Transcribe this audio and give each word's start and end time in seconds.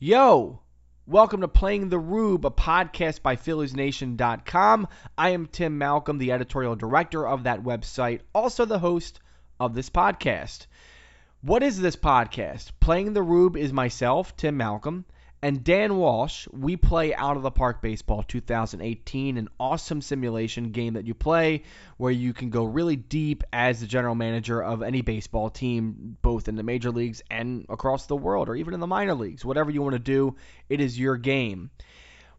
Yo, 0.00 0.60
welcome 1.08 1.40
to 1.40 1.48
Playing 1.48 1.88
the 1.88 1.98
Rube, 1.98 2.44
a 2.44 2.52
podcast 2.52 3.20
by 3.20 3.34
PhilliesNation.com. 3.34 4.86
I 5.18 5.30
am 5.30 5.46
Tim 5.46 5.76
Malcolm, 5.76 6.18
the 6.18 6.30
editorial 6.30 6.76
director 6.76 7.26
of 7.26 7.42
that 7.42 7.64
website, 7.64 8.20
also 8.32 8.64
the 8.64 8.78
host 8.78 9.18
of 9.58 9.74
this 9.74 9.90
podcast. 9.90 10.68
What 11.40 11.64
is 11.64 11.80
this 11.80 11.96
podcast? 11.96 12.70
Playing 12.78 13.12
the 13.12 13.24
Rube 13.24 13.56
is 13.56 13.72
myself, 13.72 14.36
Tim 14.36 14.56
Malcolm, 14.56 15.04
and 15.42 15.62
Dan 15.62 15.96
Walsh. 15.96 16.48
We 16.52 16.76
play 16.76 17.14
Out 17.14 17.36
of 17.36 17.42
the 17.42 17.50
Park 17.50 17.80
Baseball 17.82 18.22
2018, 18.22 19.36
an 19.36 19.48
awesome 19.58 20.00
simulation 20.00 20.72
game 20.72 20.94
that 20.94 21.06
you 21.06 21.14
play 21.14 21.62
where 21.96 22.12
you 22.12 22.32
can 22.32 22.50
go 22.50 22.64
really 22.64 22.96
deep 22.96 23.44
as 23.52 23.80
the 23.80 23.86
general 23.86 24.14
manager 24.14 24.62
of 24.62 24.82
any 24.82 25.02
baseball 25.02 25.50
team, 25.50 26.16
both 26.22 26.48
in 26.48 26.56
the 26.56 26.62
major 26.62 26.90
leagues 26.90 27.22
and 27.30 27.66
across 27.68 28.06
the 28.06 28.16
world, 28.16 28.48
or 28.48 28.56
even 28.56 28.74
in 28.74 28.80
the 28.80 28.86
minor 28.86 29.14
leagues. 29.14 29.44
Whatever 29.44 29.70
you 29.70 29.82
want 29.82 29.94
to 29.94 29.98
do, 29.98 30.36
it 30.68 30.80
is 30.80 30.98
your 30.98 31.16
game. 31.16 31.70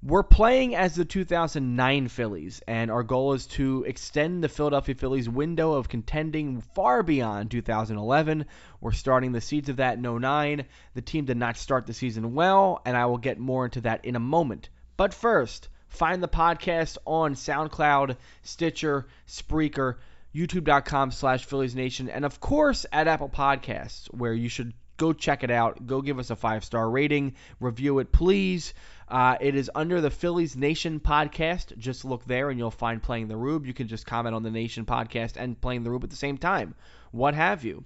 We're 0.01 0.23
playing 0.23 0.75
as 0.75 0.95
the 0.95 1.03
2009 1.03 2.07
Phillies, 2.07 2.61
and 2.65 2.89
our 2.89 3.03
goal 3.03 3.33
is 3.33 3.47
to 3.47 3.83
extend 3.85 4.41
the 4.41 4.47
Philadelphia 4.47 4.95
Phillies 4.95 5.27
window 5.27 5.73
of 5.73 5.89
contending 5.89 6.61
far 6.61 7.03
beyond 7.03 7.51
2011. 7.51 8.45
We're 8.79 8.93
starting 8.93 9.33
the 9.33 9.41
seeds 9.41 9.67
of 9.67 9.75
that 9.75 9.97
in 9.97 10.21
09. 10.21 10.63
The 10.93 11.01
team 11.01 11.25
did 11.25 11.35
not 11.35 11.57
start 11.57 11.85
the 11.85 11.93
season 11.93 12.33
well, 12.33 12.81
and 12.85 12.95
I 12.95 13.07
will 13.07 13.17
get 13.17 13.39
more 13.39 13.65
into 13.65 13.81
that 13.81 14.05
in 14.05 14.15
a 14.15 14.21
moment. 14.21 14.69
But 14.95 15.13
first, 15.13 15.67
find 15.89 16.23
the 16.23 16.29
podcast 16.29 16.97
on 17.05 17.33
SoundCloud, 17.33 18.15
Stitcher, 18.43 19.05
Spreaker, 19.27 19.95
youtube.com 20.33 21.11
slash 21.11 21.43
Phillies 21.43 21.75
Nation, 21.75 22.07
and 22.07 22.23
of 22.23 22.39
course 22.39 22.85
at 22.93 23.09
Apple 23.09 23.27
Podcasts, 23.27 24.05
where 24.13 24.33
you 24.33 24.47
should 24.47 24.71
go 24.99 25.13
check 25.13 25.43
it 25.43 25.49
out. 25.49 25.87
Go 25.87 26.01
give 26.01 26.19
us 26.19 26.29
a 26.29 26.35
five 26.35 26.63
star 26.63 26.87
rating, 26.87 27.33
review 27.59 27.99
it, 27.99 28.11
please. 28.11 28.75
Uh, 29.09 29.37
it 29.41 29.55
is 29.55 29.71
under 29.73 30.01
the 30.01 30.11
Phillies 30.11 30.55
Nation 30.55 30.99
podcast. 30.99 31.75
Just 31.77 32.05
look 32.05 32.23
there 32.25 32.49
and 32.49 32.59
you'll 32.59 32.69
find 32.69 33.01
Playing 33.01 33.27
the 33.27 33.37
Rube. 33.37 33.65
You 33.65 33.73
can 33.73 33.87
just 33.87 34.05
comment 34.05 34.35
on 34.35 34.43
the 34.43 34.51
Nation 34.51 34.85
podcast 34.85 35.33
and 35.35 35.59
Playing 35.59 35.83
the 35.83 35.89
Rube 35.89 36.03
at 36.03 36.11
the 36.11 36.15
same 36.15 36.37
time. 36.37 36.75
What 37.11 37.33
have 37.33 37.63
you. 37.63 37.85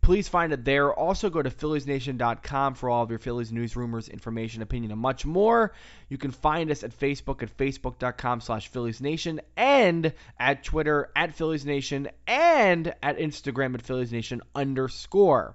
Please 0.00 0.28
find 0.28 0.52
it 0.52 0.64
there. 0.64 0.92
Also, 0.92 1.30
go 1.30 1.42
to 1.42 1.50
PhilliesNation.com 1.50 2.74
for 2.74 2.90
all 2.90 3.04
of 3.04 3.10
your 3.10 3.20
Phillies 3.20 3.52
news, 3.52 3.76
rumors, 3.76 4.08
information, 4.08 4.60
opinion, 4.60 4.90
and 4.90 5.00
much 5.00 5.24
more. 5.24 5.72
You 6.08 6.18
can 6.18 6.32
find 6.32 6.72
us 6.72 6.82
at 6.82 6.98
Facebook 6.98 7.42
at 7.42 7.56
Facebook.com 7.56 8.40
slash 8.40 8.72
PhilliesNation 8.72 9.38
and 9.56 10.12
at 10.40 10.64
Twitter 10.64 11.10
at 11.14 11.36
PhilliesNation 11.36 12.10
and 12.26 12.94
at 13.00 13.18
Instagram 13.18 13.74
at 13.74 13.84
PhilliesNation 13.84 14.40
underscore. 14.56 15.54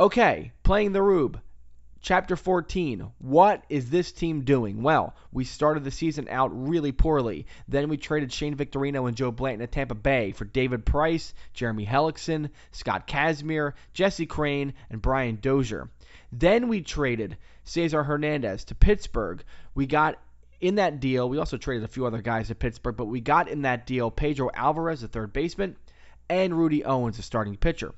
Okay, 0.00 0.52
playing 0.62 0.92
the 0.92 1.02
Rube. 1.02 1.38
Chapter 2.00 2.36
14. 2.36 3.10
What 3.18 3.64
is 3.68 3.90
this 3.90 4.12
team 4.12 4.42
doing? 4.42 4.82
Well, 4.82 5.16
we 5.32 5.44
started 5.44 5.82
the 5.82 5.90
season 5.90 6.28
out 6.30 6.50
really 6.52 6.92
poorly. 6.92 7.46
Then 7.66 7.88
we 7.88 7.96
traded 7.96 8.32
Shane 8.32 8.54
Victorino 8.54 9.08
and 9.08 9.16
Joe 9.16 9.32
Blanton 9.32 9.60
to 9.60 9.66
Tampa 9.66 9.94
Bay 9.94 10.32
for 10.32 10.44
David 10.44 10.86
Price, 10.86 11.34
Jeremy 11.52 11.84
Hellickson, 11.84 12.50
Scott 12.70 13.08
Kazmir, 13.08 13.72
Jesse 13.92 14.26
Crane, 14.26 14.74
and 14.90 15.02
Brian 15.02 15.38
Dozier. 15.40 15.88
Then 16.30 16.68
we 16.68 16.82
traded 16.82 17.38
Cesar 17.64 18.04
Hernandez 18.04 18.64
to 18.66 18.74
Pittsburgh. 18.74 19.42
We 19.74 19.86
got 19.86 20.20
in 20.60 20.76
that 20.76 21.00
deal, 21.00 21.28
we 21.28 21.38
also 21.38 21.56
traded 21.56 21.84
a 21.84 21.88
few 21.88 22.06
other 22.06 22.22
guys 22.22 22.48
to 22.48 22.54
Pittsburgh, 22.54 22.96
but 22.96 23.06
we 23.06 23.20
got 23.20 23.48
in 23.48 23.62
that 23.62 23.86
deal 23.86 24.10
Pedro 24.10 24.50
Alvarez, 24.54 25.00
the 25.00 25.08
third 25.08 25.32
baseman, 25.32 25.76
and 26.28 26.56
Rudy 26.56 26.84
Owens, 26.84 27.16
the 27.16 27.22
starting 27.22 27.56
pitcher. 27.56 27.92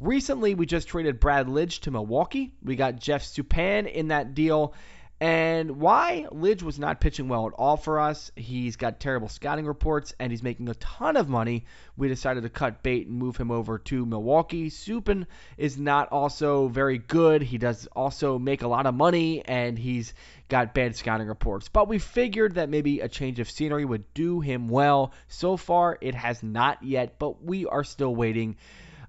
Recently, 0.00 0.54
we 0.54 0.64
just 0.64 0.86
traded 0.86 1.18
Brad 1.18 1.48
Lidge 1.48 1.80
to 1.80 1.90
Milwaukee. 1.90 2.52
We 2.62 2.76
got 2.76 3.00
Jeff 3.00 3.24
Suppan 3.24 3.90
in 3.90 4.08
that 4.08 4.34
deal. 4.34 4.74
And 5.20 5.80
why 5.80 6.28
Lidge 6.30 6.62
was 6.62 6.78
not 6.78 7.00
pitching 7.00 7.26
well 7.26 7.48
at 7.48 7.52
all 7.54 7.76
for 7.76 7.98
us, 7.98 8.30
he's 8.36 8.76
got 8.76 9.00
terrible 9.00 9.28
scouting 9.28 9.66
reports 9.66 10.14
and 10.20 10.30
he's 10.30 10.44
making 10.44 10.68
a 10.68 10.74
ton 10.74 11.16
of 11.16 11.28
money. 11.28 11.64
We 11.96 12.06
decided 12.06 12.44
to 12.44 12.48
cut 12.48 12.84
bait 12.84 13.08
and 13.08 13.16
move 13.16 13.36
him 13.36 13.50
over 13.50 13.78
to 13.78 14.06
Milwaukee. 14.06 14.70
Suppan 14.70 15.26
is 15.56 15.76
not 15.76 16.12
also 16.12 16.68
very 16.68 16.98
good. 16.98 17.42
He 17.42 17.58
does 17.58 17.88
also 17.96 18.38
make 18.38 18.62
a 18.62 18.68
lot 18.68 18.86
of 18.86 18.94
money 18.94 19.44
and 19.44 19.76
he's 19.76 20.14
got 20.48 20.74
bad 20.74 20.94
scouting 20.94 21.26
reports. 21.26 21.68
But 21.68 21.88
we 21.88 21.98
figured 21.98 22.54
that 22.54 22.68
maybe 22.68 23.00
a 23.00 23.08
change 23.08 23.40
of 23.40 23.50
scenery 23.50 23.84
would 23.84 24.14
do 24.14 24.38
him 24.38 24.68
well. 24.68 25.12
So 25.26 25.56
far, 25.56 25.98
it 26.00 26.14
has 26.14 26.44
not 26.44 26.84
yet, 26.84 27.18
but 27.18 27.42
we 27.42 27.66
are 27.66 27.82
still 27.82 28.14
waiting. 28.14 28.54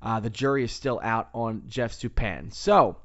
Uh, 0.02 0.20
the 0.20 0.30
jury 0.30 0.64
is 0.64 0.72
still 0.72 1.00
out 1.04 1.30
on 1.34 1.64
Jeff 1.68 1.94
Suppan. 1.94 2.54
So 2.54 2.98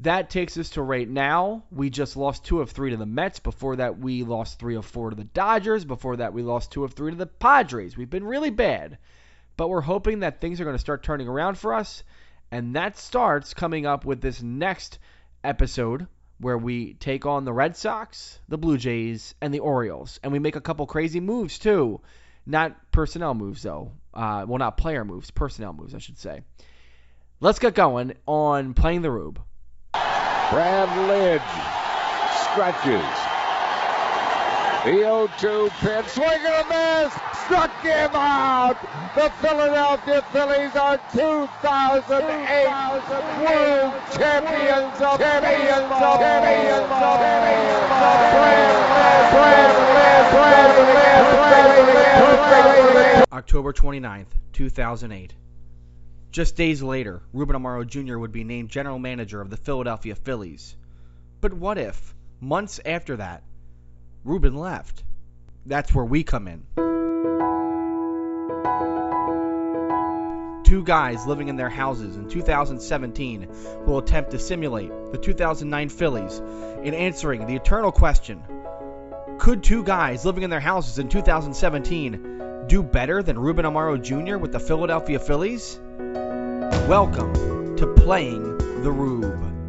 that 0.00 0.30
takes 0.30 0.56
us 0.58 0.70
to 0.70 0.82
right 0.82 1.08
now. 1.08 1.64
We 1.70 1.90
just 1.90 2.16
lost 2.16 2.44
two 2.44 2.60
of 2.60 2.70
three 2.70 2.90
to 2.90 2.96
the 2.96 3.06
Mets. 3.06 3.38
Before 3.38 3.76
that, 3.76 3.98
we 3.98 4.24
lost 4.24 4.58
three 4.58 4.76
of 4.76 4.84
four 4.84 5.10
to 5.10 5.16
the 5.16 5.24
Dodgers. 5.24 5.84
Before 5.84 6.16
that, 6.16 6.32
we 6.32 6.42
lost 6.42 6.72
two 6.72 6.84
of 6.84 6.92
three 6.92 7.12
to 7.12 7.16
the 7.16 7.26
Padres. 7.26 7.96
We've 7.96 8.10
been 8.10 8.24
really 8.24 8.50
bad. 8.50 8.98
But 9.56 9.68
we're 9.68 9.80
hoping 9.82 10.20
that 10.20 10.40
things 10.40 10.60
are 10.60 10.64
going 10.64 10.76
to 10.76 10.80
start 10.80 11.02
turning 11.02 11.28
around 11.28 11.56
for 11.56 11.74
us. 11.74 12.02
And 12.50 12.74
that 12.74 12.98
starts 12.98 13.54
coming 13.54 13.86
up 13.86 14.04
with 14.04 14.20
this 14.20 14.42
next 14.42 14.98
episode 15.44 16.06
where 16.38 16.58
we 16.58 16.94
take 16.94 17.24
on 17.24 17.44
the 17.44 17.52
Red 17.52 17.76
Sox, 17.76 18.40
the 18.48 18.58
Blue 18.58 18.76
Jays, 18.76 19.34
and 19.40 19.54
the 19.54 19.60
Orioles. 19.60 20.18
And 20.22 20.32
we 20.32 20.38
make 20.40 20.56
a 20.56 20.60
couple 20.60 20.86
crazy 20.86 21.20
moves, 21.20 21.58
too. 21.58 22.00
Not 22.44 22.90
personnel 22.90 23.34
moves, 23.34 23.62
though. 23.62 23.92
Uh, 24.14 24.44
well, 24.46 24.58
not 24.58 24.76
player 24.76 25.04
moves, 25.04 25.30
personnel 25.30 25.72
moves, 25.72 25.94
I 25.94 25.98
should 25.98 26.18
say. 26.18 26.42
Let's 27.40 27.58
get 27.58 27.74
going 27.74 28.14
on 28.26 28.74
playing 28.74 29.02
the 29.02 29.10
Rube. 29.10 29.40
Brad 29.92 30.88
Lidge 31.08 31.42
stretches. 32.52 33.41
The 34.84 34.90
0-2 34.90 35.70
pitch, 35.78 36.06
swing 36.08 36.26
and 36.26 36.66
a 36.66 36.68
miss, 36.68 37.12
struck 37.44 37.70
him 37.82 38.10
out. 38.14 38.76
The 39.14 39.30
Philadelphia 39.40 40.22
Phillies 40.32 40.74
are 40.74 40.98
2008 41.12 42.66
World 42.66 43.92
Champions 44.10 45.00
of 45.00 45.20
champions 45.20 45.92
of 46.02 46.18
champions 46.18 46.90
of 46.90 47.18
champions. 47.20 47.72
October 53.30 53.72
29th, 53.72 54.26
2008. 54.52 55.34
Just 56.32 56.56
days 56.56 56.82
later, 56.82 57.22
Ruben 57.32 57.54
Amaro 57.54 57.86
Jr. 57.86 58.18
would 58.18 58.32
be 58.32 58.42
named 58.42 58.70
general 58.70 58.98
manager 58.98 59.40
of 59.40 59.48
the 59.48 59.56
Philadelphia 59.56 60.16
Phillies. 60.16 60.74
But 61.40 61.52
what 61.52 61.78
if, 61.78 62.16
months 62.40 62.80
after 62.84 63.18
that, 63.18 63.44
Ruben 64.24 64.54
left? 64.54 65.02
That's 65.66 65.92
where 65.92 66.04
we 66.04 66.22
come 66.22 66.46
in. 66.46 66.62
Two 70.64 70.84
guys 70.84 71.26
living 71.26 71.48
in 71.48 71.56
their 71.56 71.68
houses 71.68 72.16
in 72.16 72.28
2017 72.28 73.48
will 73.84 73.98
attempt 73.98 74.30
to 74.30 74.38
simulate 74.38 74.90
the 75.10 75.18
2009 75.18 75.88
Phillies 75.88 76.38
in 76.38 76.94
answering 76.94 77.46
the 77.46 77.56
eternal 77.56 77.90
question 77.90 78.42
Could 79.38 79.64
two 79.64 79.82
guys 79.82 80.24
living 80.24 80.44
in 80.44 80.50
their 80.50 80.60
houses 80.60 80.98
in 81.00 81.08
2017 81.08 82.64
do 82.68 82.82
better 82.82 83.24
than 83.24 83.38
Ruben 83.38 83.64
Amaro 83.64 84.00
Jr. 84.00 84.38
with 84.38 84.52
the 84.52 84.60
Philadelphia 84.60 85.18
Phillies? 85.18 85.80
Welcome 86.88 87.76
to 87.76 87.92
Playing 87.94 88.56
the 88.82 88.92
Rube. 88.92 89.61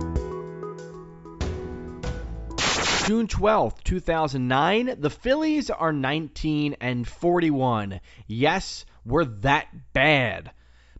June 3.06 3.28
12th, 3.28 3.84
2009, 3.84 4.96
the 4.98 5.10
Phillies 5.10 5.70
are 5.70 5.92
19 5.92 6.78
and 6.80 7.06
41. 7.06 8.00
Yes, 8.28 8.86
we're 9.06 9.26
that 9.26 9.68
bad. 9.92 10.52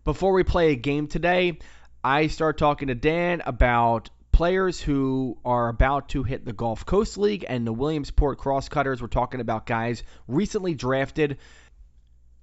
Before 0.04 0.34
we 0.34 0.44
play 0.44 0.72
a 0.72 0.76
game 0.76 1.08
today, 1.08 1.60
I 2.04 2.28
start 2.28 2.58
talking 2.58 2.90
to 2.90 2.96
Dan 2.96 3.42
about 3.46 4.10
players 4.34 4.82
who 4.82 5.38
are 5.46 5.70
about 5.70 6.10
to 6.10 6.24
hit 6.24 6.44
the 6.44 6.52
Gulf 6.52 6.86
Coast 6.86 7.18
League 7.18 7.46
and 7.48 7.66
the 7.66 7.72
Williamsport 7.72 8.38
Crosscutters. 8.38 9.02
We're 9.02 9.08
talking 9.08 9.40
about 9.40 9.66
guys 9.66 10.04
recently 10.28 10.74
drafted 10.74 11.38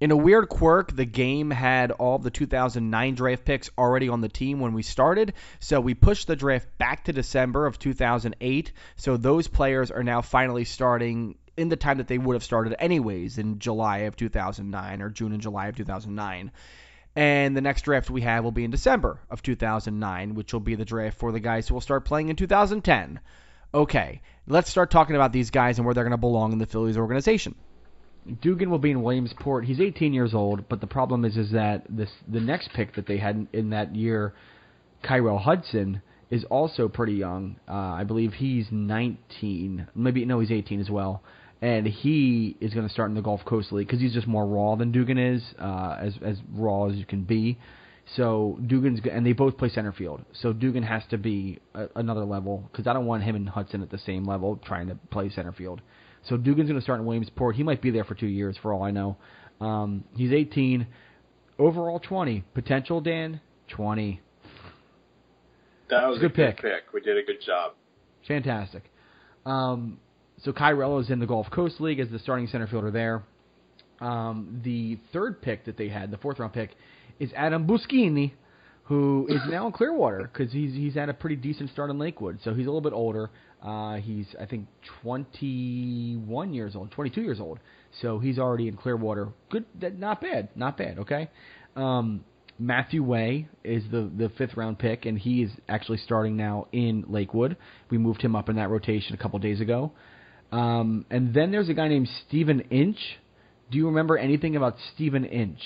in 0.01 0.09
a 0.09 0.17
weird 0.17 0.49
quirk, 0.49 0.95
the 0.95 1.05
game 1.05 1.51
had 1.51 1.91
all 1.91 2.17
the 2.17 2.31
2009 2.31 3.13
draft 3.13 3.45
picks 3.45 3.69
already 3.77 4.09
on 4.09 4.19
the 4.19 4.27
team 4.27 4.59
when 4.59 4.73
we 4.73 4.81
started, 4.81 5.33
so 5.59 5.79
we 5.79 5.93
pushed 5.93 6.25
the 6.25 6.35
draft 6.35 6.67
back 6.79 7.03
to 7.03 7.13
December 7.13 7.67
of 7.67 7.77
2008. 7.77 8.71
So 8.95 9.15
those 9.15 9.47
players 9.47 9.91
are 9.91 10.01
now 10.01 10.21
finally 10.21 10.65
starting 10.65 11.35
in 11.55 11.69
the 11.69 11.75
time 11.75 11.99
that 11.99 12.07
they 12.07 12.17
would 12.17 12.33
have 12.33 12.43
started 12.43 12.75
anyways 12.79 13.37
in 13.37 13.59
July 13.59 13.99
of 13.99 14.15
2009 14.15 15.01
or 15.03 15.09
June 15.11 15.33
and 15.33 15.41
July 15.41 15.67
of 15.67 15.75
2009. 15.75 16.51
And 17.15 17.55
the 17.55 17.61
next 17.61 17.83
draft 17.83 18.09
we 18.09 18.21
have 18.21 18.43
will 18.43 18.51
be 18.51 18.63
in 18.63 18.71
December 18.71 19.19
of 19.29 19.43
2009, 19.43 20.33
which 20.33 20.51
will 20.51 20.61
be 20.61 20.73
the 20.73 20.85
draft 20.85 21.19
for 21.19 21.31
the 21.31 21.39
guys 21.39 21.67
who 21.67 21.75
will 21.75 21.81
start 21.81 22.05
playing 22.05 22.29
in 22.29 22.35
2010. 22.35 23.19
Okay, 23.71 24.21
let's 24.47 24.71
start 24.71 24.89
talking 24.89 25.15
about 25.15 25.31
these 25.31 25.51
guys 25.51 25.77
and 25.77 25.85
where 25.85 25.93
they're 25.93 26.05
going 26.05 26.11
to 26.11 26.17
belong 26.17 26.53
in 26.53 26.57
the 26.57 26.65
Phillies 26.65 26.97
organization. 26.97 27.53
Dugan 28.41 28.69
will 28.69 28.79
be 28.79 28.91
in 28.91 29.01
Williamsport. 29.01 29.65
He's 29.65 29.79
18 29.79 30.13
years 30.13 30.33
old, 30.33 30.69
but 30.69 30.79
the 30.79 30.87
problem 30.87 31.25
is 31.25 31.37
is 31.37 31.51
that 31.51 31.85
this 31.89 32.09
the 32.27 32.39
next 32.39 32.69
pick 32.73 32.95
that 32.95 33.07
they 33.07 33.17
had 33.17 33.47
in 33.51 33.71
that 33.71 33.95
year, 33.95 34.33
Kyrell 35.03 35.41
Hudson, 35.41 36.01
is 36.29 36.43
also 36.45 36.87
pretty 36.87 37.13
young. 37.13 37.57
Uh, 37.67 37.73
I 37.73 38.03
believe 38.03 38.33
he's 38.33 38.67
19, 38.71 39.87
maybe 39.95 40.23
no, 40.25 40.39
he's 40.39 40.51
18 40.51 40.79
as 40.79 40.89
well, 40.89 41.23
and 41.61 41.87
he 41.87 42.55
is 42.61 42.73
going 42.73 42.87
to 42.87 42.93
start 42.93 43.09
in 43.09 43.15
the 43.15 43.21
Gulf 43.21 43.41
Coast 43.43 43.71
League 43.71 43.87
because 43.87 43.99
he's 43.99 44.13
just 44.13 44.27
more 44.27 44.45
raw 44.45 44.75
than 44.75 44.91
Dugan 44.91 45.17
is, 45.17 45.43
uh, 45.59 45.97
as 45.99 46.13
as 46.23 46.37
raw 46.53 46.89
as 46.89 46.95
you 46.95 47.05
can 47.05 47.23
be. 47.23 47.57
So 48.15 48.59
Dugan's 48.65 48.99
and 49.11 49.25
they 49.25 49.33
both 49.33 49.57
play 49.57 49.69
center 49.69 49.93
field. 49.93 50.21
So 50.33 50.53
Dugan 50.53 50.83
has 50.83 51.01
to 51.09 51.17
be 51.17 51.59
a, 51.73 51.87
another 51.95 52.25
level 52.25 52.69
because 52.71 52.85
I 52.85 52.93
don't 52.93 53.05
want 53.05 53.23
him 53.23 53.35
and 53.35 53.49
Hudson 53.49 53.81
at 53.81 53.89
the 53.89 53.99
same 53.99 54.25
level 54.25 54.59
trying 54.63 54.87
to 54.89 54.95
play 55.09 55.29
center 55.29 55.53
field. 55.53 55.81
So 56.27 56.37
Dugan's 56.37 56.69
going 56.69 56.79
to 56.79 56.83
start 56.83 56.99
in 56.99 57.05
Williamsport. 57.05 57.55
He 57.55 57.63
might 57.63 57.81
be 57.81 57.91
there 57.91 58.03
for 58.03 58.15
two 58.15 58.27
years 58.27 58.55
for 58.61 58.73
all 58.73 58.83
I 58.83 58.91
know. 58.91 59.17
Um, 59.59 60.03
he's 60.15 60.31
18, 60.31 60.87
overall 61.59 61.99
20, 61.99 62.43
potential 62.53 63.01
Dan 63.01 63.41
20. 63.69 64.21
That 65.89 66.07
was 66.07 66.17
a 66.17 66.21
good, 66.21 66.33
good 66.35 66.55
pick. 66.55 66.61
pick. 66.61 66.93
We 66.93 67.01
did 67.01 67.17
a 67.17 67.23
good 67.23 67.41
job. 67.45 67.73
Fantastic. 68.27 68.83
Um, 69.45 69.99
so 70.43 70.51
Kyrello 70.51 71.01
is 71.01 71.09
in 71.09 71.19
the 71.19 71.27
Gulf 71.27 71.49
Coast 71.51 71.81
League 71.81 71.99
as 71.99 72.09
the 72.09 72.19
starting 72.19 72.47
center 72.47 72.67
fielder 72.67 72.91
there. 72.91 73.23
Um, 73.99 74.61
the 74.63 74.97
third 75.13 75.41
pick 75.41 75.65
that 75.65 75.77
they 75.77 75.89
had, 75.89 76.09
the 76.09 76.17
fourth 76.17 76.39
round 76.39 76.53
pick, 76.53 76.71
is 77.19 77.31
Adam 77.35 77.67
Buschini, 77.67 78.31
who 78.85 79.27
is 79.29 79.39
now 79.47 79.67
in 79.67 79.71
Clearwater 79.71 80.29
because 80.31 80.51
he's 80.51 80.73
he's 80.73 80.95
had 80.95 81.09
a 81.09 81.13
pretty 81.13 81.35
decent 81.35 81.69
start 81.69 81.89
in 81.91 81.99
Lakewood. 81.99 82.39
So 82.43 82.53
he's 82.53 82.65
a 82.65 82.69
little 82.69 82.81
bit 82.81 82.93
older. 82.93 83.29
Uh, 83.61 83.95
he's 83.97 84.27
I 84.39 84.45
think 84.45 84.67
21 85.03 86.53
years 86.53 86.75
old, 86.75 86.91
22 86.91 87.21
years 87.21 87.39
old. 87.39 87.59
So 88.01 88.19
he's 88.19 88.39
already 88.39 88.67
in 88.67 88.77
Clearwater. 88.77 89.29
Good, 89.49 89.65
not 89.99 90.21
bad, 90.21 90.49
not 90.55 90.77
bad. 90.77 90.99
Okay. 90.99 91.29
Um, 91.75 92.23
Matthew 92.57 93.03
Way 93.03 93.47
is 93.63 93.83
the 93.91 94.09
the 94.15 94.29
fifth 94.37 94.55
round 94.55 94.79
pick, 94.79 95.05
and 95.05 95.17
he 95.17 95.43
is 95.43 95.51
actually 95.67 95.97
starting 95.97 96.37
now 96.37 96.67
in 96.71 97.05
Lakewood. 97.07 97.57
We 97.89 97.97
moved 97.97 98.21
him 98.21 98.35
up 98.35 98.49
in 98.49 98.55
that 98.57 98.69
rotation 98.69 99.13
a 99.13 99.17
couple 99.17 99.39
days 99.39 99.61
ago. 99.61 99.91
Um, 100.51 101.05
and 101.09 101.33
then 101.33 101.51
there's 101.51 101.69
a 101.69 101.73
guy 101.73 101.87
named 101.87 102.09
Stephen 102.27 102.61
Inch. 102.71 102.97
Do 103.71 103.77
you 103.77 103.87
remember 103.87 104.17
anything 104.17 104.55
about 104.55 104.75
Stephen 104.93 105.23
Inch? 105.23 105.59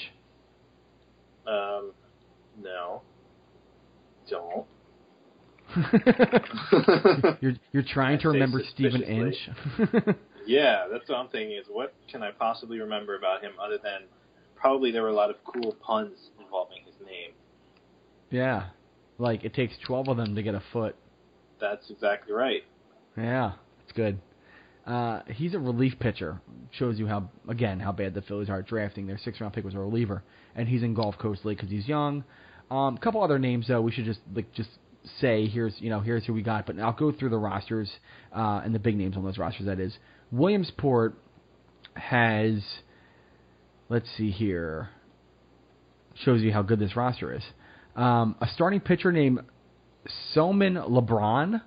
Um, 1.48 1.92
no. 2.62 3.02
Don't. 4.30 4.66
you're 7.42 7.54
you're 7.72 7.84
trying 7.84 8.20
to 8.20 8.30
remember 8.30 8.62
Stephen 8.74 9.02
suspiciously. 9.02 9.98
Inch. 9.98 10.16
Yeah, 10.48 10.86
that's 10.92 11.10
what 11.10 11.18
I'm 11.18 11.28
thinking. 11.30 11.58
Is 11.58 11.66
what 11.72 11.94
can 12.08 12.22
I 12.22 12.30
possibly 12.30 12.80
remember 12.80 13.18
about 13.18 13.42
him 13.42 13.54
other 13.60 13.80
than 13.84 14.02
probably 14.56 14.92
there 14.92 15.02
were 15.02 15.10
a 15.10 15.14
lot 15.14 15.32
of 15.32 15.38
cool 15.44 15.76
puns 15.82 16.14
involving 16.40 16.78
his 16.86 16.94
name. 17.06 17.32
yeah, 18.30 18.68
like 19.18 19.44
it 19.44 19.54
takes 19.56 19.74
twelve 19.86 20.08
of 20.08 20.18
them 20.18 20.36
to 20.36 20.44
get 20.44 20.54
a 20.54 20.62
foot. 20.72 20.96
That's 21.60 21.90
exactly 21.90 22.32
right. 22.34 22.62
Yeah, 23.18 23.54
it's 23.84 23.92
good. 23.94 24.20
Uh, 24.86 25.22
he's 25.30 25.56
a 25.56 25.60
relief 25.60 25.94
pitcher. 26.00 26.40
Shows 26.74 27.00
you 27.00 27.08
how 27.08 27.30
again 27.50 27.80
how 27.80 27.92
bad 27.92 28.14
the 28.14 28.22
Phillies 28.22 28.50
are 28.50 28.60
at 28.60 28.68
drafting. 28.68 29.08
Their 29.08 29.18
six 29.18 29.42
round 29.42 29.54
pick 29.54 29.66
was 29.66 29.74
a 29.74 29.80
reliever, 29.80 30.22
and 30.56 30.70
he's 30.70 30.84
in 30.84 30.94
Gulf 30.94 31.18
Coast 31.18 31.44
League 31.44 31.58
because 31.58 31.72
he's 31.72 31.88
young. 31.88 32.24
Um, 32.70 32.98
a 32.98 33.00
couple 33.00 33.24
other 33.24 33.40
names 33.40 33.68
though 33.68 33.82
we 33.82 33.92
should 33.92 34.06
just 34.06 34.20
like 34.36 34.52
just 34.54 34.70
say 35.20 35.48
here's 35.48 35.74
you 35.80 35.90
know 35.90 36.00
here's 36.00 36.26
who 36.26 36.34
we 36.34 36.42
got, 36.42 36.66
but 36.66 36.80
I'll 36.80 36.94
go 36.94 37.12
through 37.12 37.30
the 37.30 37.38
rosters 37.38 37.92
uh, 38.36 38.62
and 38.64 38.74
the 38.74 38.80
big 38.80 38.96
names 38.98 39.18
on 39.18 39.24
those 39.24 39.38
rosters. 39.38 39.66
That 39.66 39.80
is 39.80 39.96
Williamsport 40.32 41.16
has 41.96 42.64
let's 43.90 44.08
see 44.18 44.32
here 44.32 44.90
shows 46.24 46.42
you 46.42 46.52
how 46.52 46.62
good 46.62 46.80
this 46.80 46.96
roster 46.96 47.34
is. 47.34 47.44
Um, 47.96 48.36
a 48.42 48.48
starting 48.48 48.80
pitcher 48.80 49.12
named 49.12 49.42
Selman 50.34 50.76
LeBron 50.76 51.62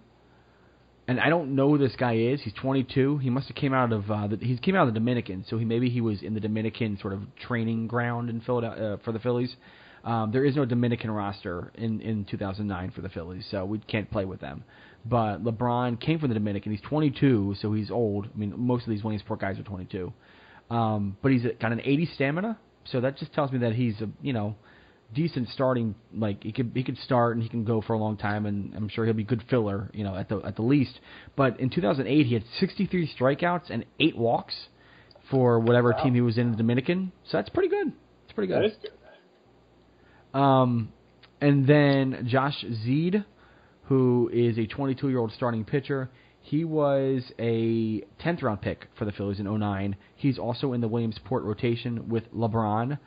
and 1.09 1.19
I 1.19 1.31
don't 1.31 1.55
know 1.57 1.71
who 1.71 1.79
this 1.79 1.97
guy 1.97 2.17
is. 2.17 2.43
He's 2.43 2.53
22. 2.53 3.19
He 3.19 3.31
must 3.31 3.49
have 3.49 3.57
came 3.57 3.73
out 3.73 3.93
of 3.93 4.11
uh, 4.11 4.27
the, 4.27 4.37
he 4.37 4.59
came 4.59 4.77
out 4.77 4.87
of 4.87 4.93
the 4.93 5.01
Dominican, 5.01 5.43
so 5.49 5.57
he 5.57 5.65
maybe 5.65 5.89
he 5.89 6.03
was 6.03 6.23
in 6.23 6.35
the 6.35 6.41
Dominican 6.41 6.99
sort 7.01 7.15
of 7.15 7.23
training 7.47 7.87
ground 7.87 8.29
in 8.29 8.43
Philadelphia 8.43 8.95
uh, 8.95 8.97
for 9.03 9.13
the 9.13 9.19
Phillies. 9.19 9.57
Um, 10.05 10.31
there 10.33 10.45
is 10.45 10.57
no 10.57 10.65
Dominican 10.65 11.11
roster 11.11 11.71
in 11.75 12.01
in 12.01 12.25
2009 12.25 12.91
for 12.93 13.01
the 13.01 13.09
Phillies, 13.09 13.47
so 13.51 13.65
we 13.65 13.79
can't 13.79 14.11
play 14.11 14.25
with 14.25 14.41
them. 14.41 14.65
But 15.05 15.45
LeBron 15.45 16.01
came 16.01 16.19
from 16.19 16.29
the 16.29 16.35
Dominican. 16.35 16.73
He's 16.73 16.81
22, 16.83 17.57
so 17.61 17.73
he's 17.73 17.91
old. 17.91 18.27
I 18.33 18.39
mean, 18.39 18.53
most 18.57 18.85
of 18.85 18.91
these 18.91 19.03
Williamsport 19.03 19.41
guys 19.41 19.59
are 19.59 19.63
22. 19.63 20.13
Um, 20.71 21.17
but 21.23 21.33
he's 21.33 21.43
got 21.61 21.73
an 21.73 21.81
80 21.83 22.07
stamina, 22.15 22.59
so 22.85 23.01
that 23.01 23.17
just 23.17 23.33
tells 23.33 23.53
me 23.53 23.59
that 23.61 23.73
he's 23.75 24.01
a 24.01 24.09
you 24.21 24.33
know 24.33 24.55
decent 25.15 25.49
starting. 25.49 25.95
Like 26.15 26.43
he 26.43 26.53
could 26.53 26.73
he 26.75 26.83
could 26.85 26.99
start 26.99 27.35
and 27.37 27.43
he 27.43 27.49
can 27.49 27.65
go 27.65 27.81
for 27.81 27.95
a 27.95 27.99
long 27.99 28.17
time, 28.17 28.45
and 28.47 28.75
I'm 28.75 28.89
sure 28.89 29.05
he'll 29.05 29.15
be 29.15 29.25
good 29.25 29.43
filler, 29.49 29.91
you 29.95 30.05
know, 30.05 30.15
at 30.15 30.29
the 30.29 30.41
at 30.45 30.57
the 30.57 30.63
least. 30.63 31.01
But 31.37 31.59
in 31.61 31.71
2008, 31.71 32.27
he 32.27 32.35
had 32.35 32.45
63 32.61 33.11
strikeouts 33.19 33.71
and 33.71 33.85
eight 33.99 34.17
walks 34.17 34.55
for 35.31 35.59
whatever 35.61 35.91
Wow. 35.93 36.03
team 36.05 36.15
he 36.15 36.21
was 36.21 36.39
in 36.39 36.51
the 36.51 36.57
Dominican. 36.57 37.13
So 37.31 37.37
that's 37.39 37.51
pretty 37.51 37.69
good. 37.69 37.93
It's 38.25 38.33
pretty 38.33 38.53
good. 38.53 38.63
That 38.63 38.67
is 38.67 38.77
good. 38.83 38.91
Um, 40.35 40.93
and 41.41 41.67
then 41.67 42.27
Josh 42.29 42.65
Zeid, 42.85 43.25
who 43.85 44.31
is 44.33 44.59
a 44.59 44.67
22 44.67 45.09
year 45.09 45.19
old 45.19 45.33
starting 45.33 45.65
pitcher. 45.65 46.11
He 46.41 46.65
was 46.65 47.23
a 47.39 48.03
10th 48.25 48.43
round 48.43 48.63
pick 48.63 48.87
for 48.99 49.05
the 49.05 49.13
Phillies 49.13 49.39
in 49.39 49.59
09. 49.59 49.97
He's 50.17 50.39
also 50.39 50.73
in 50.73 50.81
the 50.81 50.89
Williamsport 50.89 51.45
rotation 51.45 52.09
with 52.09 52.33
LeBron. 52.35 52.99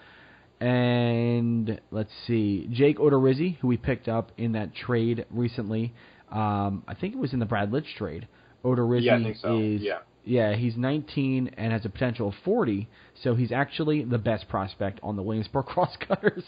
And 0.59 1.81
let's 1.89 2.11
see, 2.27 2.67
Jake 2.71 2.97
Odorizzi, 2.99 3.57
who 3.57 3.67
we 3.67 3.77
picked 3.77 4.07
up 4.07 4.31
in 4.37 4.51
that 4.51 4.75
trade 4.75 5.25
recently. 5.31 5.93
Um, 6.31 6.83
I 6.87 6.93
think 6.93 7.15
it 7.15 7.17
was 7.17 7.33
in 7.33 7.39
the 7.39 7.45
Brad 7.45 7.71
Lidge 7.71 7.95
trade. 7.97 8.27
Odorizzi 8.63 9.05
Yeah, 9.05 9.15
I 9.15 9.23
think 9.23 9.37
so. 9.37 9.57
is 9.57 9.81
Yeah. 9.81 9.99
yeah, 10.23 10.53
he's 10.53 10.77
19 10.77 11.55
and 11.57 11.73
has 11.73 11.83
a 11.83 11.89
potential 11.89 12.29
of 12.29 12.35
40, 12.45 12.87
so 13.23 13.33
he's 13.33 13.51
actually 13.51 14.03
the 14.03 14.19
best 14.19 14.47
prospect 14.47 14.99
on 15.01 15.15
the 15.15 15.23
Williamsport 15.23 15.65
Crosscutters. 15.67 16.43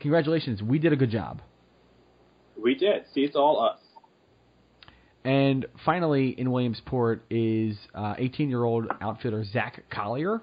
Congratulations, 0.00 0.62
we 0.62 0.78
did 0.78 0.92
a 0.92 0.96
good 0.96 1.10
job. 1.10 1.42
We 2.60 2.74
did. 2.74 3.04
See, 3.14 3.20
it's 3.20 3.36
all 3.36 3.60
us. 3.62 3.78
And 5.24 5.66
finally, 5.84 6.30
in 6.30 6.50
Williamsport 6.50 7.22
is 7.28 7.76
uh, 7.94 8.14
18-year-old 8.14 8.86
outfielder 9.02 9.44
Zach 9.44 9.84
Collier, 9.90 10.40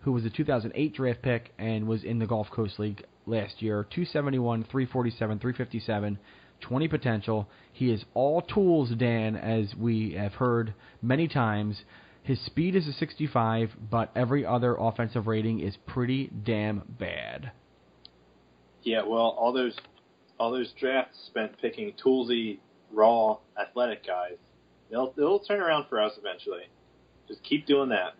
who 0.00 0.12
was 0.12 0.24
a 0.24 0.30
2008 0.30 0.94
draft 0.94 1.22
pick 1.22 1.52
and 1.58 1.88
was 1.88 2.04
in 2.04 2.18
the 2.18 2.26
Gulf 2.26 2.48
Coast 2.50 2.78
League 2.78 3.04
last 3.26 3.62
year. 3.62 3.84
271, 3.84 4.64
347, 4.64 5.38
357, 5.38 6.18
20 6.60 6.88
potential. 6.88 7.48
He 7.72 7.90
is 7.90 8.04
all 8.12 8.42
tools, 8.42 8.90
Dan, 8.98 9.36
as 9.36 9.74
we 9.74 10.12
have 10.12 10.34
heard 10.34 10.74
many 11.00 11.26
times. 11.26 11.82
His 12.22 12.38
speed 12.44 12.76
is 12.76 12.86
a 12.86 12.92
65, 12.92 13.70
but 13.90 14.10
every 14.14 14.44
other 14.44 14.76
offensive 14.78 15.26
rating 15.26 15.60
is 15.60 15.74
pretty 15.86 16.30
damn 16.44 16.82
bad. 16.98 17.52
Yeah, 18.88 19.02
well, 19.02 19.36
all 19.38 19.52
those 19.52 19.76
all 20.40 20.50
those 20.50 20.72
drafts 20.80 21.18
spent 21.26 21.60
picking 21.60 21.92
toolsy, 22.02 22.58
raw, 22.90 23.36
athletic 23.60 24.06
guys. 24.06 24.38
They'll 24.90 25.12
they'll 25.14 25.40
turn 25.40 25.60
around 25.60 25.86
for 25.90 26.00
us 26.00 26.12
eventually. 26.18 26.70
Just 27.28 27.42
keep 27.42 27.66
doing 27.66 27.90
that. 27.90 28.14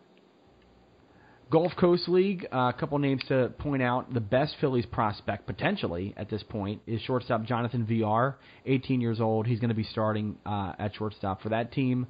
Gulf 1.51 1.73
Coast 1.81 2.07
League, 2.11 2.47
uh, 2.53 2.71
a 2.75 2.77
couple 2.79 2.99
names 2.99 3.23
to 3.29 3.51
point 3.59 3.83
out. 3.83 4.13
The 4.13 4.21
best 4.21 4.57
Phillies 4.61 4.85
prospect 4.85 5.47
potentially 5.47 6.13
at 6.19 6.29
this 6.29 6.43
point 6.43 6.83
is 6.87 7.01
shortstop 7.01 7.45
Jonathan 7.45 7.87
Villar, 7.87 8.37
18 8.67 9.01
years 9.01 9.19
old. 9.19 9.47
He's 9.47 9.59
going 9.59 9.71
to 9.71 9.75
be 9.75 9.85
starting 9.85 10.37
uh, 10.45 10.75
at 10.79 10.95
shortstop 10.97 11.41
for 11.41 11.49
that 11.49 11.73
team. 11.73 12.07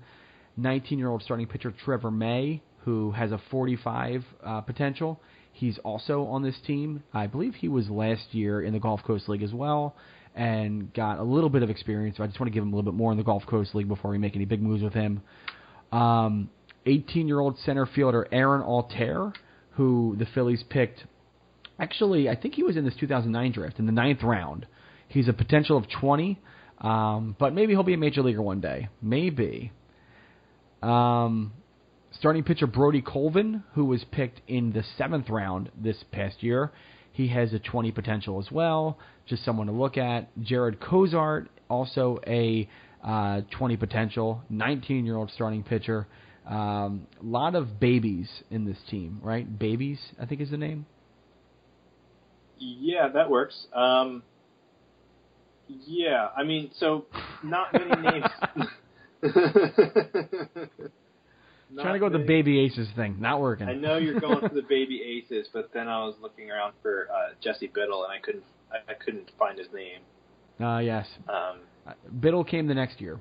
19 0.57 0.99
year 0.99 1.09
old 1.09 1.23
starting 1.23 1.47
pitcher 1.47 1.73
Trevor 1.85 2.11
May, 2.11 2.63
who 2.79 3.13
has 3.13 3.31
a 3.31 3.41
45 3.53 4.25
uh, 4.43 4.61
potential. 4.63 5.21
He's 5.59 5.77
also 5.79 6.25
on 6.27 6.45
this 6.45 6.55
team. 6.65 7.03
I 7.13 7.27
believe 7.27 7.57
he 7.57 7.67
was 7.67 7.91
last 7.91 8.33
year 8.33 8.63
in 8.63 8.73
the 8.73 8.79
Gulf 8.79 9.01
Coast 9.05 9.29
League 9.29 9.43
as 9.43 9.53
well 9.53 9.97
and 10.37 10.95
got 10.95 11.19
a 11.19 11.23
little 11.25 11.51
bit 11.51 11.65
of 11.65 11.71
experience. 11.71 12.19
I 12.21 12.27
just 12.29 12.39
want 12.39 12.47
to 12.47 12.55
give 12.55 12.63
him 12.63 12.73
a 12.73 12.77
little 12.77 12.93
bit 12.93 12.97
more 12.97 13.11
in 13.11 13.19
the 13.19 13.25
Gulf 13.25 13.45
Coast 13.45 13.75
League 13.75 13.89
before 13.89 14.13
we 14.13 14.19
make 14.19 14.37
any 14.37 14.45
big 14.45 14.63
moves 14.63 14.85
with 14.85 14.95
him. 14.95 15.21
Um, 15.91 16.49
18-year-old 16.87 17.59
center 17.67 17.87
fielder 17.87 18.29
Aaron 18.31 18.63
Altherr, 18.63 19.35
who 19.73 20.15
the 20.17 20.27
Phillies 20.27 20.63
picked. 20.71 21.03
Actually, 21.81 22.29
I 22.29 22.37
think 22.37 22.55
he 22.55 22.63
was 22.63 22.77
in 22.77 22.85
this 22.85 22.95
2009 23.01 23.51
draft 23.51 23.81
in 23.81 23.87
the 23.87 23.93
ninth 23.93 24.23
round. 24.23 24.65
He's 25.09 25.27
a 25.27 25.33
potential 25.33 25.77
of 25.77 25.87
20, 26.01 26.39
um, 26.83 27.35
but 27.37 27.53
maybe 27.53 27.73
he'll 27.73 27.83
be 27.83 27.95
a 27.95 27.99
major 27.99 28.23
leaguer 28.23 28.43
one 28.43 28.61
day. 28.61 28.91
Maybe. 29.03 29.73
Um, 30.85 31.53
starting 32.13 32.43
pitcher 32.43 32.67
Brody 32.67 33.03
Colvin, 33.03 33.63
who 33.75 33.85
was 33.85 34.05
picked 34.11 34.41
in 34.49 34.73
the 34.73 34.83
seventh 34.97 35.29
round 35.29 35.71
this 35.77 35.97
past 36.13 36.43
year. 36.43 36.73
He 37.13 37.29
has 37.29 37.53
a 37.53 37.59
20 37.59 37.91
potential 37.93 38.39
as 38.39 38.51
well. 38.51 38.99
Just 39.27 39.45
someone 39.45 39.67
to 39.67 39.73
look 39.73 39.99
at. 39.99 40.29
Jarred 40.41 40.81
Cosart, 40.81 41.49
also 41.69 42.19
a 42.27 42.69
uh, 43.05 43.43
20 43.51 43.77
potential. 43.77 44.43
19 44.49 45.05
year 45.05 45.17
old 45.17 45.31
starting 45.35 45.63
pitcher. 45.63 46.07
A 46.49 46.55
um, 46.55 47.07
lot 47.23 47.55
of 47.55 47.79
babies 47.79 48.29
in 48.51 48.65
this 48.65 48.79
team, 48.89 49.21
right? 49.23 49.59
Babies, 49.59 49.99
I 50.21 50.25
think 50.25 50.41
is 50.41 50.51
the 50.51 50.57
name. 50.57 50.87
Yeah, 52.59 53.09
that 53.09 53.31
works. 53.31 53.67
Um, 53.75 54.23
Yeah, 55.69 56.29
I 56.37 56.45
mean, 56.45 56.71
so 56.79 57.05
not 57.45 57.73
many 57.73 57.91
names. 58.01 58.25
Trying 61.75 61.95
to 61.95 61.99
go 61.99 62.07
with 62.07 62.15
the 62.15 62.27
baby 62.27 62.61
aces 62.61 62.89
thing, 62.97 63.17
not 63.21 63.41
working. 63.41 63.69
I 63.69 63.75
know 63.75 63.99
you're 63.99 64.19
going 64.19 64.41
for 64.41 64.55
the 64.55 64.63
baby 64.63 65.03
aces, 65.03 65.49
but 65.53 65.71
then 65.75 65.87
I 65.87 65.99
was 66.05 66.15
looking 66.21 66.51
around 66.51 66.73
for 66.83 67.09
uh, 67.13 67.35
Jesse 67.43 67.71
Biddle, 67.73 68.05
and 68.05 68.13
I 68.13 68.19
couldn't. 68.21 68.45
I, 68.73 68.93
I 68.93 68.95
couldn't 68.95 69.31
find 69.39 69.59
his 69.59 69.69
name. 69.73 70.01
Uh, 70.67 70.79
yes. 70.79 71.07
Um, 71.29 71.61
Biddle 72.21 72.45
came 72.45 72.67
the 72.67 72.75
next 72.75 73.01
year. 73.01 73.21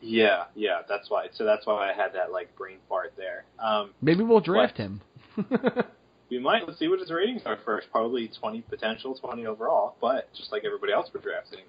yeah, 0.00 0.44
yeah, 0.54 0.80
that's 0.88 1.10
why. 1.10 1.26
So 1.34 1.44
that's 1.44 1.66
why 1.66 1.90
I 1.90 1.94
had 1.94 2.12
that 2.14 2.30
like 2.30 2.54
brain 2.56 2.78
fart 2.88 3.14
there. 3.16 3.44
Um, 3.58 3.90
Maybe 4.02 4.22
we'll 4.22 4.40
draft 4.40 4.76
him. 4.76 5.00
we 6.30 6.38
might 6.38 6.66
let's 6.66 6.78
see 6.78 6.88
what 6.88 7.00
his 7.00 7.10
ratings 7.10 7.42
are 7.46 7.58
first. 7.64 7.88
Probably 7.90 8.28
20 8.40 8.62
potential, 8.62 9.14
20 9.14 9.46
overall, 9.46 9.96
but 10.00 10.28
just 10.36 10.52
like 10.52 10.64
everybody 10.64 10.92
else 10.92 11.08
we're 11.14 11.20
drafting. 11.20 11.60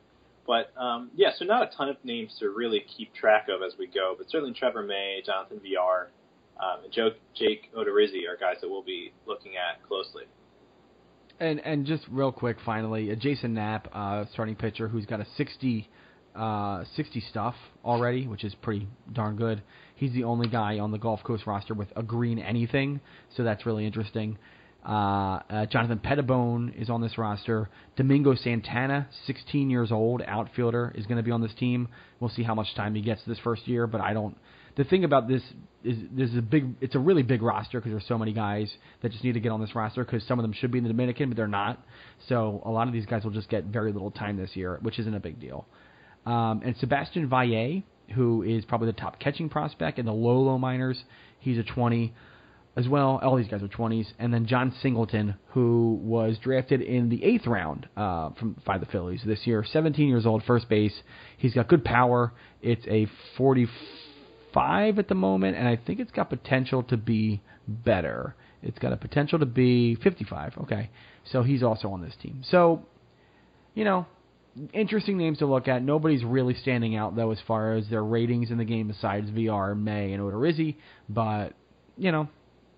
But 0.46 0.72
um, 0.78 1.12
yeah, 1.16 1.30
so 1.38 1.46
not 1.46 1.64
a 1.64 1.76
ton 1.76 1.90
of 1.90 1.98
names 2.04 2.36
to 2.40 2.50
really 2.50 2.84
keep 2.98 3.14
track 3.14 3.48
of 3.50 3.62
as 3.62 3.78
we 3.78 3.88
go, 3.88 4.16
but 4.18 4.30
certainly 4.30 4.54
Trevor 4.54 4.84
May, 4.84 5.22
Jonathan 5.26 5.60
Villar, 5.62 6.10
um, 6.60 6.84
and 6.84 6.94
Joe, 6.94 7.12
Jake 7.36 7.72
Odorizzi 7.76 8.28
are 8.28 8.36
guys 8.38 8.58
that 8.62 8.70
we'll 8.70 8.84
be 8.84 9.14
looking 9.26 9.54
at 9.56 9.86
closely. 9.88 10.24
And 11.40 11.60
and 11.62 11.86
just 11.86 12.04
real 12.10 12.32
quick, 12.32 12.58
finally, 12.66 13.12
uh, 13.12 13.16
Jason 13.16 13.54
Knapp, 13.54 13.88
uh, 13.94 14.26
starting 14.34 14.56
pitcher, 14.56 14.88
who's 14.88 15.06
got 15.06 15.22
a 15.22 15.26
60, 15.38 15.88
uh, 16.36 16.84
60 16.96 17.22
stuff 17.30 17.56
already, 17.86 18.28
which 18.28 18.44
is 18.44 18.54
pretty 18.56 18.88
darn 19.14 19.38
good. 19.38 19.62
He's 19.96 20.12
the 20.14 20.26
only 20.26 20.50
guy 20.50 20.80
on 20.80 20.92
the 20.92 20.98
Gulf 20.98 21.22
Coast 21.24 21.46
roster 21.46 21.74
with 21.74 21.90
a 21.96 22.04
green 22.04 22.40
anything, 22.40 23.00
so 23.38 23.44
that's 23.44 23.66
really 23.66 23.86
interesting. 23.86 24.38
Uh, 24.86 25.40
uh, 25.50 25.66
Jonathan 25.66 26.00
Pettibone 26.00 26.74
is 26.78 26.90
on 26.90 27.02
this 27.02 27.18
roster. 27.18 27.70
Domingo 27.98 28.34
Santana, 28.36 29.08
16 29.28 29.70
years 29.70 29.92
old, 29.92 30.22
outfielder, 30.26 30.94
is 30.96 31.06
going 31.06 31.18
to 31.18 31.24
be 31.24 31.32
on 31.32 31.42
this 31.42 31.54
team. 31.60 31.90
We'll 32.20 32.30
see 32.30 32.44
how 32.44 32.56
much 32.56 32.74
time 32.76 32.96
he 32.96 33.02
gets 33.02 33.22
this 33.28 33.38
first 33.44 33.68
year, 33.68 33.88
but 33.88 34.02
I 34.02 34.14
don't. 34.14 34.38
The 34.78 34.86
thing 34.86 35.04
about 35.04 35.28
this 35.28 35.42
is 35.84 35.98
there's 36.12 36.36
a 36.36 36.42
big, 36.42 36.76
it's 36.80 36.96
a 36.96 37.00
really 37.00 37.24
big 37.24 37.42
roster 37.42 37.80
because 37.80 37.92
there's 37.92 38.08
so 38.08 38.18
many 38.18 38.32
guys 38.32 38.72
that 39.02 39.12
just 39.12 39.24
need 39.24 39.34
to 39.34 39.42
get 39.42 39.52
on 39.52 39.60
this 39.60 39.76
roster 39.76 40.06
because 40.06 40.26
some 40.26 40.40
of 40.40 40.44
them 40.44 40.54
should 40.54 40.72
be 40.72 40.78
in 40.78 40.86
the 40.86 40.90
Dominican, 40.90 41.30
but 41.30 41.36
they're 41.36 41.48
not. 41.48 41.84
So 42.30 42.62
a 42.66 42.70
lot 42.70 42.88
of 42.88 42.94
these 42.94 43.06
guys 43.06 43.26
will 43.26 43.32
just 43.32 43.50
get 43.50 43.66
very 43.66 43.92
little 43.92 44.12
time 44.12 44.38
this 44.38 44.56
year, 44.56 44.80
which 44.82 44.98
isn't 45.00 45.14
a 45.14 45.20
big 45.20 45.42
deal. 45.42 45.66
Um, 46.26 46.62
and 46.64 46.76
Sebastian 46.78 47.28
Valle, 47.28 47.84
who 48.16 48.44
is 48.44 48.64
probably 48.66 48.88
the 48.88 48.94
top 48.94 49.20
catching 49.20 49.50
prospect 49.50 50.00
in 50.00 50.06
the 50.06 50.14
low 50.14 50.40
low 50.40 50.58
minors, 50.58 51.04
he's 51.40 51.58
a 51.58 51.64
20 51.64 52.14
as 52.76 52.88
well. 52.88 53.20
All 53.22 53.36
these 53.36 53.48
guys 53.48 53.62
are 53.62 53.68
20s, 53.68 54.08
and 54.20 54.34
then 54.34 54.46
John 54.46 54.74
Singleton, 54.82 55.36
who 55.50 56.00
was 56.02 56.38
drafted 56.42 56.82
in 56.82 57.10
the 57.10 57.24
eighth 57.24 57.48
round 57.48 57.88
uh, 57.98 58.30
from 58.32 58.56
by 58.66 58.78
the 58.78 58.86
Phillies 58.86 59.22
this 59.26 59.46
year. 59.46 59.66
17 59.70 60.08
years 60.08 60.26
old, 60.26 60.44
first 60.44 60.70
base. 60.70 60.94
He's 61.38 61.54
got 61.54 61.68
good 61.68 61.84
power. 61.84 62.34
It's 62.62 62.86
a 62.88 63.08
45 63.38 65.00
at 65.00 65.08
the 65.08 65.16
moment, 65.16 65.58
and 65.58 65.68
I 65.68 65.76
think 65.78 66.00
it's 66.00 66.12
got 66.12 66.30
potential 66.30 66.84
to 66.84 66.98
be 66.98 67.42
better. 67.68 68.36
It's 68.62 68.80
got 68.80 68.94
a 68.94 68.98
potential 68.98 69.40
to 69.40 69.46
be 69.46 69.96
55. 69.96 70.54
Okay, 70.64 70.90
so 71.32 71.44
he's 71.44 71.64
also 71.64 71.90
on 71.90 72.02
this 72.02 72.14
team. 72.22 72.44
So, 72.50 72.86
you 73.74 73.84
know, 73.84 74.06
interesting 74.74 75.18
names 75.18 75.40
to 75.40 75.46
look 75.46 75.68
at. 75.68 75.84
Nobody's 75.84 76.24
really 76.24 76.56
standing 76.56 76.96
out 76.96 77.16
though 77.16 77.32
as 77.32 77.40
far 77.48 77.74
as 77.74 77.90
their 77.90 78.04
ratings 78.04 78.52
in 78.52 78.58
the 78.58 78.66
game 78.66 78.88
besides 78.88 79.30
Villar, 79.30 79.76
May, 79.76 80.14
and 80.14 80.22
Odorizzi. 80.22 80.76
But 81.08 81.54
you 81.98 82.12
know, 82.12 82.30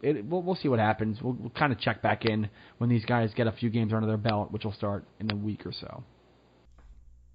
it, 0.01 0.25
we'll, 0.25 0.41
we'll 0.41 0.55
see 0.55 0.67
what 0.67 0.79
happens. 0.79 1.21
We'll, 1.21 1.33
we'll 1.33 1.49
kind 1.51 1.71
of 1.71 1.79
check 1.79 2.01
back 2.01 2.25
in 2.25 2.49
when 2.77 2.89
these 2.89 3.05
guys 3.05 3.33
get 3.33 3.47
a 3.47 3.51
few 3.51 3.69
games 3.69 3.93
under 3.93 4.07
their 4.07 4.17
belt, 4.17 4.51
which 4.51 4.65
will 4.65 4.73
start 4.73 5.05
in 5.19 5.31
a 5.31 5.35
week 5.35 5.65
or 5.65 5.71
so. 5.71 6.03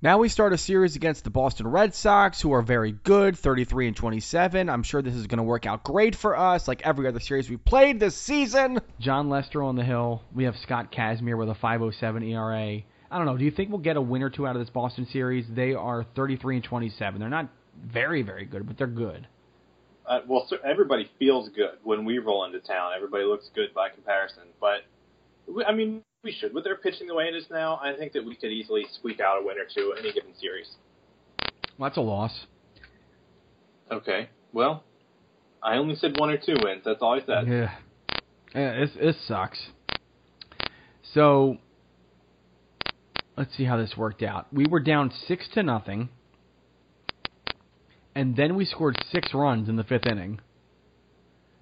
Now 0.02 0.18
we 0.18 0.28
start 0.28 0.52
a 0.52 0.58
series 0.58 0.94
against 0.94 1.24
the 1.24 1.30
Boston 1.30 1.66
Red 1.66 1.94
Sox, 1.94 2.40
who 2.40 2.52
are 2.52 2.60
very 2.60 2.92
good, 2.92 3.38
33 3.38 3.88
and 3.88 3.96
27. 3.96 4.68
I'm 4.68 4.82
sure 4.82 5.00
this 5.00 5.14
is 5.14 5.26
going 5.26 5.38
to 5.38 5.42
work 5.42 5.64
out 5.64 5.84
great 5.84 6.14
for 6.14 6.36
us, 6.36 6.68
like 6.68 6.82
every 6.82 7.08
other 7.08 7.18
series 7.18 7.48
we 7.48 7.56
played 7.56 7.98
this 7.98 8.14
season. 8.14 8.80
Jon 9.00 9.30
Lester 9.30 9.62
on 9.62 9.74
the 9.74 9.84
hill. 9.84 10.22
We 10.34 10.44
have 10.44 10.54
Scott 10.58 10.92
Kazmir 10.92 11.38
with 11.38 11.48
a 11.48 11.54
5.07 11.54 12.30
ERA. 12.30 12.82
I 13.10 13.16
don't 13.16 13.24
know. 13.24 13.38
Do 13.38 13.44
you 13.44 13.50
think 13.50 13.70
we'll 13.70 13.78
get 13.78 13.96
a 13.96 14.02
win 14.02 14.22
or 14.22 14.28
two 14.28 14.46
out 14.46 14.54
of 14.54 14.60
this 14.60 14.68
Boston 14.68 15.06
series? 15.06 15.46
They 15.48 15.72
are 15.72 16.04
33 16.14 16.56
and 16.56 16.64
27. 16.64 17.18
They're 17.18 17.30
not 17.30 17.48
very, 17.82 18.20
very 18.20 18.44
good, 18.44 18.66
but 18.66 18.76
they're 18.76 18.86
good. 18.86 19.26
Uh, 20.06 20.20
well, 20.28 20.48
everybody 20.64 21.10
feels 21.18 21.48
good 21.50 21.78
when 21.82 22.04
we 22.04 22.18
roll 22.18 22.44
into 22.44 22.60
town. 22.60 22.92
Everybody 22.94 23.24
looks 23.24 23.50
good 23.54 23.74
by 23.74 23.88
comparison. 23.88 24.44
But 24.60 24.82
we, 25.52 25.64
I 25.64 25.72
mean, 25.72 26.02
we 26.22 26.32
should. 26.32 26.54
With 26.54 26.64
their 26.64 26.76
pitching 26.76 27.06
the 27.08 27.14
way 27.14 27.24
it 27.24 27.34
is 27.34 27.44
now, 27.50 27.80
I 27.82 27.94
think 27.96 28.12
that 28.12 28.24
we 28.24 28.36
could 28.36 28.50
easily 28.50 28.86
squeak 28.94 29.20
out 29.20 29.42
a 29.42 29.44
win 29.44 29.56
or 29.58 29.66
two 29.72 29.94
any 29.98 30.12
given 30.12 30.32
series. 30.40 30.68
Well, 31.76 31.90
that's 31.90 31.96
a 31.96 32.02
loss. 32.02 32.46
Okay. 33.90 34.28
Well, 34.52 34.84
I 35.62 35.76
only 35.76 35.96
said 35.96 36.18
one 36.18 36.30
or 36.30 36.36
two 36.38 36.56
wins. 36.62 36.82
That's 36.84 37.02
all 37.02 37.14
I 37.14 37.24
said. 37.26 37.48
Yeah. 37.48 37.74
Yeah, 38.54 38.80
this, 38.80 38.90
this 38.98 39.16
sucks. 39.26 39.58
So, 41.12 41.58
let's 43.36 43.54
see 43.56 43.64
how 43.64 43.76
this 43.76 43.94
worked 43.96 44.22
out. 44.22 44.46
We 44.52 44.66
were 44.66 44.80
down 44.80 45.12
six 45.26 45.46
to 45.54 45.62
nothing, 45.62 46.08
and 48.16 48.34
then 48.34 48.56
we 48.56 48.64
scored 48.64 48.96
six 49.12 49.32
runs 49.34 49.68
in 49.68 49.76
the 49.76 49.84
fifth 49.84 50.06
inning. 50.06 50.40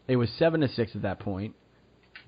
It 0.07 0.17
was 0.17 0.31
seven 0.39 0.61
to 0.61 0.69
six 0.69 0.93
at 0.95 1.03
that 1.03 1.19
point. 1.19 1.57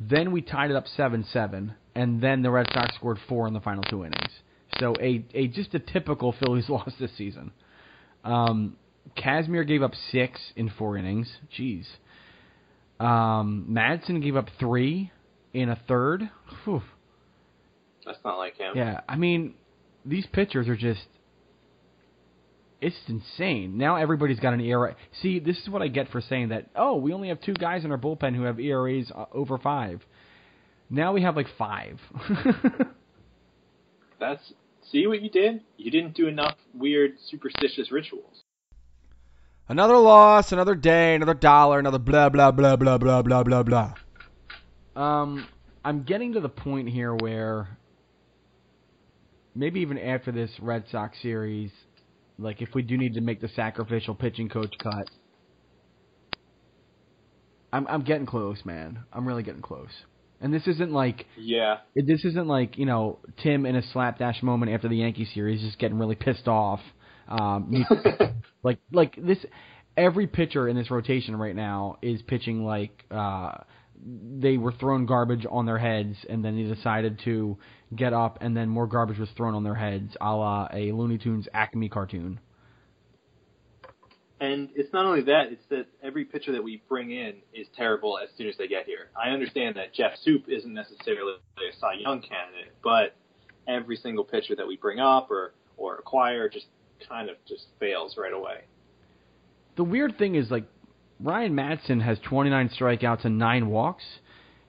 Then 0.01 0.33
we 0.33 0.43
tied 0.43 0.71
it 0.71 0.77
up 0.77 0.87
seven 0.97 1.25
seven, 1.33 1.75
and 1.95 2.21
then 2.21 2.43
the 2.43 2.51
Red 2.51 2.67
Sox 2.75 2.95
scored 2.97 3.19
four 3.29 3.47
in 3.47 3.55
the 3.55 3.61
final 3.61 3.85
two 3.85 4.05
innings. 4.05 4.33
So 4.81 4.95
a 5.01 5.25
a 5.33 5.47
just 5.47 5.75
a 5.75 5.79
typical 5.79 6.35
Phillies 6.41 6.69
loss 6.69 6.91
this 6.99 7.17
season. 7.17 7.53
Um, 8.25 8.77
Kazmir 9.17 9.67
gave 9.67 9.83
up 9.83 9.93
six 10.11 10.41
in 10.57 10.71
four 10.71 10.97
innings. 10.97 11.31
Jeez. 11.57 11.87
Um, 12.99 13.67
Madson 13.71 14.21
gave 14.21 14.35
up 14.35 14.49
three 14.59 15.13
in 15.55 15.69
a 15.69 15.81
third. 15.87 16.29
Whew. 16.65 16.83
That's 18.05 18.19
not 18.25 18.39
like 18.39 18.57
him. 18.57 18.73
Yeah, 18.75 19.03
I 19.09 19.17
mean, 19.17 19.55
these 20.05 20.27
pitchers 20.33 20.69
are 20.69 20.77
just. 20.77 21.07
It's 22.81 22.97
insane. 23.09 23.79
Now 23.79 23.97
everybody's 23.97 24.39
got 24.39 24.53
an 24.53 24.61
ERA. 24.61 24.97
See, 25.23 25.39
this 25.39 25.59
is 25.59 25.69
what 25.69 25.81
I 25.81 25.89
get 25.89 26.11
for 26.11 26.21
saying 26.21 26.51
that. 26.51 26.67
Oh, 26.77 26.97
we 26.97 27.13
only 27.13 27.29
have 27.29 27.41
two 27.41 27.55
guys 27.55 27.85
in 27.85 27.91
our 27.91 27.99
bullpen 27.99 28.37
who 28.37 28.43
have 28.43 28.61
ERAs 28.61 29.11
uh, 29.15 29.25
over 29.33 29.57
five. 29.57 30.03
Now 30.91 31.13
we 31.13 31.23
have 31.23 31.37
like 31.37 31.47
five. 31.57 31.99
That's 34.21 34.53
see 34.91 35.07
what 35.07 35.23
you 35.23 35.31
did. 35.31 35.63
You 35.77 35.91
didn't 35.91 36.15
do 36.15 36.29
enough 36.29 36.57
weird 36.75 37.13
superstitious 37.31 37.91
rituals. 37.91 38.43
Another 39.69 39.97
loss, 39.97 40.53
another 40.53 40.75
day, 40.75 41.17
another 41.17 41.35
dollar, 41.35 41.79
another 41.79 41.99
blah 41.99 42.29
blah 42.29 42.53
blah 42.53 42.77
blah 42.77 42.99
blah 42.99 43.23
blah 43.23 43.43
blah 43.43 43.63
blah. 43.63 43.95
Um, 44.95 45.47
I'm 45.85 46.03
getting 46.05 46.35
to 46.35 46.41
the 46.41 46.49
point 46.49 46.89
here 46.89 47.15
where 47.15 47.77
maybe 49.55 49.81
even 49.81 49.99
after 49.99 50.31
this 50.31 50.51
Red 50.61 50.85
Sox 50.93 51.21
series, 51.21 51.71
like 52.39 52.61
if 52.63 52.75
we 52.75 52.83
do 52.83 52.97
need 52.97 53.15
to 53.15 53.21
make 53.21 53.41
the 53.41 53.49
sacrificial 53.49 54.15
pitching 54.15 54.49
coach 54.49 54.75
cut, 54.83 55.09
I'm 57.73 57.87
I'm 57.87 58.03
getting 58.03 58.27
close, 58.27 58.65
man. 58.65 59.01
I'm 59.13 59.27
really 59.27 59.43
getting 59.43 59.63
close. 59.63 59.91
And 60.41 60.53
this 60.53 60.67
isn't 60.67 60.93
like 60.93 61.27
Yeah. 61.39 61.79
this 61.95 62.25
isn't 62.25 62.47
like 62.47 62.79
you 62.79 62.87
know 62.87 63.19
Tim 63.43 63.67
in 63.67 63.77
a 63.77 63.83
slapdash 63.93 64.43
moment 64.43 64.73
after 64.73 64.89
the 64.89 64.97
Yankee 64.97 65.27
series, 65.35 65.61
just 65.63 65.79
getting 65.79 65.99
really 65.99 66.15
pissed 66.15 66.47
off. 66.49 66.81
Um, 67.29 67.85
like 68.63 68.79
like 68.93 69.17
this, 69.17 69.39
every 69.97 70.27
pitcher 70.27 70.69
in 70.69 70.77
this 70.77 70.91
rotation 70.91 71.37
right 71.37 71.57
now 71.57 71.97
is 72.03 72.21
pitching 72.23 72.65
like 72.65 73.05
uh, 73.11 73.59
they 74.05 74.57
were 74.57 74.73
thrown 74.73 75.07
garbage 75.07 75.47
on 75.51 75.67
their 75.67 75.79
heads, 75.79 76.17
and 76.29 76.45
then 76.45 76.57
they 76.57 76.75
decided 76.75 77.21
to 77.25 77.59
get 77.95 78.13
up, 78.13 78.39
and 78.41 78.57
then 78.57 78.69
more 78.69 78.87
garbage 78.87 79.19
was 79.19 79.29
thrown 79.37 79.55
on 79.55 79.65
their 79.65 79.75
heads, 79.75 80.17
a 80.21 80.35
la 80.35 80.69
a 80.73 80.93
Looney 80.93 81.19
Tunes 81.19 81.49
Acme 81.53 81.89
cartoon. 81.89 82.41
And 84.39 84.69
it's 84.75 84.93
not 84.93 85.07
only 85.07 85.23
that; 85.23 85.47
it's 85.51 85.65
that 85.71 85.87
every 86.03 86.25
pitcher 86.25 86.53
that 86.53 86.63
we 86.63 86.83
bring 86.89 87.11
in 87.11 87.37
is 87.55 87.67
terrible 87.75 88.19
as 88.19 88.29
soon 88.37 88.49
as 88.49 88.57
they 88.59 88.69
get 88.69 88.85
here. 88.85 89.09
I 89.17 89.31
understand 89.31 89.77
that 89.77 89.95
Jeff 89.95 90.13
Soup 90.23 90.45
isn't 90.47 90.73
necessarily 90.75 91.35
a 91.57 91.77
Cy 91.79 91.95
Young 91.95 92.21
candidate, 92.21 92.75
but 92.85 93.17
every 93.67 93.97
single 93.97 94.25
pitcher 94.25 94.55
that 94.57 94.67
we 94.67 94.77
bring 94.77 95.01
up 95.01 95.31
or 95.31 95.55
or 95.79 95.97
acquire 95.97 96.49
just 96.49 96.67
kind 97.09 97.31
of 97.31 97.37
just 97.49 97.67
fails 97.79 98.17
right 98.17 98.33
away. 98.33 98.65
The 99.77 99.85
weird 99.85 100.19
thing 100.19 100.35
is 100.35 100.51
like 100.51 100.65
Ryan 101.21 101.55
Madson 101.55 102.03
has 102.03 102.19
29 102.21 102.71
strikeouts 102.71 103.25
and 103.25 103.39
nine 103.39 103.69
walks. 103.69 104.05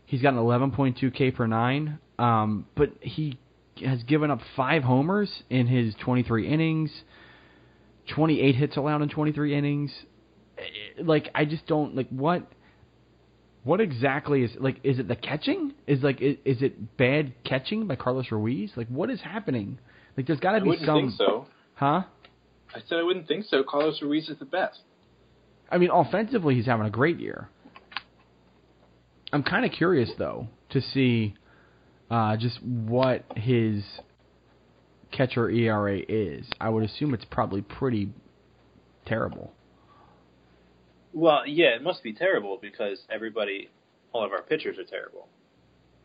He's 0.06 0.22
got 0.22 0.34
an 0.34 0.40
11.2 0.40 1.14
K 1.14 1.32
per 1.32 1.48
nine, 1.48 2.00
um, 2.18 2.66
but 2.76 2.92
he 3.02 3.38
has 3.86 4.02
given 4.04 4.32
up 4.32 4.40
five 4.56 4.84
homers 4.84 5.44
in 5.50 5.68
his 5.68 5.94
23 6.04 6.48
innings. 6.48 6.92
28 8.16 8.56
hits 8.56 8.78
allowed 8.78 9.02
in 9.02 9.10
23 9.10 9.54
innings. 9.56 9.92
Eh, 10.58 10.62
Like 11.04 11.30
I 11.36 11.46
just 11.46 11.68
don't 11.68 11.96
like 11.96 12.08
what. 12.10 12.48
What 13.64 13.82
exactly 13.82 14.44
is 14.44 14.52
like? 14.62 14.78
Is 14.86 14.98
it 14.98 15.10
the 15.10 15.16
catching? 15.18 15.74
Is 15.88 16.02
like 16.02 16.22
is, 16.22 16.38
is 16.46 16.62
it 16.62 16.96
bad 16.96 17.34
catching 17.44 17.86
by 17.86 17.98
Carlos 17.98 18.32
Ruiz? 18.32 18.72
Like 18.78 18.88
what 18.88 19.10
is 19.10 19.20
happening? 19.20 19.78
Like 20.16 20.26
there's 20.26 20.40
got 20.40 20.52
to 20.52 20.58
I 20.58 20.60
be 20.62 20.70
wouldn't 20.70 20.86
some, 20.88 21.02
think 21.02 21.12
so. 21.18 21.48
huh? 21.76 22.04
I 22.74 22.80
said 22.88 23.00
I 23.00 23.04
wouldn't 23.04 23.28
think 23.28 23.44
so. 23.50 23.64
Carlos 23.68 24.02
Ruiz 24.02 24.30
is 24.30 24.40
the 24.40 24.46
best. 24.46 24.80
I 25.70 25.78
mean, 25.78 25.90
offensively, 25.92 26.56
he's 26.56 26.66
having 26.66 26.86
a 26.86 26.92
great 26.92 27.20
year. 27.20 27.50
I'm 29.34 29.44
kind 29.44 29.66
of 29.66 29.72
curious 29.72 30.10
though 30.18 30.48
to 30.70 30.82
see 30.82 31.36
uh, 32.10 32.38
just 32.38 32.64
what 32.64 33.26
his 33.36 33.84
catcher 35.12 35.50
ERA 35.50 36.00
is. 36.08 36.46
I 36.60 36.70
would 36.70 36.84
assume 36.84 37.14
it's 37.14 37.26
probably 37.26 37.62
pretty 37.62 38.10
terrible. 39.06 39.54
Well, 41.14 41.46
yeah, 41.48 41.76
it 41.76 41.82
must 41.82 42.04
be 42.04 42.14
terrible 42.14 42.58
because 42.62 43.00
everybody, 43.10 43.70
all 44.14 44.24
of 44.26 44.32
our 44.32 44.42
pitchers 44.44 44.78
are 44.78 44.84
terrible. 44.84 45.28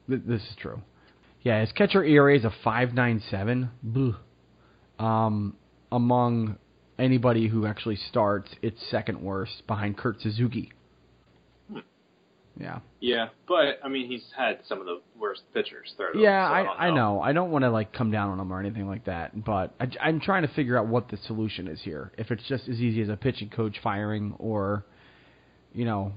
Th- 0.08 0.22
This 0.26 0.42
is 0.42 0.56
true. 0.56 0.80
Yeah, 1.42 1.60
his 1.60 1.72
catcher 1.72 2.04
ERA 2.04 2.36
is 2.36 2.44
a 2.44 2.52
five 2.64 2.94
nine 2.94 3.22
seven. 3.30 3.70
Um, 4.98 5.56
among 5.90 6.56
anybody 7.02 7.48
who 7.48 7.66
actually 7.66 7.96
starts, 7.96 8.50
it's 8.62 8.80
second 8.90 9.20
worst 9.20 9.66
behind 9.66 9.98
Kurt 9.98 10.20
Suzuki. 10.20 10.72
Hmm. 11.70 11.80
Yeah. 12.58 12.78
Yeah, 13.00 13.28
but 13.48 13.80
I 13.84 13.88
mean, 13.88 14.06
he's 14.06 14.24
had 14.36 14.60
some 14.68 14.78
of 14.78 14.86
the 14.86 15.00
worst 15.18 15.42
pitchers 15.52 15.92
throw 15.96 16.08
Yeah, 16.14 16.48
so 16.48 16.54
I 16.54 16.62
don't 16.62 16.80
I 16.80 16.90
know. 16.90 17.20
I 17.20 17.32
don't 17.32 17.50
want 17.50 17.64
to 17.64 17.70
like 17.70 17.92
come 17.92 18.12
down 18.12 18.30
on 18.30 18.38
him 18.38 18.52
or 18.52 18.60
anything 18.60 18.86
like 18.86 19.06
that, 19.06 19.44
but 19.44 19.74
I, 19.80 19.88
I'm 20.00 20.20
trying 20.20 20.42
to 20.42 20.54
figure 20.54 20.78
out 20.78 20.86
what 20.86 21.08
the 21.08 21.16
solution 21.26 21.66
is 21.66 21.80
here. 21.82 22.12
If 22.16 22.30
it's 22.30 22.44
just 22.48 22.68
as 22.68 22.80
easy 22.80 23.02
as 23.02 23.08
a 23.08 23.16
pitching 23.16 23.50
coach 23.50 23.76
firing, 23.82 24.34
or 24.38 24.86
you 25.74 25.84
know, 25.84 26.12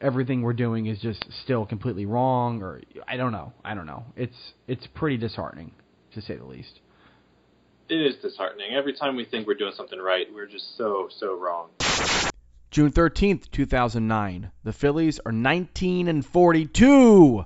everything 0.00 0.40
we're 0.40 0.54
doing 0.54 0.86
is 0.86 0.98
just 1.00 1.22
still 1.44 1.66
completely 1.66 2.06
wrong, 2.06 2.62
or 2.62 2.80
I 3.06 3.18
don't 3.18 3.32
know. 3.32 3.52
I 3.62 3.74
don't 3.74 3.86
know. 3.86 4.04
It's 4.16 4.54
it's 4.66 4.86
pretty 4.94 5.18
disheartening 5.18 5.72
to 6.14 6.22
say 6.22 6.36
the 6.36 6.46
least. 6.46 6.80
It 7.88 8.02
is 8.02 8.16
disheartening. 8.16 8.74
Every 8.74 8.92
time 8.92 9.16
we 9.16 9.24
think 9.24 9.46
we're 9.46 9.54
doing 9.54 9.72
something 9.74 9.98
right, 9.98 10.26
we're 10.32 10.46
just 10.46 10.76
so 10.76 11.08
so 11.18 11.38
wrong. 11.38 11.70
June 12.70 12.92
13th, 12.92 13.50
2009. 13.50 14.50
The 14.62 14.72
Phillies 14.74 15.18
are 15.24 15.32
19 15.32 16.06
and 16.08 16.24
42. 16.24 17.44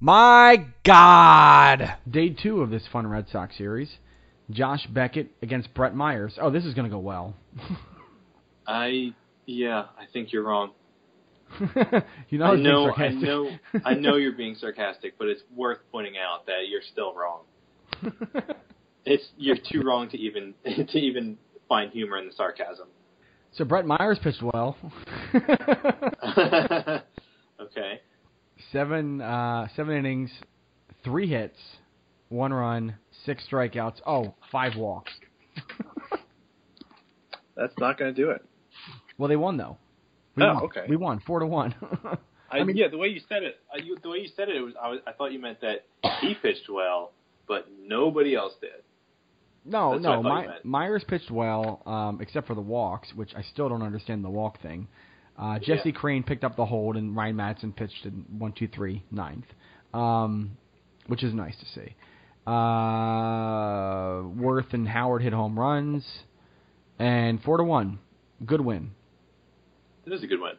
My 0.00 0.66
God. 0.84 1.96
Day 2.10 2.30
two 2.30 2.62
of 2.62 2.70
this 2.70 2.86
fun 2.90 3.06
Red 3.06 3.28
Sox 3.28 3.58
series. 3.58 3.90
Josh 4.50 4.86
Beckett 4.86 5.30
against 5.42 5.74
Brett 5.74 5.94
Myers. 5.94 6.38
Oh, 6.40 6.50
this 6.50 6.64
is 6.64 6.72
going 6.72 6.84
to 6.84 6.90
go 6.90 6.98
well. 6.98 7.34
I 8.66 9.12
yeah, 9.44 9.84
I 9.98 10.06
think 10.10 10.32
you're 10.32 10.44
wrong. 10.44 10.70
you 12.30 12.38
know, 12.38 12.46
I 12.46 12.56
know, 12.56 12.90
I 12.94 13.08
know, 13.10 13.50
I 13.84 13.94
know 13.94 14.16
you're 14.16 14.32
being 14.32 14.56
sarcastic, 14.58 15.18
but 15.18 15.28
it's 15.28 15.42
worth 15.54 15.78
pointing 15.92 16.14
out 16.16 16.46
that 16.46 16.68
you're 16.68 16.82
still 16.90 17.14
wrong. 17.14 17.42
It's 19.06 19.24
you're 19.36 19.56
too 19.56 19.82
wrong 19.82 20.08
to 20.10 20.16
even 20.18 20.54
to 20.64 20.98
even 20.98 21.36
find 21.68 21.90
humor 21.92 22.18
in 22.18 22.26
the 22.26 22.32
sarcasm. 22.32 22.88
so 23.52 23.64
Brett 23.64 23.86
Myers 23.86 24.18
pitched 24.22 24.42
well. 24.42 24.76
okay. 27.60 28.00
seven 28.72 29.20
uh, 29.20 29.68
seven 29.76 29.96
innings, 29.96 30.30
three 31.02 31.28
hits, 31.28 31.58
one 32.28 32.52
run, 32.52 32.96
six 33.24 33.44
strikeouts. 33.50 33.96
Oh, 34.06 34.34
five 34.50 34.76
walks. 34.76 35.12
That's 37.56 37.74
not 37.78 37.98
going 37.98 38.14
to 38.14 38.20
do 38.20 38.30
it. 38.30 38.44
Well, 39.18 39.28
they 39.28 39.36
won 39.36 39.56
though. 39.56 39.78
We 40.36 40.42
Oh, 40.42 40.54
won. 40.54 40.62
okay. 40.64 40.86
We 40.88 40.96
won 40.96 41.20
four 41.26 41.38
to 41.40 41.46
one. 41.46 41.74
I, 42.50 42.58
I 42.58 42.64
mean- 42.64 42.76
yeah, 42.76 42.88
the 42.88 42.98
way 42.98 43.08
you 43.08 43.20
said 43.28 43.42
it, 43.44 43.60
I, 43.72 43.78
you, 43.78 43.96
the 44.02 44.08
way 44.08 44.18
you 44.18 44.28
said 44.36 44.48
it, 44.48 44.56
it 44.56 44.60
was 44.60 44.74
I, 44.82 44.88
was 44.88 44.98
I 45.06 45.12
thought 45.12 45.32
you 45.32 45.38
meant 45.38 45.60
that 45.60 45.84
he 46.20 46.34
pitched 46.34 46.68
well, 46.68 47.12
but 47.46 47.68
nobody 47.80 48.34
else 48.34 48.54
did. 48.60 48.70
No, 49.64 49.92
That's 49.92 50.02
no. 50.02 50.20
what 50.20 50.26
I 50.32 50.44
thought 50.46 50.56
you 50.64 50.70
My. 50.70 50.86
Myers 50.86 51.04
pitched 51.08 51.30
well, 51.30 51.80
um, 51.86 52.20
except 52.20 52.46
for 52.46 52.54
the 52.54 52.60
walks, 52.60 53.08
which 53.14 53.34
I 53.34 53.42
still 53.42 53.68
don't 53.68 53.82
understand 53.82 54.22
the 54.24 54.30
walk 54.30 54.60
thing. 54.60 54.88
Uh, 55.38 55.58
Jesse 55.58 55.88
Yeah. 55.90 55.92
Crane 55.94 56.22
picked 56.22 56.44
up 56.44 56.54
the 56.56 56.66
hold, 56.66 56.96
and 56.96 57.16
Ryan 57.16 57.36
Madson 57.36 57.74
pitched 57.74 58.04
in 58.04 58.24
one, 58.38 58.52
two, 58.52 58.68
three, 58.68 59.02
ninth, 59.10 59.46
um, 59.92 60.56
which 61.06 61.22
is 61.24 61.32
nice 61.34 61.56
to 61.58 61.66
see. 61.66 61.94
Uh, 62.46 64.22
Werth 64.38 64.72
and 64.74 64.86
Howard 64.86 65.22
hit 65.22 65.32
home 65.32 65.58
runs, 65.58 66.04
and 66.98 67.42
four 67.42 67.56
to 67.56 67.64
one, 67.64 67.98
good 68.44 68.60
win. 68.60 68.90
It 70.06 70.12
is 70.12 70.22
a 70.22 70.26
good 70.26 70.40
win. 70.40 70.52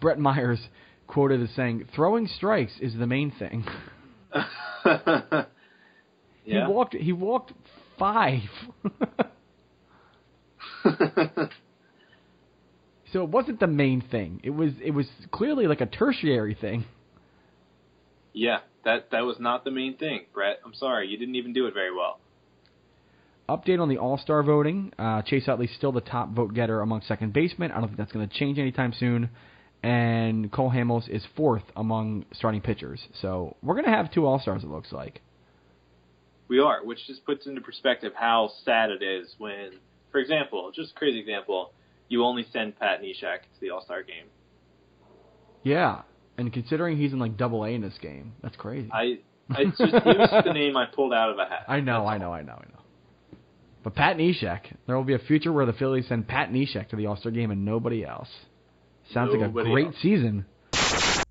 Brett 0.00 0.18
Myers 0.18 0.60
quoted 1.06 1.42
as 1.42 1.50
saying, 1.50 1.84
"Throwing 1.94 2.26
strikes 2.26 2.72
is 2.80 2.94
the 2.96 3.06
main 3.06 3.30
thing." 3.30 3.64
yeah. 6.48 6.66
He 6.66 6.72
walked. 6.72 6.94
He 6.94 7.12
walked 7.12 7.52
five. 7.98 8.40
So 13.12 13.22
it 13.22 13.30
wasn't 13.30 13.60
the 13.60 13.66
main 13.66 14.02
thing. 14.02 14.40
It 14.42 14.50
was 14.50 14.72
it 14.84 14.90
was 14.90 15.06
clearly 15.30 15.66
like 15.66 15.80
a 15.80 15.86
tertiary 15.86 16.54
thing. 16.54 16.84
yeah, 18.32 18.58
that 18.84 19.10
that 19.12 19.22
was 19.24 19.36
not 19.40 19.64
the 19.64 19.70
main 19.70 19.96
thing, 19.96 20.26
Brett. 20.34 20.60
I'm 20.64 20.74
sorry, 20.74 21.08
you 21.08 21.16
didn't 21.16 21.36
even 21.36 21.52
do 21.52 21.66
it 21.66 21.74
very 21.74 21.94
well. 21.94 22.20
Update 23.48 23.80
on 23.80 23.88
the 23.88 23.96
All 23.96 24.18
Star 24.18 24.42
voting. 24.42 24.92
Uh, 24.98 25.22
Chase 25.22 25.48
Utley's 25.48 25.70
still 25.76 25.92
the 25.92 26.02
top 26.02 26.30
vote 26.32 26.52
getter 26.52 26.82
among 26.82 27.00
second 27.02 27.32
basemen. 27.32 27.72
I 27.72 27.76
don't 27.80 27.86
think 27.86 27.96
that's 27.96 28.12
going 28.12 28.28
to 28.28 28.34
change 28.34 28.58
anytime 28.58 28.92
soon. 28.92 29.30
And 29.82 30.52
Cole 30.52 30.70
Hamels 30.70 31.08
is 31.08 31.22
fourth 31.36 31.62
among 31.76 32.26
starting 32.34 32.60
pitchers. 32.60 33.00
So 33.22 33.56
we're 33.62 33.74
going 33.74 33.86
to 33.86 33.92
have 33.92 34.12
two 34.12 34.26
All 34.26 34.38
Stars. 34.38 34.64
It 34.64 34.68
looks 34.68 34.92
like. 34.92 35.22
We 36.48 36.60
are, 36.60 36.84
which 36.84 37.06
just 37.06 37.24
puts 37.26 37.46
into 37.46 37.60
perspective 37.60 38.12
how 38.14 38.50
sad 38.64 38.90
it 38.90 39.02
is 39.02 39.34
when, 39.38 39.72
for 40.10 40.18
example, 40.18 40.70
just 40.74 40.92
a 40.92 40.98
crazy 40.98 41.20
example, 41.20 41.72
you 42.08 42.24
only 42.24 42.46
send 42.52 42.78
Pat 42.78 43.02
Neshek 43.02 43.40
to 43.42 43.60
the 43.60 43.70
All 43.70 43.82
Star 43.82 44.02
game. 44.02 44.24
Yeah, 45.62 46.02
and 46.38 46.52
considering 46.52 46.96
he's 46.96 47.12
in 47.12 47.18
like 47.18 47.36
Double 47.36 47.64
A 47.64 47.68
in 47.68 47.82
this 47.82 47.98
game, 48.00 48.32
that's 48.42 48.56
crazy. 48.56 48.88
I, 48.92 49.18
I 49.50 49.64
just 49.64 49.78
he 49.78 49.84
was 49.92 50.28
just 50.30 50.44
the 50.46 50.52
name 50.52 50.76
I 50.76 50.86
pulled 50.86 51.12
out 51.12 51.30
of 51.30 51.38
a 51.38 51.44
hat. 51.44 51.64
I 51.68 51.80
know, 51.80 52.04
That's 52.04 52.08
I 52.08 52.12
all. 52.14 52.18
know, 52.18 52.32
I 52.32 52.42
know, 52.42 52.52
I 52.54 52.64
know. 52.70 53.38
But 53.84 53.94
Pat 53.94 54.16
Neshek, 54.16 54.60
there 54.86 54.96
will 54.96 55.04
be 55.04 55.14
a 55.14 55.18
future 55.18 55.52
where 55.52 55.66
the 55.66 55.72
Phillies 55.72 56.06
send 56.08 56.26
Pat 56.28 56.50
Neshek 56.50 56.88
to 56.90 56.96
the 56.96 57.06
All 57.06 57.16
Star 57.16 57.32
game 57.32 57.50
and 57.50 57.64
nobody 57.64 58.04
else. 58.04 58.28
Sounds 59.12 59.32
like 59.34 59.48
a 59.48 59.52
great 59.52 59.86
else. 59.88 59.96
season. 60.02 60.46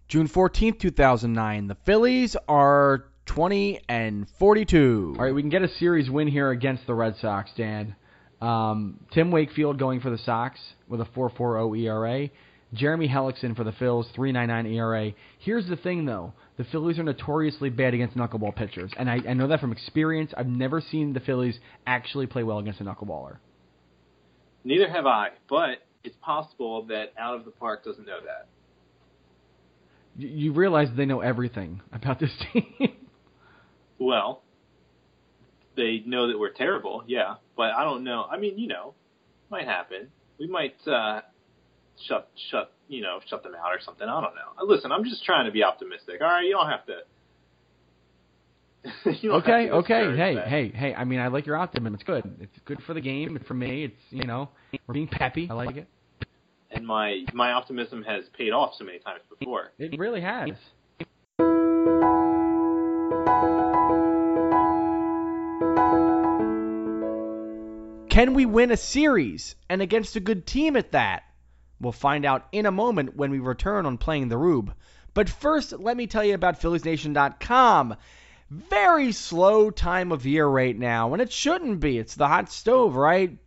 June 0.07 0.27
fourteenth, 0.27 0.79
two 0.79 0.91
thousand 0.91 1.33
nine. 1.33 1.67
The 1.67 1.77
Phillies 1.85 2.35
are 2.47 3.05
twenty 3.27 3.81
and 3.87 4.27
forty-two. 4.39 5.15
All 5.17 5.23
right, 5.23 5.33
we 5.33 5.41
can 5.41 5.49
get 5.49 5.61
a 5.61 5.69
series 5.75 6.09
win 6.09 6.27
here 6.27 6.49
against 6.49 6.87
the 6.87 6.93
Red 6.93 7.15
Sox, 7.21 7.51
Dan. 7.55 7.95
Um, 8.41 8.99
Tim 9.13 9.31
Wakefield 9.31 9.79
going 9.79 9.99
for 9.99 10.09
the 10.09 10.17
Sox 10.19 10.59
with 10.87 11.01
a 11.01 11.05
4.40 11.05 11.85
ERA. 11.85 12.29
Jeremy 12.73 13.07
Hellickson 13.07 13.55
for 13.55 13.63
the 13.63 13.71
Phils, 13.71 14.05
3.99 14.15 14.75
ERA. 14.75 15.11
Here's 15.39 15.67
the 15.67 15.77
thing, 15.77 16.05
though: 16.05 16.33
the 16.57 16.65
Phillies 16.65 16.99
are 16.99 17.03
notoriously 17.03 17.69
bad 17.69 17.93
against 17.93 18.17
knuckleball 18.17 18.55
pitchers, 18.55 18.91
and 18.97 19.09
I, 19.09 19.19
I 19.27 19.33
know 19.33 19.47
that 19.47 19.61
from 19.61 19.71
experience. 19.71 20.33
I've 20.35 20.47
never 20.47 20.81
seen 20.81 21.13
the 21.13 21.19
Phillies 21.21 21.57
actually 21.85 22.27
play 22.27 22.43
well 22.43 22.59
against 22.59 22.81
a 22.81 22.83
knuckleballer. 22.83 23.37
Neither 24.63 24.89
have 24.89 25.05
I, 25.05 25.29
but 25.49 25.83
it's 26.03 26.17
possible 26.21 26.85
that 26.87 27.13
Out 27.17 27.35
of 27.35 27.45
the 27.45 27.51
Park 27.51 27.85
doesn't 27.85 28.05
know 28.05 28.19
that. 28.25 28.47
You, 30.17 30.27
you 30.27 30.53
realize 30.53 30.89
they 30.95 31.05
know 31.05 31.21
everything 31.21 31.81
about 31.93 32.19
this 32.19 32.31
team. 32.53 32.65
Well, 33.99 34.43
they 35.75 36.03
know 36.05 36.27
that 36.27 36.37
we're 36.37 36.51
terrible, 36.51 37.03
yeah, 37.07 37.35
but 37.55 37.71
I 37.71 37.83
don't 37.83 38.03
know. 38.03 38.25
I 38.29 38.37
mean, 38.37 38.57
you 38.57 38.67
know, 38.67 38.93
might 39.49 39.65
happen. 39.65 40.09
We 40.39 40.47
might 40.47 40.75
uh, 40.87 41.21
shut 42.07 42.29
shut 42.51 42.73
you 42.87 43.01
know 43.01 43.19
shut 43.27 43.43
them 43.43 43.53
out 43.55 43.71
or 43.71 43.79
something. 43.83 44.07
I 44.07 44.21
don't 44.21 44.35
know. 44.35 44.61
Uh, 44.61 44.65
Listen, 44.65 44.91
I'm 44.91 45.03
just 45.03 45.23
trying 45.23 45.45
to 45.45 45.51
be 45.51 45.63
optimistic. 45.63 46.21
All 46.21 46.27
right, 46.27 46.45
you 46.45 46.51
don't 46.51 46.69
have 46.69 46.85
to. 46.87 46.97
okay, 49.07 49.69
okay, 49.69 50.15
hey, 50.15 50.35
that. 50.35 50.47
hey, 50.47 50.69
hey. 50.69 50.93
I 50.93 51.03
mean, 51.03 51.19
I 51.19 51.27
like 51.27 51.45
your 51.45 51.57
optimism. 51.57 51.95
It's 51.95 52.03
good. 52.03 52.23
It's 52.39 52.57
good 52.65 52.81
for 52.85 52.93
the 52.93 53.01
game. 53.01 53.35
It's 53.35 53.45
for 53.45 53.53
me. 53.53 53.85
It's 53.85 53.95
you 54.09 54.25
know, 54.25 54.49
we're 54.87 54.93
being 54.93 55.07
peppy. 55.07 55.47
I 55.49 55.53
like 55.53 55.75
it. 55.75 55.87
And 56.71 56.85
my 56.85 57.25
my 57.33 57.51
optimism 57.53 58.03
has 58.03 58.25
paid 58.37 58.51
off 58.51 58.73
so 58.77 58.85
many 58.85 58.99
times 58.99 59.21
before. 59.29 59.71
It 59.77 59.97
really 59.97 60.21
has. 60.21 60.49
Can 68.17 68.33
we 68.33 68.47
win 68.47 68.71
a 68.71 68.77
series 68.77 69.55
and 69.69 69.79
against 69.79 70.15
a 70.15 70.19
good 70.19 70.47
team 70.47 70.75
at 70.75 70.93
that? 70.93 71.21
We'll 71.79 71.91
find 71.91 72.25
out 72.25 72.47
in 72.51 72.65
a 72.65 72.71
moment 72.71 73.15
when 73.15 73.29
we 73.29 73.37
return 73.37 73.85
on 73.85 73.99
playing 73.99 74.29
the 74.29 74.39
Rube. 74.39 74.73
But 75.13 75.29
first, 75.29 75.71
let 75.71 75.95
me 75.95 76.07
tell 76.07 76.23
you 76.23 76.33
about 76.33 76.59
PhilliesNation.com. 76.59 77.95
Very 78.49 79.11
slow 79.11 79.69
time 79.69 80.11
of 80.11 80.25
year 80.25 80.47
right 80.47 80.75
now, 80.75 81.13
and 81.13 81.21
it 81.21 81.31
shouldn't 81.31 81.79
be. 81.79 81.99
It's 81.99 82.15
the 82.15 82.27
hot 82.27 82.51
stove, 82.51 82.95
right? 82.95 83.46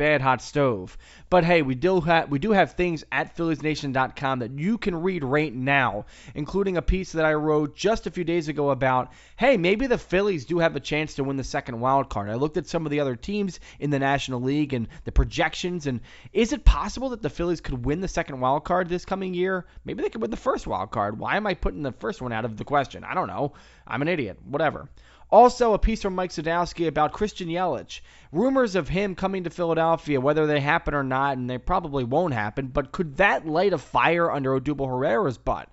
Bad 0.00 0.22
hot 0.22 0.40
stove. 0.40 0.96
But 1.28 1.44
hey, 1.44 1.60
we 1.60 1.74
do 1.74 2.00
have 2.00 2.30
we 2.30 2.38
do 2.38 2.52
have 2.52 2.72
things 2.72 3.04
at 3.12 3.36
PhilliesNation.com 3.36 4.38
that 4.38 4.58
you 4.58 4.78
can 4.78 5.02
read 5.02 5.22
right 5.22 5.54
now, 5.54 6.06
including 6.34 6.78
a 6.78 6.82
piece 6.82 7.12
that 7.12 7.26
I 7.26 7.34
wrote 7.34 7.76
just 7.76 8.06
a 8.06 8.10
few 8.10 8.24
days 8.24 8.48
ago 8.48 8.70
about 8.70 9.12
hey, 9.36 9.58
maybe 9.58 9.86
the 9.86 9.98
Phillies 9.98 10.46
do 10.46 10.58
have 10.60 10.74
a 10.74 10.80
chance 10.80 11.16
to 11.16 11.24
win 11.24 11.36
the 11.36 11.44
second 11.44 11.80
wild 11.80 12.08
card. 12.08 12.30
I 12.30 12.36
looked 12.36 12.56
at 12.56 12.66
some 12.66 12.86
of 12.86 12.90
the 12.90 13.00
other 13.00 13.14
teams 13.14 13.60
in 13.78 13.90
the 13.90 13.98
National 13.98 14.40
League 14.40 14.72
and 14.72 14.88
the 15.04 15.12
projections, 15.12 15.86
and 15.86 16.00
is 16.32 16.54
it 16.54 16.64
possible 16.64 17.10
that 17.10 17.20
the 17.20 17.28
Phillies 17.28 17.60
could 17.60 17.84
win 17.84 18.00
the 18.00 18.08
second 18.08 18.40
wild 18.40 18.64
card 18.64 18.88
this 18.88 19.04
coming 19.04 19.34
year? 19.34 19.66
Maybe 19.84 20.02
they 20.02 20.08
could 20.08 20.22
win 20.22 20.30
the 20.30 20.36
first 20.38 20.66
wild 20.66 20.92
card. 20.92 21.18
Why 21.18 21.36
am 21.36 21.46
I 21.46 21.52
putting 21.52 21.82
the 21.82 21.92
first 21.92 22.22
one 22.22 22.32
out 22.32 22.46
of 22.46 22.56
the 22.56 22.64
question? 22.64 23.04
I 23.04 23.12
don't 23.12 23.28
know. 23.28 23.52
I'm 23.86 24.00
an 24.00 24.08
idiot. 24.08 24.38
Whatever. 24.46 24.88
Also, 25.32 25.74
a 25.74 25.78
piece 25.78 26.02
from 26.02 26.16
Mike 26.16 26.30
Sadowski 26.30 26.88
about 26.88 27.12
Christian 27.12 27.48
Yelich. 27.48 28.00
Rumors 28.32 28.74
of 28.74 28.88
him 28.88 29.14
coming 29.14 29.44
to 29.44 29.50
Philadelphia, 29.50 30.20
whether 30.20 30.46
they 30.46 30.58
happen 30.58 30.92
or 30.92 31.04
not, 31.04 31.36
and 31.36 31.48
they 31.48 31.58
probably 31.58 32.02
won't 32.02 32.34
happen, 32.34 32.66
but 32.66 32.90
could 32.90 33.18
that 33.18 33.46
light 33.46 33.72
a 33.72 33.78
fire 33.78 34.30
under 34.30 34.58
Odubel 34.58 34.88
Herrera's 34.88 35.38
butt? 35.38 35.68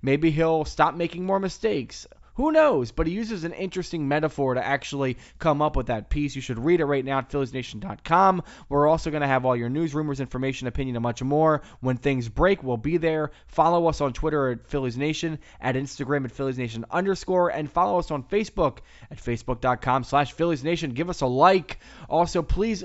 Maybe 0.00 0.30
he'll 0.30 0.64
stop 0.64 0.94
making 0.94 1.26
more 1.26 1.40
mistakes. 1.40 2.06
Who 2.34 2.52
knows? 2.52 2.92
But 2.92 3.06
he 3.06 3.12
uses 3.12 3.44
an 3.44 3.52
interesting 3.52 4.08
metaphor 4.08 4.54
to 4.54 4.64
actually 4.64 5.18
come 5.38 5.62
up 5.62 5.76
with 5.76 5.86
that 5.86 6.10
piece. 6.10 6.34
You 6.34 6.42
should 6.42 6.58
read 6.58 6.80
it 6.80 6.84
right 6.84 7.04
now 7.04 7.18
at 7.18 7.30
PhilliesNation.com. 7.30 8.42
We're 8.68 8.88
also 8.88 9.10
going 9.10 9.22
to 9.22 9.26
have 9.26 9.44
all 9.44 9.56
your 9.56 9.68
news, 9.68 9.94
rumors, 9.94 10.20
information, 10.20 10.66
opinion, 10.66 10.96
and 10.96 11.02
much 11.02 11.22
more. 11.22 11.62
When 11.80 11.96
things 11.96 12.28
break, 12.28 12.62
we'll 12.62 12.76
be 12.76 12.96
there. 12.96 13.30
Follow 13.48 13.86
us 13.86 14.00
on 14.00 14.12
Twitter 14.12 14.50
at 14.50 14.66
Phillies 14.66 14.96
Nation, 14.96 15.38
at 15.60 15.74
Instagram 15.74 16.24
at 16.24 16.32
Phillies 16.32 16.58
Nation 16.58 16.84
underscore, 16.90 17.50
and 17.50 17.70
follow 17.70 17.98
us 17.98 18.10
on 18.10 18.22
Facebook 18.22 18.78
at 19.10 19.18
Facebook.com 19.18 20.04
slash 20.04 20.32
Phillies 20.32 20.64
Nation. 20.64 20.92
Give 20.92 21.10
us 21.10 21.20
a 21.20 21.26
like. 21.26 21.78
Also, 22.08 22.42
please 22.42 22.84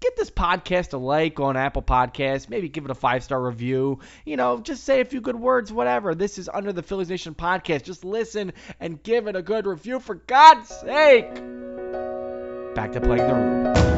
get 0.00 0.16
this 0.16 0.30
podcast 0.30 0.92
a 0.92 0.96
like 0.96 1.40
on 1.40 1.56
Apple 1.56 1.82
Podcasts. 1.82 2.48
Maybe 2.48 2.68
give 2.68 2.84
it 2.84 2.90
a 2.90 2.94
five 2.94 3.24
star 3.24 3.42
review. 3.42 4.00
You 4.24 4.36
know, 4.36 4.60
just 4.60 4.84
say 4.84 5.00
a 5.00 5.04
few 5.04 5.20
good 5.20 5.36
words, 5.36 5.72
whatever. 5.72 6.14
This 6.14 6.38
is 6.38 6.48
under 6.52 6.72
the 6.72 6.82
Phillies 6.82 7.08
Nation 7.08 7.34
podcast. 7.34 7.82
Just 7.84 8.04
listen 8.04 8.52
and 8.80 9.02
give 9.02 9.26
it 9.26 9.36
a 9.36 9.42
good 9.42 9.66
review 9.66 10.00
for 10.00 10.14
God's 10.14 10.68
sake. 10.68 11.34
Back 12.74 12.92
to 12.92 13.00
playing 13.00 13.26
the 13.26 13.34
room. 13.34 13.88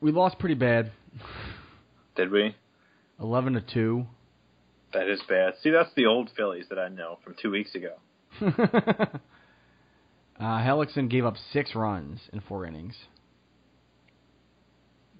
We 0.00 0.10
lost 0.10 0.38
pretty 0.38 0.56
bad. 0.56 0.90
Did 2.16 2.30
we? 2.30 2.56
Eleven 3.20 3.52
to 3.54 3.60
two. 3.60 4.06
That 4.92 5.08
is 5.08 5.20
bad. 5.28 5.54
See, 5.62 5.70
that's 5.70 5.92
the 5.94 6.06
old 6.06 6.30
Phillies 6.36 6.66
that 6.68 6.78
I 6.78 6.88
know 6.88 7.18
from 7.24 7.34
two 7.40 7.50
weeks 7.50 7.74
ago. 7.74 7.94
Uh, 10.42 10.58
Hellickson 10.58 11.08
gave 11.08 11.24
up 11.24 11.36
six 11.52 11.72
runs 11.72 12.18
in 12.32 12.40
four 12.40 12.66
innings. 12.66 12.96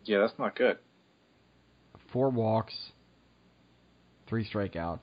Yeah, 0.04 0.18
that's 0.18 0.36
not 0.36 0.56
good. 0.56 0.78
Four 2.12 2.30
walks, 2.30 2.74
three 4.28 4.44
strikeouts. 4.44 4.98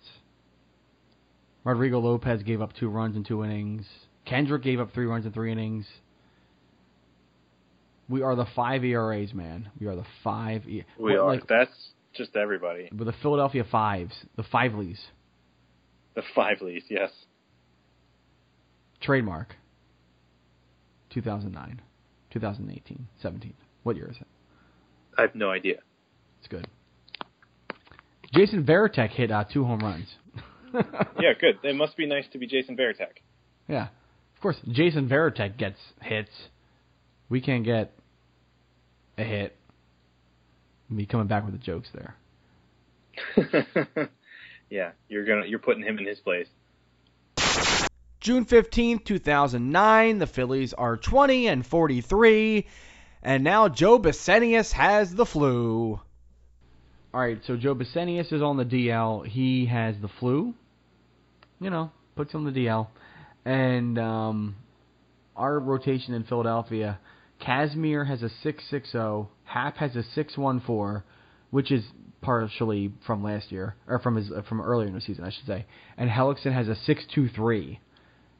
Rodrigo 1.63 1.99
Lopez 1.99 2.43
gave 2.43 2.61
up 2.61 2.73
two 2.73 2.89
runs 2.89 3.15
in 3.15 3.23
two 3.23 3.45
innings. 3.45 3.85
Kendrick 4.25 4.61
gave 4.61 4.81
up 4.81 4.93
three 4.93 5.05
runs 5.05 5.25
in 5.25 5.31
three 5.31 5.53
innings. 5.53 5.85
We 8.09 8.21
are 8.21 8.35
the 8.35 8.47
five 8.53 8.83
ERAs, 8.83 9.33
man. 9.33 9.69
We 9.79 9.87
are 9.87 9.95
the 9.95 10.05
five. 10.21 10.67
E- 10.67 10.83
we 10.97 11.13
what, 11.13 11.19
are. 11.19 11.33
Like, 11.35 11.47
That's 11.47 11.71
just 12.13 12.35
everybody. 12.35 12.89
But 12.91 13.05
the 13.05 13.15
Philadelphia 13.21 13.63
Fives, 13.71 14.13
the 14.35 14.43
Five 14.43 14.73
Lees. 14.73 14.99
The 16.15 16.23
Five 16.35 16.61
Lees, 16.61 16.83
yes. 16.89 17.11
Trademark. 18.99 19.55
2009, 21.11 21.81
2018, 22.31 23.07
17. 23.21 23.53
What 23.83 23.95
year 23.95 24.09
is 24.09 24.17
it? 24.17 24.27
I 25.17 25.21
have 25.23 25.35
no 25.35 25.49
idea. 25.49 25.77
It's 26.39 26.47
good. 26.47 26.67
Jason 28.33 28.63
Varitek 28.63 29.09
hit 29.09 29.31
uh, 29.31 29.43
two 29.51 29.65
home 29.65 29.79
runs. 29.79 30.07
yeah, 31.19 31.33
good. 31.39 31.59
It 31.63 31.75
must 31.75 31.97
be 31.97 32.05
nice 32.05 32.25
to 32.31 32.37
be 32.37 32.47
Jason 32.47 32.77
Varitek. 32.77 33.21
Yeah, 33.67 33.87
of 34.35 34.41
course. 34.41 34.57
Jason 34.69 35.09
Varitek 35.09 35.57
gets 35.57 35.79
hits. 36.01 36.29
We 37.27 37.41
can't 37.41 37.65
get 37.65 37.93
a 39.17 39.23
hit. 39.23 39.55
Me 40.89 41.05
coming 41.05 41.27
back 41.27 41.45
with 41.45 41.53
the 41.53 41.59
jokes 41.59 41.89
there. 41.93 42.15
yeah, 44.69 44.91
you're 45.07 45.25
gonna 45.25 45.45
you're 45.45 45.59
putting 45.59 45.83
him 45.83 45.99
in 45.99 46.05
his 46.07 46.19
place. 46.19 46.47
June 48.29 48.45
15, 48.45 48.99
2009, 48.99 50.19
the 50.19 50.27
Phillies 50.27 50.75
are 50.75 50.97
20 50.97 51.47
and 51.47 51.65
43, 51.65 52.67
and 53.23 53.43
now 53.43 53.67
Joe 53.67 53.97
Bisenius 53.97 54.71
has 54.73 55.15
the 55.15 55.25
flu. 55.25 55.99
All 57.11 57.21
right, 57.21 57.39
so 57.47 57.57
Joe 57.57 57.73
Bisenius 57.73 58.31
is 58.31 58.43
on 58.43 58.57
the 58.57 58.65
DL. 58.65 59.25
He 59.25 59.65
has 59.65 59.95
the 59.99 60.09
flu. 60.19 60.53
You 61.59 61.71
know, 61.71 61.91
puts 62.15 62.35
on 62.35 62.45
the 62.45 62.51
DL. 62.51 62.89
And 63.45 63.97
um, 63.97 64.57
our 65.35 65.59
rotation 65.59 66.13
in 66.13 66.23
Philadelphia, 66.23 66.99
Kazmir 67.41 68.07
has 68.07 68.21
a 68.21 68.29
6.60, 68.45 69.27
Happ 69.45 69.77
has 69.77 69.95
a 69.95 70.03
6.14, 70.15 71.01
which 71.49 71.71
is 71.71 71.83
partially 72.21 72.93
from 73.07 73.23
last 73.23 73.51
year 73.51 73.73
or 73.87 73.97
from 73.97 74.17
his 74.17 74.31
from 74.47 74.61
earlier 74.61 74.87
in 74.87 74.93
the 74.93 75.01
season, 75.01 75.23
I 75.23 75.31
should 75.31 75.47
say. 75.47 75.65
And 75.97 76.11
Hellickson 76.11 76.53
has 76.53 76.67
a 76.67 76.75
6.23. 76.87 77.79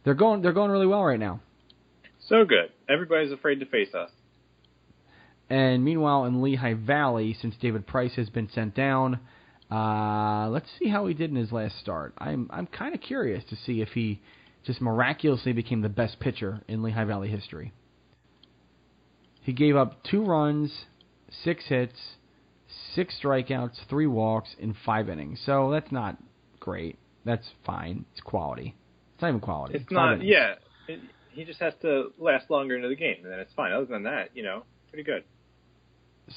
They're 0.03 0.13
going 0.13 0.41
they're 0.41 0.53
going 0.53 0.71
really 0.71 0.87
well 0.87 1.03
right 1.03 1.19
now. 1.19 1.41
So 2.27 2.45
good. 2.45 2.71
Everybody's 2.87 3.31
afraid 3.31 3.59
to 3.59 3.65
face 3.65 3.93
us. 3.93 4.11
And 5.49 5.83
meanwhile, 5.83 6.25
in 6.25 6.41
Lehigh 6.41 6.75
Valley, 6.75 7.35
since 7.41 7.55
David 7.59 7.87
Price 7.87 8.13
has 8.15 8.29
been 8.29 8.49
sent 8.53 8.75
down, 8.75 9.19
uh, 9.71 10.47
let's 10.49 10.67
see 10.77 10.89
how 10.89 11.07
he 11.07 11.13
did 11.13 11.31
in 11.31 11.35
his 11.35 11.51
last 11.51 11.79
start. 11.79 12.13
I'm 12.17 12.49
I'm 12.51 12.67
kind 12.67 12.93
of 12.93 13.01
curious 13.01 13.43
to 13.49 13.55
see 13.55 13.81
if 13.81 13.89
he 13.89 14.21
just 14.63 14.81
miraculously 14.81 15.53
became 15.53 15.81
the 15.81 15.89
best 15.89 16.19
pitcher 16.19 16.61
in 16.67 16.83
Lehigh 16.83 17.05
Valley 17.05 17.29
history. 17.29 17.73
He 19.41 19.53
gave 19.53 19.75
up 19.75 20.03
two 20.03 20.23
runs, 20.23 20.85
six 21.43 21.65
hits, 21.67 21.97
six 22.93 23.15
strikeouts, 23.21 23.87
three 23.89 24.07
walks 24.07 24.55
in 24.59 24.75
five 24.85 25.09
innings. 25.09 25.41
So 25.45 25.71
that's 25.71 25.91
not 25.91 26.17
great. 26.59 26.99
That's 27.25 27.49
fine. 27.65 28.05
It's 28.11 28.21
quality. 28.21 28.75
It's 29.19 29.23
not 29.23 29.27
even 29.27 29.41
quality. 29.41 29.73
It's, 29.73 29.83
it's 29.83 29.91
not. 29.91 30.23
Yeah, 30.23 30.53
it, 30.87 31.01
he 31.31 31.43
just 31.43 31.59
has 31.59 31.73
to 31.81 32.13
last 32.17 32.49
longer 32.49 32.77
into 32.77 32.87
the 32.87 32.95
game, 32.95 33.17
and 33.21 33.29
then 33.29 33.39
it's 33.39 33.51
fine. 33.53 33.73
Other 33.73 33.83
than 33.83 34.03
that, 34.03 34.29
you 34.33 34.43
know, 34.43 34.63
pretty 34.89 35.03
good. 35.03 35.25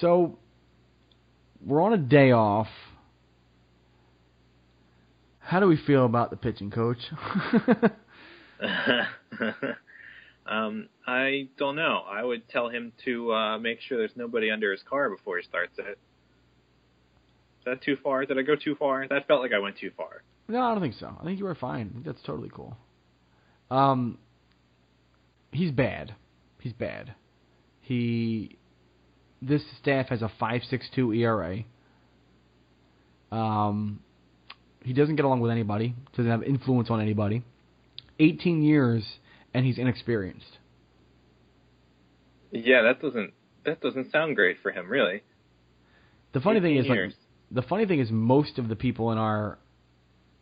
So 0.00 0.36
we're 1.64 1.80
on 1.80 1.92
a 1.92 1.96
day 1.96 2.32
off. 2.32 2.66
How 5.38 5.60
do 5.60 5.68
we 5.68 5.76
feel 5.76 6.04
about 6.04 6.30
the 6.30 6.36
pitching 6.36 6.72
coach? 6.72 6.98
um, 10.44 10.88
I 11.06 11.50
don't 11.58 11.76
know. 11.76 12.02
I 12.10 12.24
would 12.24 12.48
tell 12.48 12.68
him 12.68 12.90
to 13.04 13.32
uh, 13.32 13.58
make 13.60 13.78
sure 13.80 13.96
there's 13.96 14.16
nobody 14.16 14.50
under 14.50 14.72
his 14.72 14.82
car 14.90 15.08
before 15.08 15.36
he 15.38 15.44
starts 15.44 15.78
it. 15.78 15.98
Is 17.60 17.64
that 17.64 17.80
too 17.82 17.96
far? 18.02 18.26
Did 18.26 18.40
I 18.40 18.42
go 18.42 18.56
too 18.56 18.74
far? 18.74 19.06
That 19.06 19.28
felt 19.28 19.40
like 19.40 19.52
I 19.52 19.60
went 19.60 19.78
too 19.78 19.92
far. 19.96 20.24
No, 20.52 20.60
I 20.60 20.72
don't 20.72 20.82
think 20.82 20.96
so. 21.00 21.10
I 21.18 21.24
think 21.24 21.38
you 21.38 21.46
were 21.46 21.54
fine. 21.54 22.02
That's 22.04 22.20
totally 22.26 22.50
cool. 22.54 22.76
Um, 23.70 24.18
he's 25.50 25.70
bad. 25.70 26.14
He's 26.60 26.74
bad. 26.74 27.14
He, 27.80 28.58
this 29.40 29.62
staff 29.80 30.08
has 30.08 30.20
a 30.20 30.30
five 30.38 30.60
six 30.68 30.86
two 30.94 31.14
ERA. 31.14 31.60
Um, 33.32 34.00
he 34.84 34.92
doesn't 34.92 35.16
get 35.16 35.24
along 35.24 35.40
with 35.40 35.50
anybody. 35.50 35.94
Doesn't 36.14 36.30
have 36.30 36.42
influence 36.42 36.90
on 36.90 37.00
anybody. 37.00 37.42
18 38.20 38.62
years 38.62 39.02
and 39.54 39.64
he's 39.64 39.78
inexperienced. 39.78 40.58
Yeah, 42.50 42.82
that 42.82 43.00
doesn't 43.00 43.32
that 43.64 43.80
doesn't 43.80 44.12
sound 44.12 44.36
great 44.36 44.58
for 44.62 44.70
him, 44.70 44.90
really. 44.90 45.22
The 46.34 46.40
funny 46.40 46.60
thing 46.60 46.76
is, 46.76 46.84
years. 46.84 47.14
like, 47.14 47.62
the 47.62 47.66
funny 47.66 47.86
thing 47.86 48.00
is, 48.00 48.10
most 48.10 48.58
of 48.58 48.68
the 48.68 48.76
people 48.76 49.12
in 49.12 49.18
our 49.18 49.58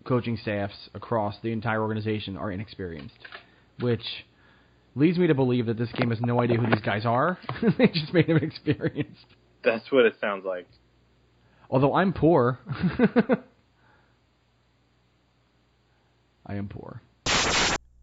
coaching 0.04 0.36
staffs 0.40 0.88
across 0.94 1.36
the 1.42 1.52
entire 1.52 1.82
organization 1.82 2.36
are 2.36 2.50
inexperienced, 2.50 3.18
which 3.80 4.04
leads 4.94 5.18
me 5.18 5.26
to 5.26 5.34
believe 5.34 5.66
that 5.66 5.78
this 5.78 5.92
game 5.92 6.10
has 6.10 6.20
no 6.20 6.40
idea 6.40 6.56
who 6.58 6.66
these 6.66 6.82
guys 6.84 7.04
are. 7.06 7.38
they 7.78 7.86
just 7.88 8.12
made 8.12 8.26
them 8.26 8.38
inexperienced. 8.38 9.26
That's 9.62 9.90
what 9.92 10.06
it 10.06 10.14
sounds 10.20 10.44
like. 10.44 10.66
Although 11.70 11.94
I'm 11.94 12.12
poor. 12.12 12.58
I 16.46 16.54
am 16.54 16.68
poor. 16.68 17.00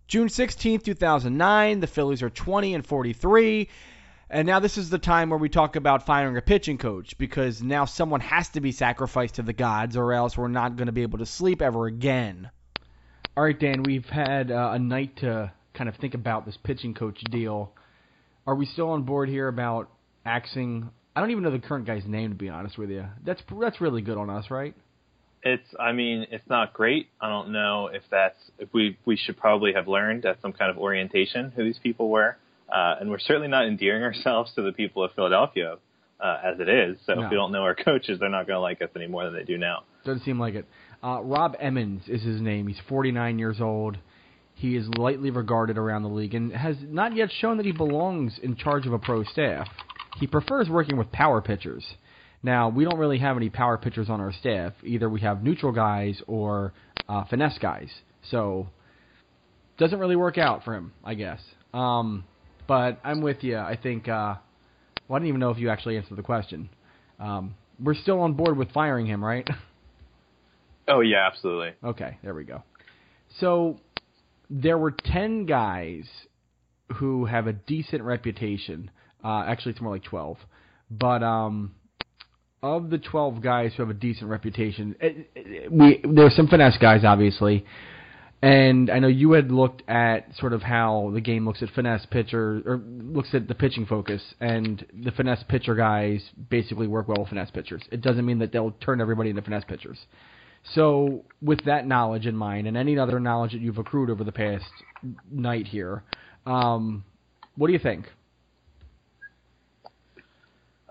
June 0.07 0.29
16th, 0.29 0.83
2009, 0.83 1.81
the 1.81 1.87
Phillies 1.87 2.21
are 2.23 2.29
20 2.29 2.75
and 2.75 2.87
43. 2.87 3.67
And 4.29 4.45
now 4.45 4.59
this 4.59 4.77
is 4.77 4.89
the 4.89 4.97
time 4.99 5.29
where 5.29 5.39
we 5.39 5.47
talk 5.47 5.77
about 5.77 6.05
firing 6.05 6.35
a 6.35 6.41
pitching 6.41 6.77
coach 6.77 7.17
because 7.17 7.63
now 7.63 7.85
someone 7.85 8.19
has 8.19 8.49
to 8.49 8.61
be 8.61 8.73
sacrificed 8.73 9.35
to 9.35 9.41
the 9.41 9.53
gods 9.53 9.95
or 9.95 10.13
else 10.13 10.37
we're 10.37 10.49
not 10.49 10.75
going 10.75 10.87
to 10.87 10.91
be 10.91 11.03
able 11.03 11.19
to 11.19 11.25
sleep 11.25 11.61
ever 11.61 11.85
again. 11.85 12.49
All 13.37 13.43
right, 13.43 13.57
Dan, 13.57 13.83
we've 13.83 14.05
had 14.05 14.51
uh, 14.51 14.71
a 14.73 14.79
night 14.79 15.17
to 15.17 15.51
kind 15.73 15.87
of 15.87 15.95
think 15.95 16.13
about 16.13 16.45
this 16.45 16.57
pitching 16.57 16.93
coach 16.93 17.19
deal. 17.31 17.71
Are 18.45 18.55
we 18.55 18.65
still 18.65 18.89
on 18.89 19.03
board 19.03 19.29
here 19.29 19.47
about 19.47 19.89
axing? 20.25 20.89
I 21.15 21.21
don't 21.21 21.31
even 21.31 21.43
know 21.43 21.51
the 21.51 21.59
current 21.59 21.85
guy's 21.85 22.05
name 22.05 22.31
to 22.31 22.35
be 22.35 22.49
honest 22.49 22.77
with 22.77 22.89
you. 22.89 23.05
That's 23.23 23.41
that's 23.61 23.79
really 23.79 24.01
good 24.01 24.17
on 24.17 24.29
us, 24.29 24.49
right? 24.49 24.75
It's. 25.43 25.67
I 25.79 25.91
mean, 25.93 26.25
it's 26.31 26.49
not 26.49 26.73
great. 26.73 27.07
I 27.21 27.29
don't 27.29 27.51
know 27.51 27.87
if 27.93 28.03
that's 28.09 28.37
if 28.57 28.73
we 28.73 28.97
we 29.05 29.15
should 29.15 29.37
probably 29.37 29.73
have 29.73 29.87
learned 29.87 30.25
at 30.25 30.41
some 30.41 30.51
kind 30.51 30.71
of 30.71 30.77
orientation 30.77 31.51
who 31.55 31.63
these 31.63 31.77
people 31.77 32.09
were, 32.09 32.37
uh, 32.69 32.95
and 32.99 33.09
we're 33.09 33.19
certainly 33.19 33.47
not 33.47 33.65
endearing 33.65 34.03
ourselves 34.03 34.51
to 34.55 34.61
the 34.61 34.71
people 34.71 35.03
of 35.03 35.11
Philadelphia 35.13 35.75
uh, 36.19 36.37
as 36.43 36.59
it 36.59 36.67
is. 36.69 36.97
So 37.05 37.13
No. 37.13 37.23
if 37.25 37.29
we 37.31 37.35
don't 37.37 37.51
know 37.51 37.61
our 37.63 37.75
coaches, 37.75 38.19
they're 38.19 38.29
not 38.29 38.47
going 38.47 38.55
to 38.57 38.61
like 38.61 38.81
us 38.81 38.89
any 38.95 39.07
more 39.07 39.23
than 39.25 39.33
they 39.33 39.43
do 39.43 39.57
now. 39.57 39.83
Doesn't 40.05 40.23
seem 40.23 40.39
like 40.39 40.55
it. 40.55 40.65
Uh, 41.03 41.21
Rob 41.21 41.55
Emmons 41.59 42.03
is 42.07 42.23
his 42.23 42.41
name. 42.41 42.67
He's 42.67 42.79
49 42.89 43.37
years 43.39 43.61
old. 43.61 43.97
He 44.55 44.75
is 44.75 44.87
lightly 44.97 45.29
regarded 45.29 45.77
around 45.77 46.01
the 46.01 46.09
league 46.09 46.33
and 46.33 46.51
has 46.51 46.75
not 46.81 47.15
yet 47.15 47.29
shown 47.39 47.57
that 47.57 47.65
he 47.67 47.71
belongs 47.71 48.39
in 48.41 48.55
charge 48.55 48.87
of 48.87 48.93
a 48.93 48.97
pro 48.99 49.23
staff. 49.23 49.67
He 50.19 50.25
prefers 50.25 50.67
working 50.67 50.97
with 50.97 51.11
power 51.11 51.41
pitchers. 51.41 51.85
Now, 52.41 52.69
we 52.69 52.83
don't 52.83 52.97
really 52.97 53.19
have 53.19 53.37
any 53.37 53.49
power 53.49 53.77
pitchers 53.77 54.09
on 54.09 54.19
our 54.19 54.33
staff. 54.33 54.73
Either 54.83 55.07
we 55.09 55.21
have 55.21 55.43
neutral 55.43 55.71
guys 55.71 56.19
or 56.25 56.73
uh, 57.07 57.25
finesse 57.25 57.59
guys. 57.59 57.89
So, 58.31 58.67
doesn't 59.77 59.99
really 59.99 60.15
work 60.15 60.37
out 60.39 60.63
for 60.63 60.73
him, 60.73 60.93
I 61.03 61.13
guess. 61.13 61.39
Um, 61.73 62.23
but 62.67 62.99
I'm 63.03 63.21
with 63.21 63.43
you. 63.43 63.57
I 63.57 63.77
think. 63.81 64.07
Uh, 64.07 64.35
well, 65.07 65.15
I 65.15 65.19
didn't 65.19 65.29
even 65.29 65.39
know 65.39 65.51
if 65.51 65.57
you 65.57 65.69
actually 65.69 65.97
answered 65.97 66.17
the 66.17 66.23
question. 66.23 66.69
Um, 67.19 67.55
we're 67.81 67.95
still 67.95 68.19
on 68.21 68.33
board 68.33 68.57
with 68.57 68.71
firing 68.71 69.05
him, 69.05 69.23
right? 69.23 69.47
Oh 70.87 71.01
yeah, 71.01 71.27
absolutely. 71.27 71.73
Okay, 71.83 72.17
there 72.23 72.33
we 72.33 72.45
go. 72.45 72.63
So 73.39 73.79
there 74.49 74.77
were 74.77 74.91
ten 74.91 75.45
guys 75.45 76.05
who 76.95 77.25
have 77.25 77.47
a 77.47 77.53
decent 77.53 78.03
reputation. 78.03 78.89
Uh, 79.23 79.43
actually, 79.45 79.73
it's 79.73 79.81
more 79.81 79.91
like 79.91 80.05
twelve. 80.05 80.37
But 80.89 81.23
um, 81.23 81.75
of 82.63 82.89
the 82.89 82.97
twelve 82.97 83.41
guys 83.41 83.73
who 83.75 83.83
have 83.83 83.89
a 83.89 83.99
decent 83.99 84.29
reputation, 84.29 84.95
it, 85.01 85.29
it, 85.35 85.71
we 85.71 86.01
there's 86.09 86.35
some 86.35 86.47
finesse 86.47 86.77
guys, 86.77 87.03
obviously. 87.03 87.65
And 88.41 88.91
I 88.91 88.99
know 88.99 89.07
you 89.07 89.31
had 89.31 89.51
looked 89.51 89.81
at 89.89 90.35
sort 90.35 90.53
of 90.53 90.61
how 90.61 91.09
the 91.13 91.21
game 91.21 91.45
looks 91.45 91.63
at 91.63 91.69
finesse 91.71 92.05
pitcher 92.11 92.61
or 92.65 92.77
looks 92.77 93.33
at 93.33 93.47
the 93.47 93.55
pitching 93.55 93.87
focus, 93.87 94.21
and 94.39 94.85
the 95.03 95.11
finesse 95.11 95.43
pitcher 95.49 95.73
guys 95.73 96.21
basically 96.49 96.85
work 96.85 97.07
well 97.07 97.17
with 97.19 97.29
finesse 97.29 97.49
pitchers. 97.49 97.81
It 97.91 98.01
doesn't 98.01 98.25
mean 98.25 98.39
that 98.39 98.51
they'll 98.51 98.75
turn 98.79 99.01
everybody 99.01 99.31
into 99.31 99.41
finesse 99.41 99.63
pitchers. 99.67 99.97
So, 100.75 101.23
with 101.41 101.63
that 101.65 101.87
knowledge 101.87 102.27
in 102.27 102.35
mind, 102.35 102.67
and 102.67 102.77
any 102.77 102.99
other 102.99 103.19
knowledge 103.19 103.53
that 103.53 103.61
you've 103.61 103.77
accrued 103.77 104.09
over 104.09 104.23
the 104.23 104.31
past 104.31 104.65
night 105.31 105.65
here, 105.65 106.03
um, 106.45 107.05
what 107.55 107.67
do 107.67 107.73
you 107.73 107.79
think? 107.79 108.05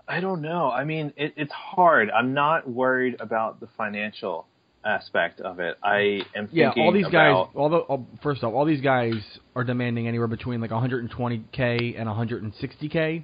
I 0.07 0.19
don't 0.19 0.41
know. 0.41 0.71
I 0.71 0.83
mean, 0.83 1.13
it, 1.15 1.33
it's 1.37 1.51
hard. 1.51 2.09
I'm 2.09 2.33
not 2.33 2.69
worried 2.69 3.17
about 3.19 3.59
the 3.59 3.67
financial 3.77 4.47
aspect 4.85 5.41
of 5.41 5.59
it. 5.59 5.77
I 5.83 6.21
am 6.35 6.49
Yeah, 6.51 6.67
thinking 6.69 6.83
all 6.83 6.91
these 6.93 7.07
about, 7.07 7.47
guys. 7.47 7.53
All 7.55 7.69
the 7.69 7.77
all, 7.77 8.07
first 8.23 8.43
off, 8.43 8.53
all 8.53 8.65
these 8.65 8.81
guys 8.81 9.13
are 9.55 9.63
demanding 9.63 10.07
anywhere 10.07 10.27
between 10.27 10.61
like 10.61 10.71
120k 10.71 11.99
and 11.99 12.07
160k, 12.09 13.23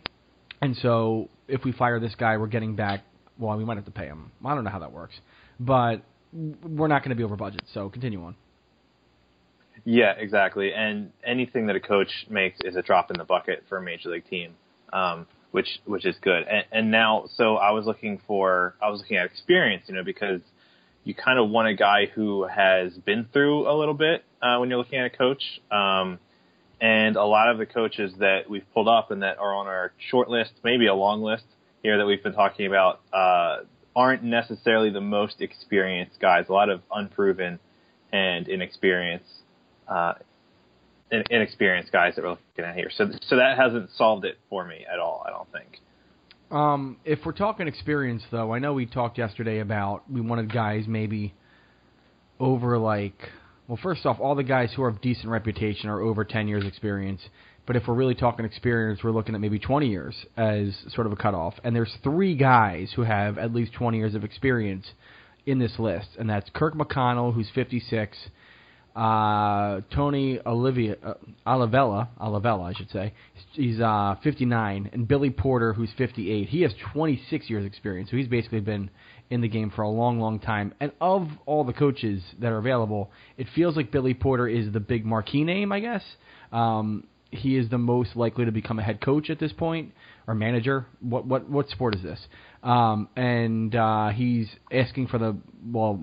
and 0.61 0.75
so 0.77 1.29
if 1.47 1.63
we 1.63 1.71
fire 1.71 1.99
this 1.99 2.15
guy, 2.15 2.37
we're 2.37 2.47
getting 2.47 2.75
back. 2.75 3.01
Well, 3.37 3.57
we 3.57 3.65
might 3.65 3.77
have 3.77 3.85
to 3.85 3.91
pay 3.91 4.05
him. 4.05 4.31
I 4.45 4.53
don't 4.55 4.63
know 4.63 4.69
how 4.69 4.79
that 4.79 4.91
works, 4.91 5.15
but 5.59 6.01
we're 6.31 6.87
not 6.87 7.01
going 7.03 7.09
to 7.09 7.15
be 7.15 7.23
over 7.23 7.35
budget. 7.35 7.61
So 7.73 7.89
continue 7.89 8.23
on. 8.23 8.35
Yeah, 9.85 10.13
exactly. 10.17 10.71
And 10.73 11.11
anything 11.25 11.67
that 11.67 11.75
a 11.75 11.79
coach 11.79 12.09
makes 12.29 12.57
is 12.63 12.75
a 12.75 12.81
drop 12.81 13.11
in 13.11 13.17
the 13.17 13.23
bucket 13.25 13.63
for 13.67 13.77
a 13.77 13.81
major 13.81 14.09
league 14.09 14.27
team, 14.29 14.53
um, 14.93 15.27
which 15.51 15.67
which 15.85 16.05
is 16.05 16.15
good. 16.21 16.43
And, 16.47 16.65
and 16.71 16.91
now, 16.91 17.25
so 17.35 17.55
I 17.57 17.71
was 17.71 17.85
looking 17.85 18.21
for, 18.25 18.75
I 18.81 18.89
was 18.89 19.01
looking 19.01 19.17
at 19.17 19.25
experience, 19.25 19.83
you 19.87 19.95
know, 19.95 20.03
because 20.03 20.41
you 21.03 21.13
kind 21.13 21.39
of 21.39 21.49
want 21.49 21.67
a 21.67 21.73
guy 21.73 22.05
who 22.13 22.47
has 22.47 22.93
been 22.93 23.27
through 23.31 23.69
a 23.69 23.75
little 23.77 23.93
bit 23.93 24.23
uh, 24.41 24.57
when 24.57 24.69
you're 24.69 24.77
looking 24.77 24.99
at 24.99 25.05
a 25.05 25.09
coach. 25.09 25.43
Um, 25.71 26.19
and 26.79 27.15
a 27.15 27.23
lot 27.23 27.49
of 27.49 27.57
the 27.57 27.65
coaches 27.65 28.13
that 28.19 28.49
we've 28.49 28.65
pulled 28.73 28.87
up 28.87 29.11
and 29.11 29.23
that 29.23 29.37
are 29.37 29.55
on 29.55 29.67
our 29.67 29.93
short 30.09 30.29
list, 30.29 30.51
maybe 30.63 30.87
a 30.87 30.93
long 30.93 31.21
list 31.21 31.45
here 31.81 31.97
that 31.97 32.05
we've 32.05 32.23
been 32.23 32.33
talking 32.33 32.65
about, 32.67 32.99
uh, 33.13 33.63
aren't 33.95 34.23
necessarily 34.23 34.89
the 34.89 35.01
most 35.01 35.41
experienced 35.41 36.19
guys. 36.19 36.45
A 36.49 36.53
lot 36.53 36.69
of 36.69 36.81
unproven 36.91 37.59
and 38.11 38.47
inexperienced 38.47 39.25
uh, 39.87 40.13
inexperienced 41.29 41.91
guys 41.91 42.15
that 42.15 42.23
we're 42.23 42.31
looking 42.31 42.65
at 42.65 42.75
here. 42.75 42.89
So, 42.95 43.09
so 43.27 43.35
that 43.35 43.57
hasn't 43.57 43.91
solved 43.95 44.25
it 44.25 44.37
for 44.49 44.65
me 44.65 44.85
at 44.91 44.99
all. 44.99 45.23
I 45.25 45.29
don't 45.29 45.51
think. 45.51 45.79
Um, 46.53 46.97
if 47.03 47.17
we're 47.25 47.31
talking 47.31 47.67
experience, 47.67 48.21
though, 48.29 48.53
I 48.53 48.59
know 48.59 48.73
we 48.73 48.85
talked 48.85 49.17
yesterday 49.17 49.59
about 49.59 50.03
we 50.09 50.21
wanted 50.21 50.53
guys 50.53 50.85
maybe 50.87 51.33
over 52.39 52.77
like. 52.77 53.17
Well, 53.67 53.79
first 53.81 54.05
off, 54.05 54.19
all 54.19 54.35
the 54.35 54.43
guys 54.43 54.71
who 54.75 54.83
of 54.83 55.01
decent 55.01 55.29
reputation 55.29 55.89
are 55.89 55.99
over 55.99 56.23
10 56.23 56.47
years 56.47 56.63
experience. 56.63 57.21
But 57.65 57.75
if 57.75 57.87
we're 57.87 57.95
really 57.95 58.13
talking 58.13 58.45
experience, 58.45 58.99
we're 59.03 59.11
looking 59.11 59.33
at 59.33 59.41
maybe 59.41 59.57
20 59.57 59.89
years 59.89 60.15
as 60.37 60.77
sort 60.89 61.07
of 61.07 61.13
a 61.13 61.15
cutoff. 61.15 61.55
And 61.63 61.75
there's 61.75 61.95
three 62.03 62.35
guys 62.35 62.91
who 62.95 63.01
have 63.01 63.39
at 63.39 63.51
least 63.51 63.73
20 63.73 63.97
years 63.97 64.13
of 64.13 64.23
experience 64.23 64.85
in 65.47 65.57
this 65.57 65.79
list, 65.79 66.09
and 66.19 66.29
that's 66.29 66.49
Kirk 66.53 66.75
McConnell, 66.75 67.33
who's 67.33 67.49
56, 67.55 68.15
uh, 68.95 69.81
Tony 69.93 70.39
Olivia 70.45 70.95
uh, 71.03 71.13
Olivella, 71.47 72.09
Olivella, 72.21 72.69
I 72.69 72.73
should 72.73 72.91
say, 72.91 73.13
he's 73.53 73.79
uh, 73.79 74.15
59, 74.23 74.89
and 74.93 75.07
Billy 75.07 75.29
Porter, 75.29 75.73
who's 75.73 75.89
58. 75.97 76.49
He 76.49 76.61
has 76.61 76.73
26 76.93 77.49
years 77.49 77.65
experience, 77.65 78.11
so 78.11 78.17
he's 78.17 78.27
basically 78.27 78.59
been 78.59 78.89
in 79.29 79.41
the 79.41 79.47
game 79.47 79.71
for 79.75 79.81
a 79.81 79.89
long, 79.89 80.19
long 80.19 80.39
time. 80.39 80.73
And 80.79 80.91
of 81.01 81.27
all 81.45 81.63
the 81.63 81.73
coaches 81.73 82.21
that 82.39 82.51
are 82.51 82.57
available, 82.57 83.11
it 83.37 83.47
feels 83.55 83.75
like 83.75 83.91
Billy 83.91 84.13
Porter 84.13 84.47
is 84.47 84.71
the 84.71 84.79
big 84.79 85.05
marquee 85.05 85.43
name, 85.43 85.71
I 85.71 85.79
guess. 85.79 86.03
Um, 86.51 87.07
he 87.31 87.57
is 87.57 87.69
the 87.69 87.79
most 87.79 88.15
likely 88.15 88.45
to 88.45 88.51
become 88.51 88.77
a 88.77 88.83
head 88.83 89.01
coach 89.01 89.29
at 89.29 89.39
this 89.39 89.51
point 89.51 89.91
or 90.27 90.35
manager. 90.35 90.85
What 91.01 91.25
what 91.25 91.49
what 91.49 91.67
sport 91.69 91.95
is 91.95 92.03
this? 92.03 92.19
Um, 92.61 93.09
and 93.15 93.75
uh, 93.75 94.09
he's 94.09 94.47
asking 94.71 95.07
for 95.07 95.17
the 95.17 95.35
well. 95.65 95.99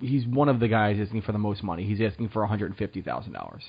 He's 0.00 0.26
one 0.26 0.48
of 0.48 0.60
the 0.60 0.68
guys 0.68 0.96
asking 1.00 1.22
for 1.22 1.32
the 1.32 1.38
most 1.38 1.62
money. 1.62 1.84
He's 1.84 2.00
asking 2.00 2.28
for 2.28 2.40
one 2.42 2.48
hundred 2.48 2.66
and 2.66 2.76
fifty 2.76 3.02
thousand 3.02 3.32
dollars. 3.32 3.64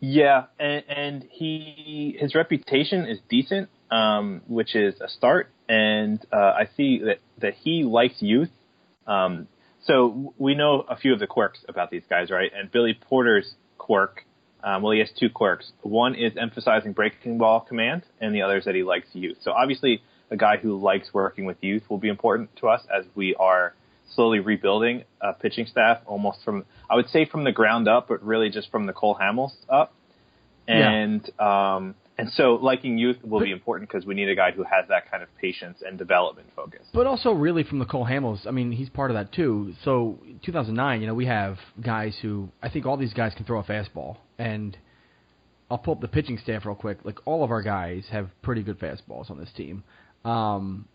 Yeah, 0.00 0.44
and, 0.58 0.84
and 0.88 1.28
he 1.30 2.16
his 2.18 2.34
reputation 2.34 3.04
is 3.06 3.18
decent, 3.28 3.68
um, 3.90 4.42
which 4.46 4.76
is 4.76 5.00
a 5.00 5.08
start. 5.08 5.50
And 5.68 6.24
uh, 6.32 6.36
I 6.36 6.68
see 6.76 7.00
that 7.04 7.18
that 7.40 7.54
he 7.54 7.84
likes 7.84 8.16
youth. 8.20 8.50
Um, 9.06 9.48
so 9.84 10.34
we 10.38 10.54
know 10.54 10.84
a 10.88 10.96
few 10.96 11.12
of 11.12 11.18
the 11.18 11.26
quirks 11.26 11.60
about 11.68 11.90
these 11.90 12.02
guys, 12.08 12.30
right? 12.30 12.50
And 12.54 12.70
Billy 12.70 12.98
Porter's 13.08 13.54
quirk, 13.78 14.24
um, 14.62 14.82
well, 14.82 14.92
he 14.92 14.98
has 14.98 15.10
two 15.18 15.30
quirks. 15.30 15.72
One 15.82 16.14
is 16.14 16.32
emphasizing 16.36 16.92
breaking 16.92 17.38
ball 17.38 17.60
command, 17.60 18.02
and 18.20 18.34
the 18.34 18.42
other 18.42 18.58
is 18.58 18.64
that 18.66 18.74
he 18.74 18.82
likes 18.82 19.08
youth. 19.12 19.38
So 19.42 19.52
obviously, 19.52 20.02
a 20.30 20.36
guy 20.36 20.56
who 20.56 20.78
likes 20.78 21.12
working 21.12 21.44
with 21.44 21.56
youth 21.60 21.82
will 21.88 21.98
be 21.98 22.08
important 22.08 22.54
to 22.56 22.68
us 22.68 22.82
as 22.94 23.04
we 23.14 23.34
are 23.36 23.74
slowly 24.14 24.40
rebuilding 24.40 25.04
a 25.20 25.32
pitching 25.32 25.66
staff, 25.66 25.98
almost 26.06 26.38
from 26.44 26.64
I 26.88 26.96
would 26.96 27.08
say 27.08 27.24
from 27.24 27.44
the 27.44 27.52
ground 27.52 27.88
up, 27.88 28.08
but 28.08 28.22
really 28.22 28.50
just 28.50 28.70
from 28.70 28.86
the 28.86 28.92
Cole 28.92 29.16
Hamels 29.20 29.52
up. 29.68 29.94
Yeah. 30.66 30.90
And 30.90 31.40
um, 31.40 31.94
and 32.18 32.30
so 32.32 32.58
liking 32.60 32.98
youth 32.98 33.16
will 33.22 33.40
be 33.40 33.52
important 33.52 33.88
because 33.88 34.04
we 34.04 34.14
need 34.14 34.28
a 34.28 34.34
guy 34.34 34.50
who 34.50 34.64
has 34.64 34.88
that 34.88 35.08
kind 35.08 35.22
of 35.22 35.28
patience 35.40 35.82
and 35.86 35.96
development 35.96 36.48
focus. 36.56 36.80
But 36.92 37.06
also, 37.06 37.30
really, 37.30 37.62
from 37.62 37.78
the 37.78 37.84
Cole 37.84 38.04
Hamels, 38.04 38.44
I 38.44 38.50
mean, 38.50 38.72
he's 38.72 38.88
part 38.88 39.12
of 39.12 39.14
that 39.14 39.32
too. 39.32 39.74
So, 39.84 40.18
2009, 40.44 41.00
you 41.00 41.06
know, 41.06 41.14
we 41.14 41.26
have 41.26 41.58
guys 41.80 42.18
who 42.20 42.48
I 42.60 42.70
think 42.70 42.86
all 42.86 42.96
these 42.96 43.14
guys 43.14 43.34
can 43.36 43.46
throw 43.46 43.60
a 43.60 43.62
fastball, 43.62 44.16
and 44.36 44.76
I'll 45.70 45.78
pull 45.78 45.94
up 45.94 46.00
the 46.00 46.08
pitching 46.08 46.38
staff 46.38 46.66
real 46.66 46.74
quick. 46.74 46.98
Like 47.04 47.18
all 47.24 47.44
of 47.44 47.52
our 47.52 47.62
guys 47.62 48.04
have 48.10 48.30
pretty 48.42 48.64
good 48.64 48.80
fastballs 48.80 49.30
on 49.30 49.38
this 49.38 49.50
team. 49.56 49.84
Um, 50.24 50.86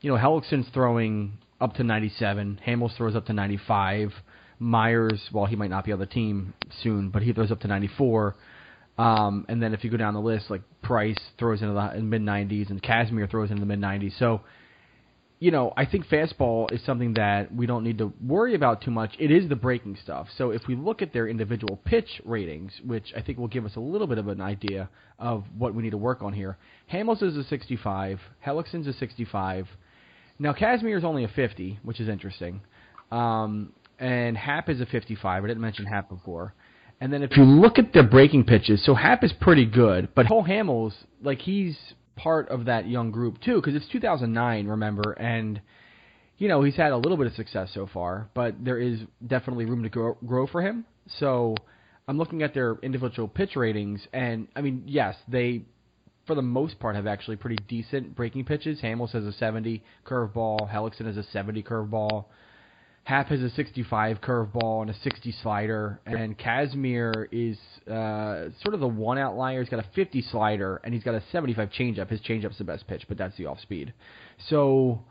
you 0.00 0.10
know, 0.10 0.16
Hellickson's 0.16 0.66
throwing 0.72 1.38
up 1.60 1.74
to 1.74 1.84
97. 1.84 2.60
Hamels 2.66 2.96
throws 2.96 3.16
up 3.16 3.26
to 3.26 3.32
95. 3.32 4.12
Myers, 4.58 5.28
well, 5.32 5.46
he 5.46 5.56
might 5.56 5.70
not 5.70 5.84
be 5.84 5.92
on 5.92 5.98
the 5.98 6.06
team 6.06 6.54
soon, 6.82 7.10
but 7.10 7.22
he 7.22 7.32
throws 7.32 7.50
up 7.50 7.60
to 7.60 7.68
94. 7.68 8.36
Um, 8.96 9.46
and 9.48 9.62
then 9.62 9.74
if 9.74 9.82
you 9.82 9.90
go 9.90 9.96
down 9.96 10.14
the 10.14 10.20
list, 10.20 10.50
like 10.50 10.62
Price 10.82 11.18
throws 11.38 11.62
into 11.62 11.74
the 11.74 12.00
mid 12.00 12.22
90s, 12.22 12.70
and 12.70 12.82
Kazmir 12.82 13.28
throws 13.30 13.50
into 13.50 13.60
the 13.60 13.66
mid 13.66 13.80
90s. 13.80 14.18
So, 14.18 14.42
you 15.44 15.50
know, 15.50 15.74
I 15.76 15.84
think 15.84 16.06
fastball 16.06 16.72
is 16.72 16.82
something 16.86 17.12
that 17.14 17.54
we 17.54 17.66
don't 17.66 17.84
need 17.84 17.98
to 17.98 18.14
worry 18.26 18.54
about 18.54 18.80
too 18.80 18.90
much. 18.90 19.14
It 19.18 19.30
is 19.30 19.46
the 19.46 19.54
breaking 19.54 19.98
stuff. 20.02 20.28
So 20.38 20.52
if 20.52 20.62
we 20.66 20.74
look 20.74 21.02
at 21.02 21.12
their 21.12 21.28
individual 21.28 21.78
pitch 21.84 22.08
ratings, 22.24 22.72
which 22.82 23.12
I 23.14 23.20
think 23.20 23.36
will 23.36 23.48
give 23.48 23.66
us 23.66 23.76
a 23.76 23.80
little 23.80 24.06
bit 24.06 24.16
of 24.16 24.28
an 24.28 24.40
idea 24.40 24.88
of 25.18 25.44
what 25.58 25.74
we 25.74 25.82
need 25.82 25.90
to 25.90 25.98
work 25.98 26.22
on 26.22 26.32
here, 26.32 26.56
Hamels 26.90 27.22
is 27.22 27.36
a 27.36 27.44
65, 27.44 28.20
Hellickson's 28.40 28.86
a 28.86 28.94
65. 28.94 29.68
Now 30.38 30.54
Kazmir 30.54 30.96
is 30.96 31.04
only 31.04 31.24
a 31.24 31.28
50, 31.28 31.78
which 31.82 32.00
is 32.00 32.08
interesting. 32.08 32.62
Um, 33.12 33.74
and 33.98 34.38
Happ 34.38 34.70
is 34.70 34.80
a 34.80 34.86
55. 34.86 35.44
I 35.44 35.46
didn't 35.46 35.60
mention 35.60 35.84
Happ 35.84 36.08
before. 36.08 36.54
And 37.02 37.12
then 37.12 37.22
if 37.22 37.36
you 37.36 37.44
look 37.44 37.78
at 37.78 37.92
their 37.92 38.08
breaking 38.08 38.44
pitches, 38.44 38.82
so 38.82 38.94
Happ 38.94 39.22
is 39.22 39.32
pretty 39.42 39.66
good, 39.66 40.08
but 40.14 40.26
Cole 40.26 40.42
Hamels, 40.42 40.94
like 41.22 41.40
he's 41.40 41.76
part 42.16 42.48
of 42.48 42.66
that 42.66 42.88
young 42.88 43.10
group 43.10 43.40
too, 43.40 43.56
because 43.56 43.74
it's 43.74 43.88
2009, 43.92 44.66
remember, 44.66 45.12
and 45.12 45.60
you 46.38 46.48
know 46.48 46.62
he's 46.62 46.76
had 46.76 46.92
a 46.92 46.96
little 46.96 47.16
bit 47.16 47.26
of 47.26 47.34
success 47.34 47.70
so 47.74 47.88
far, 47.92 48.28
but 48.34 48.54
there 48.64 48.78
is 48.78 49.00
definitely 49.26 49.64
room 49.64 49.82
to 49.82 49.88
grow, 49.88 50.16
grow 50.26 50.46
for 50.46 50.62
him. 50.62 50.84
So 51.18 51.54
I'm 52.06 52.18
looking 52.18 52.42
at 52.42 52.54
their 52.54 52.76
individual 52.82 53.28
pitch 53.28 53.56
ratings, 53.56 54.06
and 54.12 54.48
I 54.54 54.60
mean, 54.60 54.84
yes, 54.86 55.16
they 55.28 55.64
for 56.26 56.34
the 56.34 56.42
most 56.42 56.78
part 56.78 56.96
have 56.96 57.06
actually 57.06 57.36
pretty 57.36 57.58
decent 57.68 58.16
breaking 58.16 58.44
pitches. 58.44 58.80
Hamels 58.80 59.10
has 59.12 59.24
a 59.24 59.32
70 59.32 59.82
curveball, 60.06 60.70
Hellickson 60.70 61.06
has 61.06 61.16
a 61.16 61.22
70 61.24 61.62
curveball. 61.62 62.26
Happ 63.04 63.28
has 63.28 63.42
a 63.42 63.50
65 63.50 64.22
curveball 64.22 64.80
and 64.80 64.90
a 64.90 64.94
60 64.94 65.34
slider, 65.42 66.00
and 66.06 66.38
Kazmir 66.38 67.26
is 67.30 67.58
uh, 67.86 68.48
sort 68.62 68.72
of 68.72 68.80
the 68.80 68.88
one 68.88 69.18
outlier. 69.18 69.60
He's 69.60 69.68
got 69.68 69.80
a 69.80 69.88
50 69.94 70.22
slider 70.22 70.80
and 70.82 70.94
he's 70.94 71.02
got 71.02 71.14
a 71.14 71.22
75 71.30 71.68
changeup. 71.68 72.08
His 72.08 72.20
changeup's 72.22 72.56
the 72.56 72.64
best 72.64 72.86
pitch, 72.86 73.04
but 73.06 73.18
that's 73.18 73.36
the 73.36 73.44
off 73.44 73.60
speed. 73.60 73.92
So, 74.48 75.04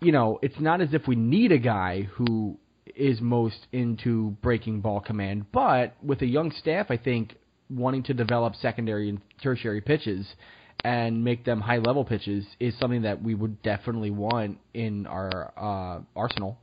you 0.00 0.10
know, 0.10 0.38
it's 0.40 0.58
not 0.58 0.80
as 0.80 0.94
if 0.94 1.06
we 1.06 1.14
need 1.14 1.52
a 1.52 1.58
guy 1.58 2.08
who 2.14 2.56
is 2.96 3.20
most 3.20 3.66
into 3.72 4.30
breaking 4.40 4.80
ball 4.80 5.00
command, 5.00 5.52
but 5.52 5.94
with 6.02 6.22
a 6.22 6.26
young 6.26 6.50
staff, 6.50 6.86
I 6.88 6.96
think 6.96 7.36
wanting 7.68 8.04
to 8.04 8.14
develop 8.14 8.54
secondary 8.56 9.10
and 9.10 9.20
tertiary 9.42 9.82
pitches 9.82 10.26
and 10.82 11.22
make 11.22 11.44
them 11.44 11.60
high 11.60 11.78
level 11.78 12.06
pitches 12.06 12.46
is 12.58 12.74
something 12.78 13.02
that 13.02 13.22
we 13.22 13.34
would 13.34 13.62
definitely 13.62 14.10
want 14.10 14.58
in 14.72 15.06
our 15.06 15.52
uh, 15.58 16.00
arsenal 16.16 16.58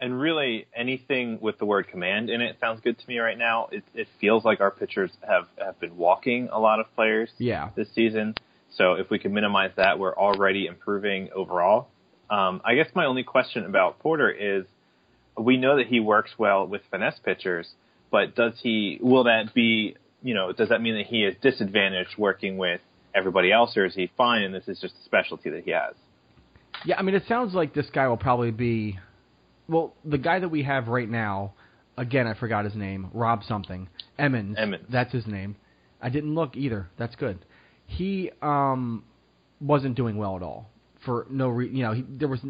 and 0.00 0.18
really 0.18 0.66
anything 0.74 1.38
with 1.40 1.58
the 1.58 1.64
word 1.64 1.88
command 1.88 2.30
in 2.30 2.40
it 2.40 2.56
sounds 2.60 2.80
good 2.80 2.98
to 2.98 3.08
me 3.08 3.18
right 3.18 3.38
now. 3.38 3.68
It, 3.72 3.84
it 3.94 4.08
feels 4.20 4.44
like 4.44 4.60
our 4.60 4.70
pitchers 4.70 5.10
have, 5.26 5.46
have 5.58 5.78
been 5.80 5.96
walking 5.96 6.48
a 6.52 6.58
lot 6.58 6.80
of 6.80 6.86
players 6.94 7.30
yeah. 7.38 7.70
this 7.74 7.88
season. 7.94 8.34
So 8.76 8.94
if 8.94 9.10
we 9.10 9.18
can 9.18 9.32
minimize 9.32 9.72
that, 9.76 9.98
we're 9.98 10.14
already 10.14 10.66
improving 10.66 11.30
overall. 11.34 11.88
Um, 12.30 12.60
I 12.64 12.74
guess 12.74 12.88
my 12.94 13.06
only 13.06 13.24
question 13.24 13.64
about 13.64 13.98
Porter 13.98 14.30
is 14.30 14.66
we 15.36 15.56
know 15.56 15.78
that 15.78 15.86
he 15.86 16.00
works 16.00 16.32
well 16.38 16.66
with 16.66 16.82
finesse 16.90 17.18
pitchers, 17.24 17.68
but 18.10 18.34
does 18.34 18.54
he, 18.62 18.98
will 19.00 19.24
that 19.24 19.54
be, 19.54 19.96
you 20.22 20.34
know, 20.34 20.52
does 20.52 20.68
that 20.68 20.80
mean 20.80 20.96
that 20.96 21.06
he 21.06 21.24
is 21.24 21.34
disadvantaged 21.40 22.16
working 22.18 22.56
with 22.58 22.80
everybody 23.14 23.50
else 23.50 23.76
or 23.76 23.86
is 23.86 23.94
he 23.94 24.10
fine 24.16 24.42
and 24.42 24.54
this 24.54 24.68
is 24.68 24.78
just 24.80 24.94
a 25.00 25.04
specialty 25.04 25.50
that 25.50 25.64
he 25.64 25.70
has? 25.70 25.94
Yeah, 26.84 26.96
I 26.98 27.02
mean, 27.02 27.14
it 27.14 27.24
sounds 27.26 27.54
like 27.54 27.74
this 27.74 27.88
guy 27.92 28.06
will 28.06 28.16
probably 28.16 28.50
be 28.50 28.98
well, 29.68 29.94
the 30.04 30.18
guy 30.18 30.38
that 30.38 30.48
we 30.48 30.62
have 30.62 30.88
right 30.88 31.08
now, 31.08 31.54
again, 31.96 32.26
I 32.26 32.34
forgot 32.34 32.64
his 32.64 32.74
name, 32.74 33.10
Rob 33.12 33.42
something, 33.44 33.88
Emmons. 34.18 34.56
Emmons. 34.58 34.84
That's 34.90 35.12
his 35.12 35.26
name. 35.26 35.56
I 36.00 36.08
didn't 36.08 36.34
look 36.34 36.56
either. 36.56 36.88
That's 36.98 37.14
good. 37.16 37.44
He 37.86 38.30
um 38.42 39.04
wasn't 39.60 39.96
doing 39.96 40.16
well 40.16 40.36
at 40.36 40.42
all 40.42 40.70
for 41.04 41.26
no 41.30 41.48
reason. 41.48 41.76
you 41.76 41.82
know 41.82 41.92
he, 41.92 42.04
there 42.08 42.28
was 42.28 42.40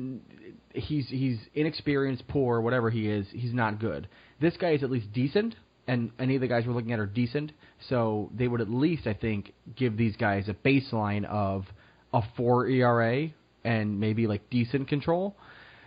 he's 0.74 1.08
he's 1.08 1.38
inexperienced, 1.54 2.26
poor, 2.28 2.60
whatever 2.60 2.90
he 2.90 3.08
is. 3.08 3.26
He's 3.32 3.52
not 3.54 3.80
good. 3.80 4.08
This 4.40 4.56
guy 4.56 4.72
is 4.72 4.82
at 4.82 4.90
least 4.90 5.12
decent, 5.12 5.54
and 5.86 6.10
any 6.18 6.34
of 6.34 6.40
the 6.40 6.48
guys 6.48 6.64
we're 6.66 6.74
looking 6.74 6.92
at 6.92 6.98
are 6.98 7.06
decent. 7.06 7.52
So 7.88 8.30
they 8.34 8.48
would 8.48 8.60
at 8.60 8.68
least, 8.70 9.06
I 9.06 9.14
think, 9.14 9.52
give 9.76 9.96
these 9.96 10.16
guys 10.16 10.48
a 10.48 10.54
baseline 10.54 11.24
of 11.24 11.64
a 12.12 12.22
four 12.36 12.66
ERA 12.66 13.28
and 13.64 14.00
maybe 14.00 14.26
like 14.26 14.48
decent 14.50 14.88
control, 14.88 15.36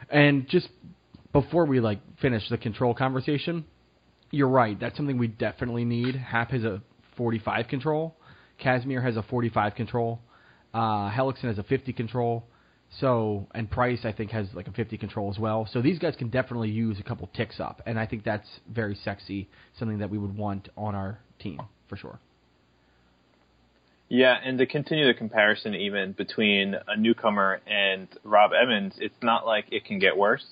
and 0.09 0.47
just 0.47 0.69
before 1.33 1.65
we 1.65 1.79
like 1.79 1.99
finish 2.21 2.47
the 2.49 2.57
control 2.57 2.93
conversation, 2.93 3.65
you're 4.31 4.49
right. 4.49 4.79
That's 4.79 4.95
something 4.97 5.17
we 5.17 5.27
definitely 5.27 5.85
need. 5.85 6.15
Happ 6.15 6.51
has 6.51 6.63
a 6.63 6.81
45 7.17 7.67
control. 7.67 8.15
Kazmir 8.63 9.03
has 9.03 9.17
a 9.17 9.23
45 9.23 9.75
control. 9.75 10.19
Uh, 10.73 11.11
Hellickson 11.11 11.45
has 11.45 11.57
a 11.57 11.63
50 11.63 11.93
control. 11.93 12.45
So 12.99 13.47
and 13.53 13.69
Price 13.69 14.01
I 14.03 14.11
think 14.11 14.31
has 14.31 14.47
like 14.53 14.67
a 14.67 14.71
50 14.71 14.97
control 14.97 15.31
as 15.31 15.39
well. 15.39 15.67
So 15.71 15.81
these 15.81 15.99
guys 15.99 16.15
can 16.17 16.29
definitely 16.29 16.69
use 16.69 16.99
a 16.99 17.03
couple 17.03 17.29
ticks 17.33 17.59
up, 17.59 17.81
and 17.85 17.97
I 17.97 18.05
think 18.05 18.23
that's 18.23 18.47
very 18.69 18.95
sexy, 18.95 19.49
something 19.79 19.99
that 19.99 20.09
we 20.09 20.17
would 20.17 20.35
want 20.35 20.69
on 20.75 20.93
our 20.93 21.19
team 21.39 21.61
for 21.87 21.95
sure. 21.95 22.19
Yeah, 24.09 24.35
and 24.43 24.57
to 24.57 24.65
continue 24.65 25.07
the 25.07 25.13
comparison 25.13 25.73
even 25.73 26.11
between 26.11 26.75
a 26.85 26.97
newcomer 26.97 27.61
and 27.65 28.09
Rob 28.25 28.51
Emmons, 28.51 28.95
it's 28.97 29.15
not 29.23 29.45
like 29.45 29.67
it 29.71 29.85
can 29.85 29.99
get 29.99 30.17
worse. 30.17 30.45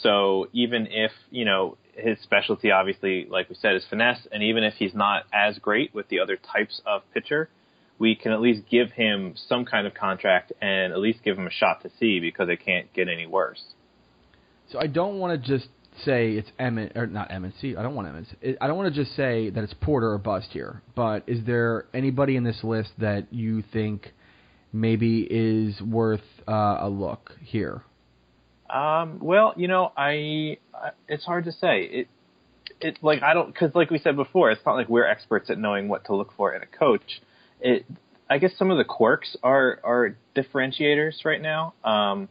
So 0.00 0.48
even 0.52 0.86
if, 0.90 1.12
you 1.30 1.44
know, 1.44 1.76
his 1.94 2.18
specialty 2.22 2.70
obviously, 2.70 3.26
like 3.30 3.48
we 3.48 3.56
said, 3.56 3.74
is 3.74 3.84
finesse, 3.88 4.26
and 4.32 4.42
even 4.42 4.64
if 4.64 4.74
he's 4.74 4.94
not 4.94 5.24
as 5.32 5.58
great 5.58 5.94
with 5.94 6.08
the 6.08 6.20
other 6.20 6.36
types 6.36 6.80
of 6.86 7.02
pitcher, 7.12 7.48
we 7.98 8.14
can 8.16 8.32
at 8.32 8.40
least 8.40 8.62
give 8.70 8.90
him 8.92 9.34
some 9.48 9.64
kind 9.64 9.86
of 9.86 9.94
contract 9.94 10.52
and 10.60 10.92
at 10.92 10.98
least 10.98 11.22
give 11.22 11.38
him 11.38 11.46
a 11.46 11.50
shot 11.50 11.82
to 11.82 11.90
see 12.00 12.18
because 12.18 12.48
it 12.48 12.64
can't 12.64 12.92
get 12.92 13.08
any 13.08 13.26
worse. 13.26 13.62
So 14.70 14.80
I 14.80 14.86
don't 14.86 15.18
want 15.18 15.40
to 15.40 15.48
just 15.48 15.68
say 16.04 16.32
it's 16.32 16.50
Emmett 16.58 16.96
or 16.96 17.06
not. 17.06 17.30
See, 17.60 17.76
I 17.76 17.82
don't 17.82 17.94
want 17.94 18.08
Emmett. 18.08 18.58
I 18.60 18.66
don't 18.66 18.76
want 18.76 18.92
to 18.92 19.04
just 19.04 19.14
say 19.14 19.50
that 19.50 19.62
it's 19.62 19.74
Porter 19.74 20.12
or 20.12 20.18
bust 20.18 20.48
here. 20.50 20.82
But 20.96 21.24
is 21.28 21.44
there 21.44 21.84
anybody 21.92 22.36
in 22.36 22.44
this 22.44 22.64
list 22.64 22.90
that 22.98 23.32
you 23.32 23.62
think 23.72 24.10
maybe 24.72 25.26
is 25.30 25.80
worth 25.82 26.22
uh, 26.48 26.78
a 26.80 26.88
look 26.88 27.32
here? 27.44 27.82
Um, 28.72 29.18
well, 29.20 29.52
you 29.56 29.68
know, 29.68 29.92
I, 29.96 30.56
I 30.74 30.90
it's 31.06 31.24
hard 31.24 31.44
to 31.44 31.52
say. 31.52 31.82
It 31.82 32.08
it 32.80 32.98
like 33.02 33.22
I 33.22 33.34
don't 33.34 33.52
because 33.52 33.74
like 33.74 33.90
we 33.90 33.98
said 33.98 34.16
before, 34.16 34.50
it's 34.50 34.64
not 34.64 34.74
like 34.74 34.88
we're 34.88 35.06
experts 35.06 35.50
at 35.50 35.58
knowing 35.58 35.88
what 35.88 36.06
to 36.06 36.16
look 36.16 36.32
for 36.36 36.54
in 36.54 36.62
a 36.62 36.66
coach. 36.66 37.20
It 37.60 37.84
I 38.30 38.38
guess 38.38 38.52
some 38.56 38.70
of 38.70 38.78
the 38.78 38.84
quirks 38.84 39.36
are 39.42 39.78
are 39.84 40.16
differentiators 40.34 41.24
right 41.24 41.40
now. 41.40 41.74
Um, 41.84 42.28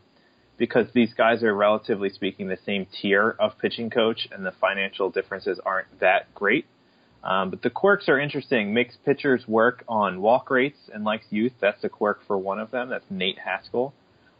because 0.57 0.85
these 0.93 1.11
guys 1.15 1.41
are 1.41 1.55
relatively 1.55 2.11
speaking 2.11 2.47
the 2.47 2.57
same 2.67 2.85
tier 3.01 3.35
of 3.39 3.57
pitching 3.57 3.89
coach, 3.89 4.27
and 4.31 4.45
the 4.45 4.51
financial 4.61 5.09
differences 5.09 5.59
aren't 5.65 5.87
that 5.99 6.31
great. 6.35 6.67
Um, 7.23 7.49
but 7.49 7.63
the 7.63 7.71
quirks 7.71 8.07
are 8.07 8.19
interesting. 8.19 8.71
Makes 8.71 8.95
pitchers 9.03 9.47
work 9.47 9.83
on 9.87 10.21
walk 10.21 10.51
rates 10.51 10.77
and 10.93 11.03
likes 11.03 11.25
youth. 11.31 11.53
That's 11.59 11.83
a 11.83 11.89
quirk 11.89 12.19
for 12.27 12.37
one 12.37 12.59
of 12.59 12.69
them. 12.69 12.89
That's 12.89 13.05
Nate 13.09 13.39
Haskell. 13.39 13.93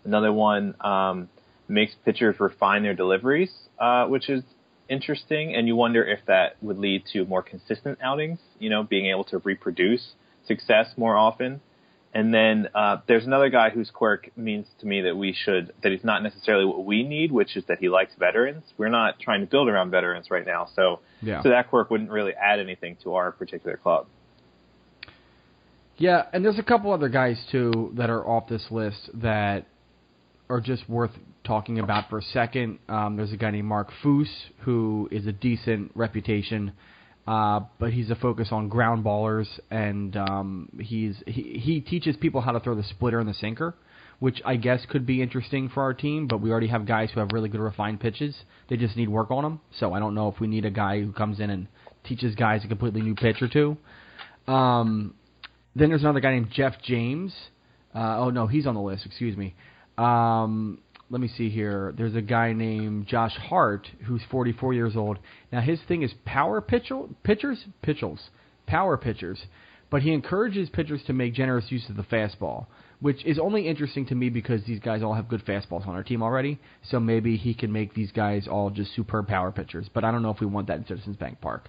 Another 0.06 0.32
one 0.32 0.76
um, 0.82 1.28
makes 1.72 1.96
pitchers 2.06 2.40
refine 2.40 2.84
their 2.84 2.94
deliveries, 2.94 3.52
uh, 3.80 4.06
which 4.06 4.30
is 4.30 4.44
interesting. 4.90 5.56
And 5.56 5.68
you 5.68 5.76
wonder 5.76 6.04
if 6.04 6.20
that 6.28 6.58
would 6.62 6.78
lead 6.78 7.06
to 7.14 7.26
more 7.26 7.42
consistent 7.42 8.00
outings, 8.04 8.40
you 8.60 8.70
know, 8.70 8.84
being 8.84 9.08
able 9.08 9.24
to 9.26 9.40
reproduce 9.40 10.14
success 10.46 10.88
more 10.98 11.16
often. 11.18 11.62
And 12.14 12.34
then 12.34 12.68
uh, 12.76 12.98
there's 13.08 13.26
another 13.26 13.50
guy 13.50 13.70
whose 13.70 13.90
quirk 13.90 14.32
means 14.36 14.68
to 14.80 14.86
me 14.86 15.02
that 15.02 15.16
we 15.16 15.34
should 15.34 15.72
that 15.82 15.94
he's 15.94 16.04
not 16.04 16.24
necessarily 16.24 16.66
what 16.66 16.84
we 16.84 17.04
need, 17.04 17.32
which 17.32 17.56
is 17.56 17.64
that 17.70 17.78
he 17.80 17.88
likes 17.88 18.12
veterans. 18.20 18.64
We're 18.78 18.90
not 18.90 19.20
trying 19.20 19.40
to 19.40 19.48
build 19.48 19.70
around 19.70 19.92
veterans 19.92 20.30
right 20.30 20.46
now, 20.46 20.68
so 20.76 21.00
yeah. 21.22 21.42
so 21.42 21.50
that 21.50 21.70
quirk 21.70 21.90
wouldn't 21.90 22.12
really 22.12 22.34
add 22.34 22.60
anything 22.60 22.98
to 23.04 23.16
our 23.16 23.32
particular 23.32 23.78
club. 23.78 24.08
Yeah, 25.96 26.26
and 26.34 26.44
there's 26.44 26.60
a 26.60 26.64
couple 26.64 26.92
other 26.92 27.08
guys 27.08 27.42
too 27.50 27.94
that 27.96 28.10
are 28.10 28.28
off 28.28 28.50
this 28.50 28.66
list 28.72 29.10
that 29.14 29.68
are 30.52 30.62
just 30.62 30.88
worth 30.90 31.12
talking 31.46 31.80
about 31.80 32.10
for 32.10 32.20
a 32.20 32.22
second. 32.22 32.80
Um, 32.90 33.16
there's 33.16 33.32
a 33.32 33.38
guy 33.38 33.52
named 33.52 33.68
Mark 33.68 33.90
Foose 34.04 34.28
who 34.60 35.08
is 35.12 35.26
a 35.26 35.32
decent 35.32 35.92
reputation, 35.96 36.74
uh, 37.26 37.62
but 37.80 37.94
he's 37.94 38.10
a 38.10 38.16
focus 38.16 38.50
on 38.52 38.68
ground 38.68 39.04
ballers, 39.06 39.48
and 39.70 40.16
um, 40.18 40.70
he's 40.80 41.16
he, 41.26 41.60
he 41.64 41.80
teaches 41.80 42.18
people 42.18 42.42
how 42.42 42.52
to 42.52 42.60
throw 42.60 42.76
the 42.76 42.84
splitter 42.84 43.20
and 43.20 43.30
the 43.30 43.34
sinker, 43.34 43.74
which 44.20 44.42
I 44.46 44.58
guess 44.58 44.86
could 44.90 45.06
be 45.06 45.22
interesting 45.22 45.70
for 45.70 45.84
our 45.84 45.94
team. 45.94 46.28
But 46.28 46.42
we 46.42 46.52
already 46.52 46.68
have 46.68 46.86
guys 46.86 47.10
who 47.14 47.22
have 47.22 47.30
really 47.32 47.50
good 47.50 47.62
refined 47.62 48.02
pitches. 48.02 48.36
They 48.70 48.76
just 48.76 48.98
need 48.98 49.08
work 49.08 49.32
on 49.32 49.44
them. 49.44 49.62
So 49.80 49.94
I 49.94 50.00
don't 50.00 50.14
know 50.14 50.28
if 50.28 50.40
we 50.40 50.48
need 50.48 50.66
a 50.66 50.72
guy 50.72 51.00
who 51.00 51.14
comes 51.14 51.40
in 51.40 51.50
and 51.50 51.68
teaches 52.04 52.36
guys 52.36 52.62
a 52.66 52.68
completely 52.68 53.02
new 53.02 53.16
pitch 53.16 53.42
or 53.42 53.48
two. 53.48 53.78
Um, 54.52 55.16
then 55.76 55.90
there's 55.90 56.02
another 56.02 56.20
guy 56.20 56.32
named 56.32 56.50
Jeff 56.52 56.74
James. 56.84 57.34
Uh, 57.96 58.18
oh 58.20 58.30
no, 58.30 58.48
he's 58.48 58.68
on 58.68 58.76
the 58.76 58.82
list. 58.82 59.06
Excuse 59.06 59.38
me. 59.38 59.56
Um, 59.98 60.80
let 61.12 61.20
me 61.20 61.28
see 61.28 61.50
here. 61.50 61.94
There's 61.98 62.16
a 62.16 62.22
guy 62.22 62.54
named 62.54 63.06
Josh 63.08 63.36
Hart 63.36 63.88
who's 64.06 64.22
44 64.32 64.74
years 64.74 64.96
old. 64.96 65.20
Now 65.52 65.60
his 65.60 65.80
thing 65.88 66.04
is 66.04 66.14
power 66.26 66.62
pitcher, 66.62 67.04
pitchers, 67.24 67.66
pitchers, 67.82 68.30
power 68.66 68.98
pitchers, 68.98 69.46
but 69.90 70.02
he 70.02 70.14
encourages 70.14 70.70
pitchers 70.70 71.02
to 71.08 71.14
make 71.14 71.34
generous 71.34 71.66
use 71.70 71.90
of 71.90 71.98
the 71.98 72.04
fastball, 72.04 72.68
which 73.02 73.26
is 73.26 73.38
only 73.38 73.68
interesting 73.68 74.06
to 74.06 74.16
me 74.16 74.30
because 74.30 74.64
these 74.64 74.80
guys 74.80 75.04
all 75.04 75.14
have 75.14 75.28
good 75.28 75.46
fastballs 75.46 75.86
on 75.86 75.96
our 75.96 76.04
team 76.04 76.24
already. 76.24 76.60
So 76.90 76.98
maybe 77.02 77.36
he 77.36 77.54
can 77.54 77.74
make 77.74 77.94
these 77.94 78.14
guys 78.14 78.48
all 78.48 78.70
just 78.70 78.96
superb 78.96 79.28
power 79.28 79.52
pitchers. 79.52 79.90
But 79.94 80.06
I 80.06 80.12
don't 80.12 80.24
know 80.24 80.32
if 80.32 80.40
we 80.40 80.48
want 80.48 80.68
that 80.68 80.78
in 80.78 80.86
Citizens 80.88 81.18
Bank 81.18 81.42
Park. 81.42 81.68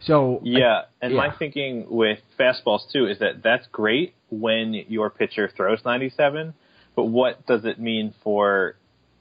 So 0.00 0.40
yeah, 0.44 0.82
and 1.02 1.12
yeah. 1.12 1.16
my 1.16 1.36
thinking 1.36 1.86
with 1.88 2.20
fastballs 2.38 2.82
too 2.92 3.08
is 3.08 3.18
that 3.18 3.42
that's 3.42 3.66
great 3.72 4.14
when 4.30 4.74
your 4.74 5.10
pitcher 5.10 5.50
throws 5.56 5.80
97 5.84 6.54
but 6.96 7.04
what 7.04 7.46
does 7.46 7.64
it 7.64 7.78
mean 7.78 8.12
for 8.24 8.76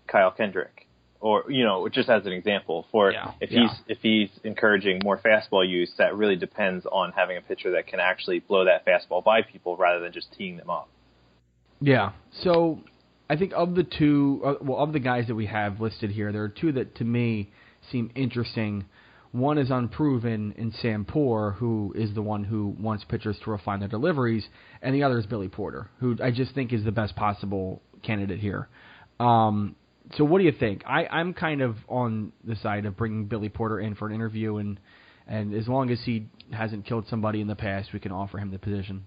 Kyle 0.08 0.32
Kendrick? 0.32 0.86
or 1.26 1.44
you 1.50 1.64
know, 1.64 1.90
just 1.90 2.08
as 2.08 2.24
an 2.28 2.34
example, 2.34 2.86
for 2.92 3.12
Yeah, 3.12 3.32
if 3.42 3.50
yeah. 3.50 3.62
he's 3.62 3.72
if 3.88 3.98
he's 4.04 4.30
encouraging 4.44 5.02
more 5.04 5.18
fastball 5.18 5.68
use, 5.68 5.92
that 5.98 6.16
really 6.16 6.36
depends 6.36 6.86
on 6.86 7.14
having 7.14 7.36
a 7.36 7.42
pitcher 7.42 7.72
that 7.72 7.88
can 7.88 8.00
actually 8.00 8.40
blow 8.40 8.66
that 8.66 8.86
fastball 8.86 9.24
by 9.24 9.42
people 9.42 9.76
rather 9.76 10.00
than 10.00 10.12
just 10.12 10.32
teeing 10.38 10.58
them 10.58 10.70
up. 10.70 10.88
Yeah. 11.82 12.12
So 12.44 12.82
I 13.28 13.38
think 13.38 13.54
of 13.56 13.74
the 13.74 13.84
two, 13.84 14.42
uh, 14.46 14.54
well, 14.62 14.78
of 14.78 14.94
the 14.94 15.00
guys 15.00 15.26
that 15.28 15.36
we 15.36 15.48
have 15.48 15.82
listed 15.82 16.12
here, 16.12 16.32
there 16.32 16.44
are 16.44 16.50
two 16.50 16.72
that 16.74 16.96
to 16.98 17.04
me 17.04 17.50
seem 17.92 18.12
interesting. 18.14 18.86
One 19.36 19.58
is 19.58 19.70
unproven 19.70 20.54
in 20.58 20.72
Sam 20.82 21.04
Poor, 21.04 21.52
who 21.52 21.94
is 21.94 22.14
the 22.14 22.22
one 22.22 22.46
who 22.46 22.74
wants 22.80 23.04
pitchers 23.04 23.38
to 23.44 23.52
refine 23.52 23.82
their 23.82 23.90
deliveries, 23.90 24.48
and 24.82 24.96
the 24.96 25.04
other 25.04 25.20
is 25.20 25.26
Billy 25.26 25.50
Porter, 25.50 25.90
who 26.00 26.16
I 26.24 26.32
just 26.32 26.56
think 26.56 26.72
is 26.72 26.86
the 26.86 26.94
best 26.94 27.18
possible 27.18 27.82
candidate 28.02 28.40
here. 28.40 28.70
Um, 29.20 29.76
so 30.16 30.24
what 30.24 30.38
do 30.38 30.46
you 30.46 30.54
think? 30.54 30.84
I, 30.88 31.08
I'm 31.08 31.34
kind 31.34 31.62
of 31.62 31.76
on 31.90 32.32
the 32.46 32.56
side 32.56 32.86
of 32.86 32.96
bringing 32.96 33.26
Billy 33.26 33.50
Porter 33.50 33.78
in 33.78 33.96
for 33.96 34.08
an 34.08 34.16
interview, 34.16 34.56
and 34.56 34.80
and 35.28 35.54
as 35.54 35.68
long 35.68 35.90
as 35.90 36.00
he 36.06 36.28
hasn't 36.54 36.86
killed 36.86 37.08
somebody 37.10 37.42
in 37.42 37.48
the 37.48 37.56
past, 37.56 37.90
we 37.92 38.00
can 38.00 38.14
offer 38.14 38.38
him 38.38 38.52
the 38.52 38.60
position. 38.60 39.06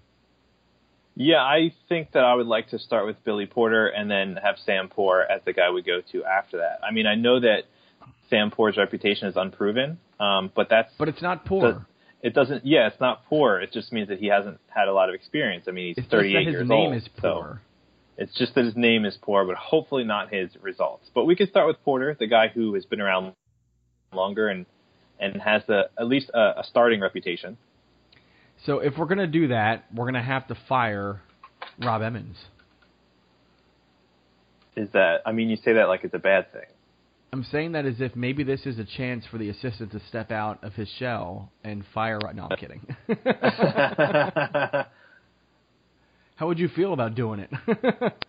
Yeah, 1.15 1.37
I 1.37 1.73
think 1.87 2.11
that 2.11 2.23
I 2.23 2.35
would 2.35 2.45
like 2.45 2.69
to 2.69 2.77
start 2.77 3.07
with 3.07 3.23
Billy 3.23 3.47
Porter 3.47 3.87
and 3.87 4.11
then 4.11 4.37
have 4.43 4.57
Sam 4.63 4.89
Poor 4.89 5.21
as 5.21 5.41
the 5.43 5.53
guy 5.53 5.71
we 5.71 5.81
go 5.81 6.01
to 6.11 6.23
after 6.23 6.57
that. 6.57 6.81
I 6.87 6.91
mean, 6.91 7.07
I 7.07 7.15
know 7.15 7.39
that 7.39 7.63
Sam 8.29 8.51
Poor's 8.51 8.77
reputation 8.77 9.27
is 9.27 9.35
unproven, 9.35 9.97
um, 10.19 10.51
but 10.55 10.67
that's 10.69 10.93
But 10.97 11.09
it's 11.09 11.21
not 11.21 11.45
Poor. 11.45 11.61
the- 11.73 11.85
it 12.21 12.33
doesn't. 12.33 12.65
Yeah, 12.65 12.87
it's 12.87 12.99
not 12.99 13.25
poor. 13.27 13.61
It 13.61 13.71
just 13.71 13.93
means 13.93 14.09
that 14.09 14.19
he 14.19 14.27
hasn't 14.27 14.59
had 14.67 14.89
a 14.89 14.93
lot 14.93 15.07
of 15.07 15.15
experience. 15.15 15.65
I 15.69 15.71
mean, 15.71 15.87
he's 15.87 15.97
it's 15.99 16.05
just 16.07 16.11
38 16.11 16.33
that 16.33 16.45
his 16.47 16.51
years 16.53 16.67
name 16.67 16.87
old. 16.87 16.95
is 16.95 17.09
so 17.21 17.33
Poor. 17.33 17.61
it's 18.17 18.37
just 18.37 18.55
that 18.55 18.65
his 18.65 18.75
name 18.75 19.05
is 19.05 19.17
poor, 19.21 19.45
but 19.45 19.55
hopefully 19.55 20.03
not 20.03 20.29
his 20.33 20.49
results. 20.61 21.09
But 21.15 21.23
we 21.23 21.37
could 21.37 21.47
start 21.47 21.65
with 21.67 21.81
Porter, 21.85 22.17
the 22.19 22.27
guy 22.27 22.49
who 22.49 22.73
has 22.73 22.83
been 22.85 22.99
around 22.99 23.33
longer 24.11 24.49
and 24.49 24.65
and 25.17 25.41
has 25.41 25.63
a, 25.69 25.85
at 25.97 26.07
least 26.07 26.29
a, 26.33 26.59
a 26.59 26.63
starting 26.65 26.99
reputation. 26.99 27.57
So 28.65 28.79
if 28.79 28.97
we're 28.97 29.05
gonna 29.05 29.25
do 29.25 29.47
that, 29.47 29.85
we're 29.95 30.05
gonna 30.05 30.21
have 30.21 30.45
to 30.47 30.55
fire 30.67 31.21
Rob 31.81 32.01
Emmons. 32.01 32.35
Is 34.75 34.89
that? 34.93 35.21
I 35.25 35.31
mean, 35.31 35.49
you 35.49 35.55
say 35.57 35.73
that 35.73 35.87
like 35.87 36.03
it's 36.03 36.13
a 36.13 36.19
bad 36.19 36.51
thing. 36.51 36.65
I'm 37.31 37.43
saying 37.51 37.73
that 37.73 37.85
as 37.85 37.95
if 37.99 38.15
maybe 38.15 38.43
this 38.43 38.65
is 38.65 38.79
a 38.79 38.85
chance 38.85 39.23
for 39.29 39.37
the 39.37 39.49
assistant 39.49 39.91
to 39.91 40.01
step 40.09 40.31
out 40.31 40.63
of 40.63 40.73
his 40.73 40.89
shell 40.97 41.51
and 41.63 41.83
fire. 41.93 42.19
No, 42.33 42.47
I'm 42.49 42.57
kidding. 42.57 42.81
How 46.35 46.47
would 46.47 46.57
you 46.57 46.69
feel 46.69 46.93
about 46.93 47.15
doing 47.15 47.41
it? 47.41 48.13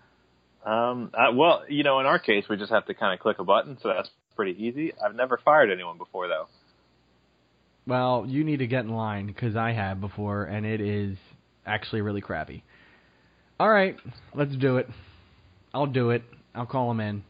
Um, 0.65 1.11
uh, 1.15 1.33
well, 1.33 1.63
you 1.69 1.85
know, 1.85 2.01
in 2.01 2.07
our 2.07 2.19
case, 2.19 2.45
we 2.51 2.57
just 2.59 2.71
have 2.71 2.85
to 2.87 2.95
kind 2.95 3.15
of 3.15 3.21
click 3.21 3.39
a 3.39 3.45
button, 3.45 3.79
so 3.83 3.89
that's 3.89 4.11
pretty 4.37 4.63
easy. 4.63 4.93
I've 5.03 5.15
never 5.15 5.41
fired 5.43 5.71
anyone 5.71 5.97
before, 5.97 6.29
though. 6.29 6.49
well, 7.87 8.27
you 8.29 8.45
need 8.45 8.59
to 8.59 8.67
get 8.67 8.85
in 8.85 8.91
line 8.91 9.27
because 9.27 9.57
I 9.57 9.73
have 9.73 10.03
before, 10.03 10.45
and 10.45 10.67
it 10.67 10.83
is 10.83 11.17
actually 11.65 12.03
really 12.03 12.21
crappy. 12.21 12.63
All 13.59 13.71
right, 13.71 13.97
let's 14.35 14.55
do 14.57 14.77
it. 14.77 14.87
I'll 15.73 15.87
do 15.87 16.11
it. 16.11 16.23
I'll 16.55 16.67
call 16.67 16.91
him 16.91 17.01
in. 17.01 17.25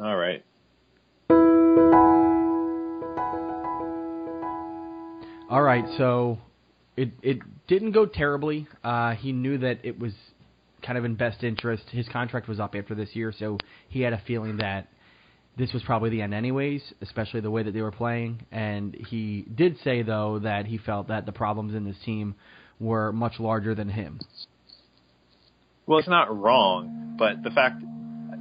All 0.00 0.16
right. 0.16 0.42
All 5.50 5.62
right, 5.62 5.84
so 5.96 6.38
it 6.96 7.10
it 7.22 7.38
didn't 7.68 7.92
go 7.92 8.06
terribly. 8.06 8.66
Uh, 8.82 9.14
he 9.14 9.32
knew 9.32 9.58
that 9.58 9.80
it 9.84 9.98
was 9.98 10.12
kind 10.82 10.98
of 10.98 11.04
in 11.04 11.14
best 11.14 11.42
interest. 11.42 11.84
His 11.90 12.08
contract 12.08 12.48
was 12.48 12.60
up 12.60 12.74
after 12.74 12.94
this 12.94 13.14
year, 13.14 13.32
so 13.38 13.58
he 13.88 14.00
had 14.00 14.12
a 14.12 14.22
feeling 14.26 14.56
that 14.58 14.88
this 15.56 15.72
was 15.72 15.82
probably 15.84 16.10
the 16.10 16.22
end 16.22 16.34
anyways, 16.34 16.82
especially 17.00 17.40
the 17.40 17.50
way 17.50 17.62
that 17.62 17.72
they 17.72 17.82
were 17.82 17.92
playing. 17.92 18.44
And 18.50 18.94
he 18.94 19.46
did 19.54 19.76
say 19.84 20.02
though 20.02 20.40
that 20.40 20.66
he 20.66 20.78
felt 20.78 21.08
that 21.08 21.26
the 21.26 21.32
problems 21.32 21.74
in 21.74 21.84
this 21.84 21.96
team 22.04 22.34
were 22.80 23.12
much 23.12 23.38
larger 23.38 23.74
than 23.74 23.88
him. 23.88 24.18
Well, 25.86 25.98
it's 25.98 26.08
not 26.08 26.36
wrong, 26.36 27.14
but 27.18 27.42
the 27.42 27.50
fact, 27.50 27.82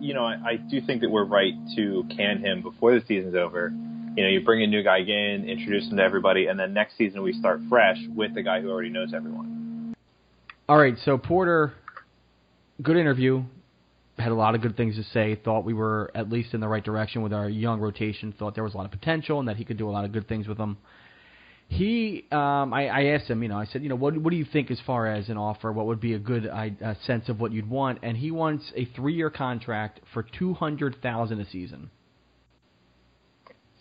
you 0.03 0.13
know, 0.13 0.25
I, 0.25 0.33
I 0.33 0.55
do 0.57 0.81
think 0.81 1.01
that 1.01 1.09
we're 1.09 1.23
right 1.23 1.53
to 1.77 2.03
can 2.15 2.39
him 2.39 2.61
before 2.61 2.93
the 2.93 3.05
season's 3.07 3.35
over. 3.35 3.71
You 4.15 4.23
know, 4.23 4.29
you 4.29 4.43
bring 4.43 4.61
a 4.61 4.67
new 4.67 4.83
guy 4.83 4.97
in, 4.99 5.47
introduce 5.47 5.89
him 5.89 5.97
to 5.97 6.03
everybody, 6.03 6.47
and 6.47 6.59
then 6.59 6.73
next 6.73 6.97
season 6.97 7.23
we 7.23 7.31
start 7.31 7.61
fresh 7.69 7.97
with 8.13 8.35
the 8.35 8.43
guy 8.43 8.61
who 8.61 8.69
already 8.69 8.89
knows 8.89 9.13
everyone. 9.13 9.95
All 10.67 10.77
right, 10.77 10.95
so 11.05 11.17
Porter, 11.17 11.73
good 12.81 12.97
interview. 12.97 13.43
Had 14.19 14.31
a 14.31 14.35
lot 14.35 14.55
of 14.55 14.61
good 14.61 14.75
things 14.75 14.97
to 14.97 15.03
say. 15.05 15.35
Thought 15.35 15.63
we 15.63 15.73
were 15.73 16.11
at 16.13 16.29
least 16.29 16.53
in 16.53 16.59
the 16.59 16.67
right 16.67 16.83
direction 16.83 17.23
with 17.23 17.33
our 17.33 17.49
young 17.49 17.79
rotation. 17.79 18.33
Thought 18.37 18.55
there 18.55 18.63
was 18.63 18.73
a 18.73 18.77
lot 18.77 18.85
of 18.85 18.91
potential 18.91 19.39
and 19.39 19.47
that 19.47 19.55
he 19.55 19.65
could 19.65 19.77
do 19.77 19.89
a 19.89 19.91
lot 19.91 20.05
of 20.05 20.11
good 20.11 20.27
things 20.27 20.47
with 20.47 20.57
them. 20.57 20.77
He, 21.67 22.25
um, 22.31 22.71
I, 22.73 22.87
I 22.87 23.03
asked 23.15 23.27
him, 23.29 23.41
you 23.41 23.49
know, 23.49 23.57
I 23.57 23.65
said, 23.65 23.81
you 23.81 23.89
know, 23.89 23.95
what 23.95 24.15
what 24.17 24.29
do 24.29 24.37
you 24.37 24.45
think 24.45 24.69
as 24.69 24.79
far 24.85 25.07
as 25.07 25.29
an 25.29 25.37
offer? 25.37 25.71
What 25.71 25.87
would 25.87 25.99
be 25.99 26.13
a 26.13 26.19
good 26.19 26.47
I, 26.47 26.75
uh, 26.83 26.93
sense 27.05 27.29
of 27.29 27.39
what 27.39 27.51
you'd 27.51 27.69
want? 27.69 27.99
And 28.03 28.15
he 28.15 28.29
wants 28.29 28.71
a 28.75 28.85
three-year 28.85 29.31
contract 29.31 29.99
for 30.13 30.23
two 30.23 30.53
hundred 30.53 31.01
thousand 31.01 31.39
a 31.39 31.49
season. 31.49 31.89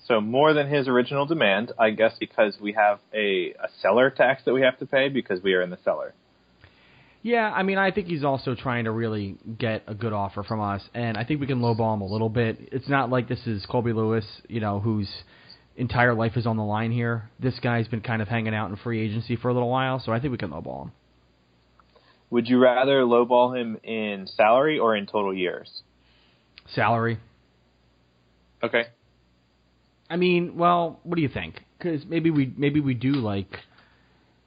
So 0.08 0.20
more 0.20 0.52
than 0.52 0.68
his 0.68 0.88
original 0.88 1.26
demand, 1.26 1.72
I 1.78 1.90
guess, 1.90 2.14
because 2.18 2.58
we 2.60 2.72
have 2.72 2.98
a, 3.14 3.52
a 3.52 3.68
cellar 3.80 4.10
tax 4.10 4.42
that 4.46 4.54
we 4.54 4.62
have 4.62 4.78
to 4.78 4.86
pay 4.86 5.08
because 5.08 5.42
we 5.42 5.54
are 5.54 5.62
in 5.62 5.70
the 5.70 5.78
cellar. 5.84 6.14
Yeah, 7.22 7.52
I 7.54 7.62
mean, 7.62 7.78
I 7.78 7.92
think 7.92 8.08
he's 8.08 8.24
also 8.24 8.56
trying 8.56 8.84
to 8.84 8.90
really 8.90 9.36
get 9.58 9.84
a 9.86 9.94
good 9.94 10.12
offer 10.12 10.42
from 10.42 10.60
us, 10.60 10.82
and 10.92 11.16
I 11.16 11.24
think 11.24 11.40
we 11.40 11.46
can 11.46 11.60
lowball 11.60 11.94
him 11.94 12.00
a 12.00 12.06
little 12.06 12.28
bit. 12.28 12.58
It's 12.72 12.88
not 12.88 13.10
like 13.10 13.28
this 13.28 13.46
is 13.46 13.64
Colby 13.66 13.92
Lewis, 13.92 14.24
you 14.48 14.58
know, 14.58 14.80
whose 14.80 15.08
entire 15.76 16.14
life 16.14 16.36
is 16.36 16.46
on 16.46 16.56
the 16.56 16.64
line 16.64 16.92
here. 16.92 17.30
This 17.40 17.58
guy's 17.60 17.88
been 17.88 18.00
kind 18.00 18.22
of 18.22 18.28
hanging 18.28 18.54
out 18.54 18.70
in 18.70 18.76
free 18.76 19.00
agency 19.00 19.36
for 19.36 19.48
a 19.48 19.54
little 19.54 19.70
while, 19.70 20.00
so 20.00 20.12
I 20.12 20.20
think 20.20 20.32
we 20.32 20.38
can 20.38 20.50
lowball 20.50 20.84
him. 20.84 20.92
Would 22.30 22.48
you 22.48 22.58
rather 22.58 23.02
lowball 23.02 23.58
him 23.58 23.78
in 23.82 24.26
salary 24.26 24.78
or 24.78 24.96
in 24.96 25.06
total 25.06 25.34
years? 25.34 25.82
Salary. 26.74 27.18
Okay. 28.62 28.84
I 30.08 30.16
mean, 30.16 30.56
well, 30.56 31.00
what 31.02 31.16
do 31.16 31.22
you 31.22 31.28
think? 31.28 31.60
Because 31.76 32.04
maybe 32.06 32.30
we 32.30 32.52
maybe 32.56 32.80
we 32.80 32.94
do 32.94 33.12
like. 33.12 33.58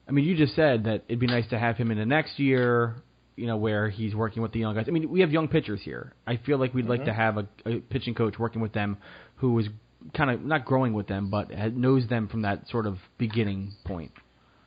I 0.08 0.12
mean, 0.12 0.24
you 0.24 0.36
just 0.36 0.54
said 0.54 0.84
that 0.84 1.04
it'd 1.08 1.20
be 1.20 1.26
nice 1.26 1.48
to 1.50 1.58
have 1.58 1.76
him 1.76 1.90
in 1.90 1.98
the 1.98 2.06
next 2.06 2.38
year. 2.38 2.96
You 3.36 3.46
know, 3.46 3.58
where 3.58 3.90
he's 3.90 4.14
working 4.14 4.42
with 4.42 4.52
the 4.52 4.60
young 4.60 4.74
guys. 4.74 4.86
I 4.88 4.90
mean, 4.92 5.10
we 5.10 5.20
have 5.20 5.30
young 5.30 5.46
pitchers 5.46 5.80
here. 5.82 6.14
I 6.26 6.38
feel 6.38 6.58
like 6.58 6.72
we'd 6.72 6.86
like 6.86 7.00
mm-hmm. 7.00 7.08
to 7.08 7.14
have 7.14 7.36
a, 7.36 7.46
a 7.66 7.80
pitching 7.80 8.14
coach 8.14 8.38
working 8.38 8.62
with 8.62 8.72
them 8.72 8.96
who 9.36 9.58
is 9.58 9.68
kind 10.14 10.30
of 10.30 10.44
not 10.44 10.64
growing 10.64 10.92
with 10.92 11.06
them, 11.06 11.30
but 11.30 11.50
knows 11.74 12.06
them 12.08 12.28
from 12.28 12.42
that 12.42 12.68
sort 12.68 12.86
of 12.86 12.98
beginning 13.18 13.72
point. 13.84 14.12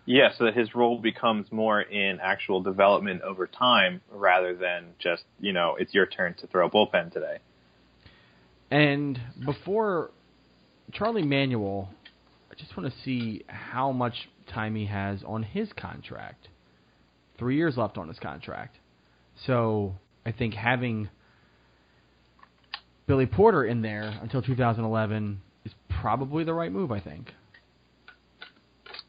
Yeah, 0.06 0.30
so 0.36 0.46
that 0.46 0.58
his 0.58 0.74
role 0.74 0.98
becomes 0.98 1.52
more 1.52 1.82
in 1.82 2.20
actual 2.20 2.62
development 2.62 3.22
over 3.22 3.46
time 3.46 4.02
rather 4.12 4.56
than 4.56 4.88
just, 4.98 5.24
you 5.40 5.54
know, 5.54 5.76
it's 5.80 5.94
your 5.94 6.08
turn 6.08 6.34
to 6.42 6.48
throw 6.48 6.66
a 6.66 6.70
bullpen 6.72 7.14
today. 7.14 7.38
And 8.72 9.20
before 9.46 10.10
Charlie 10.94 11.22
Manuel, 11.22 11.90
I 12.52 12.56
just 12.56 12.76
want 12.76 12.92
to 12.92 13.00
see 13.04 13.44
how 13.48 13.92
much 13.92 14.30
time 14.52 14.76
he 14.76 14.88
has 14.88 15.24
on 15.24 15.44
his 15.44 15.70
contract. 15.74 16.48
Three 17.38 17.58
years 17.58 17.78
left 17.78 17.98
on 17.98 18.08
his 18.08 18.18
contract. 18.18 18.78
So 19.46 19.96
I 20.26 20.32
think 20.32 20.56
having 20.56 21.10
Billy 23.10 23.26
Porter 23.26 23.66
in 23.66 23.82
there 23.82 24.04
until 24.22 24.40
2011 24.40 25.42
is 25.66 25.72
probably 26.00 26.44
the 26.44 26.54
right 26.54 26.72
move, 26.72 26.92
I 26.92 27.00
think. 27.00 27.34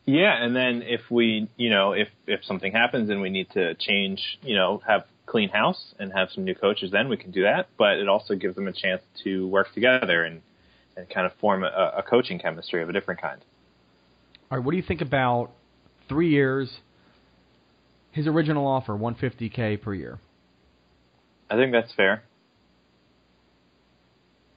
Yeah, 0.06 0.42
and 0.42 0.56
then 0.56 0.80
if 0.80 1.02
we, 1.10 1.50
you 1.58 1.68
know, 1.68 1.92
if 1.92 2.08
if 2.26 2.42
something 2.44 2.72
happens 2.72 3.10
and 3.10 3.20
we 3.20 3.28
need 3.28 3.50
to 3.50 3.74
change, 3.74 4.38
you 4.40 4.56
know, 4.56 4.80
have 4.88 5.04
clean 5.26 5.50
house 5.50 5.92
and 5.98 6.14
have 6.14 6.30
some 6.34 6.44
new 6.44 6.54
coaches, 6.54 6.90
then 6.90 7.10
we 7.10 7.18
can 7.18 7.30
do 7.30 7.42
that. 7.42 7.68
But 7.76 7.98
it 7.98 8.08
also 8.08 8.36
gives 8.36 8.56
them 8.56 8.68
a 8.68 8.72
chance 8.72 9.02
to 9.24 9.46
work 9.48 9.74
together 9.74 10.24
and 10.24 10.40
and 10.96 11.06
kind 11.10 11.26
of 11.26 11.34
form 11.38 11.62
a, 11.62 11.92
a 11.98 12.02
coaching 12.02 12.38
chemistry 12.38 12.82
of 12.82 12.88
a 12.88 12.94
different 12.94 13.20
kind. 13.20 13.42
All 14.50 14.56
right, 14.56 14.64
what 14.64 14.70
do 14.70 14.78
you 14.78 14.82
think 14.82 15.02
about 15.02 15.50
three 16.08 16.30
years? 16.30 16.74
His 18.12 18.26
original 18.26 18.66
offer, 18.66 18.94
150k 18.94 19.82
per 19.82 19.92
year. 19.92 20.18
I 21.50 21.56
think 21.56 21.72
that's 21.72 21.92
fair. 21.92 22.22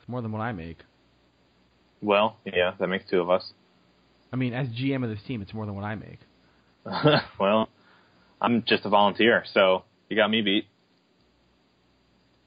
More 0.08 0.22
than 0.22 0.32
what 0.32 0.41
I 0.41 0.51
make. 0.51 0.80
Well, 2.01 2.38
yeah, 2.45 2.74
that 2.80 2.88
makes 2.88 3.06
two 3.10 3.22
of 3.22 3.30
us. 3.30 3.54
I 4.32 4.36
mean, 4.36 4.54
as 4.54 4.68
GM 4.68 5.04
of 5.04 5.10
this 5.10 5.24
team, 5.26 5.41
it's 5.41 5.54
more 5.54 5.66
than 5.66 5.76
what 5.76 5.86
I 5.86 5.95
make. 5.95 6.20
well, 7.39 7.70
I'm 8.41 8.64
just 8.68 8.86
a 8.86 8.89
volunteer, 8.89 9.43
so 9.54 9.84
you 10.10 10.18
got 10.18 10.30
me 10.30 10.41
beat. 10.41 10.66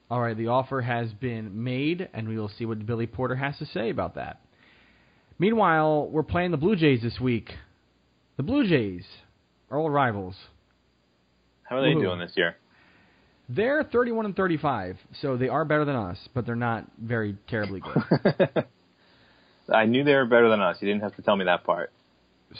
All 0.09 0.21
right, 0.21 0.37
the 0.37 0.47
offer 0.47 0.81
has 0.81 1.11
been 1.11 1.63
made, 1.63 2.07
and 2.13 2.29
we 2.29 2.37
will 2.37 2.49
see 2.49 2.65
what 2.65 2.85
Billy 2.85 3.07
Porter 3.07 3.35
has 3.35 3.57
to 3.57 3.65
say 3.65 3.89
about 3.89 4.15
that. 4.15 4.41
Meanwhile, 5.39 6.07
we're 6.09 6.23
playing 6.23 6.51
the 6.51 6.57
Blue 6.57 6.75
Jays 6.75 7.01
this 7.01 7.19
week. 7.19 7.51
The 8.37 8.43
Blue 8.43 8.67
Jays 8.67 9.05
are 9.69 9.77
old 9.77 9.91
rivals. 9.91 10.35
How 11.63 11.77
are 11.77 11.81
they 11.81 11.89
Woohoo. 11.89 12.03
doing 12.03 12.19
this 12.19 12.31
year? 12.35 12.55
They're 13.49 13.83
31 13.83 14.25
and 14.25 14.35
35, 14.35 14.97
so 15.21 15.37
they 15.37 15.47
are 15.47 15.63
better 15.63 15.85
than 15.85 15.95
us, 15.95 16.17
but 16.33 16.45
they're 16.45 16.55
not 16.55 16.85
very 17.01 17.37
terribly 17.47 17.81
good. 17.81 18.65
I 19.73 19.85
knew 19.85 20.03
they 20.03 20.13
were 20.13 20.25
better 20.25 20.49
than 20.49 20.59
us. 20.61 20.77
You 20.81 20.87
didn't 20.87 21.03
have 21.03 21.15
to 21.15 21.21
tell 21.21 21.35
me 21.35 21.45
that 21.45 21.63
part. 21.63 21.91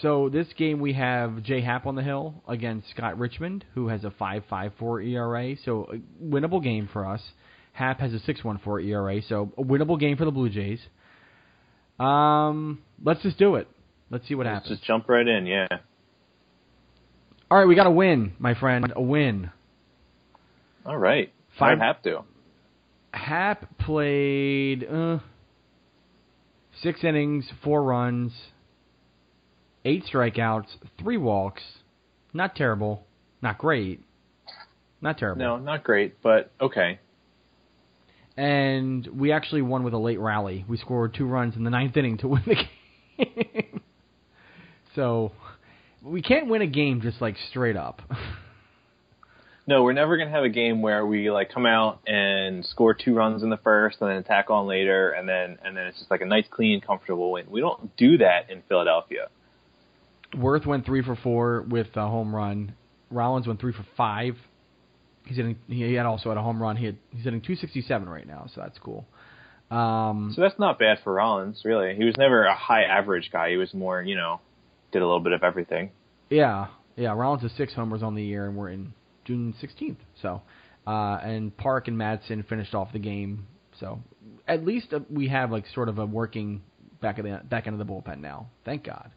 So 0.02 0.30
this 0.30 0.48
game 0.58 0.80
we 0.80 0.94
have 0.94 1.44
Jay 1.44 1.62
Happ 1.62 1.86
on 1.86 1.96
the 1.96 2.04
hill 2.04 2.36
against 2.48 2.90
Scott 2.90 3.18
Richmond, 3.18 3.66
who 3.74 3.88
has 3.88 4.04
a 4.04 4.10
5.54 4.10 5.08
ERA. 5.14 5.56
So 5.64 5.90
a 5.94 6.24
winnable 6.24 6.62
game 6.64 6.90
for 6.92 7.06
us. 7.06 7.22
Happ 7.74 8.00
has 8.00 8.14
a 8.14 8.20
6.14 8.20 8.86
ERA, 8.86 9.22
so 9.28 9.52
a 9.58 9.64
winnable 9.64 10.00
game 10.00 10.18
for 10.18 10.26
the 10.26 10.32
Blue 10.32 10.50
Jays. 10.50 10.80
Um, 12.00 12.80
let's 13.04 13.22
just 13.24 13.38
do 13.38 13.56
it. 13.56 13.68
Let's 14.10 14.28
see 14.28 14.36
what 14.36 14.46
Let's 14.46 14.56
happens. 14.64 14.80
just 14.80 14.88
jump 14.88 15.08
right 15.10 15.28
in. 15.28 15.46
Yeah. 15.46 15.68
All 17.50 17.58
right, 17.58 17.68
we 17.68 17.76
got 17.76 17.88
a 17.88 17.92
win, 17.92 18.34
my 18.40 18.56
friend. 18.56 18.92
A 18.96 19.02
win. 19.02 19.52
All 20.88 20.98
right. 20.98 21.32
Five- 21.60 21.80
have 21.80 22.02
to. 22.04 22.24
Happ 23.12 23.78
played 23.80 24.86
uh, 24.86 25.20
six 26.82 27.04
innings, 27.04 27.50
four 27.64 27.84
runs, 27.84 28.32
eight 29.84 30.06
strikeouts, 30.12 30.68
three 31.00 31.18
walks. 31.18 31.64
Not 32.34 32.56
terrible. 32.56 33.06
Not 33.42 33.58
great. 33.58 34.04
Not 35.02 35.18
terrible. 35.18 35.40
No, 35.40 35.58
not 35.58 35.84
great, 35.84 36.22
but 36.22 36.52
okay. 36.62 37.00
And 38.36 39.08
we 39.08 39.32
actually 39.32 39.64
won 39.64 39.84
with 39.84 39.94
a 39.94 39.98
late 39.98 40.20
rally. 40.20 40.64
We 40.68 40.78
scored 40.78 41.16
two 41.16 41.26
runs 41.26 41.56
in 41.56 41.64
the 41.64 41.70
ninth 41.72 41.98
inning 41.98 42.18
to 42.20 42.28
win 42.30 42.44
the 42.46 42.56
game. 43.26 43.82
so 44.96 45.32
we 46.04 46.22
can't 46.22 46.48
win 46.48 46.62
a 46.62 46.68
game 46.68 47.02
just 47.02 47.20
like 47.22 47.36
straight 47.50 47.76
up. 47.78 48.02
No, 49.68 49.84
we're 49.84 49.92
never 49.94 50.18
gonna 50.18 50.32
have 50.32 50.46
a 50.46 50.50
game 50.50 50.82
where 50.82 51.06
we 51.06 51.30
like 51.30 51.52
come 51.52 51.66
out 51.66 52.00
and 52.08 52.66
score 52.66 52.94
two 52.94 53.14
runs 53.14 53.44
in 53.44 53.50
the 53.50 53.58
first 53.58 53.98
and 54.00 54.10
then 54.10 54.18
attack 54.18 54.50
on 54.50 54.66
later 54.66 55.12
and 55.12 55.28
then 55.28 55.58
and 55.64 55.76
then 55.76 55.88
it's 55.88 56.00
just 56.00 56.10
like 56.10 56.22
a 56.22 56.26
nice 56.26 56.46
clean 56.50 56.80
comfortable 56.80 57.34
win. 57.34 57.46
We 57.50 57.60
don't 57.60 57.96
do 57.98 58.18
that 58.20 58.50
in 58.50 58.64
Philadelphia. 58.70 59.28
Werth 60.34 60.66
went 60.66 60.86
three 60.86 61.04
for 61.04 61.16
four 61.18 61.66
with 61.68 61.88
a 61.96 62.08
home 62.08 62.34
run. 62.34 62.74
Rollins 63.12 63.46
went 63.46 63.60
three 63.60 63.74
for 63.74 63.86
five. 63.98 64.36
He's 65.26 65.36
hitting. 65.36 65.58
He 65.68 65.94
had 65.94 66.06
also 66.06 66.30
had 66.30 66.38
a 66.38 66.42
home 66.42 66.62
run. 66.62 66.78
He 66.78 66.86
had, 66.86 66.98
he's 67.12 67.26
hitting 67.26 67.42
267 67.42 68.08
right 68.08 68.26
now, 68.28 68.48
so 68.54 68.62
that's 68.62 68.78
cool. 68.80 69.06
Um, 69.70 70.32
So 70.34 70.42
that's 70.42 70.58
not 70.58 70.80
bad 70.80 71.00
for 71.04 71.14
Rollins, 71.14 71.62
really. 71.66 71.96
He 71.96 72.06
was 72.06 72.16
never 72.18 72.46
a 72.46 72.56
high 72.56 72.84
average 72.84 73.30
guy. 73.32 73.52
He 73.52 73.58
was 73.58 73.74
more, 73.74 74.02
you 74.02 74.16
know, 74.16 74.40
did 74.94 75.02
a 75.02 75.06
little 75.06 75.20
bit 75.20 75.34
of 75.34 75.44
everything. 75.44 75.92
yeah, 76.30 76.68
yeah. 76.96 77.14
Rollins 77.14 77.42
has 77.44 77.52
six 77.58 77.74
homers 77.74 78.02
on 78.04 78.16
the 78.16 78.24
year, 78.24 78.48
and 78.48 78.56
we're 78.56 78.70
in 78.70 78.94
June 79.28 79.54
16th. 79.62 79.98
So, 80.22 80.42
uh, 80.88 81.20
and 81.22 81.56
Park 81.56 81.90
and 81.90 81.98
Madson 81.98 82.48
finished 82.48 82.74
off 82.74 82.94
the 82.94 83.00
game. 83.00 83.46
So, 83.80 84.00
at 84.48 84.66
least 84.66 84.94
uh, 84.94 85.02
we 85.10 85.28
have 85.28 85.52
like 85.52 85.66
sort 85.68 85.90
of 85.90 86.00
a 86.00 86.06
working 86.06 86.64
back 87.02 87.20
of 87.20 87.26
the 87.26 87.42
back 87.44 87.68
end 87.68 87.80
of 87.80 87.86
the 87.86 87.94
bullpen 87.94 88.20
now. 88.20 88.48
Thank 88.64 88.86
God. 88.86 89.12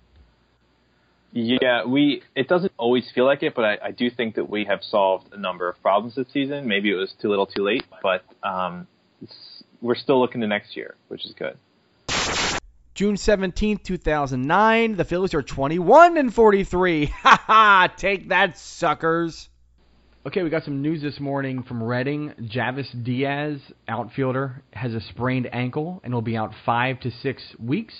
Yeah, 1.32 1.84
we. 1.84 2.22
It 2.34 2.48
doesn't 2.48 2.72
always 2.76 3.08
feel 3.14 3.24
like 3.24 3.44
it, 3.44 3.54
but 3.54 3.64
I, 3.64 3.78
I 3.84 3.90
do 3.92 4.10
think 4.10 4.34
that 4.34 4.50
we 4.50 4.64
have 4.64 4.80
solved 4.82 5.32
a 5.32 5.38
number 5.38 5.68
of 5.68 5.80
problems 5.80 6.16
this 6.16 6.26
season. 6.32 6.66
Maybe 6.66 6.90
it 6.90 6.96
was 6.96 7.14
too 7.22 7.28
little, 7.28 7.46
too 7.46 7.62
late, 7.62 7.84
but 8.02 8.24
um, 8.42 8.88
we're 9.80 9.94
still 9.94 10.20
looking 10.20 10.40
to 10.40 10.48
next 10.48 10.76
year, 10.76 10.96
which 11.06 11.24
is 11.24 11.34
good. 11.34 11.56
June 12.94 13.14
17th, 13.14 13.84
2009. 13.84 14.96
The 14.96 15.04
Phillies 15.04 15.32
are 15.32 15.42
21 15.42 16.16
and 16.16 16.34
43. 16.34 17.06
Ha 17.22 17.44
ha! 17.46 17.94
Take 17.96 18.30
that, 18.30 18.58
suckers. 18.58 19.49
Okay, 20.26 20.42
we 20.42 20.50
got 20.50 20.64
some 20.64 20.82
news 20.82 21.00
this 21.00 21.18
morning 21.18 21.62
from 21.62 21.82
Reading. 21.82 22.34
Javis 22.44 22.90
Diaz, 22.90 23.58
outfielder, 23.88 24.62
has 24.70 24.92
a 24.92 25.00
sprained 25.00 25.48
ankle 25.50 26.02
and 26.04 26.12
will 26.12 26.20
be 26.20 26.36
out 26.36 26.52
five 26.66 27.00
to 27.00 27.10
six 27.22 27.42
weeks. 27.58 27.94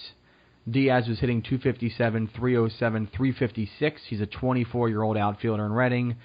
Diaz 0.71 1.09
was 1.09 1.19
hitting 1.19 1.41
257, 1.41 2.29
307, 2.37 3.09
356. 3.17 4.03
He's 4.07 4.21
a 4.21 4.27
24 4.27 4.91
year 4.91 5.01
old 5.01 5.17
outfielder 5.17 5.65
in 5.65 5.73
Reading. 5.73 6.17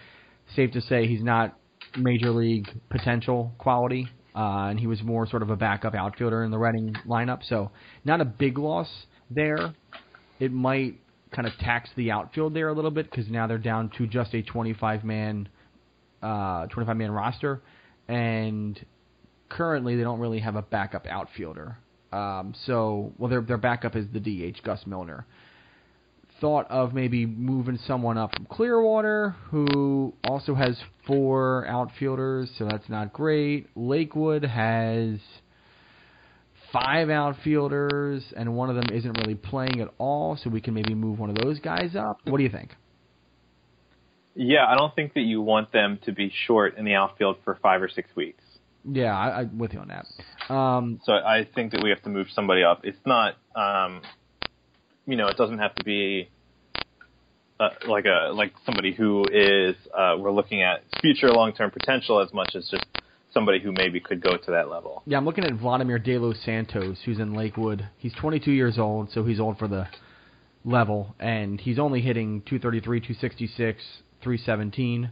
Safe 0.54 0.70
to 0.74 0.82
say 0.82 1.08
he's 1.08 1.24
not 1.24 1.58
major 1.98 2.32
league 2.32 2.68
potential 2.90 3.54
quality, 3.58 4.10
uh, 4.36 4.68
and 4.68 4.78
he 4.78 4.88
was 4.88 5.02
more 5.02 5.26
sort 5.26 5.44
of 5.44 5.50
a 5.50 5.56
backup 5.56 5.96
outfielder 5.96 6.44
in 6.44 6.52
the 6.52 6.60
Reading 6.60 6.94
lineup. 7.08 7.40
So 7.48 7.72
not 8.04 8.20
a 8.20 8.26
big 8.26 8.58
loss 8.58 8.90
there. 9.32 9.74
It 10.42 10.52
might 10.52 11.00
kind 11.32 11.48
of 11.48 11.54
tax 11.60 11.90
the 11.96 12.12
outfield 12.12 12.54
there 12.54 12.68
a 12.68 12.74
little 12.74 12.92
bit 12.92 13.10
because 13.10 13.30
now 13.30 13.48
they're 13.48 13.58
down 13.58 13.92
to 13.98 14.06
just 14.06 14.34
a 14.34 14.42
25 14.42 15.06
man, 15.06 15.48
uh, 16.22 16.68
25 16.68 16.98
man 16.98 17.12
roster, 17.12 17.62
and 18.08 18.84
currently 19.50 19.96
they 19.96 20.04
don't 20.04 20.20
really 20.20 20.40
have 20.40 20.56
a 20.56 20.62
backup 20.62 21.06
outfielder. 21.08 21.78
Um, 22.12 22.54
so, 22.66 23.12
well, 23.18 23.30
their 23.30 23.42
their 23.42 23.58
backup 23.58 23.96
is 23.96 24.06
the 24.14 24.20
DH 24.20 24.64
Gus 24.64 24.86
Milner. 24.86 25.26
Thought 26.42 26.70
of 26.70 26.94
maybe 26.94 27.26
moving 27.26 27.80
someone 27.88 28.18
up 28.18 28.36
from 28.36 28.46
Clearwater, 28.46 29.36
who 29.52 30.14
also 30.28 30.54
has 30.54 30.78
four 31.08 31.66
outfielders, 31.66 32.50
so 32.58 32.68
that's 32.70 32.90
not 32.90 33.14
great. 33.14 33.68
Lakewood 33.76 34.44
has 34.44 35.20
five 36.74 37.10
outfielders, 37.10 38.22
and 38.36 38.54
one 38.54 38.70
of 38.70 38.76
them 38.76 38.94
isn't 38.94 39.18
really 39.20 39.36
playing 39.36 39.80
at 39.80 39.90
all, 39.98 40.38
so 40.42 40.50
we 40.50 40.60
can 40.60 40.74
maybe 40.74 40.94
move 40.94 41.20
one 41.20 41.30
of 41.30 41.38
those 41.38 41.60
guys 41.60 41.96
up. 41.96 42.20
What 42.26 42.38
do 42.38 42.44
you 42.44 42.50
think? 42.50 42.72
Yeah, 44.36 44.66
I 44.68 44.76
don't 44.76 44.94
think 44.94 45.14
that 45.14 45.22
you 45.22 45.42
want 45.42 45.72
them 45.72 46.00
to 46.06 46.12
be 46.12 46.32
short 46.46 46.78
in 46.78 46.86
the 46.86 46.94
outfield 46.94 47.38
for 47.44 47.58
five 47.62 47.82
or 47.82 47.90
six 47.90 48.10
weeks. 48.16 48.44
Yeah, 48.84 49.18
I, 49.18 49.40
I'm 49.40 49.58
with 49.58 49.74
you 49.74 49.80
on 49.80 49.88
that. 49.88 50.54
Um, 50.54 51.00
So 51.06 51.14
I 51.14 51.48
think 51.56 51.72
that 51.72 51.82
we 51.82 51.90
have 51.90 52.04
to 52.04 52.10
move 52.10 52.28
somebody 52.34 52.64
up. 52.64 52.82
It's 52.84 53.00
not, 53.06 53.36
um, 53.56 54.02
you 55.08 55.16
know, 55.16 55.28
it 55.28 55.38
doesn't 55.38 55.58
have 55.58 55.74
to 55.76 55.84
be 55.84 56.30
uh, 57.60 57.70
like 57.88 58.06
a 58.06 58.32
like 58.34 58.54
somebody 58.66 58.94
who 58.94 59.24
is 59.32 59.76
uh, 59.98 60.16
we're 60.20 60.32
looking 60.32 60.62
at 60.62 60.84
future 61.02 61.30
long 61.30 61.54
term 61.54 61.72
potential 61.72 62.20
as 62.22 62.34
much 62.34 62.52
as 62.56 62.68
just 62.70 62.86
somebody 63.34 63.60
who 63.60 63.72
maybe 63.72 64.00
could 64.00 64.22
go 64.22 64.38
to 64.38 64.52
that 64.52 64.70
level. 64.70 65.02
Yeah, 65.06 65.18
I'm 65.18 65.26
looking 65.26 65.46
at 65.46 65.54
Vladimir 65.54 65.98
De 66.00 66.18
Los 66.18 66.38
Santos, 66.44 66.98
who's 67.06 67.20
in 67.20 67.34
Lakewood. 67.34 67.88
He's 67.98 68.14
22 68.14 68.52
years 68.52 68.78
old, 68.78 69.12
so 69.12 69.24
he's 69.24 69.40
old 69.40 69.58
for 69.58 69.68
the 69.68 69.88
level, 70.64 71.16
and 71.20 71.60
he's 71.60 71.80
only 71.80 72.02
hitting 72.02 72.42
233, 72.42 73.00
266, 73.00 73.84
317. 74.26 75.12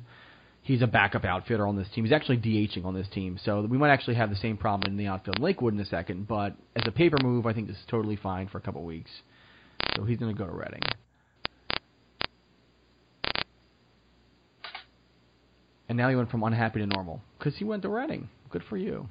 He's 0.64 0.82
a 0.82 0.88
backup 0.88 1.24
outfielder 1.24 1.68
on 1.68 1.78
this 1.78 1.88
team. 1.94 2.04
He's 2.04 2.14
actually 2.14 2.38
DHing 2.38 2.84
on 2.86 2.94
this 2.94 3.08
team, 3.10 3.38
so 3.44 3.62
we 3.62 3.78
might 3.78 3.92
actually 3.92 4.16
have 4.16 4.30
the 4.30 4.36
same 4.38 4.58
problem 4.58 4.92
in 4.92 4.98
the 4.98 5.08
outfield 5.08 5.38
in 5.38 5.44
Lakewood 5.44 5.74
in 5.74 5.80
a 5.80 5.86
second. 5.86 6.28
But 6.28 6.56
as 6.76 6.84
a 6.88 6.92
paper 6.92 7.18
move, 7.22 7.46
I 7.46 7.54
think 7.54 7.68
this 7.68 7.78
is 7.78 7.84
totally 7.88 8.16
fine 8.16 8.48
for 8.48 8.58
a 8.58 8.62
couple 8.62 8.84
weeks. 8.84 9.12
So 9.96 10.04
he's 10.04 10.18
going 10.18 10.34
to 10.34 10.38
go 10.38 10.48
to 10.48 10.54
Reading. 10.54 10.82
And 15.90 15.98
now 15.98 16.10
he 16.10 16.16
went 16.16 16.32
from 16.32 16.44
unhappy 16.44 16.80
to 16.80 16.88
normal 16.88 17.22
because 17.38 17.56
he 17.58 17.66
went 17.66 17.84
to 17.84 17.90
Reading. 17.90 18.30
Good 18.50 18.64
for 18.70 18.78
you. 18.78 19.10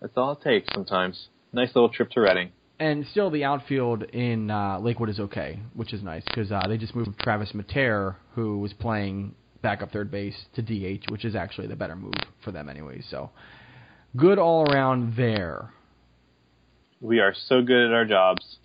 That's 0.00 0.16
all 0.16 0.32
it 0.32 0.42
takes 0.42 0.72
sometimes. 0.72 1.28
Nice 1.52 1.74
little 1.74 1.90
trip 1.90 2.10
to 2.12 2.20
Reading. 2.20 2.52
And 2.78 3.06
still, 3.06 3.30
the 3.30 3.44
outfield 3.44 4.02
in 4.02 4.50
uh, 4.50 4.78
Lakewood 4.80 5.08
is 5.08 5.18
okay, 5.18 5.58
which 5.72 5.94
is 5.94 6.02
nice 6.02 6.22
because 6.24 6.52
uh, 6.52 6.60
they 6.68 6.76
just 6.76 6.94
moved 6.94 7.18
Travis 7.20 7.54
Mater, 7.54 8.16
who 8.34 8.58
was 8.58 8.74
playing 8.74 9.34
backup 9.62 9.90
third 9.92 10.10
base, 10.10 10.36
to 10.54 10.62
DH, 10.62 11.10
which 11.10 11.24
is 11.24 11.34
actually 11.34 11.68
the 11.68 11.76
better 11.76 11.96
move 11.96 12.12
for 12.44 12.52
them 12.52 12.68
anyway. 12.68 13.02
So, 13.08 13.30
good 14.14 14.38
all 14.38 14.70
around 14.70 15.16
there. 15.16 15.72
We 17.00 17.20
are 17.20 17.34
so 17.34 17.62
good 17.62 17.86
at 17.86 17.92
our 17.94 18.04
jobs. 18.04 18.58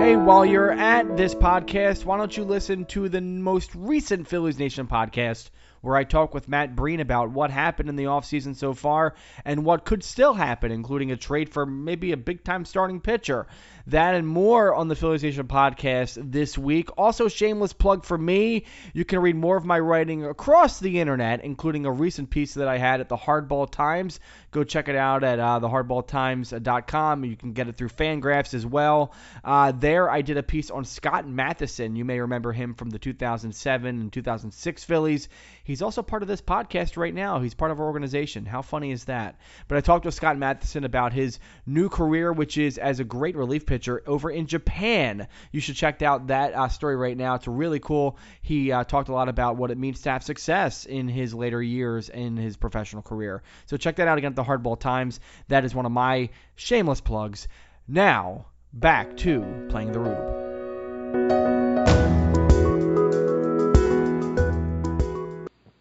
Hey, 0.00 0.16
while 0.16 0.44
you're 0.44 0.72
at 0.72 1.16
this 1.16 1.32
podcast, 1.34 2.04
why 2.04 2.18
don't 2.18 2.36
you 2.36 2.42
listen 2.42 2.86
to 2.86 3.08
the 3.08 3.20
most 3.20 3.70
recent 3.76 4.26
Phillies 4.26 4.58
Nation 4.58 4.88
podcast 4.88 5.50
where 5.84 5.96
I 5.96 6.04
talk 6.04 6.32
with 6.32 6.48
Matt 6.48 6.74
Breen 6.74 7.00
about 7.00 7.30
what 7.30 7.50
happened 7.50 7.90
in 7.90 7.96
the 7.96 8.04
offseason 8.04 8.56
so 8.56 8.72
far 8.72 9.14
and 9.44 9.64
what 9.64 9.84
could 9.84 10.02
still 10.02 10.32
happen, 10.32 10.72
including 10.72 11.12
a 11.12 11.16
trade 11.16 11.50
for 11.50 11.66
maybe 11.66 12.12
a 12.12 12.16
big 12.16 12.42
time 12.42 12.64
starting 12.64 13.00
pitcher. 13.00 13.46
That 13.88 14.14
and 14.14 14.26
more 14.26 14.74
on 14.74 14.88
the 14.88 14.96
Phillies 14.96 15.22
Nation 15.22 15.46
podcast 15.46 16.16
this 16.32 16.56
week. 16.56 16.88
Also, 16.96 17.28
shameless 17.28 17.74
plug 17.74 18.06
for 18.06 18.16
me. 18.16 18.64
You 18.94 19.04
can 19.04 19.18
read 19.18 19.36
more 19.36 19.58
of 19.58 19.66
my 19.66 19.78
writing 19.78 20.24
across 20.24 20.80
the 20.80 21.00
internet, 21.00 21.44
including 21.44 21.84
a 21.84 21.92
recent 21.92 22.30
piece 22.30 22.54
that 22.54 22.66
I 22.66 22.78
had 22.78 23.00
at 23.00 23.10
the 23.10 23.16
Hardball 23.18 23.70
Times. 23.70 24.20
Go 24.52 24.64
check 24.64 24.88
it 24.88 24.96
out 24.96 25.22
at 25.22 25.38
uh, 25.38 25.60
thehardballtimes.com. 25.60 27.24
You 27.24 27.36
can 27.36 27.52
get 27.52 27.68
it 27.68 27.76
through 27.76 27.90
Fangraphs 27.90 28.54
as 28.54 28.64
well. 28.64 29.12
Uh, 29.44 29.72
there, 29.72 30.10
I 30.10 30.22
did 30.22 30.38
a 30.38 30.42
piece 30.42 30.70
on 30.70 30.86
Scott 30.86 31.28
Mathieson. 31.28 31.94
You 31.94 32.06
may 32.06 32.20
remember 32.20 32.52
him 32.52 32.72
from 32.72 32.88
the 32.88 32.98
2007 32.98 34.00
and 34.00 34.10
2006 34.10 34.84
Phillies. 34.84 35.28
He's 35.62 35.73
He's 35.74 35.82
also 35.82 36.02
part 36.02 36.22
of 36.22 36.28
this 36.28 36.40
podcast 36.40 36.96
right 36.96 37.12
now. 37.12 37.40
He's 37.40 37.54
part 37.54 37.72
of 37.72 37.80
our 37.80 37.86
organization. 37.86 38.46
How 38.46 38.62
funny 38.62 38.92
is 38.92 39.06
that? 39.06 39.40
But 39.66 39.76
I 39.76 39.80
talked 39.80 40.04
with 40.04 40.14
Scott 40.14 40.38
Mathieson 40.38 40.84
about 40.84 41.12
his 41.12 41.40
new 41.66 41.88
career, 41.88 42.32
which 42.32 42.58
is 42.58 42.78
as 42.78 43.00
a 43.00 43.04
great 43.04 43.34
relief 43.34 43.66
pitcher 43.66 44.00
over 44.06 44.30
in 44.30 44.46
Japan. 44.46 45.26
You 45.50 45.58
should 45.58 45.74
check 45.74 46.00
out 46.00 46.28
that 46.28 46.54
uh, 46.54 46.68
story 46.68 46.94
right 46.94 47.16
now. 47.16 47.34
It's 47.34 47.48
really 47.48 47.80
cool. 47.80 48.18
He 48.40 48.70
uh, 48.70 48.84
talked 48.84 49.08
a 49.08 49.12
lot 49.12 49.28
about 49.28 49.56
what 49.56 49.72
it 49.72 49.76
means 49.76 50.02
to 50.02 50.10
have 50.10 50.22
success 50.22 50.84
in 50.86 51.08
his 51.08 51.34
later 51.34 51.60
years 51.60 52.08
in 52.08 52.36
his 52.36 52.56
professional 52.56 53.02
career. 53.02 53.42
So 53.66 53.76
check 53.76 53.96
that 53.96 54.06
out 54.06 54.16
again 54.16 54.30
at 54.30 54.36
the 54.36 54.44
Hardball 54.44 54.78
Times. 54.78 55.18
That 55.48 55.64
is 55.64 55.74
one 55.74 55.86
of 55.86 55.92
my 55.92 56.30
shameless 56.54 57.00
plugs. 57.00 57.48
Now, 57.88 58.46
back 58.72 59.16
to 59.16 59.66
playing 59.70 59.90
the 59.90 59.98
Rube. 59.98 61.63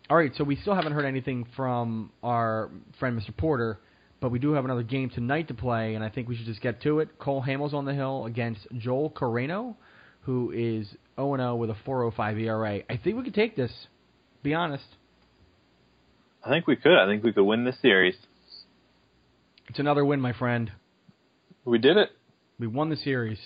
All 0.10 0.18
right, 0.18 0.32
so 0.36 0.44
we 0.44 0.58
still 0.58 0.76
haven't 0.76 0.92
heard 0.92 1.06
anything 1.06 1.48
from 1.56 2.12
our 2.22 2.70
friend 3.00 3.20
Mr. 3.20 3.36
Porter, 3.36 3.80
but 4.20 4.32
we 4.32 4.40
do 4.40 4.52
have 4.52 4.66
another 4.66 4.84
game 4.84 5.10
tonight 5.10 5.48
to 5.48 5.54
play, 5.54 5.96
and 5.96 6.04
I 6.04 6.10
think 6.10 6.28
we 6.28 6.36
should 6.36 6.46
just 6.46 6.60
get 6.60 6.82
to 6.82 7.00
it. 7.00 7.18
Cole 7.20 7.42
Hamels 7.42 7.74
on 7.74 7.86
the 7.86 7.94
hill 7.94 8.26
against 8.26 8.68
Joel 8.78 9.10
Coreno, 9.10 9.76
who 10.22 10.52
is 10.52 10.88
0-0 11.18 11.58
with 11.58 11.70
a 11.70 11.76
4.05 11.88 12.42
ERA. 12.42 12.82
I 12.90 12.98
think 13.02 13.16
we 13.16 13.24
could 13.24 13.34
take 13.34 13.56
this. 13.56 13.72
Be 14.44 14.54
honest. 14.54 14.84
I 16.44 16.50
think 16.50 16.68
we 16.68 16.76
could. 16.76 16.98
I 16.98 17.06
think 17.06 17.24
we 17.24 17.32
could 17.32 17.46
win 17.46 17.64
this 17.64 17.78
series. 17.82 18.16
It's 19.70 19.80
another 19.80 20.04
win, 20.04 20.20
my 20.20 20.34
friend. 20.34 20.70
We 21.64 21.78
did 21.78 21.96
it. 21.96 22.10
We 22.60 22.68
won 22.68 22.90
the 22.90 22.98
series. 22.98 23.40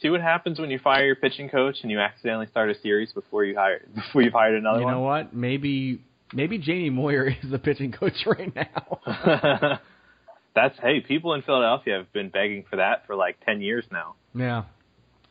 See 0.00 0.10
what 0.10 0.20
happens 0.20 0.60
when 0.60 0.70
you 0.70 0.78
fire 0.78 1.04
your 1.04 1.16
pitching 1.16 1.48
coach 1.48 1.78
and 1.82 1.90
you 1.90 1.98
accidentally 1.98 2.46
start 2.46 2.70
a 2.70 2.78
series 2.80 3.12
before 3.12 3.44
you 3.44 3.56
hire 3.56 3.80
before 3.94 4.22
you've 4.22 4.32
hired 4.32 4.56
another 4.56 4.80
one. 4.80 4.80
You 4.80 4.86
one. 4.86 4.94
know 4.94 5.00
what? 5.00 5.34
Maybe 5.34 6.02
maybe 6.32 6.58
Jamie 6.58 6.90
Moyer 6.90 7.28
is 7.42 7.50
the 7.50 7.58
pitching 7.58 7.92
coach 7.92 8.14
right 8.26 8.54
now. 8.54 9.80
That's 10.54 10.78
hey, 10.80 11.00
people 11.00 11.34
in 11.34 11.42
Philadelphia 11.42 11.98
have 11.98 12.12
been 12.12 12.30
begging 12.30 12.64
for 12.68 12.76
that 12.76 13.06
for 13.06 13.14
like 13.16 13.36
ten 13.44 13.60
years 13.60 13.84
now. 13.90 14.14
Yeah. 14.34 14.64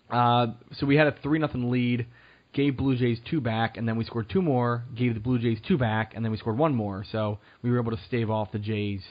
Uh, 0.09 0.53
so 0.73 0.85
we 0.85 0.95
had 0.95 1.07
a 1.07 1.15
three 1.21 1.39
nothing 1.39 1.69
lead, 1.69 2.05
gave 2.53 2.77
Blue 2.77 2.95
Jays 2.95 3.19
two 3.29 3.41
back, 3.41 3.77
and 3.77 3.87
then 3.87 3.97
we 3.97 4.05
scored 4.05 4.29
two 4.29 4.41
more, 4.41 4.83
gave 4.95 5.13
the 5.13 5.19
Blue 5.19 5.39
Jays 5.39 5.59
two 5.67 5.77
back, 5.77 6.13
and 6.15 6.23
then 6.23 6.31
we 6.31 6.37
scored 6.37 6.57
one 6.57 6.73
more. 6.73 7.05
So 7.11 7.39
we 7.61 7.71
were 7.71 7.79
able 7.79 7.91
to 7.91 8.01
stave 8.07 8.29
off 8.29 8.51
the 8.51 8.59
Jays. 8.59 9.01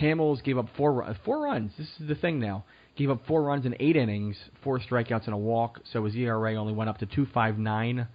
Hamels 0.00 0.42
gave 0.42 0.58
up 0.58 0.66
four 0.76 1.14
four 1.24 1.42
runs. 1.42 1.72
This 1.76 1.88
is 2.00 2.08
the 2.08 2.14
thing 2.14 2.38
now. 2.38 2.64
Gave 2.96 3.10
up 3.10 3.26
four 3.26 3.42
runs 3.42 3.64
in 3.64 3.74
eight 3.80 3.96
innings, 3.96 4.36
four 4.62 4.78
strikeouts 4.78 5.24
and 5.24 5.34
a 5.34 5.38
walk. 5.38 5.80
So 5.92 6.04
his 6.04 6.14
ERA 6.14 6.54
only 6.56 6.74
went 6.74 6.90
up 6.90 6.98
to 6.98 7.06
two 7.06 7.26
five 7.32 7.58
nine. 7.58 8.08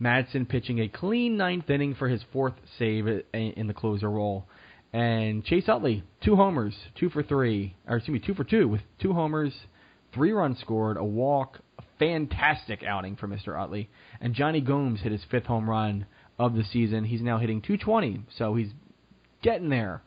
Madson 0.00 0.48
pitching 0.48 0.78
a 0.78 0.88
clean 0.88 1.36
ninth 1.36 1.68
inning 1.68 1.94
for 1.94 2.08
his 2.08 2.22
fourth 2.32 2.54
save 2.78 3.06
in 3.34 3.66
the 3.66 3.74
closer 3.74 4.10
role. 4.10 4.46
And 4.92 5.44
Chase 5.44 5.68
Utley, 5.68 6.02
two 6.24 6.36
homers, 6.36 6.74
two 6.98 7.10
for 7.10 7.22
three, 7.22 7.76
or 7.86 7.96
excuse 7.96 8.20
me, 8.20 8.26
two 8.26 8.34
for 8.34 8.44
two 8.44 8.66
with 8.66 8.80
two 8.98 9.12
homers, 9.12 9.52
three 10.12 10.32
runs 10.32 10.58
scored, 10.58 10.96
a 10.96 11.04
walk, 11.04 11.60
a 11.78 11.82
fantastic 11.98 12.82
outing 12.82 13.16
for 13.16 13.28
Mr. 13.28 13.60
Utley. 13.60 13.88
And 14.20 14.34
Jonny 14.34 14.60
Gomes 14.60 15.00
hit 15.00 15.12
his 15.12 15.22
fifth 15.30 15.46
home 15.46 15.68
run 15.68 16.06
of 16.38 16.54
the 16.54 16.64
season. 16.64 17.04
He's 17.04 17.20
now 17.20 17.38
hitting 17.38 17.60
220, 17.60 18.22
so 18.36 18.54
he's 18.54 18.70
getting 19.42 19.68
there. 19.68 20.02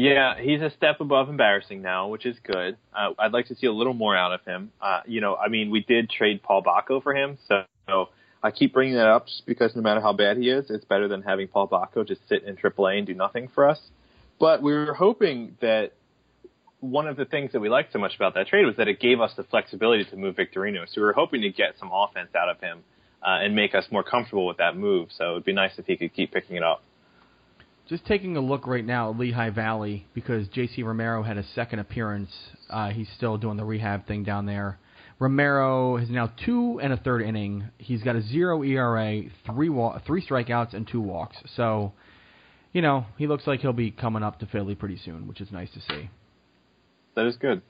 Yeah, 0.00 0.40
he's 0.40 0.62
a 0.62 0.70
step 0.70 1.02
above 1.02 1.28
embarrassing 1.28 1.82
now, 1.82 2.08
which 2.08 2.24
is 2.24 2.34
good. 2.42 2.78
Uh, 2.90 3.10
I'd 3.18 3.32
like 3.32 3.48
to 3.48 3.54
see 3.54 3.66
a 3.66 3.72
little 3.72 3.92
more 3.92 4.16
out 4.16 4.32
of 4.32 4.42
him. 4.46 4.72
Uh, 4.80 5.00
you 5.04 5.20
know, 5.20 5.36
I 5.36 5.48
mean, 5.48 5.70
we 5.70 5.84
did 5.86 6.08
trade 6.08 6.42
Paul 6.42 6.62
Bako 6.62 7.02
for 7.02 7.14
him, 7.14 7.36
so, 7.46 7.64
so 7.86 8.08
I 8.42 8.50
keep 8.50 8.72
bringing 8.72 8.94
that 8.94 9.08
up 9.08 9.26
just 9.26 9.44
because 9.44 9.76
no 9.76 9.82
matter 9.82 10.00
how 10.00 10.14
bad 10.14 10.38
he 10.38 10.48
is, 10.48 10.70
it's 10.70 10.86
better 10.86 11.06
than 11.06 11.20
having 11.20 11.48
Paul 11.48 11.68
Bako 11.68 12.08
just 12.08 12.26
sit 12.30 12.44
in 12.44 12.56
AAA 12.56 12.96
and 12.96 13.06
do 13.06 13.12
nothing 13.12 13.50
for 13.54 13.68
us. 13.68 13.78
But 14.38 14.62
we 14.62 14.72
were 14.72 14.94
hoping 14.94 15.58
that 15.60 15.92
one 16.80 17.06
of 17.06 17.18
the 17.18 17.26
things 17.26 17.52
that 17.52 17.60
we 17.60 17.68
liked 17.68 17.92
so 17.92 17.98
much 17.98 18.16
about 18.16 18.32
that 18.36 18.46
trade 18.46 18.64
was 18.64 18.76
that 18.78 18.88
it 18.88 19.00
gave 19.00 19.20
us 19.20 19.32
the 19.36 19.44
flexibility 19.44 20.06
to 20.06 20.16
move 20.16 20.34
Victorino. 20.34 20.86
So 20.86 21.02
we 21.02 21.02
were 21.02 21.12
hoping 21.12 21.42
to 21.42 21.50
get 21.50 21.74
some 21.78 21.90
offense 21.92 22.30
out 22.34 22.48
of 22.48 22.58
him 22.58 22.78
uh, 23.22 23.44
and 23.44 23.54
make 23.54 23.74
us 23.74 23.84
more 23.90 24.02
comfortable 24.02 24.46
with 24.46 24.56
that 24.56 24.78
move. 24.78 25.10
So 25.14 25.32
it'd 25.32 25.44
be 25.44 25.52
nice 25.52 25.72
if 25.76 25.84
he 25.84 25.98
could 25.98 26.14
keep 26.14 26.32
picking 26.32 26.56
it 26.56 26.62
up. 26.62 26.82
Just 27.90 28.06
taking 28.06 28.36
a 28.36 28.40
look 28.40 28.68
right 28.68 28.84
now 28.84 29.10
at 29.10 29.18
Lehigh 29.18 29.50
Valley 29.50 30.06
because 30.14 30.46
J.C. 30.46 30.84
Romero 30.84 31.24
had 31.24 31.36
a 31.36 31.44
second 31.56 31.80
appearance. 31.80 32.30
Uh, 32.70 32.90
he's 32.90 33.08
still 33.16 33.36
doing 33.36 33.56
the 33.56 33.64
rehab 33.64 34.06
thing 34.06 34.22
down 34.22 34.46
there. 34.46 34.78
Romero 35.18 35.96
has 35.96 36.08
now 36.08 36.30
two 36.46 36.78
and 36.80 36.92
a 36.92 36.96
third 36.96 37.20
inning. 37.20 37.64
He's 37.78 38.00
got 38.04 38.14
a 38.14 38.22
zero 38.22 38.62
ERA, 38.62 39.22
three 39.44 39.68
wa- 39.68 39.98
three 40.06 40.24
strikeouts, 40.24 40.72
and 40.72 40.86
two 40.86 41.00
walks. 41.00 41.36
So, 41.56 41.92
you 42.72 42.80
know, 42.80 43.06
he 43.18 43.26
looks 43.26 43.44
like 43.48 43.58
he'll 43.58 43.72
be 43.72 43.90
coming 43.90 44.22
up 44.22 44.38
to 44.38 44.46
Philly 44.46 44.76
pretty 44.76 44.96
soon, 45.04 45.26
which 45.26 45.40
is 45.40 45.50
nice 45.50 45.70
to 45.72 45.80
see. 45.80 46.08
That 47.16 47.26
is 47.26 47.38
good. 47.38 47.60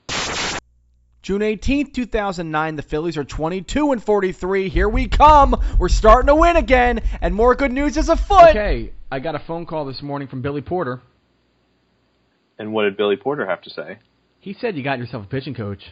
June 1.23 1.41
18th, 1.41 1.93
2009, 1.95 2.75
the 2.75 2.83
Phillies 2.83 3.17
are 3.17 3.23
22 3.23 3.91
and 3.91 4.03
43. 4.03 4.69
Here 4.69 4.87
we 4.87 5.07
come. 5.07 5.59
We're 5.79 5.89
starting 5.89 6.27
to 6.27 6.35
win 6.35 6.57
again, 6.57 7.01
and 7.21 7.33
more 7.33 7.55
good 7.55 7.71
news 7.71 7.97
is 7.97 8.07
afoot. 8.07 8.49
Okay, 8.49 8.91
I 9.11 9.19
got 9.19 9.35
a 9.35 9.39
phone 9.39 9.65
call 9.65 9.85
this 9.85 10.01
morning 10.01 10.29
from 10.29 10.41
Billy 10.41 10.61
Porter. 10.61 11.01
And 12.57 12.71
what 12.71 12.83
did 12.83 12.95
Billy 12.95 13.17
Porter 13.17 13.45
have 13.45 13.61
to 13.63 13.69
say? 13.69 13.99
He 14.39 14.53
said 14.53 14.77
you 14.77 14.83
got 14.83 14.99
yourself 14.99 15.25
a 15.25 15.27
pitching 15.27 15.53
coach. 15.53 15.83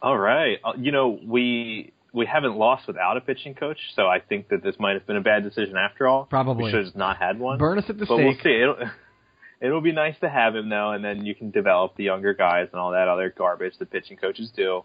All 0.00 0.16
right. 0.16 0.58
Uh, 0.64 0.72
You 0.78 0.90
know, 0.90 1.18
we 1.22 1.92
we 2.14 2.26
haven't 2.26 2.56
lost 2.56 2.86
without 2.86 3.16
a 3.16 3.20
pitching 3.20 3.54
coach, 3.54 3.78
so 3.94 4.06
I 4.06 4.20
think 4.20 4.48
that 4.48 4.62
this 4.62 4.74
might 4.78 4.94
have 4.94 5.06
been 5.06 5.16
a 5.16 5.22
bad 5.22 5.42
decision 5.42 5.76
after 5.76 6.06
all. 6.06 6.24
Probably. 6.24 6.64
We 6.64 6.70
should 6.70 6.86
have 6.86 6.96
not 6.96 7.18
had 7.18 7.38
one. 7.38 7.58
Burn 7.58 7.78
us 7.78 7.84
at 7.88 7.98
the 7.98 8.06
but 8.06 8.16
we'll 8.16 8.34
see. 8.42 8.60
It'll, 8.62 8.76
it'll 9.60 9.80
be 9.82 9.92
nice 9.92 10.16
to 10.20 10.30
have 10.30 10.56
him 10.56 10.70
though, 10.70 10.92
and 10.92 11.04
then 11.04 11.26
you 11.26 11.34
can 11.34 11.50
develop 11.50 11.96
the 11.96 12.04
younger 12.04 12.32
guys 12.32 12.68
and 12.72 12.80
all 12.80 12.92
that 12.92 13.08
other 13.08 13.34
garbage 13.36 13.74
that 13.78 13.90
pitching 13.90 14.16
coaches 14.16 14.50
do. 14.56 14.82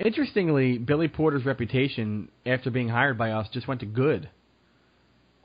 Interestingly, 0.00 0.78
Billy 0.78 1.08
Porter's 1.08 1.44
reputation 1.44 2.28
after 2.44 2.70
being 2.70 2.88
hired 2.88 3.16
by 3.18 3.30
us 3.30 3.48
just 3.52 3.68
went 3.68 3.80
to 3.80 3.86
good. 3.86 4.28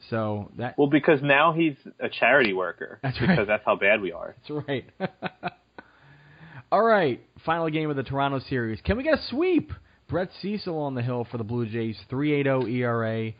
So 0.09 0.51
that 0.57 0.77
Well, 0.77 0.87
because 0.89 1.21
now 1.21 1.53
he's 1.53 1.75
a 1.99 2.09
charity 2.09 2.53
worker. 2.53 2.99
That's 3.03 3.17
because 3.17 3.37
right. 3.37 3.47
that's 3.47 3.63
how 3.65 3.75
bad 3.75 4.01
we 4.01 4.11
are. 4.11 4.35
that's 4.37 4.67
right. 4.67 4.85
All 6.71 6.83
right, 6.83 7.19
final 7.45 7.69
game 7.69 7.89
of 7.89 7.95
the 7.95 8.03
Toronto 8.03 8.39
series. 8.47 8.79
Can 8.81 8.97
we 8.97 9.03
get 9.03 9.15
a 9.15 9.21
sweep? 9.29 9.71
Brett 10.07 10.29
Cecil 10.41 10.77
on 10.77 10.95
the 10.95 11.01
hill 11.01 11.25
for 11.29 11.37
the 11.37 11.43
Blue 11.43 11.65
Jays, 11.67 11.97
3.80 12.11 12.71
ERA. 12.71 13.31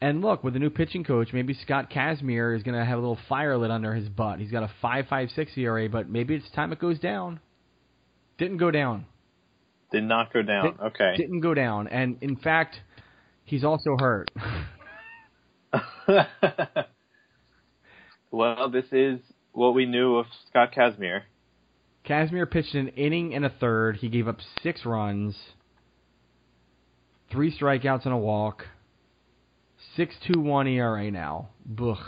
And 0.00 0.20
look, 0.20 0.42
with 0.42 0.54
the 0.54 0.58
new 0.58 0.70
pitching 0.70 1.04
coach, 1.04 1.32
maybe 1.32 1.54
Scott 1.54 1.90
Kazmir 1.90 2.56
is 2.56 2.62
going 2.62 2.78
to 2.78 2.84
have 2.84 2.98
a 2.98 3.00
little 3.00 3.18
fire 3.28 3.56
lit 3.56 3.70
under 3.70 3.94
his 3.94 4.08
butt. 4.08 4.40
He's 4.40 4.50
got 4.50 4.64
a 4.64 4.70
5.56 4.82 5.56
ERA, 5.58 5.88
but 5.88 6.08
maybe 6.08 6.34
it's 6.34 6.50
time 6.50 6.72
it 6.72 6.80
goes 6.80 6.98
down. 6.98 7.40
Didn't 8.38 8.56
go 8.56 8.70
down. 8.70 9.06
Did 9.92 10.04
not 10.04 10.32
go 10.32 10.42
down. 10.42 10.64
Did- 10.64 10.80
okay. 10.80 11.14
Didn't 11.16 11.40
go 11.40 11.54
down. 11.54 11.86
And 11.86 12.16
in 12.20 12.36
fact, 12.36 12.76
he's 13.44 13.62
also 13.64 13.96
hurt. 13.98 14.30
well, 18.30 18.70
this 18.70 18.86
is 18.92 19.20
what 19.52 19.74
we 19.74 19.86
knew 19.86 20.16
of 20.16 20.26
Scott 20.48 20.72
Kazmir. 20.76 21.22
Kazmir 22.06 22.50
pitched 22.50 22.74
an 22.74 22.88
inning 22.88 23.34
and 23.34 23.44
a 23.44 23.50
third. 23.50 23.96
He 23.96 24.08
gave 24.08 24.26
up 24.26 24.38
six 24.62 24.84
runs, 24.84 25.36
three 27.30 27.56
strikeouts 27.56 28.04
and 28.04 28.14
a 28.14 28.18
walk. 28.18 28.66
Six 29.96 30.14
two 30.26 30.40
one 30.40 30.66
ERA 30.66 31.10
now. 31.10 31.50
Bugh. 31.66 31.98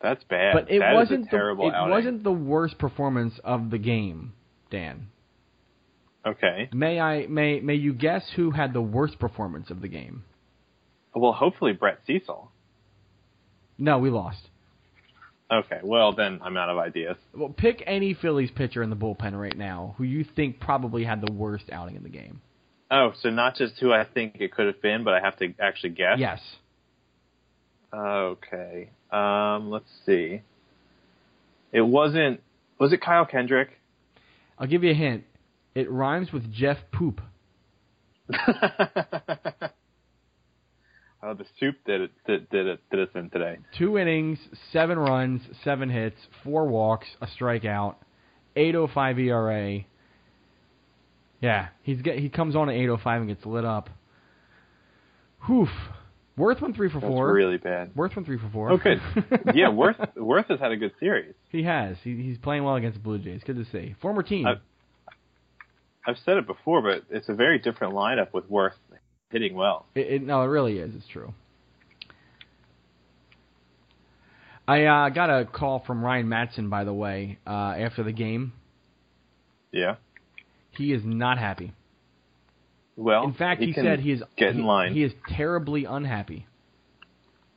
That's 0.00 0.22
bad. 0.24 0.54
But 0.54 0.70
it 0.70 0.78
That 0.78 0.94
wasn't 0.94 1.26
a 1.26 1.30
terrible 1.30 1.64
the, 1.64 1.70
it 1.70 1.74
outing. 1.76 1.90
wasn't 1.90 2.24
the 2.24 2.32
worst 2.32 2.78
performance 2.78 3.34
of 3.42 3.70
the 3.70 3.78
game, 3.78 4.32
Dan. 4.70 5.08
Okay. 6.26 6.68
May 6.72 7.00
I 7.00 7.26
may 7.26 7.60
may 7.60 7.74
you 7.74 7.92
guess 7.92 8.22
who 8.36 8.50
had 8.52 8.72
the 8.72 8.82
worst 8.82 9.18
performance 9.18 9.70
of 9.70 9.80
the 9.80 9.88
game? 9.88 10.24
Well, 11.14 11.32
hopefully 11.32 11.72
Brett 11.72 12.00
Cecil. 12.06 12.50
No, 13.78 13.98
we 13.98 14.10
lost. 14.10 14.48
Okay. 15.50 15.80
Well, 15.82 16.12
then 16.12 16.40
I'm 16.42 16.56
out 16.56 16.68
of 16.68 16.78
ideas. 16.78 17.16
Well, 17.34 17.48
pick 17.48 17.82
any 17.86 18.12
Phillies 18.14 18.50
pitcher 18.50 18.82
in 18.82 18.90
the 18.90 18.96
bullpen 18.96 19.38
right 19.38 19.56
now 19.56 19.94
who 19.96 20.04
you 20.04 20.24
think 20.36 20.60
probably 20.60 21.04
had 21.04 21.22
the 21.22 21.32
worst 21.32 21.64
outing 21.72 21.96
in 21.96 22.02
the 22.02 22.08
game. 22.10 22.40
Oh, 22.90 23.12
so 23.22 23.30
not 23.30 23.54
just 23.56 23.74
who 23.80 23.92
I 23.92 24.04
think 24.04 24.36
it 24.40 24.52
could 24.52 24.66
have 24.66 24.82
been, 24.82 25.04
but 25.04 25.14
I 25.14 25.20
have 25.20 25.38
to 25.38 25.54
actually 25.60 25.90
guess. 25.90 26.18
Yes. 26.18 26.40
Okay. 27.94 28.90
Um, 29.10 29.70
let's 29.70 29.88
see. 30.04 30.42
It 31.72 31.82
wasn't. 31.82 32.40
Was 32.78 32.92
it 32.92 33.00
Kyle 33.00 33.26
Kendrick? 33.26 33.78
I'll 34.58 34.66
give 34.66 34.84
you 34.84 34.90
a 34.90 34.94
hint. 34.94 35.24
It 35.74 35.90
rhymes 35.90 36.32
with 36.32 36.52
Jeff 36.52 36.78
Poop. 36.92 37.20
soup 41.58 41.76
did 41.86 42.00
it. 42.02 42.10
Did, 42.26 42.48
did 42.50 42.66
it? 42.66 42.80
Did 42.90 43.00
us 43.00 43.08
in 43.14 43.30
today. 43.30 43.58
Two 43.76 43.98
innings, 43.98 44.38
seven 44.72 44.98
runs, 44.98 45.42
seven 45.64 45.88
hits, 45.90 46.16
four 46.44 46.66
walks, 46.66 47.06
a 47.20 47.26
strikeout, 47.26 47.96
8.05 48.56 49.18
ERA. 49.20 49.84
Yeah, 51.40 51.68
he's 51.82 52.02
get 52.02 52.18
he 52.18 52.28
comes 52.28 52.56
on 52.56 52.68
at 52.68 52.74
8.05 52.74 53.16
and 53.18 53.28
gets 53.28 53.46
lit 53.46 53.64
up. 53.64 53.90
Whew. 55.46 55.68
Werth 56.36 56.60
went 56.60 56.76
three 56.76 56.88
for 56.88 57.00
That's 57.00 57.10
four. 57.12 57.32
really 57.32 57.56
bad. 57.58 57.94
Werth 57.94 58.14
went 58.14 58.26
three 58.26 58.38
for 58.38 58.48
four. 58.52 58.70
Oh, 58.70 58.78
yeah, 59.54 59.66
Werth 59.66 60.14
Werth 60.16 60.46
has 60.48 60.60
had 60.60 60.70
a 60.72 60.76
good 60.76 60.92
series. 61.00 61.34
he 61.50 61.64
has. 61.64 61.96
He, 62.04 62.14
he's 62.22 62.38
playing 62.38 62.62
well 62.64 62.76
against 62.76 62.98
the 62.98 63.02
Blue 63.02 63.18
Jays. 63.18 63.42
Good 63.44 63.56
to 63.56 63.64
see. 63.72 63.94
Former 64.00 64.22
team. 64.22 64.46
I- 64.46 64.54
I've 66.06 66.16
said 66.24 66.38
it 66.38 66.46
before, 66.46 66.80
but 66.80 67.02
it's 67.10 67.28
a 67.28 67.34
very 67.34 67.58
different 67.58 67.92
lineup 67.92 68.32
with 68.32 68.48
Werth 68.50 68.70
hitting 69.30 69.54
well. 69.54 69.86
It, 69.94 70.06
it, 70.06 70.22
no, 70.22 70.42
it 70.42 70.46
really 70.46 70.78
is. 70.78 70.94
It's 70.94 71.06
true. 71.08 71.32
I 74.66 74.84
uh, 74.84 75.08
got 75.10 75.30
a 75.30 75.46
call 75.46 75.82
from 75.86 76.04
Ryan 76.04 76.26
Madson, 76.26 76.68
by 76.68 76.84
the 76.84 76.92
way, 76.92 77.38
uh, 77.46 77.50
after 77.50 78.02
the 78.02 78.12
game. 78.12 78.52
Yeah. 79.72 79.96
He 80.72 80.92
is 80.92 81.02
not 81.04 81.38
happy. 81.38 81.72
Well, 82.96 83.24
In 83.24 83.32
fact, 83.32 83.62
he, 83.62 83.72
can 83.72 83.84
said 83.84 84.00
he 84.00 84.12
is 84.12 84.22
get 84.36 84.50
in 84.50 84.56
he- 84.58 84.62
line. 84.62 84.92
He 84.92 85.04
is 85.04 85.12
terribly 85.28 85.84
unhappy. 85.84 86.46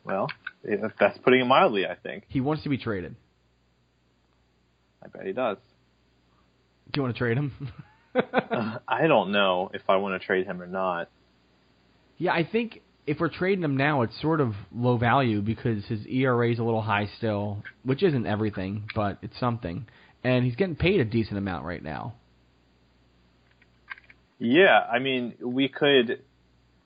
well, 0.05 0.27
that's 0.63 1.17
putting 1.19 1.41
it 1.41 1.45
mildly. 1.45 1.85
I 1.85 1.95
think. 1.95 2.25
He 2.27 2.39
wants 2.41 2.63
to 2.63 2.69
be 2.69 2.77
traded. 2.77 3.15
I 5.03 5.07
bet 5.07 5.25
he 5.25 5.33
does. 5.33 5.57
Do 6.91 6.99
you 6.99 7.03
want 7.03 7.15
to 7.15 7.19
trade 7.19 7.37
him? 7.37 7.53
Uh, 8.13 8.77
I 8.89 9.07
don't 9.07 9.31
know 9.31 9.71
if 9.73 9.83
I 9.87 9.95
want 9.95 10.21
to 10.21 10.25
trade 10.27 10.45
him 10.45 10.61
or 10.61 10.67
not. 10.67 11.07
Yeah, 12.21 12.33
I 12.33 12.43
think 12.43 12.83
if 13.07 13.19
we're 13.19 13.29
trading 13.29 13.63
him 13.63 13.75
now, 13.75 14.03
it's 14.03 14.21
sort 14.21 14.41
of 14.41 14.53
low 14.71 14.95
value 14.95 15.41
because 15.41 15.83
his 15.85 16.05
ERA 16.05 16.51
is 16.51 16.59
a 16.59 16.63
little 16.63 16.83
high 16.83 17.09
still, 17.17 17.63
which 17.83 18.03
isn't 18.03 18.27
everything, 18.27 18.83
but 18.93 19.17
it's 19.23 19.39
something. 19.39 19.87
And 20.23 20.45
he's 20.45 20.55
getting 20.55 20.75
paid 20.75 20.99
a 20.99 21.05
decent 21.05 21.39
amount 21.39 21.65
right 21.65 21.81
now. 21.81 22.13
Yeah, 24.37 24.79
I 24.79 24.99
mean, 24.99 25.33
we 25.41 25.67
could, 25.67 26.21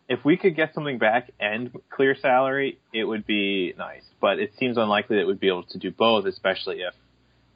if 0.07 0.23
we 0.23 0.37
could 0.37 0.55
get 0.55 0.73
something 0.73 0.99
back 0.99 1.31
and 1.37 1.69
clear 1.89 2.15
salary, 2.15 2.79
it 2.93 3.03
would 3.03 3.27
be 3.27 3.73
nice. 3.77 4.03
But 4.21 4.39
it 4.39 4.53
seems 4.57 4.77
unlikely 4.77 5.17
that 5.17 5.27
we'd 5.27 5.41
be 5.41 5.49
able 5.49 5.63
to 5.63 5.77
do 5.77 5.91
both, 5.91 6.25
especially 6.27 6.77
if 6.77 6.93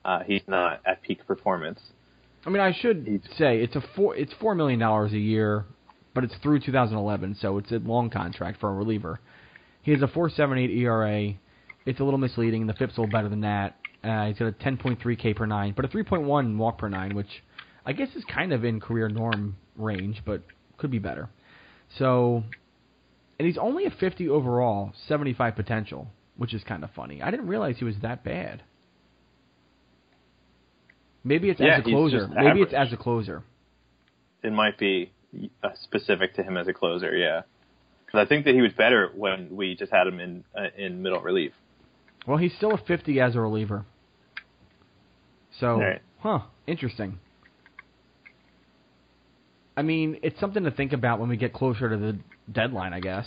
uh, 0.03 0.23
he's 0.27 0.43
not 0.47 0.81
at 0.85 1.01
peak 1.01 1.25
performance. 1.25 1.79
I 2.45 2.49
mean, 2.49 2.61
I 2.61 2.73
should 2.73 3.21
say 3.37 3.61
it's 3.61 3.77
a 3.77 3.83
four 3.95 4.15
it's 4.15 4.33
four 4.39 4.55
million 4.55 4.79
dollars 4.79 5.11
a 5.13 5.17
year, 5.17 5.65
but 6.13 6.23
it's 6.23 6.35
through 6.41 6.59
2011, 6.59 7.37
so 7.41 7.57
it's 7.57 7.71
a 7.71 7.77
long 7.77 8.09
contract 8.09 8.59
for 8.59 8.69
a 8.69 8.73
reliever. 8.73 9.19
He 9.81 9.91
has 9.91 10.01
a 10.01 10.07
4.78 10.07 10.75
ERA. 10.77 11.33
It's 11.85 11.99
a 11.99 12.03
little 12.03 12.19
misleading. 12.19 12.67
The 12.67 12.73
FIP's 12.73 12.97
a 12.97 13.01
little 13.01 13.11
better 13.11 13.29
than 13.29 13.41
that. 13.41 13.75
Uh, 14.03 14.27
he's 14.27 14.37
got 14.37 14.47
a 14.47 14.51
10.3 14.51 15.19
K 15.19 15.33
per 15.33 15.45
nine, 15.45 15.73
but 15.75 15.85
a 15.85 15.87
3.1 15.87 16.57
walk 16.57 16.77
per 16.77 16.89
nine, 16.89 17.15
which 17.15 17.43
I 17.85 17.93
guess 17.93 18.09
is 18.15 18.23
kind 18.25 18.53
of 18.53 18.63
in 18.63 18.79
career 18.79 19.09
norm 19.09 19.57
range, 19.75 20.21
but 20.25 20.41
could 20.77 20.91
be 20.91 20.99
better. 20.99 21.29
So, 21.97 22.43
and 23.37 23.47
he's 23.47 23.57
only 23.57 23.85
a 23.85 23.91
50 23.91 24.29
overall, 24.29 24.93
75 25.07 25.55
potential, 25.55 26.07
which 26.37 26.53
is 26.53 26.63
kind 26.63 26.83
of 26.83 26.91
funny. 26.95 27.21
I 27.21 27.31
didn't 27.31 27.47
realize 27.47 27.75
he 27.77 27.85
was 27.85 27.95
that 28.01 28.23
bad. 28.23 28.63
Maybe 31.23 31.49
it's 31.49 31.59
Yeah, 31.59 31.77
as 31.77 31.79
a 31.81 31.83
closer. 31.83 32.27
Maybe 32.27 32.61
it's 32.61 32.73
as 32.73 32.93
a 32.93 32.97
closer. 32.97 33.43
It 34.41 34.53
might 34.53 34.77
be 34.77 35.11
specific 35.83 36.35
to 36.35 36.43
him 36.43 36.57
as 36.57 36.67
a 36.67 36.73
closer, 36.73 37.15
yeah. 37.15 37.41
Because 38.05 38.25
I 38.25 38.27
think 38.27 38.45
that 38.45 38.55
he 38.55 38.61
was 38.61 38.73
better 38.73 39.11
when 39.15 39.55
we 39.55 39.75
just 39.75 39.91
had 39.91 40.07
him 40.07 40.19
in 40.19 40.43
uh, 40.57 40.67
in 40.77 41.01
middle 41.01 41.21
relief. 41.21 41.51
Well, 42.27 42.37
he's 42.37 42.53
still 42.55 42.73
a 42.73 42.77
50 42.77 43.19
as 43.21 43.35
a 43.35 43.39
reliever. 43.39 43.85
So, 45.59 45.79
Right. 45.79 46.01
huh, 46.19 46.39
interesting. 46.67 47.19
I 49.77 49.81
mean, 49.81 50.19
it's 50.23 50.39
something 50.39 50.63
to 50.65 50.71
think 50.71 50.91
about 50.93 51.19
when 51.19 51.29
we 51.29 51.37
get 51.37 51.53
closer 51.53 51.89
to 51.89 51.97
the 51.97 52.19
deadline, 52.51 52.93
I 52.93 52.99
guess. 52.99 53.25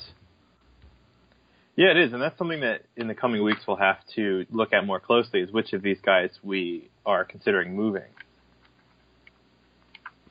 Yeah, 1.77 1.91
it 1.93 1.97
is, 1.97 2.13
and 2.13 2.21
that's 2.21 2.37
something 2.37 2.61
that 2.61 2.83
in 2.97 3.09
the 3.09 3.15
coming 3.15 3.43
weeks 3.43 3.61
we'll 3.67 3.79
have 3.79 3.97
to 4.17 4.45
look 4.51 4.75
at 4.75 4.85
more 4.85 5.01
closely. 5.01 5.41
Is 5.41 5.51
which 5.51 5.73
of 5.73 5.81
these 5.83 5.99
guys 6.05 6.29
we 6.43 6.91
are 7.07 7.25
considering 7.25 7.75
moving? 7.75 8.11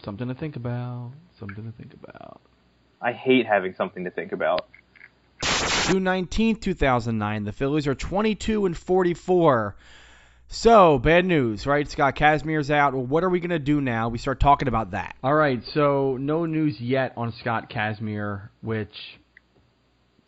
Something 0.04 0.28
to 0.28 0.36
think 0.36 0.56
about. 0.56 1.12
Something 1.42 1.66
to 1.66 1.72
think 1.72 1.96
about. 1.96 2.40
I 3.02 3.14
hate 3.14 3.48
having 3.48 3.74
something 3.74 4.04
to 4.04 4.12
think 4.12 4.32
about. 4.32 4.68
June 5.42 6.04
19th, 6.04 6.62
2009. 6.62 7.46
The 7.46 7.52
Phillies 7.52 7.88
are 7.88 7.96
22 7.96 8.68
and 8.68 8.78
44. 8.78 9.76
So, 10.50 11.00
bad 11.00 11.26
news, 11.26 11.66
right? 11.66 11.90
Scott 11.90 12.16
Kazmir's 12.16 12.70
out. 12.70 12.94
Well, 12.94 13.08
what 13.08 13.24
are 13.24 13.30
we 13.30 13.40
going 13.40 13.50
to 13.50 13.58
do 13.58 13.82
now? 13.82 14.10
We 14.10 14.20
start 14.20 14.40
talking 14.40 14.68
about 14.68 14.92
that. 14.92 15.16
All 15.24 15.34
right, 15.34 15.64
so 15.74 16.16
no 16.18 16.46
news 16.46 16.80
yet 16.80 17.14
on 17.18 17.34
Scott 17.40 17.72
Kazmir, 17.72 18.50
which 18.62 18.94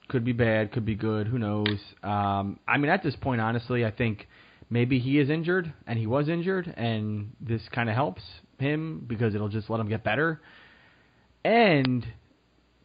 could 0.07 0.25
be 0.25 0.31
bad, 0.31 0.71
could 0.71 0.85
be 0.85 0.95
good, 0.95 1.27
who 1.27 1.37
knows. 1.37 1.77
Um, 2.01 2.57
I 2.67 2.79
mean, 2.79 2.89
at 2.89 3.03
this 3.03 3.15
point, 3.15 3.39
honestly, 3.39 3.85
I 3.85 3.91
think 3.91 4.27
maybe 4.71 4.97
he 4.97 5.19
is 5.19 5.29
injured, 5.29 5.71
and 5.85 5.99
he 5.99 6.07
was 6.07 6.27
injured, 6.27 6.73
and 6.75 7.33
this 7.39 7.61
kind 7.69 7.87
of 7.87 7.93
helps 7.93 8.23
him 8.57 9.03
because 9.05 9.35
it'll 9.35 9.49
just 9.49 9.69
let 9.69 9.79
him 9.79 9.89
get 9.89 10.03
better. 10.03 10.41
And 11.43 12.05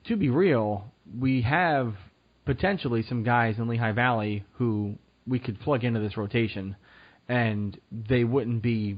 to 0.04 0.16
be 0.16 0.30
real, 0.30 0.92
we 1.18 1.42
have 1.42 1.94
potentially 2.44 3.04
some 3.08 3.22
guys 3.22 3.58
in 3.58 3.68
Lehigh 3.68 3.92
Valley 3.92 4.44
who 4.54 4.94
we 5.26 5.38
could 5.38 5.60
plug 5.60 5.84
into 5.84 6.00
this 6.00 6.16
rotation, 6.16 6.76
and 7.28 7.78
they 7.92 8.24
wouldn't 8.24 8.62
be 8.62 8.96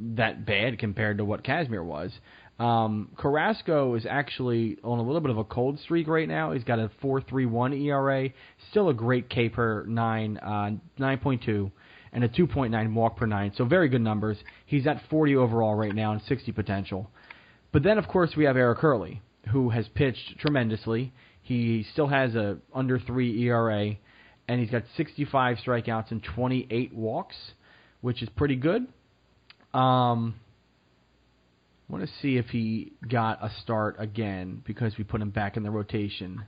that 0.00 0.44
bad 0.44 0.78
compared 0.78 1.18
to 1.18 1.24
what 1.24 1.44
Kazmir 1.44 1.84
was. 1.84 2.12
Um, 2.58 3.10
Carrasco 3.16 3.94
is 3.94 4.06
actually 4.08 4.78
on 4.84 4.98
a 4.98 5.02
little 5.02 5.20
bit 5.20 5.30
of 5.30 5.38
a 5.38 5.44
cold 5.44 5.78
streak 5.80 6.06
right 6.06 6.28
now. 6.28 6.52
He's 6.52 6.64
got 6.64 6.78
a 6.78 6.90
4.31 7.02 7.80
ERA, 7.84 8.30
still 8.70 8.88
a 8.88 8.94
great 8.94 9.28
K 9.28 9.48
per 9.48 9.84
nine, 9.86 10.38
uh, 10.38 10.70
9.2, 11.00 11.70
and 12.12 12.24
a 12.24 12.28
2.9 12.28 12.94
walk 12.94 13.16
per 13.16 13.26
nine. 13.26 13.52
So 13.56 13.64
very 13.64 13.88
good 13.88 14.02
numbers. 14.02 14.36
He's 14.66 14.86
at 14.86 15.02
40 15.10 15.36
overall 15.36 15.74
right 15.74 15.94
now 15.94 16.12
and 16.12 16.22
60 16.22 16.52
potential. 16.52 17.10
But 17.74 17.82
then, 17.82 17.98
of 17.98 18.06
course, 18.06 18.36
we 18.36 18.44
have 18.44 18.56
Eric 18.56 18.78
Hurley, 18.78 19.20
who 19.50 19.70
has 19.70 19.88
pitched 19.96 20.38
tremendously. 20.38 21.12
He 21.42 21.84
still 21.92 22.06
has 22.06 22.36
a 22.36 22.58
under 22.72 23.00
three 23.00 23.42
ERA, 23.42 23.96
and 24.46 24.60
he's 24.60 24.70
got 24.70 24.84
65 24.96 25.56
strikeouts 25.56 26.12
and 26.12 26.22
28 26.22 26.94
walks, 26.94 27.34
which 28.00 28.22
is 28.22 28.28
pretty 28.36 28.54
good. 28.54 28.82
Um, 29.76 30.36
I 31.88 31.92
want 31.92 32.04
to 32.04 32.10
see 32.22 32.36
if 32.36 32.46
he 32.46 32.92
got 33.10 33.44
a 33.44 33.50
start 33.62 33.96
again 33.98 34.62
because 34.64 34.96
we 34.96 35.02
put 35.02 35.20
him 35.20 35.30
back 35.30 35.56
in 35.56 35.64
the 35.64 35.72
rotation. 35.72 36.44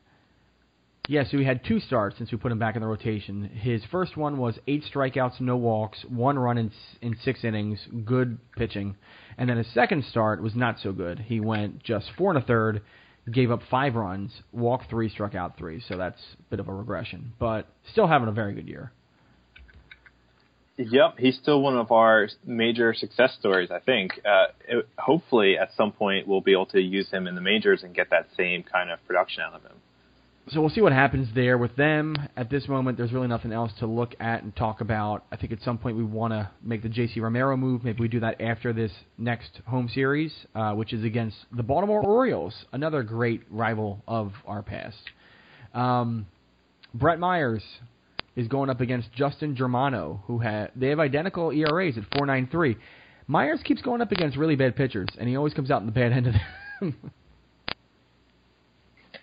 Yeah, 1.09 1.23
so 1.25 1.39
he 1.39 1.45
had 1.45 1.65
two 1.65 1.79
starts 1.79 2.19
since 2.19 2.33
we 2.33 2.39
put 2.39 2.51
him 2.51 2.59
back 2.59 2.75
in 2.75 2.83
the 2.83 2.89
rotation. 2.89 3.45
His 3.45 3.83
first 3.93 4.17
one 4.17 4.39
was 4.39 4.59
eight 4.67 4.85
strikeouts, 4.93 5.41
no 5.41 5.57
walks, 5.57 6.05
one 6.09 6.37
run 6.39 6.59
in 6.59 6.73
in 7.01 7.17
six 7.23 7.45
innings, 7.45 7.79
good 8.05 8.39
pitching, 8.57 8.97
and 9.39 9.49
then 9.49 9.57
his 9.57 9.73
second 9.73 10.05
start 10.05 10.43
was 10.43 10.57
not 10.57 10.81
so 10.83 10.93
good. 10.93 11.21
He 11.21 11.39
went 11.39 11.83
just 11.83 12.11
four 12.19 12.33
and 12.33 12.43
a 12.43 12.47
third, 12.47 12.83
gave 13.31 13.53
up 13.53 13.61
five 13.71 13.95
runs, 13.95 14.33
walked 14.53 14.91
three, 14.91 15.09
struck 15.09 15.37
out 15.37 15.57
three. 15.57 15.81
So 15.89 15.97
that's 15.97 16.21
a 16.41 16.43
bit 16.51 16.59
of 16.59 16.67
a 16.67 16.75
regression, 16.75 17.33
but 17.39 17.69
still 17.93 18.09
having 18.09 18.29
a 18.29 18.33
very 18.33 18.55
good 18.55 18.67
year. 18.67 18.91
Yep, 20.79 21.19
he's 21.19 21.39
still 21.39 21.63
one 21.63 21.77
of 21.77 21.91
our 21.91 22.29
major 22.45 22.93
success 22.95 23.35
stories. 23.39 23.71
I 23.71 23.79
think. 23.79 24.21
Uh, 24.25 24.47
it, 24.69 24.89
hopefully, 24.99 25.57
at 25.57 25.69
some 25.77 25.93
point, 25.93 26.27
we'll 26.27 26.41
be 26.41 26.53
able 26.53 26.67
to 26.67 26.81
use 26.81 27.09
him 27.11 27.29
in 27.29 27.37
the 27.37 27.41
majors 27.41 27.85
and 27.85 27.95
get 27.95 28.11
that 28.11 28.27
same 28.37 28.65
kind 28.65 28.91
of 28.91 28.99
production 29.07 29.45
out 29.45 29.55
of 29.55 29.63
him. 29.63 29.81
So 30.49 30.61
we'll 30.61 30.71
see 30.71 30.81
what 30.81 30.93
happens 30.93 31.27
there 31.35 31.59
with 31.59 31.75
them. 31.75 32.15
At 32.37 32.51
this 32.51 32.69
moment, 32.69 32.97
there's 32.97 33.13
really 33.13 33.27
nothing 33.27 33.53
else 33.53 33.73
to 33.81 33.87
look 33.87 34.15
at 34.21 34.45
and 34.45 34.55
talk 34.55 34.81
about. 34.81 35.25
I 35.33 35.37
think 35.37 35.53
at 35.53 35.61
some 35.63 35.77
point 35.77 35.97
we 35.97 36.05
want 36.05 36.35
to 36.35 36.49
make 36.63 36.85
the 36.85 36.89
J.C. 36.89 37.19
Romero 37.19 37.57
move. 37.57 37.83
Maybe 37.83 38.01
we 38.01 38.07
do 38.07 38.21
that 38.21 38.41
after 38.41 38.73
this 38.73 38.93
next 39.19 39.61
home 39.67 39.89
series, 39.93 40.33
uh, 40.55 40.75
which 40.75 40.93
is 40.93 41.03
against 41.03 41.37
the 41.51 41.65
Baltimore 41.65 42.01
Orioles, 42.01 42.55
another 42.73 43.03
great 43.03 43.43
rival 43.51 44.05
of 44.07 44.35
our 44.47 44.63
past. 44.63 44.97
Um, 45.75 46.29
Brett 46.95 47.19
Myers 47.19 47.65
is 48.37 48.47
going 48.47 48.71
up 48.71 48.81
against 48.81 49.13
Justin 49.15 49.57
Germano, 49.57 50.23
who 50.29 50.39
had 50.39 50.71
they 50.77 50.91
have 50.91 51.01
identical 51.01 51.51
ERAs 51.51 51.99
at 51.99 52.09
4.93. 52.11 52.77
Myers 53.27 53.59
keeps 53.65 53.83
going 53.83 54.01
up 54.01 54.13
against 54.13 54.37
really 54.37 54.55
bad 54.55 54.77
pitchers, 54.77 55.09
and 55.19 55.29
he 55.29 55.35
always 55.35 55.55
comes 55.55 55.73
out 55.73 55.81
in 55.81 55.87
the 55.87 55.93
bad 55.93 56.13
end 56.13 56.29
of 56.29 56.35
them. 56.81 56.97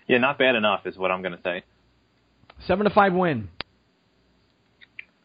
Yeah, 0.06 0.18
not 0.18 0.38
bad 0.38 0.54
enough 0.54 0.86
is 0.86 0.96
what 0.96 1.10
I'm 1.10 1.22
going 1.22 1.36
to 1.36 1.42
say. 1.42 1.62
Seven 2.66 2.84
to 2.84 2.90
five 2.90 3.12
win. 3.12 3.48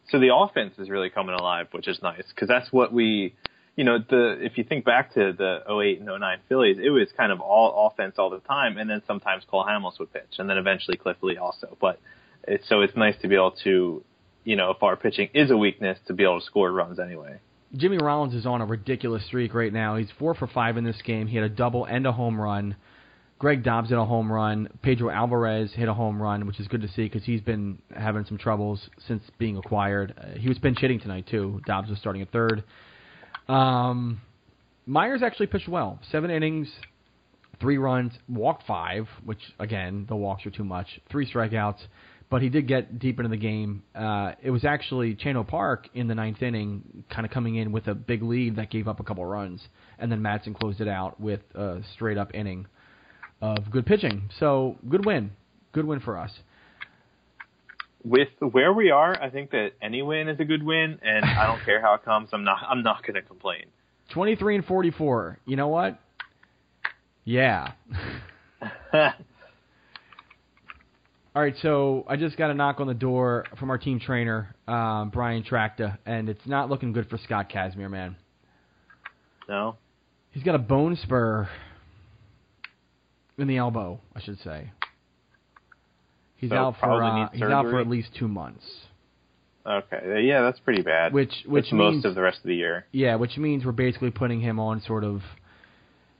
So 0.08 0.18
the 0.18 0.34
offense 0.34 0.74
is 0.78 0.90
really 0.90 1.10
coming 1.10 1.34
alive, 1.34 1.68
which 1.70 1.86
is 1.86 2.00
nice 2.02 2.24
because 2.28 2.48
that's 2.48 2.72
what 2.72 2.92
we, 2.92 3.34
you 3.76 3.84
know, 3.84 3.98
the 3.98 4.38
if 4.40 4.58
you 4.58 4.64
think 4.64 4.84
back 4.84 5.14
to 5.14 5.32
the 5.32 5.60
08 5.70 6.00
and 6.00 6.06
09 6.06 6.38
Phillies, 6.48 6.78
it 6.82 6.90
was 6.90 7.08
kind 7.16 7.30
of 7.30 7.40
all 7.40 7.86
offense 7.86 8.16
all 8.18 8.30
the 8.30 8.40
time, 8.40 8.76
and 8.76 8.90
then 8.90 9.02
sometimes 9.06 9.44
Cole 9.48 9.64
Hamels 9.64 9.98
would 10.00 10.12
pitch, 10.12 10.38
and 10.38 10.50
then 10.50 10.58
eventually 10.58 10.96
Cliff 10.96 11.16
Lee 11.22 11.36
also. 11.36 11.76
But 11.80 12.00
it's 12.48 12.68
so 12.68 12.80
it's 12.80 12.96
nice 12.96 13.14
to 13.22 13.28
be 13.28 13.36
able 13.36 13.54
to, 13.62 14.02
you 14.44 14.56
know, 14.56 14.70
if 14.70 14.82
our 14.82 14.96
pitching 14.96 15.28
is 15.32 15.50
a 15.50 15.56
weakness, 15.56 15.98
to 16.08 16.12
be 16.12 16.24
able 16.24 16.40
to 16.40 16.46
score 16.46 16.72
runs 16.72 16.98
anyway. 16.98 17.38
Jimmy 17.76 17.98
Rollins 17.98 18.34
is 18.34 18.46
on 18.46 18.60
a 18.60 18.66
ridiculous 18.66 19.24
streak 19.26 19.54
right 19.54 19.72
now. 19.72 19.94
He's 19.94 20.10
four 20.18 20.34
for 20.34 20.48
five 20.48 20.76
in 20.76 20.82
this 20.82 21.00
game. 21.02 21.28
He 21.28 21.36
had 21.36 21.44
a 21.44 21.48
double 21.48 21.84
and 21.84 22.04
a 22.04 22.10
home 22.10 22.40
run. 22.40 22.74
Greg 23.40 23.64
Dobbs 23.64 23.88
hit 23.88 23.96
a 23.96 24.04
home 24.04 24.30
run. 24.30 24.68
Pedro 24.82 25.10
Alvarez 25.10 25.72
hit 25.72 25.88
a 25.88 25.94
home 25.94 26.20
run, 26.20 26.46
which 26.46 26.60
is 26.60 26.68
good 26.68 26.82
to 26.82 26.88
see 26.88 27.04
because 27.04 27.24
he's 27.24 27.40
been 27.40 27.78
having 27.96 28.26
some 28.26 28.36
troubles 28.36 28.90
since 29.08 29.22
being 29.38 29.56
acquired. 29.56 30.14
Uh, 30.16 30.38
he 30.38 30.46
was 30.46 30.58
pinch 30.58 30.78
hitting 30.78 31.00
tonight 31.00 31.26
too. 31.26 31.58
Dobbs 31.66 31.88
was 31.88 31.98
starting 31.98 32.20
at 32.20 32.30
third. 32.30 32.62
Um, 33.48 34.20
Myers 34.84 35.22
actually 35.22 35.46
pitched 35.46 35.68
well. 35.68 35.98
Seven 36.12 36.30
innings, 36.30 36.70
three 37.60 37.78
runs, 37.78 38.12
walked 38.28 38.66
five, 38.66 39.08
which 39.24 39.40
again 39.58 40.04
the 40.06 40.16
walks 40.16 40.44
are 40.44 40.50
too 40.50 40.64
much. 40.64 41.00
Three 41.10 41.26
strikeouts, 41.26 41.78
but 42.28 42.42
he 42.42 42.50
did 42.50 42.68
get 42.68 42.98
deep 42.98 43.18
into 43.20 43.30
the 43.30 43.38
game. 43.38 43.82
Uh, 43.94 44.32
it 44.42 44.50
was 44.50 44.66
actually 44.66 45.14
Chan 45.14 45.36
Ho 45.36 45.44
Park 45.44 45.88
in 45.94 46.08
the 46.08 46.14
ninth 46.14 46.42
inning, 46.42 47.04
kind 47.08 47.24
of 47.24 47.32
coming 47.32 47.56
in 47.56 47.72
with 47.72 47.86
a 47.86 47.94
big 47.94 48.22
lead 48.22 48.56
that 48.56 48.70
gave 48.70 48.86
up 48.86 49.00
a 49.00 49.02
couple 49.02 49.24
runs, 49.24 49.62
and 49.98 50.12
then 50.12 50.20
Madson 50.20 50.54
closed 50.54 50.82
it 50.82 50.88
out 50.88 51.18
with 51.18 51.40
a 51.54 51.80
straight 51.94 52.18
up 52.18 52.34
inning 52.34 52.66
of 53.40 53.70
good 53.70 53.86
pitching. 53.86 54.30
So 54.38 54.76
good 54.88 55.04
win, 55.04 55.32
good 55.72 55.84
win 55.84 56.00
for 56.00 56.18
us. 56.18 56.30
With 58.02 58.28
where 58.40 58.72
we 58.72 58.90
are, 58.90 59.20
I 59.22 59.28
think 59.28 59.50
that 59.50 59.72
any 59.82 60.00
win 60.00 60.28
is 60.28 60.40
a 60.40 60.44
good 60.44 60.62
win, 60.62 60.98
and 61.02 61.24
I 61.24 61.46
don't 61.46 61.62
care 61.64 61.82
how 61.82 61.94
it 61.94 62.04
comes. 62.04 62.30
I'm 62.32 62.44
not. 62.44 62.58
I'm 62.66 62.82
not 62.82 63.02
going 63.02 63.14
to 63.14 63.22
complain. 63.22 63.66
Twenty 64.10 64.36
three 64.36 64.56
and 64.56 64.64
forty 64.64 64.90
four. 64.90 65.38
You 65.44 65.56
know 65.56 65.68
what? 65.68 65.98
Yeah. 67.24 67.72
All 71.32 71.40
right, 71.40 71.54
so 71.62 72.04
I 72.08 72.16
just 72.16 72.36
got 72.36 72.50
a 72.50 72.54
knock 72.54 72.80
on 72.80 72.88
the 72.88 72.94
door 72.94 73.44
from 73.58 73.70
our 73.70 73.78
team 73.78 74.00
trainer, 74.00 74.52
um, 74.66 75.10
Brian 75.10 75.44
Tracta, 75.44 75.96
and 76.04 76.28
it's 76.28 76.44
not 76.44 76.68
looking 76.68 76.92
good 76.92 77.08
for 77.08 77.18
Scott 77.18 77.48
Kazmir, 77.48 77.88
man. 77.88 78.16
no. 79.48 79.76
He's 80.32 80.42
got 80.42 80.54
a 80.54 80.58
bone 80.58 80.96
spur 80.96 81.48
in 83.40 83.48
the 83.48 83.56
elbow, 83.56 84.00
I 84.14 84.20
should 84.20 84.38
say. 84.40 84.70
He's 86.36 86.50
So 86.50 86.56
out 86.56 86.76
for 86.80 87.02
uh, 87.02 87.28
he's 87.32 87.42
out 87.42 87.66
for 87.66 87.80
at 87.80 87.86
least 87.88 88.08
two 88.18 88.28
months, 88.28 88.64
Okay. 89.66 90.22
Yeah, 90.26 90.40
that's 90.42 90.58
pretty 90.60 90.80
bad. 90.82 91.12
which 91.12 91.32
which 91.46 91.64
That's 91.64 91.72
means 91.72 91.96
most 91.96 92.04
of 92.06 92.14
the 92.14 92.22
rest 92.22 92.38
of 92.38 92.44
the 92.44 92.54
year. 92.56 92.86
yeah, 92.92 93.16
which 93.16 93.36
means 93.36 93.64
we're 93.64 93.72
basically 93.72 94.10
putting 94.10 94.40
him 94.40 94.58
on 94.58 94.80
sort 94.80 95.04
of, 95.04 95.20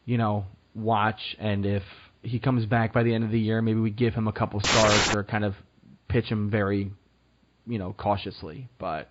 you 0.04 0.18
know, 0.18 0.44
watch, 0.74 1.20
and 1.38 1.64
if 1.64 1.82
he 2.22 2.38
comes 2.38 2.66
back 2.66 2.92
by 2.92 3.02
the 3.02 3.14
end 3.14 3.24
of 3.24 3.30
the 3.30 3.40
year, 3.40 3.62
maybe 3.62 3.80
we 3.80 3.90
give 3.90 4.12
him 4.12 4.28
a 4.28 4.32
couple 4.32 4.60
starts 4.60 5.14
or 5.14 5.24
kind 5.24 5.44
of 5.44 5.54
pitch 6.08 6.26
him 6.26 6.50
very, 6.50 6.92
you 7.66 7.78
know, 7.78 7.94
cautiously. 7.96 8.68
But 8.78 9.08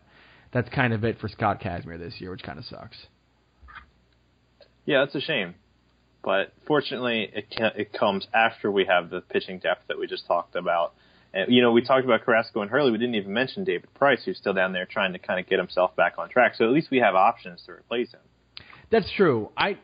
that's 0.53 0.70
kind 0.70 0.93
of 0.93 1.03
it 1.03 1.20
for 1.20 1.28
Scott 1.28 1.60
Kazmir 1.60 1.97
this 1.97 2.14
year, 2.22 2.30
which 2.30 2.43
kind 2.43 2.60
of 2.60 2.66
sucks. 2.66 2.97
Yeah, 4.86 4.99
that's 5.05 5.16
a 5.16 5.22
shame. 5.22 5.55
But 6.24 6.53
fortunately, 6.67 7.30
it 7.34 7.49
can, 7.49 7.72
it 7.76 7.93
comes 7.93 8.28
after 8.34 8.70
we 8.72 8.86
have 8.86 9.09
the 9.09 9.22
pitching 9.22 9.59
depth 9.59 9.88
that 9.88 9.97
we 9.97 10.07
just 10.07 10.28
talked 10.28 10.55
about. 10.55 10.93
And, 11.34 11.53
you 11.53 11.61
know, 11.61 11.72
we 11.72 11.82
talked 11.82 12.05
about 12.05 12.26
Carrasco 12.26 12.61
and 12.61 12.70
Hurley. 12.70 12.91
We 12.91 12.97
didn't 12.97 13.15
even 13.15 13.34
mention 13.34 13.63
David 13.63 13.93
Price, 13.93 14.24
who's 14.26 14.38
still 14.38 14.53
down 14.53 14.74
there 14.74 14.86
trying 14.86 15.13
to 15.13 15.20
kind 15.20 15.39
of 15.39 15.47
get 15.47 15.59
himself 15.59 15.95
back 15.95 16.15
on 16.17 16.30
track. 16.30 16.55
So 16.55 16.65
at 16.65 16.72
least 16.72 16.89
we 16.91 16.97
have 16.97 17.15
options 17.15 17.61
to 17.67 17.74
replace 17.74 18.11
him. 18.11 18.20
That's 18.91 19.09
true. 19.15 19.51
I 19.55 19.78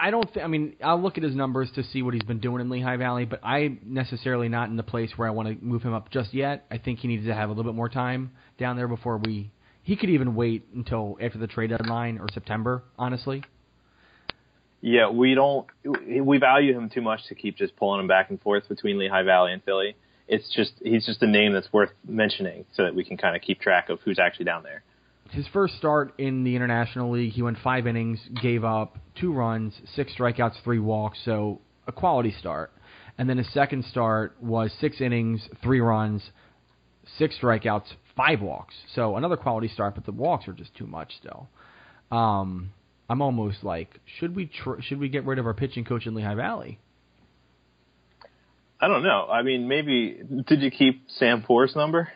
I 0.00 0.10
don't. 0.10 0.32
Th- 0.32 0.42
I 0.42 0.48
mean, 0.48 0.76
I'll 0.82 1.00
look 1.00 1.18
at 1.18 1.22
his 1.22 1.34
numbers 1.34 1.70
to 1.74 1.84
see 1.84 2.02
what 2.02 2.14
he's 2.14 2.22
been 2.22 2.40
doing 2.40 2.62
in 2.62 2.70
Lehigh 2.70 2.96
Valley, 2.96 3.26
but 3.26 3.40
I'm 3.44 3.80
necessarily 3.84 4.48
not 4.48 4.70
in 4.70 4.76
the 4.76 4.82
place 4.82 5.12
where 5.16 5.28
I 5.28 5.30
want 5.30 5.48
to 5.48 5.64
move 5.64 5.82
him 5.82 5.92
up 5.92 6.10
just 6.10 6.32
yet. 6.32 6.64
I 6.70 6.78
think 6.78 7.00
he 7.00 7.08
needs 7.08 7.26
to 7.26 7.34
have 7.34 7.50
a 7.50 7.52
little 7.52 7.70
bit 7.70 7.76
more 7.76 7.90
time 7.90 8.32
down 8.58 8.76
there 8.76 8.88
before 8.88 9.18
we. 9.18 9.52
He 9.82 9.96
could 9.96 10.10
even 10.10 10.34
wait 10.34 10.66
until 10.74 11.18
after 11.20 11.38
the 11.38 11.46
trade 11.46 11.70
deadline 11.70 12.18
or 12.18 12.28
September. 12.32 12.82
Honestly, 12.98 13.44
Yeah, 14.80 15.10
we 15.10 15.34
don't. 15.34 15.66
We 15.84 16.38
value 16.38 16.72
him 16.72 16.88
too 16.88 17.02
much 17.02 17.26
to 17.28 17.34
keep 17.34 17.56
just 17.56 17.76
pulling 17.76 18.00
him 18.00 18.06
back 18.08 18.30
and 18.30 18.40
forth 18.40 18.68
between 18.68 18.98
Lehigh 18.98 19.22
Valley 19.22 19.52
and 19.52 19.62
Philly. 19.62 19.94
It's 20.26 20.48
just 20.54 20.72
he's 20.82 21.04
just 21.04 21.22
a 21.22 21.26
name 21.26 21.52
that's 21.52 21.72
worth 21.72 21.90
mentioning 22.06 22.64
so 22.74 22.84
that 22.84 22.94
we 22.94 23.04
can 23.04 23.16
kind 23.16 23.36
of 23.36 23.42
keep 23.42 23.60
track 23.60 23.90
of 23.90 24.00
who's 24.04 24.18
actually 24.18 24.46
down 24.46 24.62
there. 24.62 24.82
his 25.30 25.46
first 25.48 25.76
start 25.76 26.14
in 26.18 26.44
the 26.44 26.56
International 26.56 27.10
League, 27.10 27.32
he 27.32 27.42
went 27.42 27.58
five 27.62 27.86
innings, 27.86 28.20
gave 28.40 28.64
up 28.64 28.96
two 29.20 29.32
runs, 29.32 29.74
six 29.94 30.12
strikeouts, 30.18 30.62
three 30.64 30.78
walks, 30.78 31.18
so 31.24 31.60
a 31.86 31.92
quality 31.92 32.34
start. 32.38 32.72
And 33.18 33.28
then 33.28 33.38
his 33.38 33.52
second 33.52 33.84
start 33.84 34.36
was 34.40 34.72
six 34.80 35.00
innings, 35.00 35.46
three 35.62 35.80
runs, 35.80 36.22
six 37.18 37.36
strikeouts, 37.40 37.92
five 38.16 38.40
walks. 38.40 38.74
So 38.94 39.16
another 39.16 39.36
quality 39.36 39.68
start, 39.68 39.94
but 39.94 40.06
the 40.06 40.12
walks 40.12 40.48
are 40.48 40.52
just 40.52 40.74
too 40.74 40.86
much 40.86 41.12
still. 41.16 41.48
Um, 42.10 42.72
I'm 43.10 43.22
almost 43.22 43.64
like, 43.64 43.98
should 44.18 44.36
we 44.36 44.46
tr- 44.46 44.80
should 44.82 45.00
we 45.00 45.08
get 45.08 45.26
rid 45.26 45.40
of 45.40 45.46
our 45.46 45.52
pitching 45.52 45.84
coach 45.84 46.06
in 46.06 46.14
Lehigh 46.14 46.36
Valley? 46.36 46.78
I 48.80 48.86
don't 48.86 49.02
know. 49.02 49.26
I 49.28 49.42
mean, 49.42 49.66
maybe 49.66 50.20
did 50.46 50.62
you 50.62 50.70
keep 50.70 51.06
Sam 51.18 51.42
Poor's 51.42 51.74
number? 51.74 52.08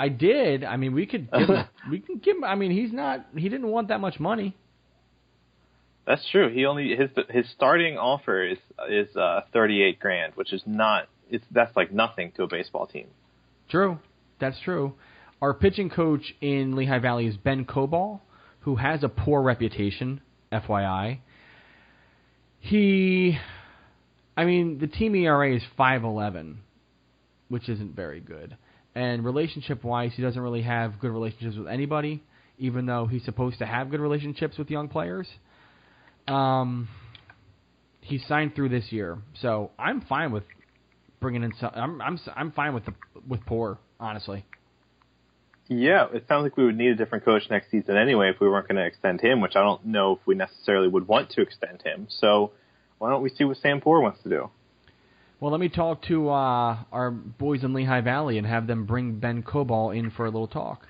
I 0.00 0.08
did. 0.08 0.64
I 0.64 0.78
mean, 0.78 0.94
we 0.94 1.04
could 1.04 1.30
give 1.30 1.46
him, 1.46 1.66
we 1.90 2.00
can 2.00 2.16
give 2.16 2.38
him. 2.38 2.44
I 2.44 2.54
mean, 2.54 2.70
he's 2.70 2.90
not. 2.90 3.26
He 3.36 3.50
didn't 3.50 3.68
want 3.68 3.88
that 3.88 4.00
much 4.00 4.18
money. 4.18 4.56
That's 6.06 6.26
true. 6.30 6.50
He 6.50 6.64
only 6.64 6.96
his 6.96 7.10
his 7.28 7.44
starting 7.54 7.98
offer 7.98 8.48
is 8.48 8.58
is 8.88 9.14
uh, 9.14 9.42
thirty 9.52 9.82
eight 9.82 10.00
grand, 10.00 10.36
which 10.36 10.54
is 10.54 10.62
not. 10.64 11.08
It's 11.28 11.44
that's 11.50 11.76
like 11.76 11.92
nothing 11.92 12.32
to 12.36 12.44
a 12.44 12.48
baseball 12.48 12.86
team. 12.86 13.08
True. 13.68 13.98
That's 14.40 14.58
true. 14.64 14.94
Our 15.42 15.52
pitching 15.52 15.90
coach 15.90 16.34
in 16.40 16.76
Lehigh 16.76 17.00
Valley 17.00 17.26
is 17.26 17.36
Ben 17.36 17.66
Cobal, 17.66 18.22
who 18.64 18.76
has 18.76 19.04
a 19.04 19.08
poor 19.08 19.42
reputation, 19.42 20.20
FYI. 20.50 21.18
He, 22.60 23.38
I 24.36 24.44
mean, 24.44 24.78
the 24.78 24.86
team 24.86 25.14
ERA 25.14 25.54
is 25.54 25.62
5.11, 25.78 26.56
which 27.48 27.68
isn't 27.68 27.94
very 27.94 28.20
good. 28.20 28.56
And 28.94 29.22
relationship-wise, 29.22 30.12
he 30.16 30.22
doesn't 30.22 30.40
really 30.40 30.62
have 30.62 30.98
good 30.98 31.10
relationships 31.10 31.56
with 31.56 31.68
anybody, 31.68 32.22
even 32.58 32.86
though 32.86 33.06
he's 33.06 33.24
supposed 33.24 33.58
to 33.58 33.66
have 33.66 33.90
good 33.90 34.00
relationships 34.00 34.56
with 34.56 34.70
young 34.70 34.88
players. 34.88 35.28
Um, 36.26 36.88
he 38.00 38.18
signed 38.18 38.54
through 38.54 38.70
this 38.70 38.90
year, 38.90 39.18
so 39.42 39.72
I'm 39.78 40.00
fine 40.02 40.32
with 40.32 40.44
bringing 41.20 41.42
in 41.42 41.52
some. 41.60 41.70
I'm 41.74 42.00
I'm 42.00 42.20
I'm 42.34 42.52
fine 42.52 42.72
with 42.72 42.86
the 42.86 42.94
with 43.26 43.44
poor, 43.46 43.78
honestly. 43.98 44.44
Yeah, 45.68 46.06
it 46.12 46.26
sounds 46.28 46.42
like 46.42 46.56
we 46.56 46.64
would 46.64 46.76
need 46.76 46.90
a 46.90 46.94
different 46.94 47.24
coach 47.24 47.44
next 47.50 47.70
season 47.70 47.96
anyway 47.96 48.30
if 48.30 48.40
we 48.40 48.48
weren't 48.48 48.68
going 48.68 48.76
to 48.76 48.84
extend 48.84 49.20
him, 49.20 49.40
which 49.40 49.56
I 49.56 49.62
don't 49.62 49.84
know 49.86 50.12
if 50.12 50.18
we 50.26 50.34
necessarily 50.34 50.88
would 50.88 51.08
want 51.08 51.30
to 51.30 51.40
extend 51.40 51.82
him. 51.82 52.06
So 52.20 52.52
why 52.98 53.10
don't 53.10 53.22
we 53.22 53.30
see 53.30 53.44
what 53.44 53.56
Sam 53.56 53.80
Poor 53.80 54.00
wants 54.00 54.22
to 54.24 54.28
do? 54.28 54.50
Well, 55.40 55.50
let 55.50 55.60
me 55.60 55.68
talk 55.68 56.02
to 56.02 56.28
uh, 56.28 56.76
our 56.92 57.10
boys 57.10 57.64
in 57.64 57.72
Lehigh 57.72 58.02
Valley 58.02 58.38
and 58.38 58.46
have 58.46 58.66
them 58.66 58.84
bring 58.84 59.18
Ben 59.18 59.42
Cobal 59.42 59.90
in 59.90 60.10
for 60.10 60.26
a 60.26 60.30
little 60.30 60.48
talk. 60.48 60.86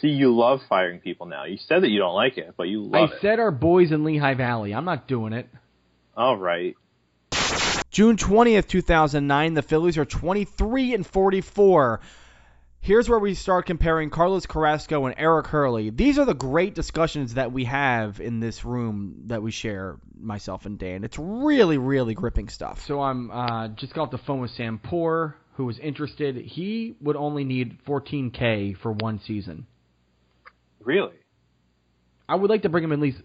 See, 0.00 0.08
you 0.08 0.34
love 0.34 0.60
firing 0.68 1.00
people 1.00 1.26
now. 1.26 1.44
You 1.44 1.58
said 1.58 1.82
that 1.82 1.90
you 1.90 1.98
don't 1.98 2.14
like 2.14 2.38
it, 2.38 2.54
but 2.56 2.68
you 2.68 2.90
I 2.94 3.00
love 3.00 3.10
it. 3.12 3.18
said 3.20 3.38
our 3.38 3.50
boys 3.50 3.92
in 3.92 4.04
Lehigh 4.04 4.34
Valley. 4.34 4.72
I'm 4.72 4.84
not 4.84 5.06
doing 5.06 5.32
it. 5.32 5.48
All 6.16 6.36
right. 6.36 6.76
June 7.90 8.16
20th, 8.16 8.68
2009, 8.68 9.54
the 9.54 9.62
Phillies 9.62 9.98
are 9.98 10.04
23 10.04 10.94
and 10.94 11.06
44. 11.06 12.00
Here's 12.82 13.10
where 13.10 13.18
we 13.18 13.34
start 13.34 13.66
comparing 13.66 14.08
Carlos 14.08 14.46
Carrasco 14.46 15.04
and 15.04 15.14
Eric 15.18 15.48
Hurley. 15.48 15.90
These 15.90 16.18
are 16.18 16.24
the 16.24 16.34
great 16.34 16.74
discussions 16.74 17.34
that 17.34 17.52
we 17.52 17.64
have 17.64 18.20
in 18.20 18.40
this 18.40 18.64
room 18.64 19.24
that 19.26 19.42
we 19.42 19.50
share, 19.50 19.98
myself 20.18 20.64
and 20.64 20.78
Dan. 20.78 21.04
It's 21.04 21.18
really, 21.18 21.76
really 21.76 22.14
gripping 22.14 22.48
stuff. 22.48 22.82
So 22.86 23.02
I'm 23.02 23.30
uh, 23.30 23.68
just 23.68 23.92
got 23.92 24.04
off 24.04 24.10
the 24.10 24.18
phone 24.18 24.40
with 24.40 24.52
Sam 24.52 24.80
Poor, 24.82 25.36
who 25.54 25.66
was 25.66 25.78
interested. 25.78 26.36
He 26.36 26.96
would 27.02 27.16
only 27.16 27.44
need 27.44 27.84
14K 27.86 28.78
for 28.78 28.92
one 28.92 29.20
season. 29.26 29.66
Really? 30.82 31.16
I 32.26 32.36
would 32.36 32.48
like 32.48 32.62
to 32.62 32.70
bring 32.70 32.82
him 32.82 32.92
in 32.92 33.00
at 33.00 33.02
least, 33.02 33.18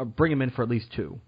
uh, 0.00 0.04
bring 0.04 0.32
him 0.32 0.42
in 0.42 0.50
for 0.50 0.64
at 0.64 0.68
least 0.68 0.92
two. 0.92 1.20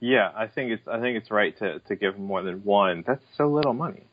Yeah, 0.00 0.30
I 0.34 0.46
think 0.46 0.70
it's 0.70 0.88
I 0.88 0.98
think 1.00 1.18
it's 1.18 1.30
right 1.30 1.54
to 1.58 1.80
to 1.80 1.96
give 1.96 2.14
him 2.14 2.24
more 2.24 2.42
than 2.42 2.64
one. 2.64 3.04
That's 3.06 3.22
so 3.36 3.48
little 3.48 3.74
money. 3.74 4.04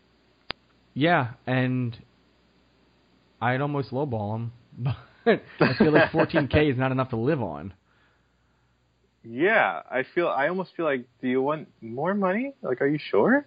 Yeah, 0.93 1.29
and 1.45 1.97
I'd 3.41 3.61
almost 3.61 3.91
lowball 3.91 4.35
him, 4.35 4.51
but 4.77 4.95
I 5.59 5.73
feel 5.77 5.91
like 5.91 6.11
14k 6.11 6.71
is 6.71 6.77
not 6.77 6.91
enough 6.91 7.09
to 7.09 7.17
live 7.17 7.41
on. 7.41 7.73
Yeah, 9.23 9.81
I 9.89 10.03
feel 10.15 10.27
I 10.27 10.47
almost 10.47 10.71
feel 10.75 10.85
like 10.85 11.05
do 11.21 11.27
you 11.27 11.41
want 11.41 11.67
more 11.81 12.13
money? 12.13 12.53
Like 12.61 12.81
are 12.81 12.87
you 12.87 12.99
sure? 13.11 13.45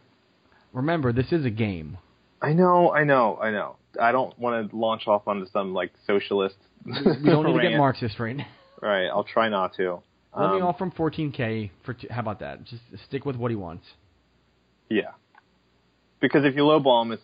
Remember, 0.72 1.12
this 1.12 1.32
is 1.32 1.44
a 1.44 1.50
game. 1.50 1.98
I 2.42 2.52
know, 2.52 2.92
I 2.92 3.04
know, 3.04 3.38
I 3.40 3.50
know. 3.50 3.76
I 4.00 4.12
don't 4.12 4.38
want 4.38 4.70
to 4.70 4.76
launch 4.76 5.06
off 5.06 5.26
onto 5.26 5.46
some 5.50 5.72
like 5.74 5.92
socialist. 6.06 6.56
We 6.84 6.92
don't 7.24 7.46
need 7.46 7.54
to 7.56 7.68
get. 7.68 7.72
Marxist 7.78 8.18
right 8.20 8.36
now. 8.36 8.46
Right, 8.80 9.06
I'll 9.08 9.24
try 9.24 9.48
not 9.48 9.74
to. 9.76 10.00
Let 10.36 10.52
me 10.52 10.60
Um, 10.60 10.62
offer 10.68 10.84
him 10.84 10.92
14k 10.92 11.70
for. 11.84 11.94
Two, 11.94 12.06
how 12.10 12.20
about 12.20 12.40
that? 12.40 12.64
Just 12.64 12.82
stick 13.08 13.24
with 13.24 13.36
what 13.36 13.50
he 13.50 13.56
wants. 13.56 13.84
Yeah. 14.88 15.10
Because 16.20 16.44
if 16.44 16.54
you 16.54 16.62
lowball 16.62 17.02
him, 17.02 17.12
it's 17.12 17.22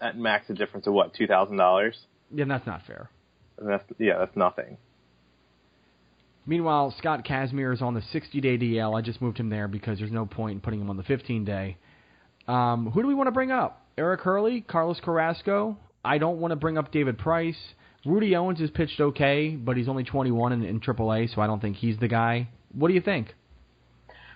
at 0.00 0.16
max 0.16 0.48
a 0.48 0.54
difference 0.54 0.86
of 0.86 0.94
what 0.94 1.14
two 1.14 1.26
thousand 1.26 1.56
dollars. 1.56 1.96
Yeah, 2.34 2.46
that's 2.46 2.66
not 2.66 2.82
fair. 2.86 3.10
And 3.58 3.68
that's 3.68 3.84
yeah, 3.98 4.18
that's 4.18 4.36
nothing. 4.36 4.78
Meanwhile, 6.46 6.94
Scott 6.96 7.26
Kazmir 7.26 7.74
is 7.74 7.82
on 7.82 7.92
the 7.92 8.00
60-day 8.00 8.56
DL. 8.56 8.96
I 8.96 9.02
just 9.02 9.20
moved 9.20 9.36
him 9.36 9.50
there 9.50 9.68
because 9.68 9.98
there's 9.98 10.10
no 10.10 10.24
point 10.24 10.54
in 10.54 10.60
putting 10.62 10.80
him 10.80 10.88
on 10.88 10.96
the 10.96 11.02
15-day. 11.02 11.76
Um, 12.46 12.90
who 12.90 13.02
do 13.02 13.06
we 13.06 13.14
want 13.14 13.26
to 13.26 13.32
bring 13.32 13.50
up? 13.50 13.84
Eric 13.98 14.22
Hurley, 14.22 14.62
Carlos 14.62 14.98
Carrasco. 15.04 15.76
I 16.02 16.16
don't 16.16 16.38
want 16.38 16.52
to 16.52 16.56
bring 16.56 16.78
up 16.78 16.90
David 16.90 17.18
Price. 17.18 17.58
Rudy 18.06 18.34
Owens 18.34 18.60
has 18.60 18.70
pitched 18.70 18.98
okay, 18.98 19.50
but 19.50 19.76
he's 19.76 19.88
only 19.88 20.04
21 20.04 20.52
in, 20.52 20.64
in 20.64 20.80
AAA, 20.80 21.34
so 21.34 21.42
I 21.42 21.46
don't 21.46 21.60
think 21.60 21.76
he's 21.76 21.98
the 21.98 22.08
guy. 22.08 22.48
What 22.72 22.88
do 22.88 22.94
you 22.94 23.02
think? 23.02 23.34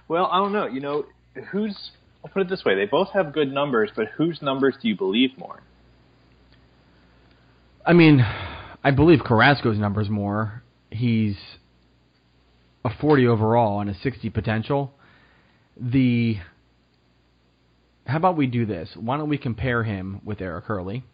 Well, 0.06 0.28
I 0.30 0.36
don't 0.36 0.52
know. 0.52 0.66
You 0.66 0.80
know, 0.80 1.04
who's 1.50 1.92
I'll 2.24 2.30
put 2.30 2.42
it 2.42 2.48
this 2.48 2.64
way: 2.64 2.74
they 2.74 2.86
both 2.86 3.10
have 3.12 3.32
good 3.32 3.52
numbers, 3.52 3.90
but 3.94 4.08
whose 4.16 4.40
numbers 4.42 4.74
do 4.80 4.88
you 4.88 4.96
believe 4.96 5.36
more? 5.38 5.62
I 7.84 7.92
mean, 7.92 8.24
I 8.84 8.90
believe 8.92 9.20
Carrasco's 9.26 9.78
numbers 9.78 10.08
more. 10.08 10.62
He's 10.90 11.36
a 12.84 12.90
40 13.00 13.26
overall 13.26 13.80
and 13.80 13.90
a 13.90 13.94
60 13.94 14.30
potential. 14.30 14.92
The 15.76 16.36
how 18.06 18.16
about 18.16 18.36
we 18.36 18.46
do 18.46 18.66
this? 18.66 18.90
Why 18.96 19.16
don't 19.16 19.28
we 19.28 19.38
compare 19.38 19.84
him 19.84 20.20
with 20.24 20.40
Eric 20.40 20.64
Hurley? 20.64 21.04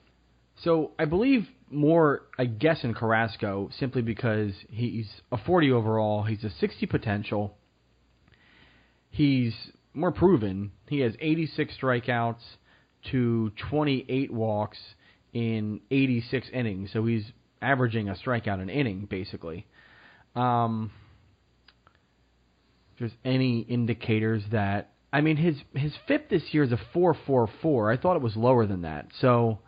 So 0.63 0.93
I 0.99 1.05
believe 1.05 1.47
more, 1.71 2.23
I 2.39 2.47
guess, 2.47 2.83
in 2.83 2.95
Carrasco 2.95 3.71
simply 3.79 4.03
because 4.03 4.53
he's 4.71 5.09
a 5.31 5.39
40 5.39 5.71
overall. 5.71 6.25
He's 6.25 6.43
a 6.45 6.51
60 6.51 6.87
potential. 6.87 7.55
He's 9.11 9.55
more 9.95 10.13
proven. 10.13 10.73
He 10.89 11.01
has 11.01 11.15
86 11.21 11.75
strikeouts 11.81 12.43
to 13.11 13.51
28 13.71 14.33
walks 14.33 14.79
in 15.33 15.81
86 15.91 16.49
innings. 16.53 16.91
So 16.93 17.05
he's 17.05 17.25
averaging 17.61 18.09
a 18.09 18.15
strikeout 18.15 18.61
an 18.61 18.69
inning, 18.69 19.07
basically. 19.11 19.67
Um, 20.35 20.91
there's 22.99 23.13
any 23.25 23.61
indicators 23.61 24.43
that 24.51 24.93
I 25.13 25.21
mean 25.21 25.37
his 25.37 25.57
his 25.75 25.93
FIP 26.07 26.29
this 26.29 26.43
year 26.53 26.65
is 26.65 26.73
a 26.73 26.81
4.44. 26.95 27.97
I 27.97 28.01
thought 28.01 28.17
it 28.17 28.23
was 28.23 28.37
lower 28.37 28.67
than 28.67 28.83
that. 28.83 29.07
So 29.21 29.61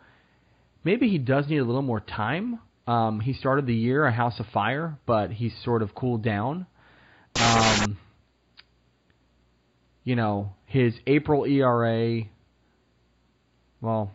maybe 0.83 1.09
he 1.09 1.17
does 1.17 1.47
need 1.47 1.59
a 1.59 1.63
little 1.63 1.81
more 1.81 1.99
time. 1.99 2.59
Um, 2.87 3.19
he 3.19 3.33
started 3.33 3.65
the 3.65 3.75
year 3.75 4.05
a 4.05 4.11
house 4.11 4.39
of 4.39 4.47
fire, 4.47 4.97
but 5.05 5.31
he's 5.31 5.53
sort 5.63 5.81
of 5.81 5.95
cooled 5.95 6.23
down. 6.23 6.65
Um, 7.35 7.97
you 10.03 10.15
know, 10.15 10.53
his 10.65 10.93
April 11.05 11.45
ERA, 11.45 12.23
well, 13.81 14.11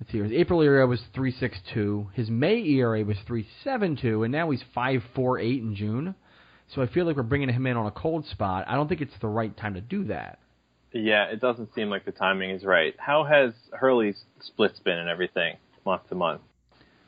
let's 0.00 0.12
see, 0.12 0.18
his 0.18 0.32
April 0.32 0.62
ERA 0.62 0.86
was 0.86 1.00
3.62. 1.14 2.12
His 2.14 2.28
May 2.28 2.62
ERA 2.62 3.04
was 3.04 3.16
3.72, 3.28 4.24
and 4.24 4.32
now 4.32 4.50
he's 4.50 4.62
5.48 4.76 5.58
in 5.60 5.76
June. 5.76 6.14
So 6.74 6.82
I 6.82 6.86
feel 6.86 7.06
like 7.06 7.16
we're 7.16 7.22
bringing 7.22 7.48
him 7.48 7.66
in 7.66 7.76
on 7.76 7.86
a 7.86 7.92
cold 7.92 8.26
spot. 8.26 8.64
I 8.68 8.74
don't 8.74 8.88
think 8.88 9.00
it's 9.00 9.14
the 9.20 9.28
right 9.28 9.56
time 9.56 9.74
to 9.74 9.80
do 9.80 10.04
that. 10.04 10.40
Yeah, 10.92 11.26
it 11.26 11.40
doesn't 11.40 11.74
seem 11.74 11.90
like 11.90 12.04
the 12.04 12.12
timing 12.12 12.50
is 12.50 12.64
right. 12.64 12.94
How 12.98 13.24
has 13.24 13.52
Hurley's 13.72 14.16
splits 14.40 14.78
been 14.80 14.98
and 14.98 15.08
everything 15.08 15.56
month 15.84 16.08
to 16.08 16.14
month? 16.14 16.40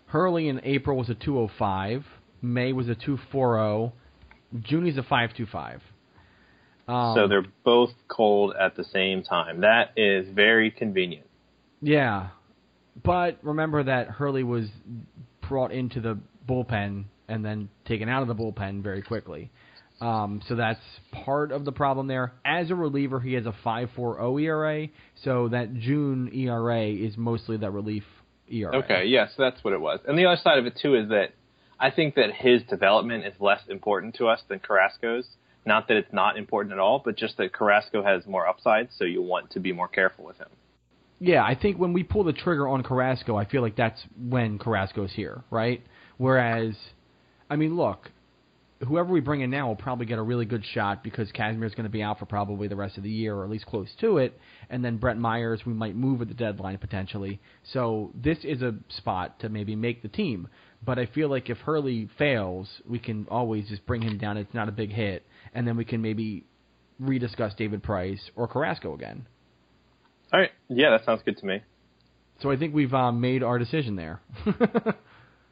Hurley 0.07 0.49
in 0.49 0.61
April 0.65 0.97
was 0.97 1.09
a 1.09 1.15
205. 1.15 2.05
May 2.41 2.73
was 2.73 2.89
a 2.89 2.95
240. 2.95 3.93
Junie's 4.63 4.97
a 4.97 5.03
525. 5.03 5.83
Um, 6.89 7.15
so 7.15 7.29
they're 7.29 7.47
both 7.65 7.91
cold 8.09 8.55
at 8.59 8.77
the 8.77 8.85
same 8.85 9.23
time. 9.23 9.61
That 9.61 9.93
is 9.97 10.27
very 10.35 10.71
convenient. 10.71 11.27
Yeah. 11.83 12.29
But 13.05 13.39
remember 13.43 13.85
that 13.85 14.09
Hurley 14.09 14.43
was 14.43 14.67
brought 15.47 15.71
into 15.71 16.01
the 16.01 16.19
bullpen 16.49 17.05
and 17.29 17.45
then 17.45 17.69
taken 17.85 18.09
out 18.09 18.23
of 18.23 18.29
the 18.29 18.35
bullpen 18.35 18.83
very 18.83 19.03
quickly. 19.03 19.51
Um, 20.01 20.41
so 20.49 20.55
that's 20.55 20.81
part 21.25 21.53
of 21.53 21.65
the 21.65 21.73
problem 21.73 22.07
there. 22.07 22.33
As 22.45 22.71
a 22.71 22.75
reliever, 22.75 23.21
he 23.21 23.35
has 23.35 23.47
a 23.47 23.55
5.40 23.65 24.43
ERA, 24.43 24.89
so 25.25 25.49
that 25.49 25.75
June 25.75 26.31
ERA 26.33 26.87
is 26.87 27.17
mostly 27.17 27.57
that 27.59 27.71
relief 27.73 28.05
ERA. 28.49 28.77
Okay, 28.77 29.05
yes, 29.07 29.31
that's 29.37 29.63
what 29.65 29.75
it 29.75 29.81
was. 29.81 30.01
And 30.07 30.17
the 30.17 30.27
other 30.27 30.41
side 30.43 30.59
of 30.59 30.67
it 30.67 30.79
too 30.81 30.95
is 30.95 31.09
that 31.09 31.33
I 31.81 31.91
think 31.91 32.15
that 32.15 32.33
his 32.33 32.63
development 32.63 33.27
is 33.27 33.35
less 33.41 33.61
important 33.69 34.15
to 34.17 34.29
us 34.29 34.41
than 34.49 34.61
Carrasco's. 34.61 35.27
Not 35.69 35.87
that 35.89 35.99
it's 35.99 36.13
not 36.15 36.39
important 36.39 36.73
at 36.73 36.79
all, 36.79 37.03
but 37.05 37.15
just 37.15 37.37
that 37.37 37.53
Carrasco 37.53 38.03
has 38.03 38.27
more 38.27 38.47
upside, 38.47 38.89
so 38.97 39.05
you 39.05 39.21
want 39.21 39.51
to 39.51 39.61
be 39.61 39.71
more 39.71 39.87
careful 39.87 40.25
with 40.25 40.39
him. 40.39 40.49
Yeah, 41.21 41.45
I 41.45 41.55
think 41.55 41.79
when 41.79 41.93
we 41.93 42.03
pull 42.03 42.25
the 42.25 42.33
trigger 42.33 42.67
on 42.67 42.83
Carrasco, 42.83 43.37
I 43.37 43.45
feel 43.45 43.61
like 43.61 43.77
that's 43.77 44.01
when 44.19 44.59
Carrasco's 44.59 45.13
here, 45.13 45.45
right? 45.51 45.83
Whereas, 46.17 46.75
I 47.51 47.57
mean, 47.57 47.77
look, 47.77 48.11
whoever 48.87 49.13
we 49.13 49.21
bring 49.21 49.43
in 49.43 49.51
now 49.51 49.69
will 49.69 49.77
probably 49.77 50.07
get 50.07 50.19
a 50.19 50.23
really 50.23 50.47
good 50.47 50.65
shot 50.73 51.05
because 51.05 51.31
Kazmir's 51.33 51.75
going 51.75 51.85
to 51.85 51.91
be 51.91 52.03
out 52.03 52.19
for 52.19 52.25
probably 52.25 52.67
the 52.67 52.77
rest 52.77 52.97
of 52.97 53.03
the 53.03 53.11
year 53.11 53.35
or 53.35 53.45
at 53.45 53.51
least 53.51 53.67
close 53.67 53.89
to 54.01 54.17
it. 54.17 54.41
And 54.71 54.83
then 54.83 54.97
Brett 54.97 55.19
Myers, 55.19 55.61
we 55.67 55.75
might 55.75 55.95
move 55.95 56.23
at 56.23 56.29
the 56.29 56.35
deadline 56.35 56.79
potentially. 56.79 57.41
So 57.75 58.11
this 58.15 58.39
is 58.43 58.63
a 58.63 58.75
spot 58.97 59.41
to 59.41 59.51
maybe 59.51 59.77
make 59.77 60.01
the 60.01 60.09
team. 60.09 60.49
But 60.83 60.99
I 60.99 61.07
feel 61.07 61.29
like 61.29 61.51
if 61.51 61.59
Hurley 61.59 62.09
fails, 62.17 62.69
we 62.89 63.01
can 63.01 63.27
always 63.31 63.69
just 63.69 63.85
bring 63.85 64.01
him 64.01 64.17
down. 64.17 64.37
It's 64.37 64.55
not 64.55 64.69
a 64.69 64.73
big 64.73 64.93
hit. 64.93 65.27
And 65.55 65.67
then 65.67 65.77
we 65.77 65.85
can 65.85 66.03
maybe 66.03 66.45
rediscuss 67.03 67.57
David 67.57 67.83
Price 67.83 68.31
or 68.37 68.49
Carrasco 68.49 68.95
again. 68.95 69.27
All 70.33 70.41
right. 70.41 70.51
Yeah, 70.69 70.91
that 70.91 71.05
sounds 71.05 71.23
good 71.25 71.39
to 71.39 71.47
me. 71.47 71.63
So 72.41 72.51
I 72.51 72.57
think 72.57 72.75
we've 72.75 72.95
um, 72.95 73.21
made 73.21 73.43
our 73.43 73.59
decision 73.59 73.97
there. 73.97 74.21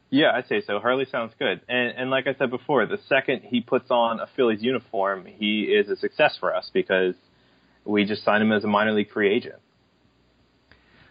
Yeah, 0.09 0.31
I'd 0.33 0.47
say 0.47 0.61
so. 0.65 0.79
Hurley 0.79 1.05
sounds 1.11 1.33
good. 1.37 1.61
And 1.67 1.93
and 1.97 2.09
like 2.09 2.27
I 2.27 2.33
said 2.37 2.49
before, 2.49 2.85
the 2.85 2.99
second 3.09 3.41
he 3.43 3.61
puts 3.61 3.91
on 3.91 4.19
a 4.19 4.27
Phillies 4.35 4.61
uniform, 4.61 5.25
he 5.25 5.63
is 5.63 5.89
a 5.89 5.97
success 5.97 6.37
for 6.39 6.55
us 6.55 6.69
because 6.73 7.15
we 7.83 8.05
just 8.05 8.23
signed 8.23 8.41
him 8.41 8.51
as 8.51 8.63
a 8.63 8.67
minor 8.67 8.93
league 8.93 9.11
free 9.11 9.33
agent. 9.33 9.55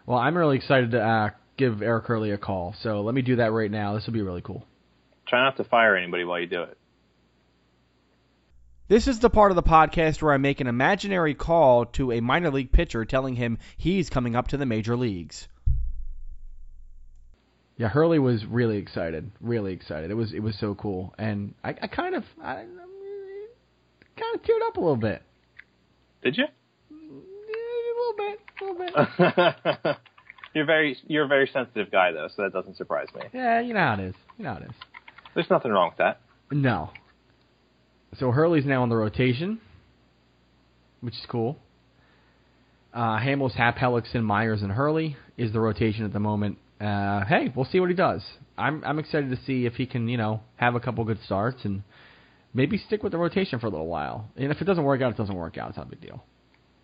Well, 0.07 0.19
I'm 0.19 0.37
really 0.37 0.57
excited 0.57 0.93
to 0.93 1.03
uh, 1.03 1.31
give 1.59 1.83
Eric 1.83 2.07
Hurley 2.07 2.31
a 2.31 2.39
call. 2.39 2.75
So 2.83 3.03
let 3.03 3.15
me 3.15 3.23
do 3.23 3.37
that 3.37 3.53
right 3.53 3.71
now. 3.71 3.95
This 3.95 4.07
will 4.07 4.15
be 4.15 4.23
really 4.23 4.43
cool. 4.43 4.65
Try 5.29 5.43
not 5.43 5.57
to 5.57 5.65
fire 5.65 5.97
anybody 5.97 6.25
while 6.25 6.41
you 6.41 6.47
do 6.47 6.63
it. 6.63 6.79
This 8.89 9.09
is 9.09 9.19
the 9.19 9.31
part 9.31 9.51
of 9.51 9.57
the 9.57 9.65
podcast 9.65 10.23
where 10.23 10.33
I 10.33 10.37
make 10.37 10.61
an 10.61 10.69
imaginary 10.69 11.35
call 11.35 11.87
to 11.87 12.13
a 12.13 12.21
minor 12.21 12.53
league 12.53 12.71
pitcher 12.71 13.05
telling 13.05 13.35
him 13.35 13.59
he's 13.77 14.11
coming 14.11 14.37
up 14.37 14.49
to 14.49 14.57
the 14.57 14.67
major 14.67 14.97
leagues. 14.97 15.49
Yeah, 17.77 17.89
Hurley 17.89 18.21
was 18.21 18.45
really 18.47 18.79
excited, 18.79 19.33
really 19.41 19.73
excited. 19.73 20.13
It 20.13 20.15
was 20.15 20.33
it 20.33 20.39
was 20.39 20.57
so 20.59 20.77
cool, 20.77 21.13
and 21.19 21.55
I, 21.65 21.71
I 21.71 21.87
kind 21.89 22.15
of 22.15 22.25
I, 22.41 22.53
I 22.53 22.65
kind 24.17 24.35
of 24.37 24.43
teared 24.43 24.67
up 24.67 24.77
a 24.77 24.81
little 24.81 24.97
bit. 24.97 25.21
Did 26.23 26.37
you? 26.39 26.45
Yeah, 26.89 26.97
a 27.93 27.97
little 27.99 28.17
bit, 28.17 28.41
a 28.61 28.65
little 28.65 29.55
bit. 29.85 29.97
you're 30.55 30.65
very 30.65 30.97
you're 31.09 31.25
a 31.25 31.29
very 31.29 31.51
sensitive 31.53 31.91
guy 31.91 32.13
though, 32.13 32.29
so 32.35 32.43
that 32.43 32.53
doesn't 32.53 32.77
surprise 32.77 33.09
me. 33.17 33.23
Yeah, 33.35 33.61
you 33.61 33.75
know 33.75 33.81
how 33.81 33.95
it 33.95 34.01
is. 34.01 34.15
You 34.39 34.45
know 34.45 34.55
how 34.55 34.61
it 34.61 34.67
is. 34.71 34.77
There's 35.35 35.51
nothing 35.51 35.73
wrong 35.73 35.91
with 35.91 35.99
that. 35.99 36.21
No. 36.53 36.91
So 38.19 38.31
Hurley's 38.31 38.65
now 38.65 38.83
on 38.83 38.89
the 38.89 38.97
rotation, 38.97 39.61
which 41.01 41.15
is 41.15 41.27
cool. 41.29 41.59
Uh, 42.95 43.19
Hamels, 43.19 43.53
Happ, 43.53 43.77
Hellickson, 43.77 44.23
Myers, 44.23 44.63
and 44.63 44.73
Hurley 44.73 45.17
is 45.37 45.53
the 45.53 45.61
rotation 45.61 46.05
at 46.05 46.13
the 46.13 46.21
moment 46.21 46.59
uh, 46.81 47.25
hey, 47.25 47.53
we'll 47.55 47.65
see 47.65 47.81
what 47.81 47.89
he 47.89 47.97
does. 47.97 48.23
I'm 48.59 48.83
I'm 48.85 48.99
excited 48.99 49.31
to 49.31 49.39
see 49.45 49.67
if 49.67 49.75
he 49.75 49.87
can 49.87 50.09
you 50.09 50.17
know 50.17 50.41
have 50.57 50.75
a 50.75 50.81
couple 50.81 51.05
good 51.05 51.19
starts 51.25 51.65
and 51.65 51.83
maybe 52.53 52.79
stick 52.79 53.03
with 53.03 53.13
the 53.13 53.19
rotation 53.19 53.59
for 53.59 53.67
a 53.67 53.71
little 53.71 53.87
while. 53.87 54.29
And 54.37 54.51
if 54.51 54.61
it 54.61 54.65
doesn't 54.65 54.85
work 54.85 55.01
out, 55.01 55.13
it 55.13 55.17
doesn't 55.17 55.35
work 55.35 55.57
out. 55.57 55.71
It's 55.71 55.79
not 55.79 55.87
a 55.87 55.91
big 55.91 56.01
deal. 56.01 56.25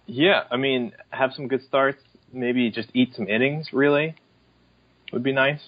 Yeah, 0.07 0.43
I 0.51 0.57
mean, 0.57 0.93
have 1.11 1.33
some 1.35 1.49
good 1.49 1.63
starts. 1.63 2.01
Maybe 2.33 2.71
just 2.71 2.89
eat 2.95 3.15
some 3.15 3.29
innings. 3.29 3.69
Really, 3.73 4.15
would 5.13 5.23
be 5.23 5.33
nice. 5.33 5.61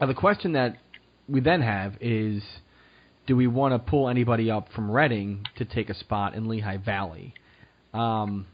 Now 0.00 0.06
the 0.06 0.14
question 0.14 0.52
that 0.52 0.76
we 1.28 1.40
then 1.40 1.60
have 1.60 1.94
is, 2.00 2.42
do 3.26 3.36
we 3.36 3.46
want 3.46 3.72
to 3.74 3.90
pull 3.90 4.08
anybody 4.08 4.50
up 4.50 4.68
from 4.74 4.90
Reading 4.90 5.46
to 5.56 5.64
take 5.64 5.90
a 5.90 5.94
spot 5.94 6.34
in 6.34 6.48
Lehigh 6.48 6.78
Valley? 6.78 7.34
Um, 7.92 8.46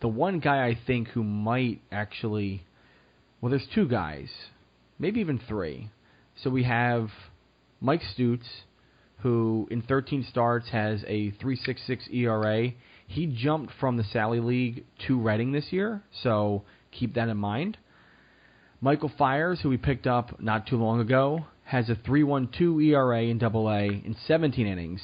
the 0.00 0.08
one 0.08 0.40
guy 0.40 0.66
I 0.66 0.78
think 0.86 1.08
who 1.08 1.22
might 1.22 1.80
actually 1.90 2.62
well, 3.40 3.50
there's 3.50 3.68
two 3.74 3.86
guys, 3.86 4.28
maybe 4.98 5.20
even 5.20 5.38
three. 5.38 5.90
So 6.42 6.50
we 6.50 6.64
have 6.64 7.10
Mike 7.80 8.02
Stutes, 8.16 8.46
who 9.18 9.68
in 9.70 9.82
13 9.82 10.26
starts 10.28 10.68
has 10.70 11.04
a 11.06 11.32
3.66 11.32 12.12
ERA. 12.12 12.72
He 13.06 13.26
jumped 13.26 13.72
from 13.78 13.96
the 13.96 14.04
Sally 14.04 14.40
League 14.40 14.84
to 15.06 15.20
Reading 15.20 15.52
this 15.52 15.66
year, 15.70 16.02
so 16.22 16.64
keep 16.90 17.14
that 17.14 17.28
in 17.28 17.36
mind. 17.36 17.76
Michael 18.80 19.12
Fires, 19.16 19.60
who 19.62 19.68
we 19.68 19.76
picked 19.76 20.06
up 20.06 20.40
not 20.40 20.66
too 20.66 20.76
long 20.76 21.00
ago, 21.00 21.46
has 21.66 21.90
a 21.90 21.96
3.12 21.96 22.84
ERA 22.84 23.22
in 23.22 23.38
Double 23.38 23.68
A 23.68 23.86
in 23.86 24.16
17 24.26 24.66
innings, 24.66 25.00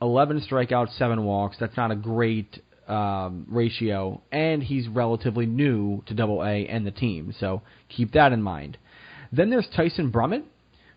11 0.00 0.46
strikeouts, 0.48 0.96
seven 0.96 1.24
walks. 1.24 1.56
That's 1.58 1.76
not 1.76 1.90
a 1.90 1.96
great 1.96 2.60
um, 2.86 3.46
ratio, 3.48 4.22
and 4.30 4.62
he's 4.62 4.86
relatively 4.86 5.46
new 5.46 6.02
to 6.06 6.14
Double 6.14 6.42
A 6.42 6.68
and 6.68 6.86
the 6.86 6.92
team, 6.92 7.34
so 7.40 7.62
keep 7.88 8.12
that 8.12 8.32
in 8.32 8.42
mind. 8.42 8.78
Then 9.32 9.50
there's 9.50 9.66
Tyson 9.74 10.12
Brummett, 10.12 10.44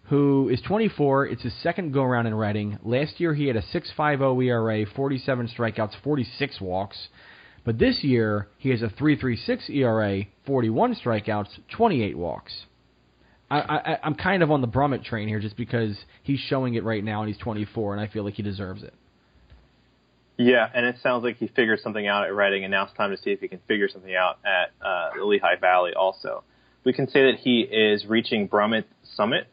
who 0.03 0.49
is 0.49 0.61
24. 0.61 1.27
It's 1.27 1.41
his 1.41 1.53
second 1.63 1.93
go 1.93 2.03
around 2.03 2.27
in 2.27 2.35
Reading. 2.35 2.77
Last 2.83 3.19
year 3.19 3.33
he 3.33 3.47
had 3.47 3.55
a 3.55 3.61
6.50 3.61 4.45
ERA, 4.45 4.85
47 4.95 5.49
strikeouts, 5.57 5.93
46 6.03 6.61
walks. 6.61 7.07
But 7.65 7.79
this 7.79 8.03
year 8.03 8.47
he 8.59 8.69
has 8.69 8.83
a 8.83 8.87
3.36 8.87 9.69
ERA, 9.71 10.25
41 10.45 10.95
strikeouts, 10.95 11.59
28 11.75 12.17
walks. 12.17 12.66
I, 13.49 13.59
I, 13.59 13.99
I'm 14.03 14.15
kind 14.15 14.43
of 14.43 14.51
on 14.51 14.61
the 14.61 14.67
Brummett 14.67 15.05
train 15.05 15.27
here 15.27 15.39
just 15.39 15.55
because 15.55 15.97
he's 16.23 16.39
showing 16.39 16.75
it 16.75 16.83
right 16.83 17.03
now 17.03 17.21
and 17.21 17.29
he's 17.31 17.41
24, 17.41 17.93
and 17.93 18.01
I 18.01 18.07
feel 18.07 18.23
like 18.23 18.33
he 18.33 18.43
deserves 18.43 18.83
it. 18.83 18.93
Yeah, 20.37 20.69
and 20.71 20.85
it 20.85 20.97
sounds 21.01 21.23
like 21.23 21.37
he 21.37 21.47
figured 21.47 21.79
something 21.79 22.05
out 22.05 22.25
at 22.25 22.35
Reading, 22.35 22.63
and 22.63 22.71
now 22.71 22.83
it's 22.83 22.93
time 22.93 23.11
to 23.11 23.17
see 23.17 23.31
if 23.31 23.39
he 23.39 23.47
can 23.47 23.59
figure 23.67 23.89
something 23.89 24.13
out 24.13 24.37
at 24.45 24.85
uh, 24.85 25.25
Lehigh 25.25 25.55
Valley 25.59 25.93
also. 25.93 26.43
We 26.83 26.93
can 26.93 27.07
say 27.07 27.31
that 27.31 27.39
he 27.39 27.61
is 27.61 28.05
reaching 28.05 28.47
Brummett 28.47 28.83
Summit. 29.15 29.47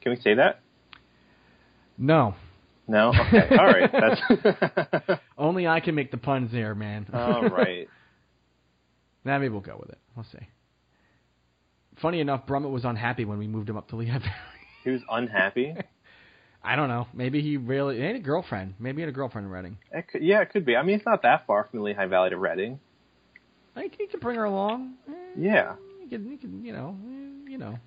Can 0.00 0.12
we 0.12 0.20
say 0.20 0.34
that? 0.34 0.60
No. 1.98 2.34
No? 2.86 3.08
Okay. 3.08 3.56
All 3.56 3.66
right. 3.66 3.90
That's 3.92 5.20
Only 5.38 5.66
I 5.66 5.80
can 5.80 5.94
make 5.94 6.10
the 6.10 6.18
puns 6.18 6.52
there, 6.52 6.74
man. 6.74 7.06
All 7.12 7.42
right. 7.42 7.88
Nah, 9.24 9.38
maybe 9.38 9.50
we'll 9.50 9.60
go 9.60 9.76
with 9.78 9.90
it. 9.90 9.98
We'll 10.16 10.26
see. 10.32 10.44
Funny 12.02 12.20
enough, 12.20 12.46
Brummett 12.46 12.70
was 12.70 12.84
unhappy 12.84 13.24
when 13.24 13.38
we 13.38 13.46
moved 13.46 13.70
him 13.70 13.76
up 13.76 13.88
to 13.88 13.96
Lehigh 13.96 14.18
Valley. 14.18 14.32
He 14.84 14.90
was 14.90 15.00
unhappy. 15.08 15.74
I 16.64 16.76
don't 16.76 16.88
know. 16.88 17.06
Maybe 17.14 17.40
he 17.40 17.56
really 17.56 17.96
he 17.96 18.02
had 18.02 18.16
a 18.16 18.20
girlfriend. 18.20 18.74
Maybe 18.78 18.96
he 18.96 19.00
had 19.02 19.08
a 19.08 19.12
girlfriend 19.12 19.46
in 19.46 19.52
Reading. 19.52 19.78
It 19.92 20.06
could, 20.08 20.22
yeah, 20.22 20.40
it 20.42 20.50
could 20.50 20.64
be. 20.66 20.76
I 20.76 20.82
mean, 20.82 20.96
it's 20.96 21.06
not 21.06 21.22
that 21.22 21.46
far 21.46 21.66
from 21.70 21.78
the 21.80 21.84
Lehigh 21.84 22.06
Valley 22.06 22.30
to 22.30 22.36
Reading. 22.36 22.80
I 23.76 23.80
think 23.80 23.94
he 23.98 24.06
could 24.06 24.20
bring 24.20 24.36
her 24.36 24.44
along. 24.44 24.94
Eh, 25.08 25.12
Yeah. 25.38 25.74
You 26.02 26.08
could, 26.08 26.26
you 26.26 26.36
could, 26.38 26.52
you 26.62 26.72
know, 26.72 26.96
eh, 27.06 27.50
you 27.50 27.58
know, 27.58 27.78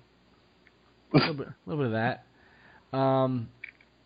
a 1.12 1.16
little 1.18 1.34
bit, 1.34 1.48
a 1.48 1.54
little 1.70 1.84
bit 1.84 1.94
of 1.94 2.20
that. 2.92 2.96
Um, 2.96 3.48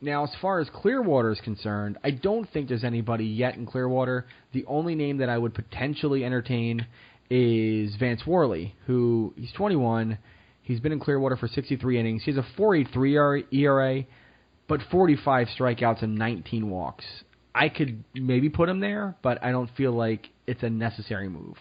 now, 0.01 0.25
as 0.25 0.31
far 0.41 0.61
as 0.61 0.69
Clearwater 0.71 1.31
is 1.31 1.41
concerned, 1.41 1.99
I 2.03 2.11
don't 2.11 2.51
think 2.53 2.69
there's 2.69 2.85
anybody 2.85 3.27
yet 3.27 3.57
in 3.57 3.67
Clearwater. 3.67 4.27
The 4.53 4.65
only 4.67 4.95
name 4.95 5.19
that 5.19 5.29
I 5.29 5.37
would 5.39 5.55
potentially 5.55 6.25
entertain 6.25 6.87
is 7.31 7.95
Vance 7.97 8.27
Worley, 8.27 8.75
who 8.87 9.33
he's 9.37 9.53
21. 9.53 10.19
He's 10.63 10.81
been 10.81 10.93
in 10.93 11.01
Clearwater 11.01 11.37
for 11.37 11.49
63 11.49 11.99
innings. 11.99 12.23
He 12.25 12.33
has 12.33 12.39
a 12.39 12.61
4.83 12.61 13.47
ERA, 13.53 14.05
but 14.69 14.81
45 14.91 15.49
strikeouts 15.59 16.03
and 16.03 16.17
19 16.17 16.69
walks. 16.69 17.05
I 17.55 17.69
could 17.69 18.05
maybe 18.15 18.49
put 18.49 18.69
him 18.69 18.81
there, 18.81 19.17
but 19.23 19.43
I 19.43 19.51
don't 19.51 19.71
feel 19.77 19.93
like 19.93 20.29
it's 20.47 20.63
a 20.63 20.71
necessary 20.71 21.29
move. 21.29 21.57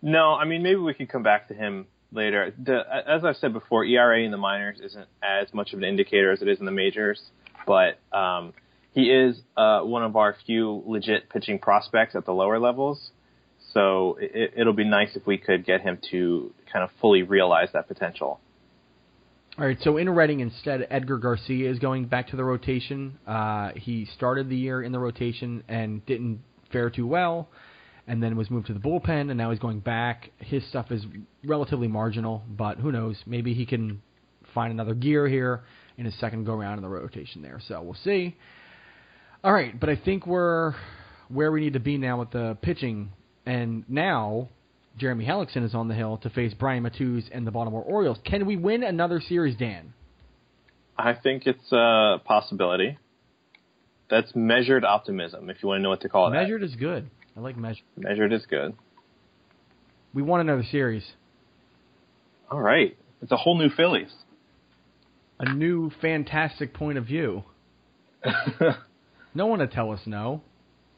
No, 0.00 0.34
I 0.34 0.44
mean 0.44 0.62
maybe 0.62 0.80
we 0.80 0.94
could 0.94 1.08
come 1.08 1.22
back 1.22 1.48
to 1.48 1.54
him 1.54 1.86
later. 2.12 2.52
The, 2.62 2.82
as 3.08 3.24
I've 3.24 3.36
said 3.36 3.52
before, 3.52 3.84
ERA 3.84 4.20
in 4.20 4.30
the 4.30 4.36
minors 4.36 4.78
isn't 4.82 5.06
as 5.22 5.52
much 5.54 5.72
of 5.72 5.78
an 5.78 5.84
indicator 5.84 6.32
as 6.32 6.42
it 6.42 6.48
is 6.48 6.58
in 6.58 6.66
the 6.66 6.72
majors, 6.72 7.20
but 7.66 7.98
um, 8.12 8.52
he 8.92 9.10
is 9.10 9.40
uh, 9.56 9.80
one 9.80 10.02
of 10.02 10.16
our 10.16 10.36
few 10.44 10.82
legit 10.86 11.30
pitching 11.30 11.58
prospects 11.58 12.14
at 12.14 12.24
the 12.24 12.32
lower 12.32 12.58
levels. 12.58 13.10
So 13.72 14.18
it, 14.20 14.54
it'll 14.56 14.72
be 14.72 14.84
nice 14.84 15.14
if 15.14 15.26
we 15.26 15.38
could 15.38 15.64
get 15.64 15.80
him 15.80 15.98
to 16.10 16.52
kind 16.72 16.84
of 16.84 16.90
fully 17.00 17.22
realize 17.22 17.68
that 17.72 17.88
potential. 17.88 18.40
All 19.58 19.66
right, 19.66 19.76
so 19.82 19.98
in 19.98 20.08
Reading 20.08 20.40
instead, 20.40 20.86
Edgar 20.90 21.18
Garcia 21.18 21.70
is 21.70 21.78
going 21.78 22.06
back 22.06 22.28
to 22.28 22.36
the 22.36 22.44
rotation. 22.44 23.18
Uh, 23.26 23.72
he 23.76 24.06
started 24.06 24.48
the 24.48 24.56
year 24.56 24.82
in 24.82 24.92
the 24.92 24.98
rotation 24.98 25.62
and 25.68 26.04
didn't 26.06 26.40
fare 26.72 26.88
too 26.88 27.06
well, 27.06 27.50
and 28.06 28.22
then 28.22 28.34
was 28.34 28.50
moved 28.50 28.68
to 28.68 28.72
the 28.72 28.80
bullpen, 28.80 29.28
and 29.28 29.36
now 29.36 29.50
he's 29.50 29.58
going 29.58 29.80
back. 29.80 30.30
His 30.38 30.66
stuff 30.68 30.90
is 30.90 31.04
relatively 31.44 31.86
marginal, 31.86 32.42
but 32.48 32.78
who 32.78 32.92
knows? 32.92 33.16
Maybe 33.26 33.52
he 33.52 33.66
can 33.66 34.00
find 34.54 34.72
another 34.72 34.94
gear 34.94 35.28
here 35.28 35.64
in 35.98 36.06
his 36.06 36.18
second 36.18 36.44
go 36.44 36.54
round 36.54 36.78
in 36.78 36.82
the 36.82 36.88
rotation 36.88 37.42
there. 37.42 37.60
So 37.68 37.82
we'll 37.82 37.94
see. 38.02 38.34
All 39.44 39.52
right, 39.52 39.78
but 39.78 39.90
I 39.90 39.96
think 39.96 40.26
we're 40.26 40.74
where 41.28 41.52
we 41.52 41.60
need 41.60 41.74
to 41.74 41.80
be 41.80 41.98
now 41.98 42.18
with 42.20 42.30
the 42.30 42.56
pitching, 42.62 43.10
and 43.46 43.84
now 43.88 44.48
Jeremy 44.98 45.24
Hellickson 45.24 45.64
is 45.64 45.74
on 45.74 45.88
the 45.88 45.94
hill 45.94 46.18
to 46.18 46.30
face 46.30 46.54
Brian 46.54 46.82
Matthews 46.82 47.24
and 47.32 47.46
the 47.46 47.50
Baltimore 47.50 47.82
Orioles. 47.82 48.18
Can 48.24 48.46
we 48.46 48.56
win 48.56 48.82
another 48.82 49.20
series, 49.20 49.56
Dan? 49.56 49.94
I 50.96 51.14
think 51.14 51.46
it's 51.46 51.72
a 51.72 52.20
possibility. 52.24 52.98
That's 54.10 54.30
measured 54.34 54.84
optimism, 54.84 55.48
if 55.48 55.62
you 55.62 55.68
want 55.68 55.78
to 55.78 55.82
know 55.82 55.88
what 55.88 56.02
to 56.02 56.08
call 56.08 56.28
it. 56.28 56.32
Measured 56.32 56.62
is 56.62 56.74
good. 56.76 57.08
I 57.36 57.40
like 57.40 57.56
measured. 57.56 57.84
Measured 57.96 58.32
is 58.32 58.44
good. 58.46 58.74
We 60.12 60.20
won 60.22 60.40
another 60.40 60.64
series. 60.70 61.04
All 62.50 62.60
right. 62.60 62.96
It's 63.22 63.32
a 63.32 63.36
whole 63.36 63.58
new 63.58 63.70
Phillies. 63.70 64.12
A 65.38 65.54
new 65.54 65.90
fantastic 66.02 66.74
point 66.74 66.98
of 66.98 67.06
view. 67.06 67.44
No 69.34 69.46
one 69.46 69.60
to 69.60 69.66
tell 69.66 69.92
us 69.92 70.00
no, 70.06 70.42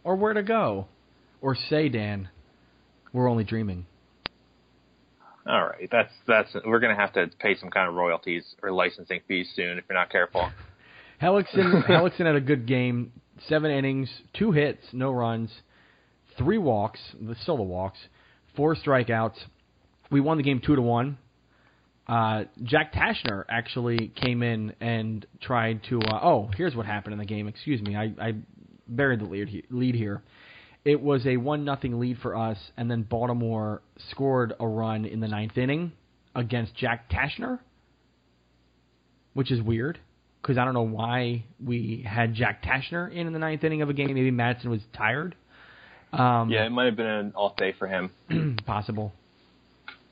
or 0.03 0.17
where 0.17 0.33
to 0.33 0.43
go, 0.43 0.87
or 1.41 1.55
say, 1.55 1.89
Dan, 1.89 2.29
we're 3.15 3.31
only 3.31 3.45
dreaming. 3.45 3.87
All 5.47 5.65
right. 5.65 5.89
That's 5.91 6.13
that's 6.27 6.55
we're 6.67 6.81
gonna 6.81 6.97
have 6.97 7.15
to 7.15 7.31
pay 7.39 7.55
some 7.55 7.71
kind 7.71 7.89
of 7.89 7.95
royalties 7.95 8.45
or 8.63 8.71
licensing 8.71 9.21
fees 9.27 9.51
soon 9.55 9.79
if 9.79 9.85
you're 9.89 9.99
not 9.99 10.11
careful. 10.11 10.51
Hellickson, 11.23 11.87
Hellickson 11.89 12.27
had 12.27 12.35
a 12.35 12.41
good 12.41 12.67
game. 12.67 13.13
Seven 13.49 13.71
innings, 13.71 14.11
two 14.35 14.53
hits, 14.53 14.83
no 14.93 15.13
runs, 15.13 15.51
three 16.37 16.59
walks, 16.59 17.01
still 17.43 17.57
the 17.57 17.63
walks, 17.63 17.99
four 18.57 18.77
strikeouts. 18.77 19.37
We 20.11 20.21
won 20.21 20.37
the 20.37 20.43
game 20.43 20.61
two 20.65 20.77
to 20.77 20.83
one. 20.83 21.19
Uh, 22.07 22.45
Jack 22.63 22.93
Taschner 22.93 23.45
actually 23.49 24.09
came 24.09 24.43
in 24.43 24.75
and 24.81 25.27
tried 25.41 25.83
to. 25.89 26.01
Uh, 26.01 26.21
oh, 26.23 26.51
here's 26.57 26.75
what 26.75 26.87
happened 26.87 27.13
in 27.15 27.19
the 27.19 27.25
game. 27.25 27.49
Excuse 27.49 27.81
me, 27.81 27.97
I, 27.97 28.13
I 28.21 28.33
buried 28.87 29.21
the 29.21 29.25
lead, 29.25 29.67
lead 29.71 29.95
here. 29.95 30.23
It 30.85 31.01
was 31.01 31.27
a 31.27 31.39
one 31.39 31.65
nothing 31.65 31.99
lead 31.99 32.19
for 32.19 32.37
us, 32.37 32.59
and 32.77 32.91
then 32.91 33.03
Baltimore 33.03 33.81
scored 34.11 34.53
a 34.61 34.67
run 34.67 35.07
in 35.07 35.21
the 35.21 35.29
ninth 35.29 35.57
inning 35.57 35.93
against 36.35 36.77
Jack 36.77 37.11
Taschner, 37.11 37.59
which 39.33 39.51
is 39.51 39.63
weird 39.63 39.99
because 40.43 40.59
I 40.59 40.65
don't 40.67 40.75
know 40.75 40.83
why 40.83 41.45
we 41.65 42.05
had 42.07 42.35
Jack 42.35 42.63
Taschner 42.63 43.11
in 43.11 43.27
in 43.27 43.33
the 43.33 43.39
ninth 43.39 43.65
inning 43.65 43.81
of 43.81 43.89
a 43.89 43.95
game. 43.95 44.09
Maybe 44.09 44.31
Madson 44.31 44.67
was 44.67 44.83
tired. 44.93 45.35
Um, 46.13 46.51
yeah, 46.51 46.67
it 46.67 46.71
might 46.71 46.85
have 46.85 46.97
been 46.97 47.07
an 47.07 47.33
off 47.35 47.57
day 47.57 47.73
for 47.79 47.89
him. 47.89 48.11
possible. 48.67 49.13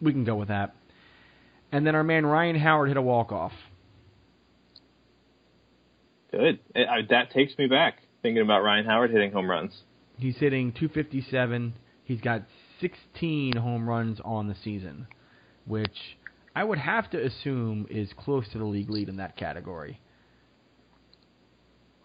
We 0.01 0.13
can 0.13 0.25
go 0.25 0.37
with 0.37 0.49
that. 0.49 0.75
And 1.71 1.87
then 1.87 1.95
our 1.95 2.03
man 2.03 2.25
Ryan 2.25 2.57
Howard 2.57 2.89
hit 2.89 2.97
a 2.97 3.03
walk 3.03 3.31
off. 3.31 3.53
Good. 6.31 6.61
It, 6.75 6.89
I, 6.89 7.03
that 7.11 7.31
takes 7.31 7.57
me 7.59 7.67
back 7.67 7.99
thinking 8.23 8.43
about 8.43 8.63
Ryan 8.63 8.87
Howard 8.87 9.11
hitting 9.11 9.33
home 9.33 9.51
runs. 9.51 9.73
He's 10.23 10.37
hitting 10.37 10.71
257. 10.71 11.75
He's 12.05 12.21
got 12.21 12.43
16 12.81 13.57
home 13.57 13.89
runs 13.89 14.21
on 14.25 14.47
the 14.47 14.55
season, 14.63 15.09
which 15.67 16.17
I 16.55 16.63
would 16.63 16.79
have 16.79 17.11
to 17.11 17.27
assume 17.27 17.89
is 17.91 18.09
close 18.17 18.45
to 18.53 18.59
the 18.59 18.65
league 18.65 18.89
lead 18.89 19.09
in 19.09 19.17
that 19.17 19.37
category. 19.37 20.01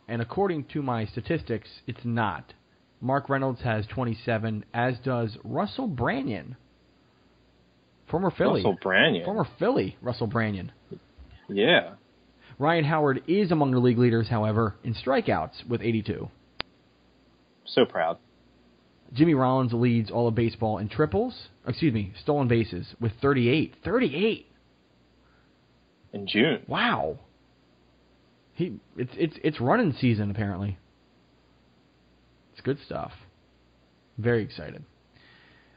And 0.07 0.19
according 0.19 0.65
to 0.73 0.81
my 0.81 1.05
statistics, 1.05 1.69
it's 1.85 2.03
not. 2.03 2.53
Mark 3.01 3.29
Reynolds 3.29 3.61
has 3.61 3.85
27, 3.85 4.65
as 4.73 4.95
does 5.03 5.37
Russell 5.43 5.87
Branyan, 5.87 6.55
former 8.09 8.31
Philly. 8.31 8.63
Russell 8.63 8.79
Branyan. 8.83 9.25
Former 9.25 9.47
Philly, 9.59 9.95
Russell 10.01 10.27
Branyan. 10.27 10.71
Yeah. 11.49 11.91
Ryan 12.57 12.85
Howard 12.85 13.21
is 13.27 13.51
among 13.51 13.71
the 13.71 13.79
league 13.79 13.99
leaders, 13.99 14.27
however, 14.27 14.73
in 14.83 14.95
strikeouts 14.95 15.67
with 15.69 15.81
82. 15.81 16.31
So 17.67 17.85
proud. 17.85 18.17
Jimmy 19.13 19.33
Rollins 19.33 19.73
leads 19.73 20.11
all 20.11 20.27
of 20.27 20.35
baseball 20.35 20.79
in 20.79 20.89
triples, 20.89 21.33
excuse 21.65 21.93
me, 21.93 22.13
stolen 22.21 22.47
bases 22.47 22.85
with 22.99 23.13
38. 23.21 23.75
38. 23.83 24.51
In 26.13 26.27
June. 26.27 26.63
Wow. 26.67 27.19
He 28.53 28.79
it's 28.97 29.11
it's 29.15 29.35
it's 29.43 29.61
running 29.61 29.93
season 29.93 30.31
apparently. 30.31 30.77
It's 32.53 32.61
good 32.61 32.79
stuff. 32.85 33.11
Very 34.17 34.43
excited. 34.43 34.83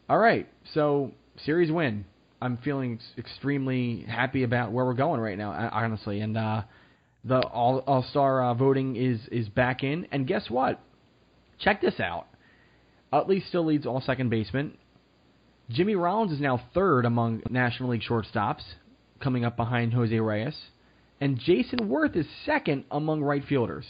All 0.08 0.18
right, 0.18 0.48
so 0.72 1.12
series 1.44 1.70
win. 1.70 2.06
I'm 2.40 2.56
feeling 2.56 2.98
extremely 3.18 4.06
happy 4.08 4.44
about 4.44 4.72
where 4.72 4.86
we're 4.86 4.94
going 4.94 5.20
right 5.20 5.36
now, 5.36 5.52
honestly. 5.72 6.20
And 6.20 6.38
uh, 6.38 6.62
the 7.22 7.40
All 7.40 7.80
All 7.80 8.02
Star 8.10 8.42
uh, 8.42 8.54
voting 8.54 8.96
is 8.96 9.20
is 9.30 9.48
back 9.50 9.84
in. 9.84 10.06
And 10.10 10.26
guess 10.26 10.48
what? 10.48 10.80
Check 11.60 11.80
this 11.80 12.00
out. 12.00 12.26
Utley 13.12 13.40
still 13.40 13.64
leads 13.64 13.86
all 13.86 14.00
second 14.00 14.30
basemen. 14.30 14.76
Jimmy 15.68 15.94
Rollins 15.94 16.32
is 16.32 16.40
now 16.40 16.60
third 16.74 17.04
among 17.04 17.42
National 17.48 17.90
League 17.90 18.02
shortstops, 18.02 18.62
coming 19.20 19.44
up 19.44 19.56
behind 19.56 19.94
Jose 19.94 20.18
Reyes. 20.18 20.56
And 21.20 21.38
Jason 21.38 21.88
Werth 21.88 22.16
is 22.16 22.26
second 22.44 22.84
among 22.90 23.22
right 23.22 23.44
fielders. 23.44 23.84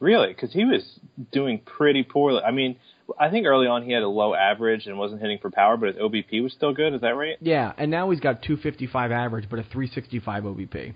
Really? 0.00 0.28
Because 0.28 0.52
he 0.52 0.64
was 0.64 0.98
doing 1.32 1.58
pretty 1.58 2.02
poorly. 2.02 2.40
I 2.42 2.50
mean, 2.50 2.76
I 3.18 3.30
think 3.30 3.46
early 3.46 3.66
on 3.66 3.82
he 3.82 3.92
had 3.92 4.02
a 4.02 4.08
low 4.08 4.34
average 4.34 4.86
and 4.86 4.98
wasn't 4.98 5.20
hitting 5.20 5.38
for 5.38 5.50
power, 5.50 5.76
but 5.76 5.88
his 5.88 5.96
OBP 5.96 6.42
was 6.42 6.52
still 6.52 6.72
good. 6.72 6.94
Is 6.94 7.00
that 7.00 7.16
right? 7.16 7.36
Yeah, 7.40 7.72
and 7.76 7.90
now 7.90 8.10
he's 8.10 8.20
got 8.20 8.42
255 8.42 9.12
average, 9.12 9.48
but 9.50 9.58
a 9.58 9.62
365 9.62 10.44
OBP. 10.44 10.94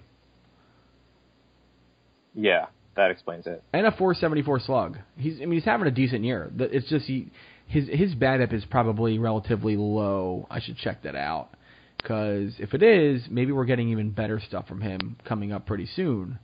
Yeah, 2.34 2.66
that 2.96 3.10
explains 3.10 3.46
it. 3.46 3.62
And 3.72 3.86
a 3.86 3.90
474 3.90 4.60
slug. 4.60 4.98
He's, 5.16 5.36
I 5.36 5.40
mean, 5.40 5.52
he's 5.52 5.64
having 5.64 5.86
a 5.86 5.92
decent 5.92 6.24
year. 6.24 6.50
It's 6.58 6.88
just 6.88 7.06
he, 7.06 7.30
his 7.66 7.88
his 7.88 8.14
BABIP 8.14 8.52
is 8.52 8.64
probably 8.66 9.18
relatively 9.18 9.76
low. 9.76 10.46
I 10.50 10.60
should 10.60 10.76
check 10.76 11.02
that 11.04 11.16
out 11.16 11.50
because 11.96 12.52
if 12.58 12.74
it 12.74 12.82
is, 12.82 13.22
maybe 13.30 13.52
we're 13.52 13.64
getting 13.64 13.88
even 13.90 14.10
better 14.10 14.40
stuff 14.40 14.68
from 14.68 14.80
him 14.80 15.16
coming 15.24 15.52
up 15.52 15.66
pretty 15.66 15.88
soon. 15.96 16.38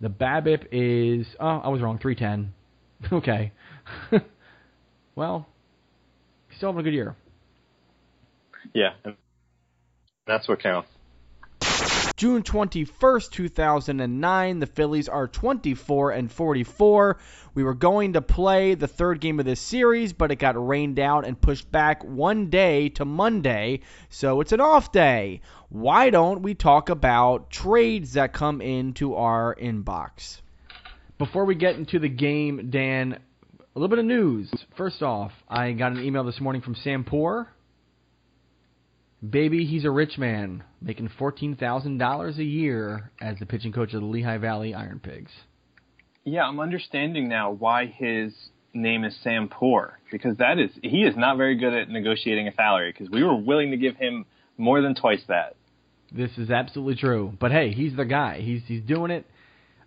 The 0.00 0.08
BABIP 0.08 0.66
is 0.72 1.26
oh, 1.40 1.46
I 1.46 1.68
was 1.68 1.80
wrong, 1.80 1.98
310. 1.98 2.52
okay. 3.18 3.52
well, 5.14 5.46
he's 6.48 6.58
still 6.58 6.70
having 6.70 6.80
a 6.80 6.84
good 6.84 6.94
year. 6.94 7.16
Yeah, 8.72 8.90
that's 10.26 10.48
what 10.48 10.62
counts. 10.62 10.88
June 12.16 12.44
21st, 12.44 13.30
2009, 13.32 14.58
the 14.60 14.66
Phillies 14.66 15.08
are 15.08 15.26
24 15.26 16.12
and 16.12 16.30
44. 16.30 17.18
We 17.54 17.64
were 17.64 17.74
going 17.74 18.12
to 18.12 18.22
play 18.22 18.74
the 18.74 18.86
third 18.86 19.20
game 19.20 19.40
of 19.40 19.46
this 19.46 19.60
series, 19.60 20.12
but 20.12 20.30
it 20.30 20.36
got 20.36 20.54
rained 20.56 21.00
out 21.00 21.26
and 21.26 21.40
pushed 21.40 21.70
back 21.72 22.04
one 22.04 22.50
day 22.50 22.88
to 22.90 23.04
Monday, 23.04 23.80
so 24.10 24.40
it's 24.40 24.52
an 24.52 24.60
off 24.60 24.92
day. 24.92 25.40
Why 25.70 26.10
don't 26.10 26.42
we 26.42 26.54
talk 26.54 26.88
about 26.88 27.50
trades 27.50 28.12
that 28.12 28.32
come 28.32 28.60
into 28.60 29.16
our 29.16 29.54
inbox? 29.54 30.40
Before 31.18 31.44
we 31.44 31.56
get 31.56 31.74
into 31.74 31.98
the 31.98 32.08
game, 32.08 32.70
Dan, 32.70 33.14
a 33.14 33.78
little 33.78 33.88
bit 33.88 33.98
of 33.98 34.04
news. 34.04 34.50
First 34.76 35.02
off, 35.02 35.32
I 35.48 35.72
got 35.72 35.92
an 35.92 36.04
email 36.04 36.22
this 36.22 36.40
morning 36.40 36.62
from 36.62 36.76
Sam 36.76 37.02
Poor. 37.02 37.48
Baby, 39.30 39.64
he's 39.64 39.84
a 39.84 39.90
rich 39.90 40.18
man, 40.18 40.64
making 40.82 41.08
$14,000 41.18 42.38
a 42.38 42.44
year 42.44 43.10
as 43.20 43.38
the 43.38 43.46
pitching 43.46 43.72
coach 43.72 43.94
of 43.94 44.00
the 44.00 44.06
Lehigh 44.06 44.38
Valley 44.38 44.74
Iron 44.74 45.00
Pigs. 45.00 45.30
Yeah, 46.24 46.44
I'm 46.44 46.58
understanding 46.60 47.28
now 47.28 47.52
why 47.52 47.86
his 47.86 48.32
name 48.72 49.04
is 49.04 49.16
Sam 49.22 49.48
Poor 49.48 49.98
because 50.10 50.36
that 50.38 50.58
is 50.58 50.70
he 50.82 51.02
is 51.02 51.16
not 51.16 51.36
very 51.36 51.56
good 51.56 51.72
at 51.72 51.88
negotiating 51.88 52.48
a 52.48 52.54
salary 52.54 52.92
because 52.92 53.08
we 53.08 53.22
were 53.22 53.36
willing 53.36 53.70
to 53.70 53.76
give 53.76 53.96
him 53.96 54.26
more 54.58 54.80
than 54.80 54.94
twice 54.94 55.22
that. 55.28 55.54
This 56.12 56.30
is 56.36 56.50
absolutely 56.50 56.96
true. 56.96 57.32
But 57.38 57.52
hey, 57.52 57.72
he's 57.72 57.94
the 57.96 58.04
guy. 58.04 58.40
He's 58.40 58.62
he's 58.66 58.82
doing 58.82 59.10
it. 59.10 59.26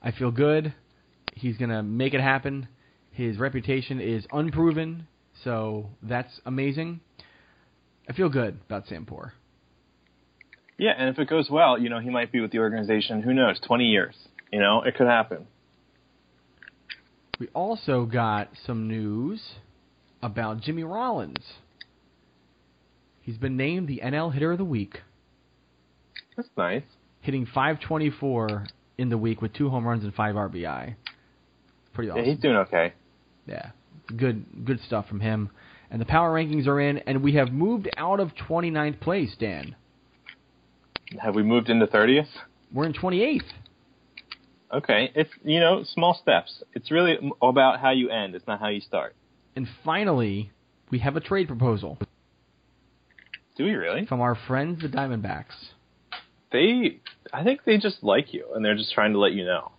I 0.01 0.11
feel 0.11 0.31
good. 0.31 0.73
He's 1.34 1.57
going 1.57 1.69
to 1.69 1.84
make 1.84 2.14
it 2.14 2.22
happen. 2.22 2.68
His 3.11 3.38
reputation 3.38 3.99
is 3.99 4.26
unproven, 4.31 5.07
so 5.43 5.89
that's 6.01 6.39
amazing. 6.45 7.01
I 8.07 8.13
feel 8.13 8.29
good 8.29 8.59
about 8.67 8.88
Sam 8.88 9.05
Poor. 9.05 9.34
Yeah, 10.77 10.93
and 10.97 11.09
if 11.09 11.19
it 11.19 11.27
goes 11.27 11.49
well, 11.49 11.79
you 11.79 11.89
know, 11.89 11.99
he 11.99 12.09
might 12.09 12.31
be 12.31 12.39
with 12.39 12.51
the 12.51 12.59
organization, 12.59 13.21
who 13.21 13.34
knows, 13.34 13.59
20 13.65 13.85
years. 13.85 14.15
You 14.51 14.59
know, 14.59 14.84
it 14.84 14.95
could 14.95 15.07
happen. 15.07 15.47
We 17.39 17.47
also 17.53 18.05
got 18.05 18.49
some 18.65 18.88
news 18.88 19.41
about 20.21 20.61
Jimmy 20.61 20.84
Rollins. 20.84 21.43
He's 23.21 23.38
been 23.38 23.57
named 23.57 23.88
the 23.88 24.01
NL 24.03 24.34
Hitter 24.34 24.51
of 24.53 24.57
the 24.57 24.65
Week. 24.65 25.01
That's 26.35 26.49
nice. 26.57 26.84
Hitting 27.21 27.45
524 27.45 28.65
in 28.97 29.09
the 29.09 29.17
week 29.17 29.41
with 29.41 29.53
two 29.53 29.69
home 29.69 29.85
runs 29.85 30.03
and 30.03 30.13
five 30.13 30.35
RBI. 30.35 30.95
Pretty 31.93 32.09
awesome. 32.09 32.23
Yeah, 32.23 32.31
he's 32.31 32.39
doing 32.39 32.55
okay. 32.57 32.93
Yeah, 33.47 33.71
good 34.15 34.45
good 34.65 34.79
stuff 34.85 35.07
from 35.07 35.19
him. 35.19 35.49
And 35.89 36.01
the 36.01 36.05
power 36.05 36.34
rankings 36.34 36.68
are 36.68 36.80
in, 36.80 36.97
and 36.99 37.23
we 37.23 37.34
have 37.35 37.51
moved 37.51 37.89
out 37.97 38.19
of 38.19 38.31
29th 38.35 38.99
place, 38.99 39.35
Dan. 39.39 39.76
Have 41.19 41.35
we 41.35 41.43
moved 41.43 41.69
into 41.69 41.88
30th? 41.88 42.27
We're 42.73 42.85
in 42.85 42.93
28th. 42.93 43.41
Okay, 44.73 45.11
it's 45.15 45.30
you 45.45 45.61
know 45.61 45.85
small 45.85 46.19
steps. 46.22 46.61
It's 46.73 46.91
really 46.91 47.18
about 47.41 47.80
how 47.80 47.91
you 47.91 48.09
end. 48.09 48.35
It's 48.35 48.45
not 48.47 48.59
how 48.59 48.68
you 48.68 48.81
start. 48.81 49.15
And 49.55 49.65
finally, 49.85 50.51
we 50.91 50.99
have 50.99 51.15
a 51.15 51.22
trade 51.22 51.47
proposal. 51.47 51.97
Do 53.55 53.64
we 53.64 53.72
really? 53.72 54.05
From 54.05 54.19
our 54.19 54.35
friends 54.35 54.81
the 54.81 54.89
Diamondbacks. 54.89 55.55
They, 56.51 56.99
I 57.34 57.43
think 57.43 57.61
they 57.65 57.77
just 57.77 58.03
like 58.03 58.34
you, 58.34 58.45
and 58.53 58.64
they're 58.64 58.76
just 58.76 58.93
trying 58.93 59.14
to 59.14 59.19
let 59.19 59.34
you 59.34 59.45
know. 59.45 59.72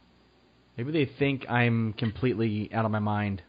Maybe 0.76 0.92
they 0.92 1.10
think 1.18 1.48
I'm 1.48 1.92
completely 1.92 2.70
out 2.72 2.84
of 2.84 2.90
my 2.90 2.98
mind. 2.98 3.42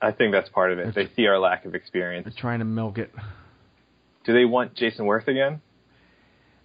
I 0.00 0.12
think 0.12 0.32
that's 0.32 0.48
part 0.50 0.72
of 0.72 0.78
it. 0.78 0.94
They 0.94 1.08
see 1.16 1.26
our 1.26 1.38
lack 1.38 1.64
of 1.64 1.74
experience. 1.74 2.24
They're 2.24 2.40
trying 2.40 2.58
to 2.58 2.64
milk 2.64 2.98
it. 2.98 3.10
Do 4.24 4.34
they 4.34 4.44
want 4.44 4.74
Jason 4.74 5.06
Werth 5.06 5.28
again? 5.28 5.60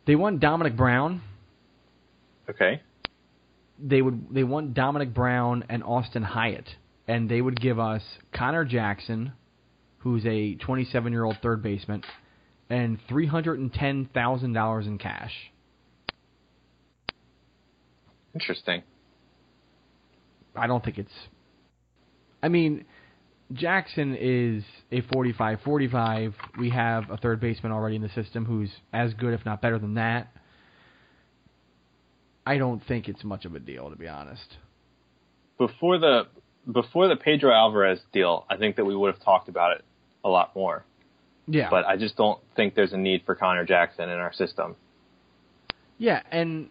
They 0.06 0.16
want 0.16 0.42
Domonic 0.42 0.76
Brown. 0.76 1.22
Okay. 2.50 2.82
They 3.80 4.02
would 4.02 4.28
they 4.32 4.44
want 4.44 4.74
Domonic 4.74 5.14
Brown 5.14 5.64
and 5.70 5.84
Austin 5.84 6.24
Hyatt, 6.24 6.68
and 7.08 7.30
they 7.30 7.42
would 7.42 7.60
give 7.60 7.80
us 7.80 8.02
Conor 8.34 8.66
Jackson, 8.66 9.34
who's 10.00 10.26
a 10.26 10.56
27 10.56 11.12
year 11.12 11.24
old 11.24 11.38
third 11.42 11.64
baseman, 11.64 12.04
and 12.70 13.00
three 13.08 13.28
hundred 13.28 13.60
and 13.60 13.74
ten 13.74 14.10
thousand 14.14 14.54
dollars 14.54 14.88
in 14.88 14.98
cash. 14.98 15.34
Interesting. 18.34 18.84
I 20.56 20.68
don't 20.68 20.84
think 20.84 20.98
it's. 20.98 21.12
I 22.44 22.50
mean, 22.50 22.86
Jackson 23.54 24.16
is 24.20 24.64
a 24.92 25.02
45-45. 25.02 26.34
We 26.60 26.70
have 26.70 27.10
a 27.10 27.18
third 27.18 27.40
baseman 27.40 27.72
already 27.72 27.96
in 27.96 28.02
the 28.02 28.10
system 28.10 28.46
who's 28.46 28.72
as 28.94 29.14
good, 29.14 29.34
if 29.34 29.46
not 29.46 29.62
better 29.62 29.80
than 29.80 29.96
that. 29.96 30.32
I 32.46 32.58
don't 32.58 32.82
think 32.88 33.08
it's 33.08 33.24
much 33.24 33.46
of 33.46 33.56
a 33.56 33.60
deal, 33.60 33.90
to 33.90 33.96
be 33.96 34.08
honest. 34.08 34.58
Before 35.58 36.00
the 36.00 36.24
before 36.72 37.08
the 37.08 37.16
Pedro 37.16 37.52
Alvarez 37.52 38.00
deal, 38.14 38.46
I 38.50 38.58
think 38.58 38.76
that 38.76 38.86
we 38.86 38.96
would 38.96 39.14
have 39.14 39.24
talked 39.24 39.50
about 39.50 39.78
it 39.78 39.86
a 40.24 40.30
lot 40.30 40.56
more. 40.56 40.86
Yeah. 41.48 41.70
But 41.70 41.86
I 41.86 41.98
just 41.98 42.16
don't 42.18 42.40
think 42.56 42.76
there's 42.76 42.94
a 42.94 42.98
need 42.98 43.24
for 43.26 43.36
Conor 43.36 43.66
Jackson 43.66 44.10
in 44.10 44.18
our 44.18 44.34
system. 44.34 44.76
Yeah, 45.98 46.22
and 46.32 46.70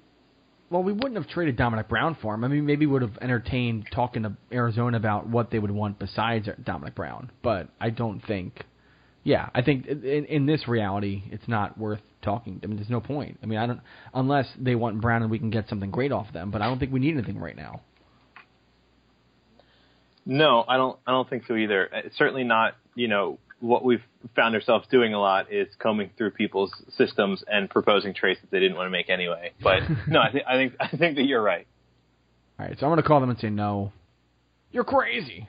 well, 0.70 0.84
we 0.84 0.92
wouldn't 0.92 1.16
have 1.16 1.28
traded 1.28 1.56
Domonic 1.56 1.88
Brown 1.88 2.16
for 2.22 2.32
him. 2.32 2.44
I 2.44 2.48
mean, 2.48 2.64
maybe 2.64 2.86
would 2.86 3.02
have 3.02 3.18
entertained 3.20 3.88
talking 3.92 4.22
to 4.22 4.36
Arizona 4.52 4.96
about 4.96 5.28
what 5.28 5.50
they 5.50 5.58
would 5.58 5.72
want 5.72 5.98
besides 5.98 6.48
Dominic 6.62 6.94
Brown. 6.94 7.30
But 7.42 7.68
I 7.80 7.90
don't 7.90 8.20
think. 8.20 8.64
Yeah, 9.24 9.50
I 9.54 9.62
think 9.62 9.86
in, 9.86 10.24
in 10.24 10.46
this 10.46 10.66
reality, 10.66 11.24
it's 11.30 11.46
not 11.48 11.76
worth 11.76 12.00
talking. 12.22 12.60
I 12.62 12.66
mean, 12.66 12.76
there's 12.76 12.88
no 12.88 13.00
point. 13.00 13.38
I 13.42 13.46
mean, 13.46 13.58
I 13.58 13.66
don't 13.66 13.80
unless 14.14 14.46
they 14.58 14.76
want 14.76 15.00
Brown 15.00 15.22
and 15.22 15.30
we 15.30 15.40
can 15.40 15.50
get 15.50 15.68
something 15.68 15.90
great 15.90 16.12
off 16.12 16.32
them. 16.32 16.52
But 16.52 16.62
I 16.62 16.66
don't 16.66 16.78
think 16.78 16.92
we 16.92 17.00
need 17.00 17.14
anything 17.14 17.38
right 17.38 17.56
now. 17.56 17.80
No, 20.24 20.64
I 20.68 20.76
don't. 20.76 20.98
I 21.04 21.10
don't 21.10 21.28
think 21.28 21.44
so 21.48 21.56
either. 21.56 21.90
It's 21.92 22.16
certainly 22.16 22.44
not. 22.44 22.76
You 22.94 23.08
know, 23.08 23.38
what 23.60 23.84
we've 23.84 24.02
found 24.34 24.54
ourselves 24.54 24.86
doing 24.90 25.14
a 25.14 25.20
lot 25.20 25.52
is 25.52 25.68
combing 25.78 26.10
through 26.16 26.32
people's 26.32 26.72
systems 26.96 27.44
and 27.46 27.68
proposing 27.70 28.14
trades 28.14 28.40
that 28.40 28.50
they 28.50 28.58
didn't 28.58 28.76
want 28.76 28.86
to 28.86 28.90
make 28.90 29.10
anyway. 29.10 29.52
But 29.62 29.82
no, 30.08 30.20
I 30.20 30.32
think 30.32 30.44
I 30.48 30.56
think 30.56 30.74
I 30.80 30.88
think 30.88 31.16
that 31.16 31.24
you're 31.24 31.42
right. 31.42 31.66
All 32.58 32.66
right, 32.66 32.78
so 32.78 32.86
I'm 32.86 32.90
going 32.90 33.02
to 33.02 33.06
call 33.06 33.20
them 33.20 33.30
and 33.30 33.38
say 33.38 33.50
no. 33.50 33.92
You're 34.72 34.84
crazy. 34.84 35.48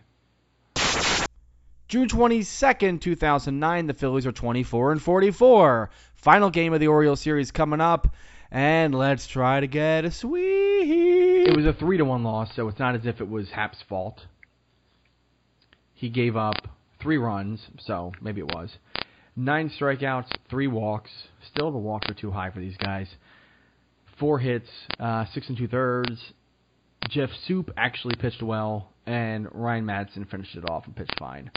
June 1.88 2.08
22nd, 2.08 3.02
2009, 3.02 3.88
the 3.88 3.94
Phillies 3.94 4.26
are 4.26 4.32
24 4.32 4.94
and 4.94 5.02
44. 5.02 5.90
Final 6.16 6.50
game 6.50 6.72
of 6.72 6.80
the 6.80 6.88
Orioles 6.88 7.20
series 7.20 7.52
coming 7.52 7.82
up, 7.82 8.16
and 8.50 8.96
let's 8.96 9.28
try 9.28 9.60
to 9.60 9.68
get 9.68 10.06
a 10.06 10.12
sweep. 10.12 10.42
It 10.42 11.56
was 11.56 11.66
a 11.66 11.74
3 11.74 11.98
to 11.98 12.06
1 12.06 12.24
loss, 12.24 12.56
so 12.56 12.70
it's 12.70 12.80
not 12.80 12.96
as 12.96 13.06
if 13.06 13.20
it 13.20 13.30
was 13.30 13.50
Happ's 13.50 13.82
fault. 13.90 14.26
He 15.94 16.08
gave 16.08 16.38
up 16.38 16.70
three 17.02 17.18
runs, 17.18 17.60
so 17.80 18.12
maybe 18.22 18.42
it 18.42 18.54
was. 18.54 18.70
Nine 19.36 19.72
strikeouts, 19.80 20.30
three 20.50 20.68
walks. 20.68 21.10
Still, 21.52 21.72
the 21.72 21.78
walks 21.78 22.10
are 22.10 22.14
too 22.14 22.32
high 22.32 22.52
for 22.52 22.60
these 22.60 22.78
guys. 22.78 23.08
Four 24.20 24.40
hits, 24.40 24.70
uh, 25.00 25.26
six 25.34 25.48
and 25.50 25.58
two 25.58 25.68
thirds. 25.68 26.34
Jeff 27.10 27.30
Soup 27.48 27.70
actually 27.78 28.16
pitched 28.16 28.44
well, 28.44 28.92
and 29.06 29.48
Ryan 29.52 29.86
Madson 29.86 30.30
finished 30.30 30.56
it 30.56 30.70
off 30.70 30.86
and 30.86 30.96
pitched 30.96 31.18
fine. 31.18 31.50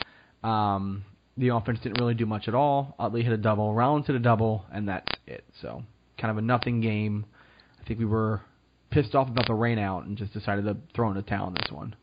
Um, 0.42 1.04
the 1.36 1.48
offense 1.48 1.80
didn't 1.82 2.00
really 2.00 2.14
do 2.14 2.26
much 2.26 2.48
at 2.48 2.54
all. 2.54 2.94
Utley 2.98 3.22
hit 3.22 3.32
a 3.32 3.36
double, 3.36 3.74
Rollins 3.74 4.06
hit 4.06 4.16
a 4.16 4.20
double, 4.20 4.64
and 4.72 4.88
that's 4.88 5.12
it. 5.26 5.44
So, 5.60 5.82
kind 6.18 6.30
of 6.30 6.38
a 6.38 6.42
nothing 6.42 6.80
game. 6.80 7.26
I 7.80 7.86
think 7.86 7.98
we 7.98 8.06
were 8.06 8.40
pissed 8.90 9.14
off 9.14 9.28
about 9.28 9.46
the 9.46 9.54
rain 9.54 9.78
out 9.78 10.04
and 10.04 10.16
just 10.16 10.32
decided 10.32 10.64
to 10.64 10.76
throw 10.94 11.10
in 11.10 11.16
the 11.16 11.22
towel 11.22 11.46
on 11.46 11.54
this 11.54 11.70
one. 11.70 11.96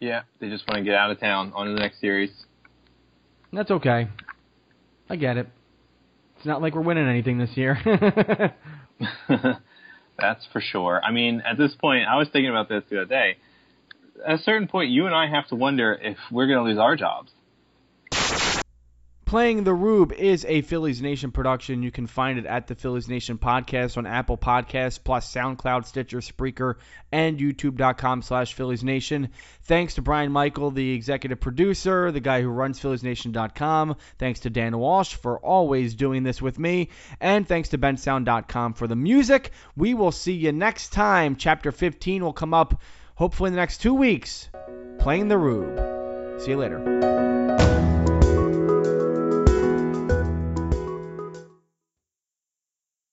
Yeah, 0.00 0.22
they 0.40 0.48
just 0.48 0.66
want 0.68 0.78
to 0.78 0.84
get 0.84 0.94
out 0.94 1.10
of 1.10 1.18
town 1.20 1.52
on 1.54 1.66
to 1.66 1.72
the 1.72 1.78
next 1.80 2.00
series. 2.00 2.30
That's 3.52 3.70
okay. 3.70 4.08
I 5.08 5.16
get 5.16 5.36
it. 5.36 5.48
It's 6.36 6.46
not 6.46 6.60
like 6.60 6.74
we're 6.74 6.82
winning 6.82 7.08
anything 7.08 7.38
this 7.38 7.56
year. 7.56 7.78
That's 10.18 10.46
for 10.52 10.60
sure. 10.60 11.00
I 11.02 11.12
mean, 11.12 11.42
at 11.48 11.56
this 11.58 11.74
point, 11.74 12.06
I 12.08 12.16
was 12.16 12.28
thinking 12.32 12.50
about 12.50 12.68
this 12.68 12.82
the 12.90 13.02
other 13.02 13.06
day. 13.06 13.36
at 14.26 14.34
a 14.34 14.38
certain 14.42 14.68
point, 14.68 14.90
you 14.90 15.06
and 15.06 15.14
I 15.14 15.28
have 15.28 15.48
to 15.48 15.54
wonder 15.54 15.94
if 15.94 16.16
we're 16.30 16.46
going 16.46 16.58
to 16.58 16.64
lose 16.70 16.78
our 16.78 16.96
jobs. 16.96 17.30
Playing 19.26 19.64
the 19.64 19.74
Rube 19.74 20.12
is 20.12 20.44
a 20.44 20.62
Phillies 20.62 21.02
Nation 21.02 21.32
production. 21.32 21.82
You 21.82 21.90
can 21.90 22.06
find 22.06 22.38
it 22.38 22.46
at 22.46 22.68
the 22.68 22.76
Phillies 22.76 23.08
Nation 23.08 23.38
podcast 23.38 23.96
on 23.96 24.06
Apple 24.06 24.38
Podcasts, 24.38 25.02
plus 25.02 25.34
SoundCloud, 25.34 25.84
Stitcher, 25.84 26.20
Spreaker, 26.20 26.76
and 27.10 27.36
YouTube.com 27.36 28.22
slash 28.22 28.54
Phillies 28.54 28.84
Nation. 28.84 29.30
Thanks 29.62 29.94
to 29.94 30.02
Brian 30.02 30.30
Michael, 30.30 30.70
the 30.70 30.92
executive 30.92 31.40
producer, 31.40 32.12
the 32.12 32.20
guy 32.20 32.40
who 32.40 32.48
runs 32.48 32.78
PhilliesNation.com. 32.78 33.96
Thanks 34.16 34.40
to 34.40 34.50
Dan 34.50 34.78
Walsh 34.78 35.14
for 35.16 35.40
always 35.40 35.96
doing 35.96 36.22
this 36.22 36.40
with 36.40 36.56
me. 36.56 36.90
And 37.20 37.48
thanks 37.48 37.70
to 37.70 37.78
BenSound.com 37.78 38.74
for 38.74 38.86
the 38.86 38.94
music. 38.94 39.50
We 39.76 39.94
will 39.94 40.12
see 40.12 40.34
you 40.34 40.52
next 40.52 40.90
time. 40.90 41.34
Chapter 41.34 41.72
15 41.72 42.22
will 42.22 42.32
come 42.32 42.54
up 42.54 42.80
hopefully 43.16 43.48
in 43.48 43.54
the 43.54 43.60
next 43.60 43.78
two 43.78 43.94
weeks. 43.94 44.48
Playing 45.00 45.26
the 45.26 45.36
Rube. 45.36 46.40
See 46.40 46.52
you 46.52 46.58
later. 46.58 47.75